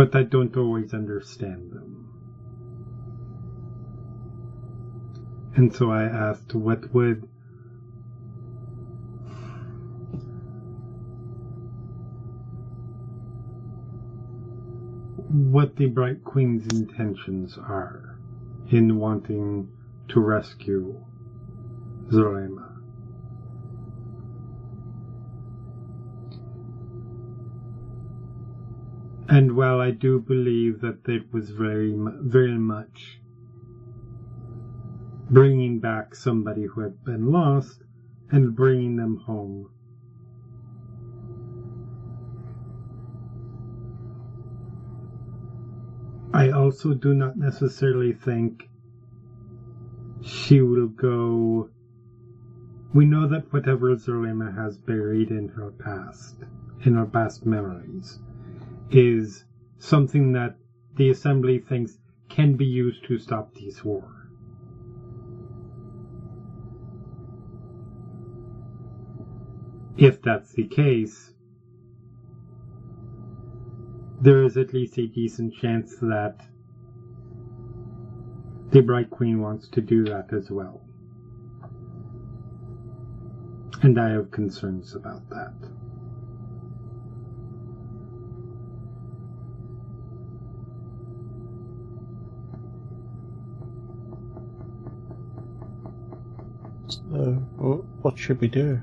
But 0.00 0.16
I 0.16 0.22
don't 0.22 0.56
always 0.56 0.94
understand 0.94 1.72
them. 1.72 2.08
And 5.54 5.74
so 5.74 5.90
I 5.90 6.04
asked 6.04 6.54
what 6.54 6.94
would 6.94 7.28
what 15.28 15.76
the 15.76 15.88
Bright 15.88 16.24
Queen's 16.24 16.66
intentions 16.72 17.58
are 17.58 18.18
in 18.70 18.96
wanting 18.96 19.68
to 20.08 20.20
rescue 20.20 20.98
Zulema. 22.10 22.69
And 29.32 29.54
while 29.54 29.80
I 29.80 29.92
do 29.92 30.18
believe 30.18 30.80
that 30.80 31.08
it 31.08 31.32
was 31.32 31.50
very, 31.50 31.96
very 32.20 32.58
much 32.58 33.20
bringing 35.30 35.78
back 35.78 36.16
somebody 36.16 36.64
who 36.64 36.80
had 36.80 37.04
been 37.04 37.30
lost 37.30 37.84
and 38.32 38.56
bringing 38.56 38.96
them 38.96 39.18
home, 39.18 39.70
I 46.34 46.50
also 46.50 46.92
do 46.94 47.14
not 47.14 47.36
necessarily 47.36 48.12
think 48.12 48.68
she 50.22 50.60
will 50.60 50.88
go. 50.88 51.70
We 52.92 53.04
know 53.04 53.28
that 53.28 53.52
whatever 53.52 53.94
Zulema 53.94 54.52
has 54.56 54.76
buried 54.76 55.30
in 55.30 55.50
her 55.50 55.70
past, 55.70 56.34
in 56.80 56.94
her 56.94 57.06
past 57.06 57.46
memories, 57.46 58.18
is 58.90 59.44
something 59.78 60.32
that 60.32 60.54
the 60.96 61.10
Assembly 61.10 61.58
thinks 61.58 61.98
can 62.28 62.54
be 62.54 62.64
used 62.64 63.04
to 63.04 63.18
stop 63.18 63.54
this 63.54 63.84
war. 63.84 64.28
If 69.96 70.22
that's 70.22 70.52
the 70.52 70.64
case, 70.64 71.32
there 74.20 74.42
is 74.42 74.56
at 74.56 74.72
least 74.72 74.98
a 74.98 75.06
decent 75.06 75.54
chance 75.54 75.96
that 75.96 76.46
the 78.70 78.80
Bright 78.80 79.10
Queen 79.10 79.40
wants 79.40 79.68
to 79.68 79.80
do 79.80 80.04
that 80.04 80.32
as 80.32 80.50
well. 80.50 80.80
And 83.82 83.98
I 83.98 84.10
have 84.10 84.30
concerns 84.30 84.94
about 84.94 85.28
that. 85.30 85.54
What 97.10 98.16
should 98.16 98.40
we 98.40 98.46
do? 98.46 98.80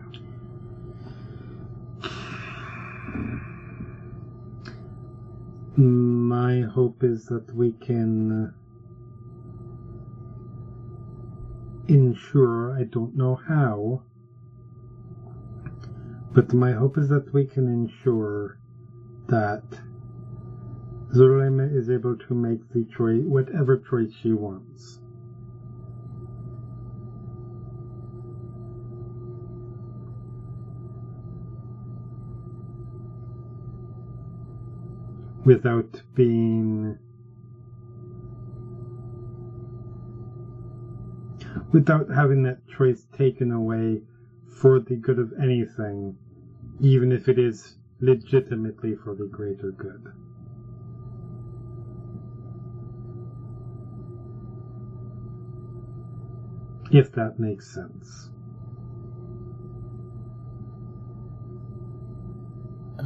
My 5.77 6.61
hope 6.61 7.03
is 7.03 7.25
that 7.27 7.53
we 7.55 7.71
can 7.71 8.47
uh, 8.47 8.51
ensure, 11.87 12.77
I 12.77 12.83
don't 12.83 13.15
know 13.15 13.35
how, 13.47 14.01
but 16.33 16.53
my 16.53 16.73
hope 16.73 16.97
is 16.97 17.07
that 17.09 17.33
we 17.33 17.45
can 17.45 17.67
ensure 17.67 18.57
that 19.27 19.63
Zulema 21.13 21.73
is 21.73 21.89
able 21.89 22.17
to 22.17 22.33
make 22.33 22.67
the 22.73 22.83
choice, 22.85 23.21
whatever 23.23 23.77
choice 23.77 24.11
she 24.21 24.33
wants. 24.33 24.99
Without 35.47 36.01
being 36.13 36.97
without 41.71 42.09
having 42.09 42.43
that 42.43 42.67
choice 42.67 43.07
taken 43.13 43.49
away 43.53 44.01
for 44.45 44.77
the 44.77 44.97
good 44.97 45.17
of 45.17 45.31
anything, 45.41 46.17
even 46.81 47.13
if 47.13 47.29
it 47.29 47.39
is 47.39 47.77
legitimately 48.01 48.93
for 48.93 49.15
the 49.15 49.25
greater 49.25 49.71
good. 49.71 50.11
If 56.91 57.13
that 57.13 57.39
makes 57.39 57.73
sense. 57.73 58.31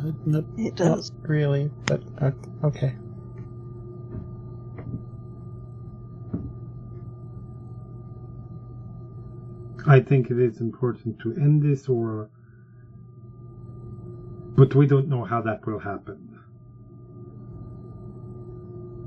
Uh, 0.02 0.12
not, 0.26 0.46
It 0.58 0.80
not 0.80 0.96
does. 0.98 1.12
really, 1.24 1.72
but 1.86 2.02
uh, 2.20 2.32
okay. 2.64 2.96
I 9.88 10.00
think 10.00 10.32
it 10.32 10.40
is 10.40 10.62
important 10.62 11.20
to 11.20 11.34
end 11.34 11.62
this 11.64 11.88
war, 11.90 12.30
but 14.56 14.76
we 14.76 14.88
don't 14.88 15.08
know 15.08 15.24
how 15.24 15.42
that 15.42 15.66
will 15.66 15.80
happen 15.80 16.40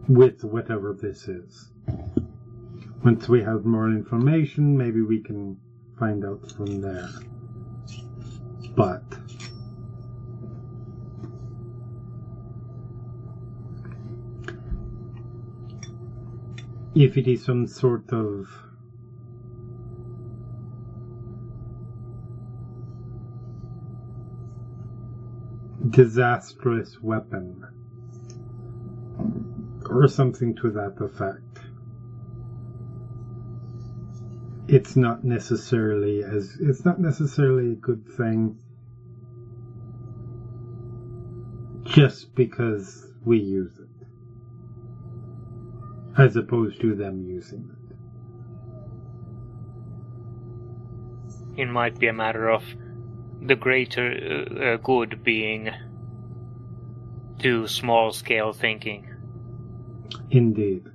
with 0.08 0.44
whatever 0.44 0.92
this 0.92 1.28
is. 1.28 1.70
Once 3.04 3.28
we 3.28 3.42
have 3.42 3.64
more 3.64 3.88
information, 3.90 4.76
maybe 4.76 5.00
we 5.02 5.20
can 5.20 5.58
find 5.98 6.24
out 6.24 6.50
from 6.52 6.80
there. 6.80 7.08
But 8.76 9.04
if 16.94 17.16
it 17.16 17.26
is 17.26 17.42
some 17.42 17.66
sort 17.66 18.12
of 18.12 18.48
disastrous 25.90 27.02
weapon 27.02 27.66
or 29.86 30.06
something 30.06 30.54
to 30.54 30.70
that 30.70 31.00
effect. 31.00 31.60
It's 34.66 34.96
not 34.96 35.24
necessarily 35.24 36.22
as 36.22 36.56
it's 36.58 36.84
not 36.84 36.98
necessarily 36.98 37.72
a 37.72 37.74
good 37.74 38.06
thing 38.08 38.56
just 41.84 42.34
because 42.34 43.12
we 43.24 43.38
use 43.38 43.78
it 43.78 43.83
as 46.24 46.36
opposed 46.36 46.80
to 46.80 46.94
them 46.94 47.26
using 47.26 47.70
it. 47.70 47.76
It 51.60 51.66
might 51.66 51.98
be 51.98 52.06
a 52.06 52.12
matter 52.12 52.48
of 52.48 52.64
the 53.42 53.54
greater 53.54 54.06
uh, 54.10 54.54
uh, 54.64 54.76
good 54.78 55.22
being 55.22 55.70
too 57.38 57.68
small 57.68 58.12
scale 58.12 58.52
thinking. 58.54 59.06
Indeed. 60.30 60.86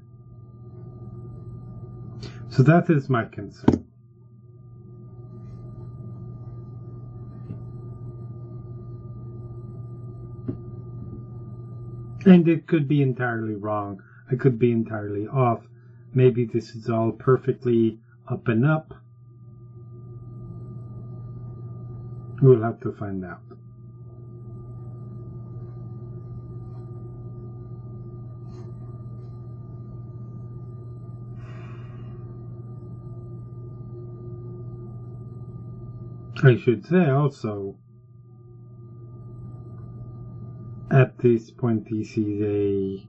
So 2.50 2.64
that 2.64 2.90
is 2.90 3.08
my 3.08 3.26
concern. 3.26 3.86
And 12.26 12.48
it 12.48 12.68
could 12.68 12.88
be 12.88 13.02
entirely 13.02 13.56
wrong. 13.56 14.02
I 14.32 14.36
could 14.36 14.60
be 14.60 14.72
entirely 14.72 15.28
off. 15.28 15.68
Maybe 16.14 16.46
this 16.46 16.76
is 16.76 16.90
all 16.90 17.12
perfectly 17.12 18.00
up 18.28 18.48
and 18.48 18.66
up. 18.66 18.94
We'll 22.42 22.62
have 22.62 22.80
to 22.82 22.92
find 22.92 23.26
out. 23.26 23.42
I 36.42 36.56
should 36.56 36.86
say 36.86 37.10
also, 37.10 37.76
at 40.90 41.18
this 41.18 41.52
point, 41.52 41.90
this 41.90 42.18
is 42.18 42.42
a, 42.42 43.09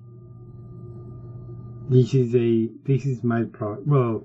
this 1.90 2.14
is 2.14 2.36
a, 2.36 2.68
this 2.84 3.04
is 3.04 3.24
my 3.24 3.42
pro, 3.42 3.82
well, 3.84 4.24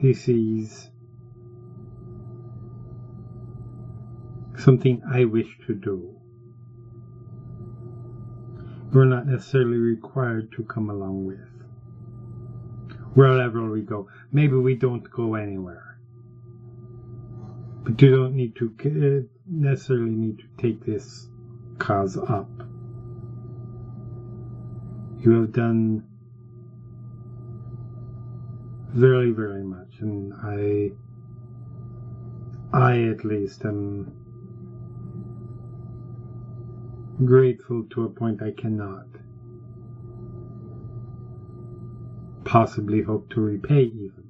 this 0.00 0.28
is 0.28 0.88
something 4.56 5.02
I 5.06 5.26
wish 5.26 5.58
to 5.66 5.74
do. 5.74 6.16
We're 8.94 9.04
not 9.04 9.26
necessarily 9.26 9.76
required 9.76 10.52
to 10.52 10.62
come 10.62 10.88
along 10.88 11.26
with. 11.26 11.38
Wherever 13.12 13.70
we 13.70 13.82
go. 13.82 14.08
Maybe 14.32 14.56
we 14.56 14.74
don't 14.74 15.08
go 15.10 15.34
anywhere. 15.34 15.98
But 17.82 18.00
you 18.00 18.10
don't 18.10 18.34
need 18.34 18.56
to 18.56 19.28
necessarily 19.46 20.12
need 20.12 20.38
to 20.38 20.46
take 20.56 20.82
this 20.86 21.28
cause 21.78 22.16
up. 22.16 22.48
You 25.20 25.32
have 25.32 25.52
done 25.52 26.06
very, 28.94 29.32
very 29.32 29.64
much, 29.64 29.98
and 30.00 30.32
I, 30.32 30.92
I 32.72 33.02
at 33.02 33.24
least 33.24 33.64
am 33.64 34.12
grateful 37.24 37.84
to 37.90 38.04
a 38.04 38.08
point 38.08 38.40
I 38.40 38.52
cannot 38.52 39.06
possibly 42.44 43.02
hope 43.02 43.30
to 43.30 43.40
repay 43.40 43.82
even. 43.82 44.24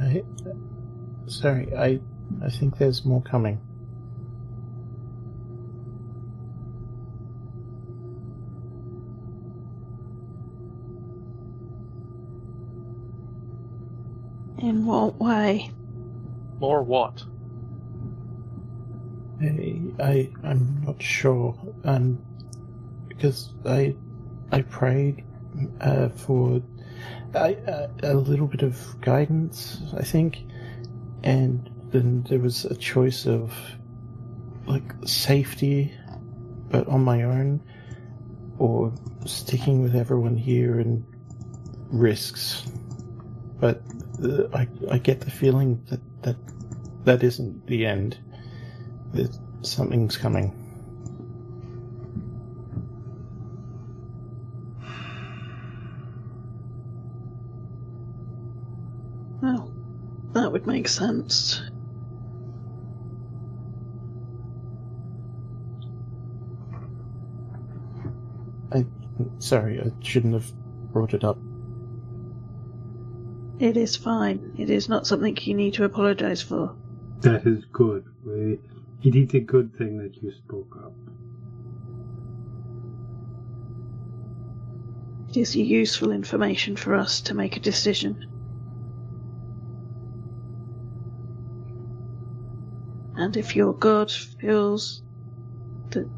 I, 0.00 0.22
sorry, 1.26 1.74
I, 1.76 2.00
I 2.42 2.48
think 2.48 2.78
there's 2.78 3.04
more 3.04 3.22
coming. 3.22 3.60
In 14.66 14.84
what 14.84 15.14
way? 15.20 15.70
More 16.58 16.82
what? 16.82 17.22
I, 19.40 19.80
I, 20.00 20.32
I'm 20.42 20.82
not 20.84 21.00
sure, 21.00 21.56
um, 21.84 22.18
because 23.06 23.54
I, 23.64 23.94
I 24.50 24.62
prayed 24.62 25.24
uh, 25.80 26.08
for 26.08 26.60
I, 27.32 27.54
uh, 27.54 27.86
a 28.02 28.14
little 28.14 28.48
bit 28.48 28.62
of 28.62 29.00
guidance, 29.00 29.82
I 29.96 30.02
think, 30.02 30.42
and 31.22 31.70
then 31.90 32.24
there 32.28 32.40
was 32.40 32.64
a 32.64 32.74
choice 32.74 33.24
of 33.24 33.54
like 34.66 34.92
safety, 35.04 35.96
but 36.70 36.88
on 36.88 37.04
my 37.04 37.22
own, 37.22 37.62
or 38.58 38.92
sticking 39.26 39.80
with 39.80 39.94
everyone 39.94 40.36
here 40.36 40.80
and 40.80 41.06
risks. 41.88 42.66
But 43.60 43.80
uh, 44.22 44.48
I, 44.54 44.68
I 44.90 44.98
get 44.98 45.20
the 45.20 45.30
feeling 45.30 45.82
that 45.90 46.00
that 46.22 46.36
that 47.04 47.22
isn't 47.22 47.66
the 47.66 47.86
end. 47.86 48.18
That 49.12 49.36
something's 49.62 50.16
coming. 50.16 50.52
Well, 59.42 59.72
that 60.32 60.50
would 60.50 60.66
make 60.66 60.88
sense. 60.88 61.62
I, 68.72 68.84
sorry, 69.38 69.80
I 69.80 69.92
shouldn't 70.02 70.34
have 70.34 70.52
brought 70.92 71.14
it 71.14 71.22
up. 71.22 71.38
It 73.58 73.76
is 73.76 73.96
fine. 73.96 74.54
It 74.58 74.68
is 74.68 74.88
not 74.88 75.06
something 75.06 75.36
you 75.40 75.54
need 75.54 75.74
to 75.74 75.84
apologize 75.84 76.42
for. 76.42 76.76
That 77.20 77.46
is 77.46 77.64
good. 77.72 78.04
It 78.26 78.60
is 79.16 79.34
a 79.34 79.40
good 79.40 79.76
thing 79.78 79.98
that 79.98 80.22
you 80.22 80.32
spoke 80.32 80.76
up. 80.84 80.92
It 85.30 85.38
is 85.38 85.56
useful 85.56 86.12
information 86.12 86.76
for 86.76 86.94
us 86.94 87.20
to 87.22 87.34
make 87.34 87.56
a 87.56 87.60
decision. 87.60 88.26
And 93.16 93.36
if 93.36 93.56
your 93.56 93.72
god 93.72 94.10
feels 94.10 95.02
that 95.90 96.08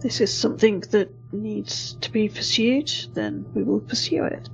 this 0.00 0.20
is 0.20 0.34
something 0.34 0.80
that 0.92 1.10
needs 1.32 1.94
to 2.00 2.10
be 2.10 2.28
pursued, 2.28 2.90
then 3.14 3.44
we 3.54 3.62
will 3.62 3.80
pursue 3.80 4.24
it. 4.24 4.48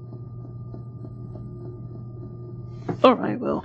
Or 3.03 3.21
I 3.21 3.37
will. 3.37 3.65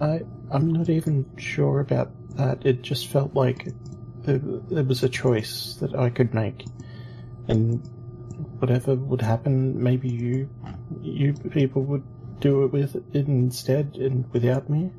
I 0.00 0.22
I'm 0.50 0.72
not 0.72 0.88
even 0.88 1.26
sure 1.36 1.80
about 1.80 2.10
that. 2.36 2.64
It 2.64 2.82
just 2.82 3.08
felt 3.08 3.34
like 3.34 3.68
there, 4.22 4.38
there 4.38 4.84
was 4.84 5.02
a 5.02 5.08
choice 5.08 5.74
that 5.80 5.94
I 5.94 6.10
could 6.10 6.34
make, 6.34 6.64
and 7.46 7.82
whatever 8.58 8.94
would 8.94 9.20
happen, 9.20 9.82
maybe 9.82 10.08
you 10.08 10.48
you 11.02 11.34
people 11.34 11.82
would 11.82 12.04
do 12.40 12.64
it 12.64 12.72
with 12.72 12.96
it 12.96 13.28
instead 13.28 13.96
and 13.96 14.30
without 14.32 14.70
me. 14.70 14.90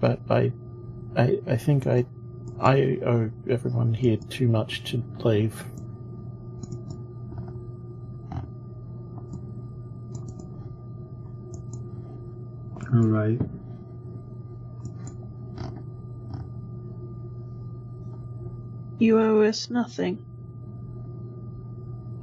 But 0.00 0.20
I 0.30 0.52
I 1.16 1.40
I 1.46 1.56
think 1.56 1.86
I 1.86 2.06
I 2.60 2.98
owe 3.04 3.30
everyone 3.48 3.94
here 3.94 4.16
too 4.16 4.48
much 4.48 4.84
to 4.90 5.02
leave. 5.18 5.64
All 12.92 13.00
right. 13.08 13.40
You 18.98 19.18
owe 19.20 19.42
us 19.42 19.70
nothing. 19.70 20.24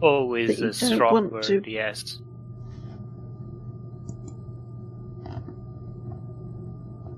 Always 0.01 0.61
a 0.61 0.73
strong 0.73 1.29
word, 1.29 1.43
to- 1.43 1.63
yes. 1.69 2.19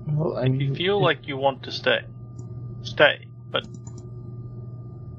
Well, 0.06 0.36
I 0.36 0.42
If 0.46 0.52
you 0.52 0.58
mean, 0.58 0.74
feel 0.74 1.00
like 1.00 1.26
you 1.26 1.36
want 1.36 1.62
to 1.64 1.72
stay, 1.72 2.00
stay. 2.94 3.26
But 3.50 3.66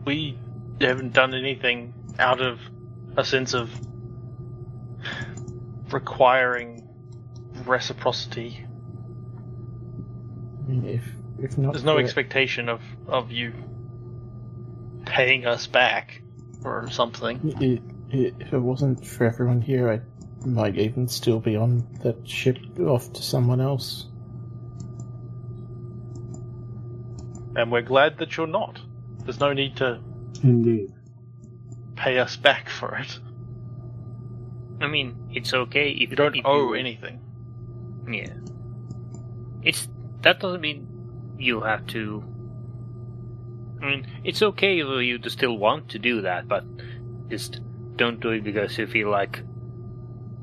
we 0.06 0.38
haven't 0.80 1.14
done 1.14 1.34
anything 1.34 1.94
out 2.18 2.42
of 2.42 2.60
a 3.18 3.26
sense 3.26 3.54
of 3.54 3.70
requiring 5.92 6.88
reciprocity. 7.66 8.66
If 10.68 11.04
if 11.38 11.58
not, 11.58 11.74
There's 11.74 11.84
no 11.84 11.98
expectation 11.98 12.70
of, 12.70 12.82
of 13.08 13.32
you 13.32 13.54
paying 15.06 15.46
us 15.46 15.68
back 15.68 16.22
or 16.64 16.90
something. 16.90 17.40
if 18.12 18.54
it 18.54 18.58
wasn't 18.58 19.06
for 19.06 19.26
everyone 19.26 19.62
here, 19.62 19.90
I 19.92 20.48
might 20.48 20.78
even 20.78 21.08
still 21.08 21.40
be 21.40 21.56
on 21.58 21.86
that 22.04 22.28
ship 22.28 22.58
off 22.80 23.12
to 23.14 23.22
someone 23.22 23.60
else. 23.60 24.08
And 27.56 27.72
we're 27.72 27.82
glad 27.82 28.18
that 28.18 28.36
you're 28.38 28.48
not. 28.48 28.80
There's 29.24 29.40
no 29.40 29.54
need 29.54 29.78
to 29.78 30.00
Indeed. 30.44 30.92
pay 31.96 32.20
us 32.20 32.36
back 32.36 32.70
for 32.70 32.96
it. 32.98 33.20
I 34.82 34.88
mean, 34.88 35.16
it's 35.32 35.54
okay 35.54 35.90
if 35.92 36.10
You 36.10 36.16
don't 36.16 36.36
if 36.36 36.46
owe 36.46 36.74
you- 36.74 36.80
anything. 36.80 37.20
Yeah. 38.12 38.34
It's 39.64 39.88
that 40.22 40.40
doesn't 40.40 40.62
mean 40.62 40.88
you 41.40 41.62
have 41.62 41.86
to. 41.88 42.24
I 43.82 43.86
mean, 43.88 44.08
it's 44.24 44.42
okay 44.42 44.82
for 44.82 45.02
you 45.02 45.18
to 45.20 45.30
still 45.30 45.58
want 45.58 45.90
to 45.90 46.00
do 46.00 46.22
that, 46.22 46.48
but 46.48 46.64
just 47.30 47.62
don't 47.96 48.20
do 48.20 48.30
it 48.32 48.44
because 48.44 48.78
you 48.78 48.86
feel 48.88 49.10
like 49.10 49.42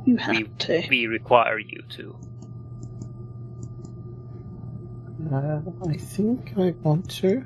You 0.07 0.15
we 0.17 0.21
have 0.23 0.59
to. 0.59 0.83
we 0.89 1.07
require 1.07 1.59
you 1.59 1.83
to. 1.91 2.17
Uh, 5.33 5.61
I 5.89 5.97
think 5.97 6.53
I 6.59 6.75
want 6.83 7.11
to. 7.23 7.45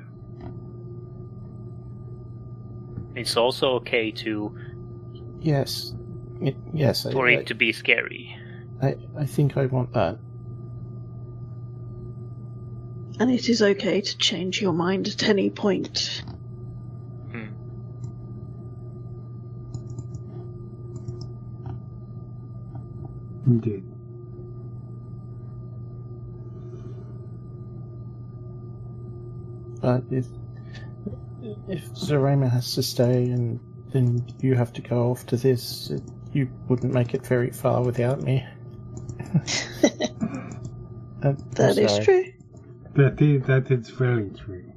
It's 3.15 3.37
also 3.37 3.75
okay 3.75 4.11
to 4.11 4.55
Yes, 5.39 5.93
it, 6.41 6.55
yes. 6.73 7.03
For 7.11 7.27
I, 7.27 7.33
it 7.33 7.47
to 7.47 7.55
be 7.55 7.71
scary. 7.71 8.35
I, 8.81 8.95
I 9.17 9.25
think 9.25 9.57
I 9.57 9.65
want 9.67 9.93
that. 9.93 10.19
And 13.19 13.31
it 13.31 13.49
is 13.49 13.61
okay 13.61 14.01
to 14.01 14.17
change 14.17 14.61
your 14.61 14.73
mind 14.73 15.07
at 15.07 15.23
any 15.23 15.49
point. 15.49 16.23
Hmm. 17.31 17.47
Indeed. 23.45 23.96
But 29.87 30.03
if 30.11 30.25
if 31.69 31.85
Zarema 31.93 32.51
has 32.51 32.75
to 32.75 32.83
stay 32.83 33.29
and 33.29 33.57
then 33.93 34.27
you 34.41 34.53
have 34.53 34.73
to 34.73 34.81
go 34.81 35.11
off 35.11 35.25
to 35.27 35.37
this, 35.37 35.89
it, 35.91 36.01
you 36.33 36.49
wouldn't 36.67 36.93
make 36.93 37.13
it 37.13 37.25
very 37.25 37.51
far 37.51 37.81
without 37.81 38.21
me. 38.21 38.45
Uh, 41.23 41.33
That 41.55 41.79
is 41.79 41.97
true. 42.05 42.25
That 42.93 43.19
is 43.19 43.43
that 43.47 43.71
is 43.71 43.89
very 43.89 44.29
true. 44.29 44.71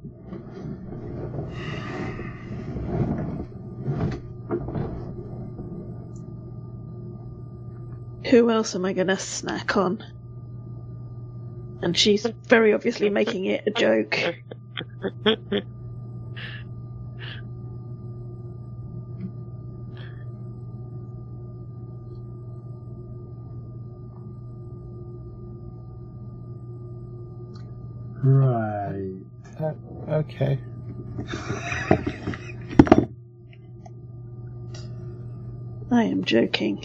Who 8.31 8.49
else 8.49 8.73
am 8.75 8.85
I 8.85 8.93
going 8.93 9.07
to 9.07 9.17
snack 9.17 9.77
on? 9.77 10.03
And 11.83 11.95
she's 11.95 12.25
very 12.47 12.73
obviously 12.73 13.11
making 13.11 13.45
it 13.45 13.67
a 13.67 13.71
joke. 13.71 14.17
Right. 28.23 29.15
Uh, 29.59 29.73
okay. 30.09 30.59
I 35.91 36.03
am 36.03 36.23
joking. 36.23 36.83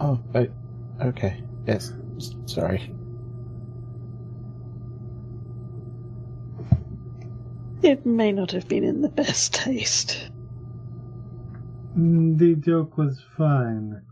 Oh, 0.00 0.20
but 0.32 0.50
okay. 1.02 1.42
Yes. 1.66 1.92
Sorry. 2.46 2.94
It 7.82 8.04
may 8.04 8.32
not 8.32 8.52
have 8.52 8.68
been 8.68 8.84
in 8.84 9.00
the 9.02 9.08
best 9.08 9.54
taste. 9.54 10.28
Mm, 11.96 12.38
The 12.38 12.54
joke 12.56 12.98
was 12.98 13.22
fine. 13.36 14.02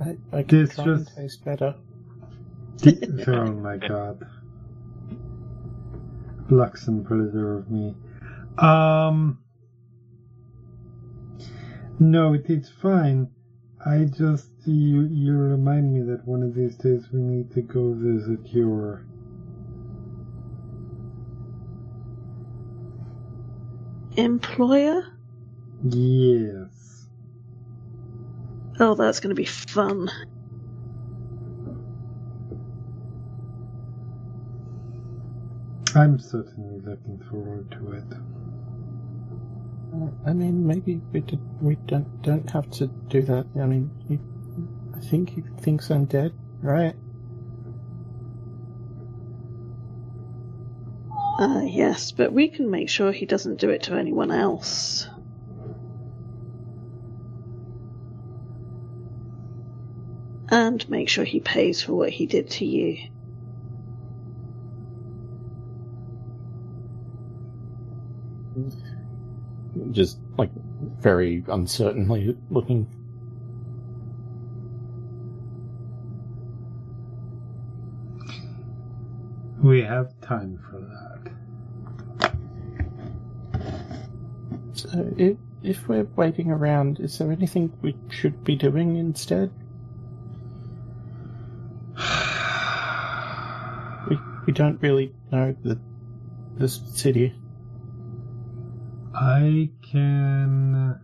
I, 0.00 0.16
I 0.32 0.42
can 0.42 0.60
It's 0.64 0.74
try 0.74 0.84
and 0.84 0.98
just- 1.06 1.16
taste 1.16 1.44
better. 1.44 1.74
The- 2.78 3.24
oh 3.28 3.52
my 3.54 3.76
god. 3.76 4.26
Luxon 6.50 7.04
preserve 7.04 7.70
me. 7.70 7.94
Um. 8.58 9.38
No, 11.98 12.32
it, 12.34 12.48
it's 12.48 12.70
fine. 12.70 13.28
I 13.84 14.04
just 14.04 14.50
you 14.64 15.02
you 15.10 15.32
remind 15.36 15.92
me 15.92 16.02
that 16.02 16.26
one 16.26 16.42
of 16.42 16.54
these 16.54 16.76
days 16.76 17.08
we 17.12 17.20
need 17.20 17.50
to 17.52 17.62
go 17.62 17.92
visit 17.94 18.40
your 18.54 19.04
Employer? 24.18 25.04
yes. 25.84 27.06
Oh, 28.80 28.96
that's 28.96 29.20
going 29.20 29.28
to 29.28 29.36
be 29.36 29.44
fun. 29.44 30.10
I'm 35.94 36.18
certainly 36.18 36.80
looking 36.80 37.22
forward 37.30 37.70
to 37.70 37.92
it. 37.92 38.04
Uh, 39.94 40.28
I 40.28 40.32
mean, 40.32 40.66
maybe 40.66 41.00
we 41.12 41.20
did, 41.20 41.40
we 41.62 41.76
don't 41.86 42.20
don't 42.22 42.50
have 42.50 42.68
to 42.72 42.88
do 42.88 43.22
that. 43.22 43.46
I 43.54 43.66
mean, 43.66 43.88
he, 44.08 44.18
I 44.96 45.00
think 45.00 45.30
he 45.30 45.44
thinks 45.60 45.90
I'm 45.90 46.06
dead, 46.06 46.32
right? 46.60 46.96
Ah, 51.40 51.62
yes, 51.62 52.10
but 52.10 52.32
we 52.32 52.48
can 52.48 52.68
make 52.68 52.88
sure 52.88 53.12
he 53.12 53.24
doesn't 53.24 53.60
do 53.60 53.70
it 53.70 53.84
to 53.84 53.94
anyone 53.94 54.32
else. 54.32 55.08
And 60.50 60.88
make 60.90 61.08
sure 61.08 61.24
he 61.24 61.38
pays 61.38 61.80
for 61.80 61.94
what 61.94 62.10
he 62.10 62.26
did 62.26 62.50
to 62.50 62.64
you. 62.64 62.98
Just 69.92 70.18
like 70.36 70.50
very 71.00 71.44
uncertainly 71.46 72.36
looking. 72.50 72.88
We 79.62 79.82
have 79.82 80.20
time 80.20 80.58
for 80.70 80.80
that. 80.80 81.07
So 84.78 85.12
it 85.16 85.36
if 85.64 85.88
we're 85.88 86.04
waiting 86.14 86.52
around, 86.52 87.00
is 87.00 87.18
there 87.18 87.32
anything 87.32 87.72
we 87.82 87.96
should 88.10 88.44
be 88.44 88.54
doing 88.54 88.96
instead? 88.96 89.50
We 94.08 94.18
we 94.46 94.52
don't 94.52 94.80
really 94.80 95.12
know 95.32 95.56
the 95.64 95.80
the 96.58 96.68
city. 96.68 97.34
I 99.12 99.68
can. 99.82 101.00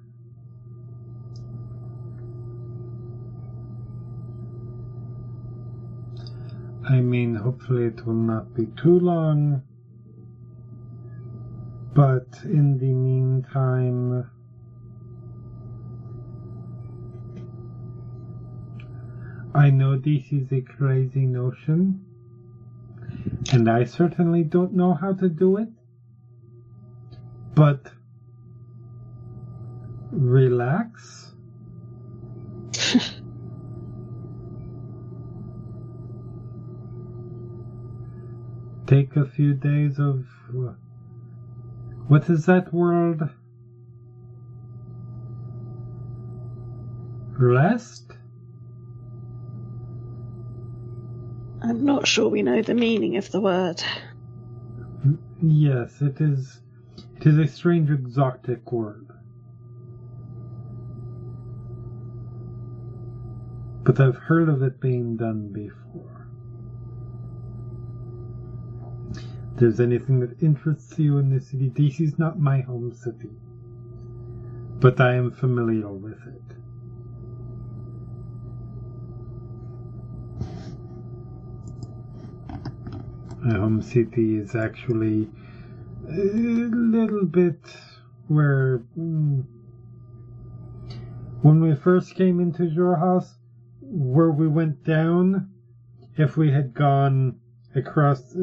I 6.89 7.01
mean, 7.01 7.35
hopefully 7.35 7.87
it 7.87 8.07
will 8.07 8.15
not 8.15 8.55
be 8.55 8.67
too 8.81 9.01
long. 9.01 9.63
But 11.95 12.27
in 12.43 12.79
the 12.79 12.93
meantime, 12.93 14.29
I 19.55 19.71
know 19.71 19.97
this 19.97 20.33
is 20.33 20.51
a 20.51 20.61
crazy 20.61 21.25
notion, 21.25 22.05
and 23.53 23.71
I 23.71 23.85
certainly 23.85 24.43
don't 24.43 24.75
know 24.75 24.95
how 24.95 25.13
to 25.13 25.29
do 25.29 25.59
it. 25.59 25.69
But 27.55 27.93
relax. 30.11 31.31
Take 38.89 39.15
a 39.15 39.25
few 39.25 39.55
days 39.55 40.01
of. 40.01 40.27
What 42.09 42.29
is 42.29 42.47
that 42.47 42.73
word? 42.73 43.31
Rest? 47.39 48.13
I'm 51.63 51.85
not 51.85 52.07
sure 52.07 52.29
we 52.29 52.43
know 52.43 52.61
the 52.63 52.75
meaning 52.75 53.17
of 53.17 53.31
the 53.31 53.41
word. 53.41 53.83
Yes, 55.43 56.03
it 56.03 56.21
is. 56.21 56.61
It 57.17 57.27
is 57.27 57.39
a 57.39 57.47
strange 57.47 57.91
exotic 57.91 58.71
word. 58.71 59.07
But 63.83 63.99
I've 64.01 64.17
heard 64.17 64.49
of 64.51 64.63
it 64.63 64.81
being 64.81 65.17
done 65.17 65.53
before. 65.53 66.14
There's 69.57 69.79
anything 69.81 70.21
that 70.21 70.43
interests 70.43 70.99
you 70.99 71.19
in 71.19 71.31
the 71.31 71.41
city, 71.41 71.69
this 71.69 72.01
is 72.01 72.19
not 72.19 72.39
my 72.39 72.61
home 72.61 72.93
city. 72.93 73.31
But 74.81 75.01
I 75.01 75.15
am 75.15 75.31
familiar 75.31 75.89
with 75.89 76.19
it. 76.27 76.43
My 83.43 83.57
home 83.57 83.81
city 83.83 84.37
is 84.37 84.55
actually 84.55 85.29
a 86.09 86.13
little 86.13 87.25
bit 87.25 87.59
where 88.27 88.79
mm, 88.99 89.45
when 91.43 91.61
we 91.61 91.75
first 91.75 92.15
came 92.15 92.41
into 92.41 92.65
your 92.65 92.97
house 92.97 93.39
where 93.81 94.31
we 94.31 94.49
went 94.49 94.83
down 94.83 95.47
if 96.17 96.37
we 96.37 96.51
had 96.51 96.73
gone 96.73 97.37
across 97.75 98.37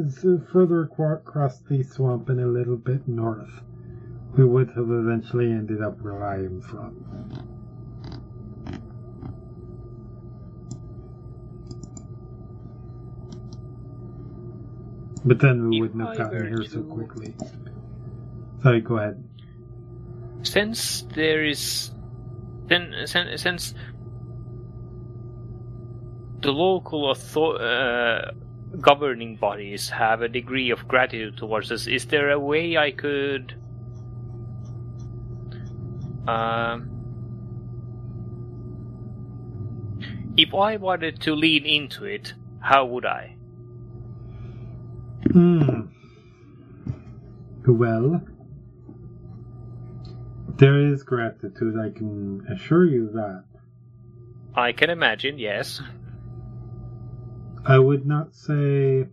further 0.52 0.84
across 0.84 1.60
the 1.60 1.84
swamp 1.84 2.30
and 2.30 2.40
a 2.40 2.48
little 2.48 2.78
bit 2.78 3.08
north 3.08 3.62
we 4.38 4.46
would 4.46 4.70
have 4.70 4.90
eventually 4.90 5.52
ended 5.52 5.82
up 5.82 6.00
where 6.02 6.24
I 6.24 6.36
am 6.36 6.62
from. 6.62 6.96
But 15.24 15.40
then 15.40 15.70
we 15.70 15.82
wouldn't 15.82 16.08
have 16.08 16.18
gotten 16.18 16.48
here 16.48 16.66
so 16.66 16.82
quickly. 16.82 17.36
Sorry, 18.64 18.82
go 18.82 18.98
ahead. 18.98 19.24
Since 20.44 21.04
there 21.14 21.46
is, 21.46 21.92
then 22.66 22.94
since, 23.06 23.42
since 23.42 23.74
the 26.42 26.52
local 26.52 27.06
author, 27.06 27.56
uh, 27.62 28.32
governing 28.80 29.36
bodies 29.36 29.90
have 29.90 30.22
a 30.22 30.28
degree 30.28 30.70
of 30.70 30.88
gratitude 30.88 31.38
towards 31.38 31.72
us, 31.72 31.88
is 31.88 32.06
there 32.06 32.30
a 32.30 32.40
way 32.40 32.78
I 32.78 32.92
could? 32.92 33.54
Um, 36.28 36.90
if 40.38 40.54
I 40.54 40.78
wanted 40.78 41.22
to 41.22 41.36
lean 41.36 41.66
into 41.66 42.06
it, 42.06 42.34
how 42.60 42.86
would 42.86 43.06
I? 43.06 43.36
Hmm. 45.32 45.82
Well, 47.68 48.22
there 50.58 50.80
is 50.80 51.04
gratitude, 51.04 51.76
I 51.80 51.90
can 51.90 52.46
assure 52.48 52.86
you 52.86 53.10
that. 53.14 53.44
I 54.56 54.72
can 54.72 54.90
imagine, 54.90 55.40
yes. 55.40 55.82
I 57.66 57.78
would 57.80 58.06
not 58.06 58.36
say. 58.36 59.08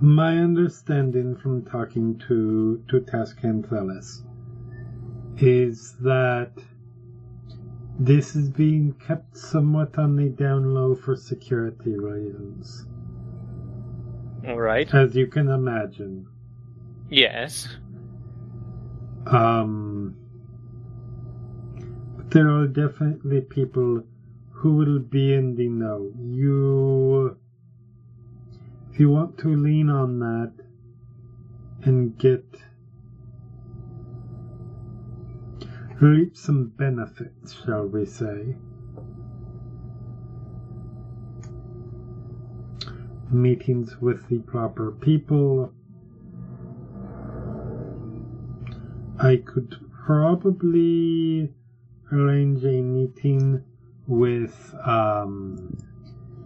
My 0.00 0.36
understanding 0.38 1.34
from 1.36 1.64
talking 1.64 2.18
to, 2.28 2.82
to 2.88 3.00
Tascanthelus 3.00 4.22
is 5.38 5.92
that 6.00 6.50
this 7.98 8.36
is 8.36 8.50
being 8.50 8.92
kept 8.94 9.36
somewhat 9.36 9.96
on 9.98 10.16
the 10.16 10.28
down 10.28 10.74
low 10.74 10.94
for 10.94 11.16
security 11.16 11.96
reasons, 11.96 12.86
All 14.46 14.58
right. 14.60 14.92
as 14.92 15.14
you 15.14 15.26
can 15.28 15.48
imagine. 15.48 16.26
Yes. 17.08 17.68
Um, 19.26 20.16
there 22.30 22.50
are 22.50 22.66
definitely 22.66 23.40
people 23.40 24.02
who 24.64 24.72
will 24.72 24.98
be 24.98 25.34
in 25.34 25.54
the 25.56 25.68
know. 25.68 26.10
You, 26.18 27.36
if 28.90 28.98
you 28.98 29.10
want 29.10 29.36
to 29.40 29.54
lean 29.54 29.90
on 29.90 30.20
that 30.20 30.52
and 31.82 32.16
get 32.16 32.46
reap 36.00 36.34
some 36.34 36.68
benefits, 36.68 37.52
shall 37.62 37.84
we 37.88 38.06
say? 38.06 38.56
Meetings 43.30 44.00
with 44.00 44.26
the 44.30 44.38
proper 44.38 44.90
people. 44.90 45.74
I 49.18 49.36
could 49.44 49.76
probably 50.06 51.52
arrange 52.10 52.64
a 52.64 52.80
meeting 52.80 53.62
with 54.06 54.74
um, 54.84 55.76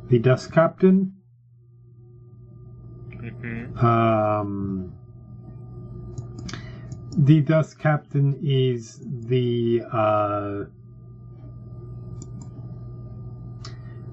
the 0.08 0.18
dust 0.18 0.52
captain. 0.52 1.12
hmm 3.20 3.76
Um, 3.84 4.92
the 7.16 7.40
dust 7.40 7.78
captain 7.78 8.38
is 8.42 9.00
the 9.04 9.82
uh, 9.92 10.64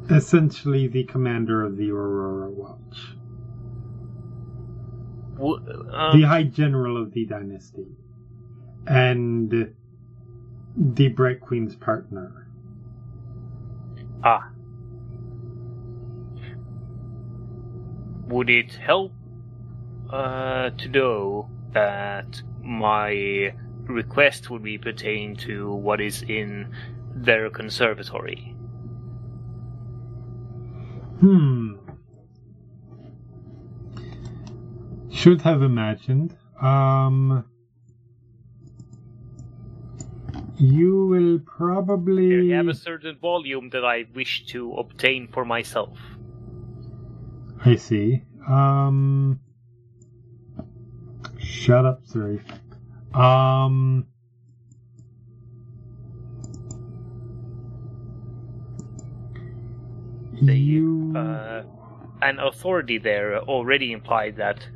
essentially 0.09 0.87
the 0.87 1.03
commander 1.03 1.63
of 1.63 1.77
the 1.77 1.91
Aurora 1.91 2.49
Watch, 2.51 3.17
W- 5.37 5.59
um, 5.93 6.19
the 6.19 6.23
High 6.23 6.43
General 6.43 6.97
of 7.01 7.13
the 7.13 7.25
dynasty, 7.25 7.87
and 8.87 9.73
the 10.77 11.07
Bright 11.09 11.41
Queen's 11.41 11.75
partner. 11.75 12.44
Ah. 14.23 14.49
Would 18.27 18.49
it 18.49 18.73
help 18.73 19.13
uh, 20.09 20.71
to 20.71 20.87
know 20.89 21.49
that 21.73 22.41
my 22.63 23.53
request 23.83 24.49
would 24.49 24.63
be 24.63 24.77
pertaining 24.77 25.35
to 25.35 25.73
what 25.73 26.01
is 26.01 26.23
in 26.23 26.73
their 27.13 27.49
conservatory? 27.49 28.55
Hmm. 31.19 31.73
Should 35.11 35.41
have 35.41 35.61
imagined. 35.61 36.35
Um. 36.61 37.45
You 40.57 41.07
will 41.07 41.39
probably. 41.39 42.47
They 42.47 42.53
have 42.55 42.67
a 42.67 42.73
certain 42.73 43.17
volume 43.17 43.69
that 43.71 43.83
I 43.83 44.05
wish 44.13 44.45
to 44.47 44.73
obtain 44.75 45.27
for 45.27 45.43
myself. 45.43 45.97
I 47.65 47.75
see. 47.75 48.23
Um. 48.47 49.39
Shut 51.39 51.85
up, 51.85 52.01
Siri. 52.05 52.41
Um. 53.13 54.07
They, 60.41 60.55
You. 60.55 61.13
Uh, 61.15 61.63
an 62.21 62.39
authority 62.39 62.97
there 62.97 63.39
already 63.39 63.91
implied 63.91 64.37
that 64.37 64.67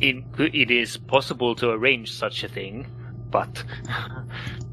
in, 0.00 0.24
it 0.38 0.70
is 0.70 0.96
possible 0.96 1.54
to 1.56 1.70
arrange 1.70 2.12
such 2.12 2.42
a 2.44 2.48
thing, 2.48 2.86
but 3.30 3.64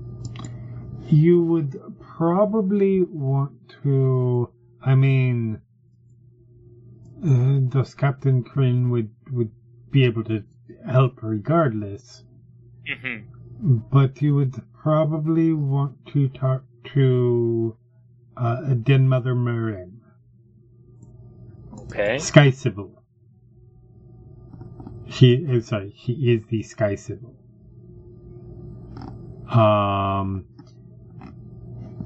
You 1.10 1.42
would 1.44 1.76
probably 2.00 3.02
want 3.04 3.54
to. 3.84 4.50
I 4.82 4.96
mean, 4.96 5.60
uh, 7.26 7.60
Dust 7.70 7.98
Captain 7.98 8.44
Kryn 8.44 8.90
would 8.90 9.10
would 9.32 9.52
be 9.92 10.04
able 10.06 10.24
to 10.26 10.44
help 10.86 11.22
regardless, 11.24 12.24
Mhm. 12.90 13.24
but 13.92 14.22
you 14.22 14.36
would 14.36 14.56
probably 14.74 15.54
want 15.54 16.06
to 16.08 16.28
talk 16.30 16.64
to 16.96 17.76
uh, 18.38 18.74
Den 18.76 19.08
Mother 19.08 19.36
Marin, 19.36 20.02
okay. 21.74 22.18
Sky 22.20 22.50
Sybil. 22.52 22.92
She 25.08 25.34
is 25.34 25.68
sorry. 25.68 25.94
She 25.98 26.14
is 26.14 26.46
the 26.48 26.64
Sky 26.64 26.96
Sybil. 26.96 27.36
Um, 29.50 30.46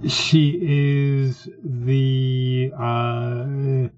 she 0.07 0.57
is 0.61 1.47
the 1.63 2.71
uh, 2.77 3.89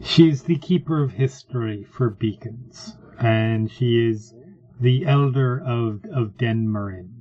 she's 0.00 0.42
the 0.44 0.56
keeper 0.56 1.02
of 1.02 1.12
history 1.12 1.84
for 1.84 2.10
beacons, 2.10 2.96
and 3.18 3.70
she 3.70 4.08
is 4.08 4.34
the 4.80 5.06
elder 5.06 5.58
of 5.58 6.04
of 6.06 6.36
Den 6.36 6.70
Marin. 6.70 7.12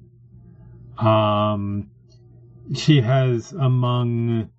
Um, 0.97 1.89
she 2.73 3.01
has 3.01 3.53
among 3.53 4.49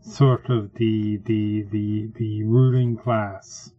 sort 0.00 0.48
of 0.50 0.74
the 0.74 1.16
the 1.24 1.62
the 1.62 2.12
the 2.14 2.44
ruling 2.44 2.96
class. 2.96 3.72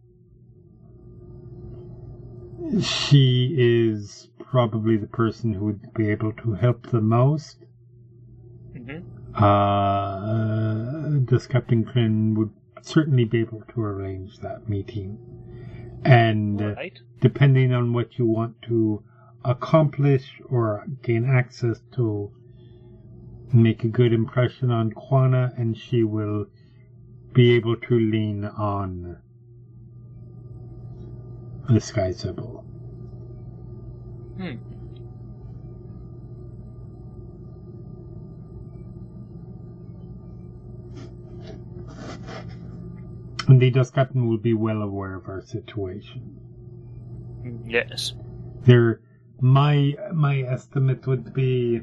She 2.80 3.54
is 3.56 4.28
probably 4.38 4.96
the 4.96 5.06
person 5.06 5.54
who 5.54 5.66
would 5.66 5.94
be 5.94 6.08
able 6.10 6.32
to 6.32 6.52
help 6.54 6.88
the 6.88 7.00
most. 7.00 7.64
Mhm. 8.86 9.02
Uh, 9.34 11.18
Dust 11.24 11.48
Captain 11.50 11.84
Kryn 11.84 12.34
would 12.34 12.50
certainly 12.80 13.24
be 13.24 13.40
able 13.40 13.62
to 13.74 13.82
arrange 13.82 14.38
that 14.38 14.68
meeting. 14.68 15.18
And 16.04 16.60
Right. 16.60 16.98
depending 17.20 17.72
on 17.72 17.92
what 17.92 18.18
you 18.18 18.26
want 18.26 18.62
to 18.62 19.02
accomplish 19.44 20.40
or 20.48 20.86
gain 21.02 21.24
access 21.24 21.80
to, 21.92 22.30
make 23.52 23.84
a 23.84 23.88
good 23.88 24.12
impression 24.12 24.70
on 24.70 24.92
Quana, 24.92 25.52
and 25.56 25.76
she 25.76 26.04
will 26.04 26.46
be 27.32 27.52
able 27.52 27.76
to 27.76 27.98
lean 27.98 28.44
on 28.44 29.16
the 31.68 31.80
Sky 31.80 32.12
Sybil. 32.12 32.64
Hmm. 34.36 34.75
And 43.48 43.60
the 43.60 43.70
Dust 43.70 43.94
Captain 43.94 44.28
will 44.28 44.38
be 44.38 44.54
well 44.54 44.82
aware 44.82 45.14
of 45.14 45.28
our 45.28 45.40
situation. 45.40 46.36
Yes. 47.64 48.12
There, 48.64 49.00
my 49.40 49.94
my 50.12 50.40
estimate 50.40 51.06
would 51.06 51.32
be, 51.32 51.82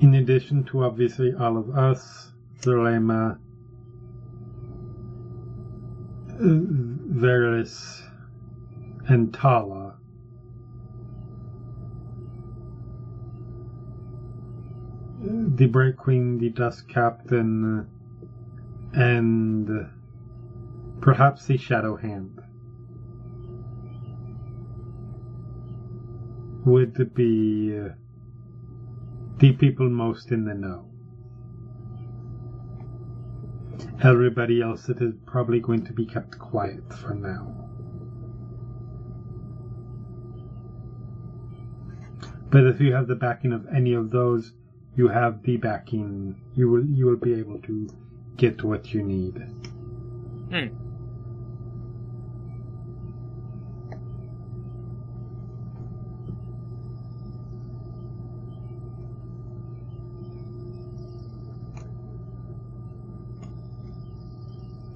in 0.00 0.14
addition 0.14 0.62
to 0.64 0.84
obviously 0.84 1.34
all 1.34 1.56
of 1.56 1.76
us, 1.76 2.32
Zulema, 2.62 3.38
Varys, 6.38 8.02
and 9.08 9.34
Tala. 9.34 9.96
The 15.56 15.66
Bright 15.66 15.96
Queen, 15.96 16.38
the 16.38 16.50
Dust 16.50 16.86
Captain, 16.88 17.88
and 18.96 19.90
perhaps 21.00 21.46
the 21.46 21.56
Shadow 21.56 21.96
Hand. 21.96 22.40
would 26.64 27.14
be 27.14 27.78
uh, 27.78 27.90
the 29.38 29.52
people 29.52 29.88
most 29.88 30.30
in 30.30 30.44
the 30.44 30.54
know. 30.54 30.86
Everybody 34.02 34.62
else 34.62 34.88
it 34.88 35.00
is 35.00 35.14
probably 35.26 35.60
going 35.60 35.84
to 35.84 35.92
be 35.92 36.06
kept 36.06 36.38
quiet 36.38 36.92
for 36.92 37.14
now. 37.14 37.68
But 42.50 42.66
if 42.66 42.80
you 42.80 42.94
have 42.94 43.08
the 43.08 43.14
backing 43.14 43.52
of 43.52 43.66
any 43.74 43.94
of 43.94 44.10
those, 44.10 44.52
you 44.96 45.08
have 45.08 45.42
the 45.42 45.56
backing. 45.56 46.40
You 46.54 46.70
will 46.70 46.84
you 46.84 47.06
will 47.06 47.16
be 47.16 47.34
able 47.34 47.58
to 47.62 47.88
get 48.36 48.62
what 48.64 48.92
you 48.92 49.02
need. 49.02 49.36
Hmm. 50.50 50.66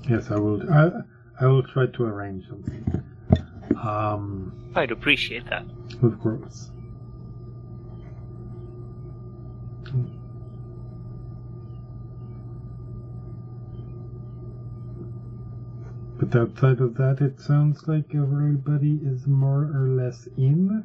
Yes, 0.08 0.30
I 0.30 0.36
will. 0.36 0.62
I, 0.72 0.90
I 1.40 1.46
will 1.46 1.62
try 1.62 1.86
to 1.86 2.04
arrange 2.04 2.48
something. 2.48 3.04
Um, 3.82 4.72
I'd 4.74 4.90
appreciate 4.90 5.48
that. 5.50 5.64
of 6.02 6.18
course. 6.20 6.70
But 16.30 16.40
outside 16.40 16.80
of 16.80 16.94
that, 16.96 17.20
it 17.22 17.40
sounds 17.40 17.88
like 17.88 18.14
everybody 18.14 19.00
is 19.02 19.26
more 19.26 19.70
or 19.74 19.88
less 19.88 20.28
in. 20.36 20.84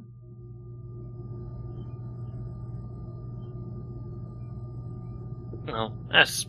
Well, 5.67 5.97
as 6.13 6.45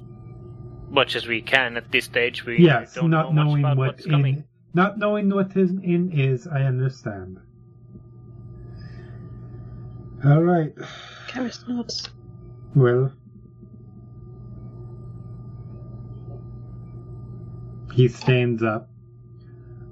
much 0.91 1.17
as 1.17 1.27
we 1.27 1.43
can 1.43 1.77
at 1.77 1.91
this 1.91 2.05
stage, 2.05 2.45
we 2.45 2.59
yes, 2.59 2.95
don't 2.95 3.11
not 3.11 3.35
know 3.35 3.43
much 3.43 3.47
knowing 3.47 3.65
about 3.65 3.77
what 3.77 3.87
what's 3.95 4.07
coming. 4.07 4.37
in, 4.37 4.45
not 4.75 4.99
knowing 4.99 5.29
what 5.35 5.57
is 5.57 5.71
in 5.71 6.13
is, 6.13 6.47
I 6.47 6.63
understand. 6.63 7.39
All 10.25 10.43
right. 10.43 10.73
Karis 11.29 11.67
nods. 11.69 12.11
Well, 12.75 13.13
he 17.95 18.09
stands 18.09 18.63
up. 18.63 18.91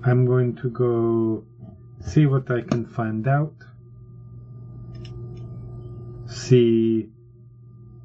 I'm 0.02 0.26
going 0.26 0.56
to 0.56 0.68
go 0.70 1.44
see 2.00 2.26
what 2.26 2.50
I 2.50 2.60
can 2.60 2.84
find 2.84 3.28
out. 3.28 3.54
See 6.26 7.10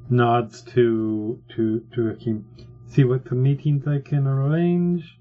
nods 0.08 0.62
to 0.74 1.42
to 1.56 1.80
to 1.94 2.08
Hakim. 2.10 2.46
See 2.86 3.02
what 3.02 3.24
the 3.24 3.34
meetings 3.34 3.88
I 3.88 3.98
can 3.98 4.26
arrange. 4.26 5.18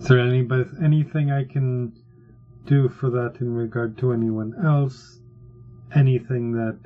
Is 0.00 0.08
there 0.08 0.18
anybody 0.18 0.68
anything 0.82 1.30
I 1.30 1.44
can 1.44 1.92
do 2.66 2.88
for 2.88 3.08
that 3.10 3.40
in 3.40 3.54
regard 3.54 3.96
to 3.98 4.12
anyone 4.12 4.52
else? 4.64 5.20
Anything 5.94 6.52
that 6.52 6.80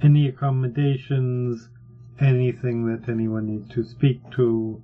any 0.00 0.28
accommodations, 0.28 1.68
anything 2.20 2.86
that 2.86 3.08
anyone 3.08 3.46
needs 3.46 3.68
to 3.70 3.82
speak 3.82 4.20
to. 4.32 4.80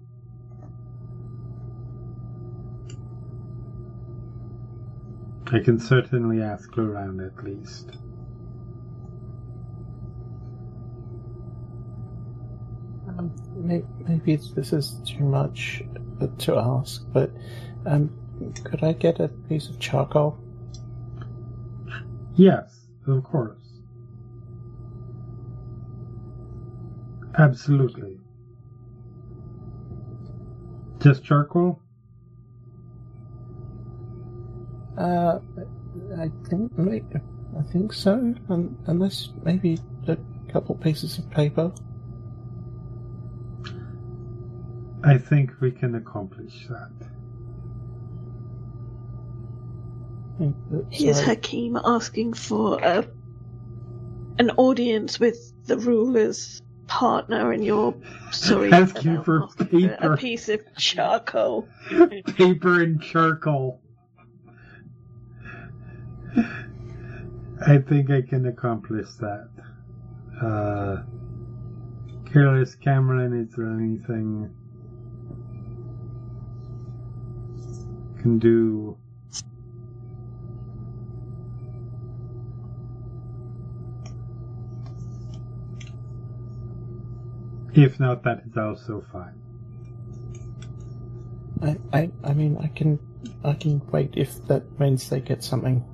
I 5.51 5.61
can 5.61 5.79
certainly 5.79 6.43
ask 6.43 6.77
around 6.77 7.21
at 7.21 7.43
least. 7.43 7.93
Um, 13.09 13.33
maybe 14.07 14.37
this 14.37 14.73
is 14.75 15.01
too 15.07 15.25
much 15.25 15.83
uh, 16.21 16.27
to 16.41 16.59
ask, 16.59 17.03
but 17.13 17.31
um, 17.87 18.11
could 18.63 18.85
I 18.85 18.93
get 18.93 19.21
a 19.21 19.29
piece 19.29 19.69
of 19.69 19.79
charcoal? 19.79 20.39
Yes, 22.35 22.87
of 23.07 23.25
course. 23.25 23.59
Absolutely. 27.39 28.19
Just 30.99 31.25
charcoal? 31.25 31.81
Uh, 34.99 35.39
I 36.19 36.31
think 36.49 36.77
may- 36.77 37.05
I 37.59 37.63
think 37.73 37.93
so. 37.93 38.35
Um, 38.49 38.77
unless 38.87 39.31
maybe 39.45 39.79
a 40.07 40.19
couple 40.51 40.75
pieces 40.75 41.19
of 41.19 41.31
paper. 41.31 41.73
I 45.05 45.17
think 45.17 45.53
we 45.61 45.71
can 45.71 45.95
accomplish 45.95 46.67
that. 46.69 46.91
Uh, 50.41 50.83
Here's 50.91 51.17
sorry. 51.17 51.29
Hakim 51.37 51.79
asking 51.85 52.33
for 52.35 52.81
a, 52.83 53.07
an 54.39 54.51
audience 54.57 55.19
with 55.21 55.53
the 55.67 55.79
ruler's 55.79 56.61
partner, 56.87 57.53
and 57.53 57.65
you're 57.65 57.95
sorry. 58.33 58.73
Asking 58.73 59.17
about 59.17 59.25
for 59.25 59.65
paper. 59.65 60.15
A 60.15 60.17
piece 60.17 60.49
of 60.49 60.61
charcoal. 60.77 61.69
Paper 62.37 62.83
and 62.83 63.01
charcoal. 63.01 63.81
I 67.69 67.77
think 67.77 68.11
I 68.11 68.23
can 68.23 68.47
accomplish 68.47 69.09
that. 69.21 69.51
Uh, 70.41 71.03
Keres 72.25 72.79
Kamron, 72.83 73.45
is 73.45 73.55
there 73.55 73.67
anything 73.67 74.49
can 78.23 78.39
do? 78.39 78.97
If 87.75 88.01
not, 88.01 88.23
that 88.25 88.45
is 88.47 88.57
also 88.57 89.05
fine. 89.13 89.35
I, 91.61 91.77
I, 91.93 92.11
I 92.25 92.33
mean, 92.33 92.57
I 92.63 92.69
can, 92.69 92.99
I 93.45 93.53
can 93.53 93.87
wait 93.91 94.15
if 94.17 94.47
that 94.47 94.81
means 94.81 95.11
they 95.11 95.21
get 95.21 95.45
something. 95.45 95.85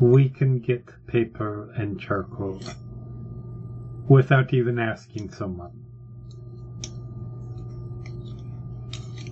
We 0.00 0.30
can 0.30 0.60
get 0.60 0.86
paper 1.06 1.70
and 1.76 2.00
charcoal 2.00 2.58
without 4.08 4.54
even 4.54 4.78
asking 4.78 5.30
someone. 5.30 5.72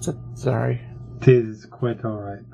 So, 0.01 0.15
sorry. 0.35 0.83
Tis 1.23 1.65
quite 1.65 2.05
alright. 2.05 2.45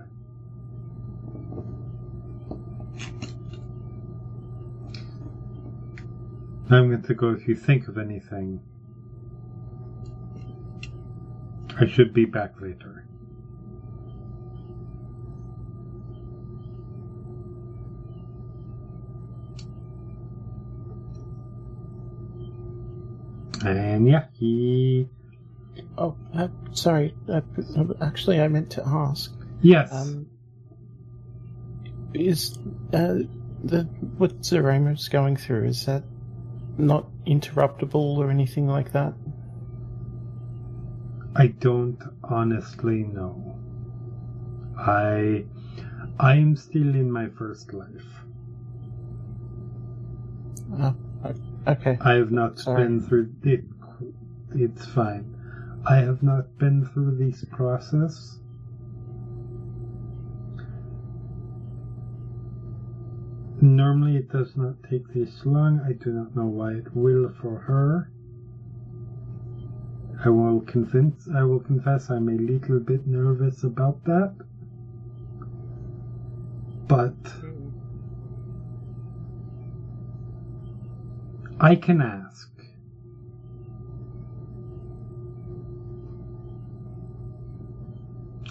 I'm 6.70 6.88
going 6.88 7.02
to 7.02 7.14
go 7.14 7.30
if 7.30 7.48
you 7.48 7.56
think 7.56 7.88
of 7.88 7.98
anything. 7.98 8.60
I 11.78 11.86
should 11.86 12.14
be 12.14 12.24
back 12.24 12.60
later. 12.60 13.03
And 23.64 24.08
yeah, 24.08 24.26
he. 24.34 25.08
Oh, 25.96 26.16
uh, 26.36 26.48
sorry. 26.72 27.14
Uh, 27.28 27.40
actually, 28.02 28.40
I 28.40 28.48
meant 28.48 28.70
to 28.72 28.86
ask. 28.86 29.32
Yes. 29.62 29.92
Um, 29.92 30.26
is 32.12 32.58
uh, 32.92 33.18
the 33.64 33.82
what 34.18 34.42
Zeramo's 34.42 35.08
going 35.08 35.36
through 35.36 35.64
is 35.64 35.86
that 35.86 36.04
not 36.76 37.06
interruptible 37.26 38.18
or 38.18 38.30
anything 38.30 38.68
like 38.68 38.92
that? 38.92 39.14
I 41.34 41.48
don't 41.48 41.98
honestly 42.22 43.02
know. 43.02 43.58
I 44.78 45.44
I 46.18 46.34
am 46.34 46.56
still 46.56 46.94
in 46.94 47.10
my 47.10 47.28
first 47.28 47.72
life. 47.72 48.06
Oh, 50.78 50.94
okay. 51.66 51.96
I 52.00 52.14
have 52.14 52.30
not 52.30 52.58
Sorry. 52.58 52.82
been 52.84 53.00
through 53.00 53.30
it. 53.42 53.64
It's 54.54 54.86
fine. 54.86 55.24
I 55.86 55.96
have 55.96 56.22
not 56.22 56.58
been 56.58 56.84
through 56.86 57.16
this 57.16 57.44
process. 57.44 58.38
Normally, 63.60 64.16
it 64.16 64.30
does 64.30 64.56
not 64.56 64.74
take 64.88 65.12
this 65.14 65.44
long. 65.44 65.80
I 65.80 65.92
do 65.92 66.10
not 66.12 66.34
know 66.36 66.46
why 66.46 66.72
it 66.72 66.94
will 66.94 67.32
for 67.40 67.58
her. 67.60 68.10
I 70.24 70.28
will 70.28 70.60
convince. 70.60 71.28
I 71.34 71.42
will 71.42 71.60
confess 71.60 72.10
I'm 72.10 72.28
a 72.28 72.32
little 72.32 72.78
bit 72.78 73.06
nervous 73.06 73.64
about 73.64 74.04
that. 74.04 74.34
But 76.88 77.14
I 81.60 81.76
can 81.76 82.00
ask. 82.00 82.50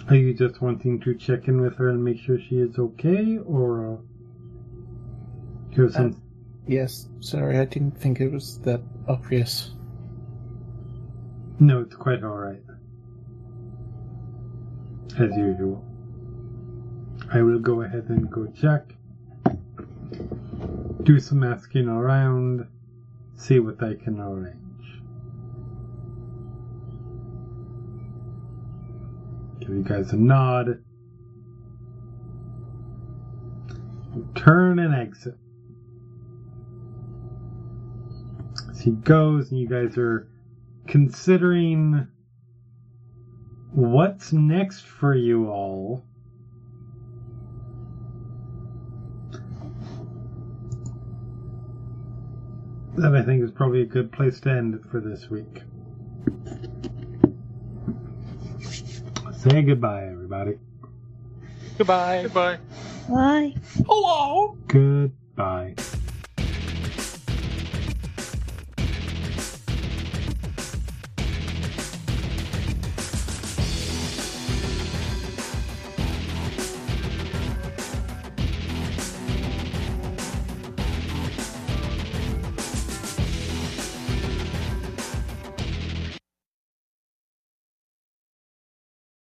Are 0.08 0.16
you 0.16 0.34
just 0.34 0.60
wanting 0.60 1.00
to 1.00 1.14
check 1.14 1.48
in 1.48 1.60
with 1.60 1.76
her 1.76 1.88
and 1.88 2.04
make 2.04 2.18
sure 2.18 2.38
she 2.38 2.56
is 2.56 2.78
okay, 2.78 3.38
or 3.38 3.94
uh, 3.94 3.96
you 5.72 5.90
some? 5.90 6.20
Yes, 6.66 7.08
sorry, 7.20 7.58
I 7.58 7.64
didn't 7.64 7.98
think 7.98 8.20
it 8.20 8.30
was 8.30 8.58
that 8.60 8.80
obvious. 9.08 9.72
No, 11.58 11.80
it's 11.80 11.94
quite 11.94 12.22
alright. 12.22 12.62
As 15.18 15.30
usual. 15.36 15.84
I 17.32 17.42
will 17.42 17.58
go 17.58 17.82
ahead 17.82 18.04
and 18.08 18.30
go 18.30 18.46
check. 18.46 18.94
Do 21.02 21.20
some 21.20 21.42
asking 21.42 21.88
around. 21.88 22.66
See 23.36 23.58
what 23.58 23.78
they 23.78 23.94
can 23.94 24.20
arrange. 24.20 25.02
Give 29.60 29.70
you 29.70 29.82
guys 29.82 30.12
a 30.12 30.16
nod. 30.16 30.82
Turn 34.34 34.78
and 34.78 34.94
exit. 34.94 35.34
As 38.70 38.80
he 38.80 38.92
goes, 38.92 39.50
and 39.50 39.58
you 39.58 39.68
guys 39.68 39.98
are 39.98 40.28
considering 40.86 42.06
what's 43.72 44.32
next 44.32 44.82
for 44.82 45.14
you 45.14 45.48
all. 45.48 46.04
That 52.96 53.14
I 53.16 53.22
think 53.22 53.42
is 53.42 53.50
probably 53.50 53.82
a 53.82 53.86
good 53.86 54.12
place 54.12 54.40
to 54.40 54.50
end 54.50 54.84
for 54.90 55.00
this 55.00 55.28
week. 55.28 55.62
Say 59.36 59.62
goodbye, 59.62 60.06
everybody. 60.06 60.58
Goodbye. 61.76 62.22
Goodbye. 62.22 62.58
Why? 63.08 63.54
Hello. 63.86 64.56
Goodbye. 64.68 65.74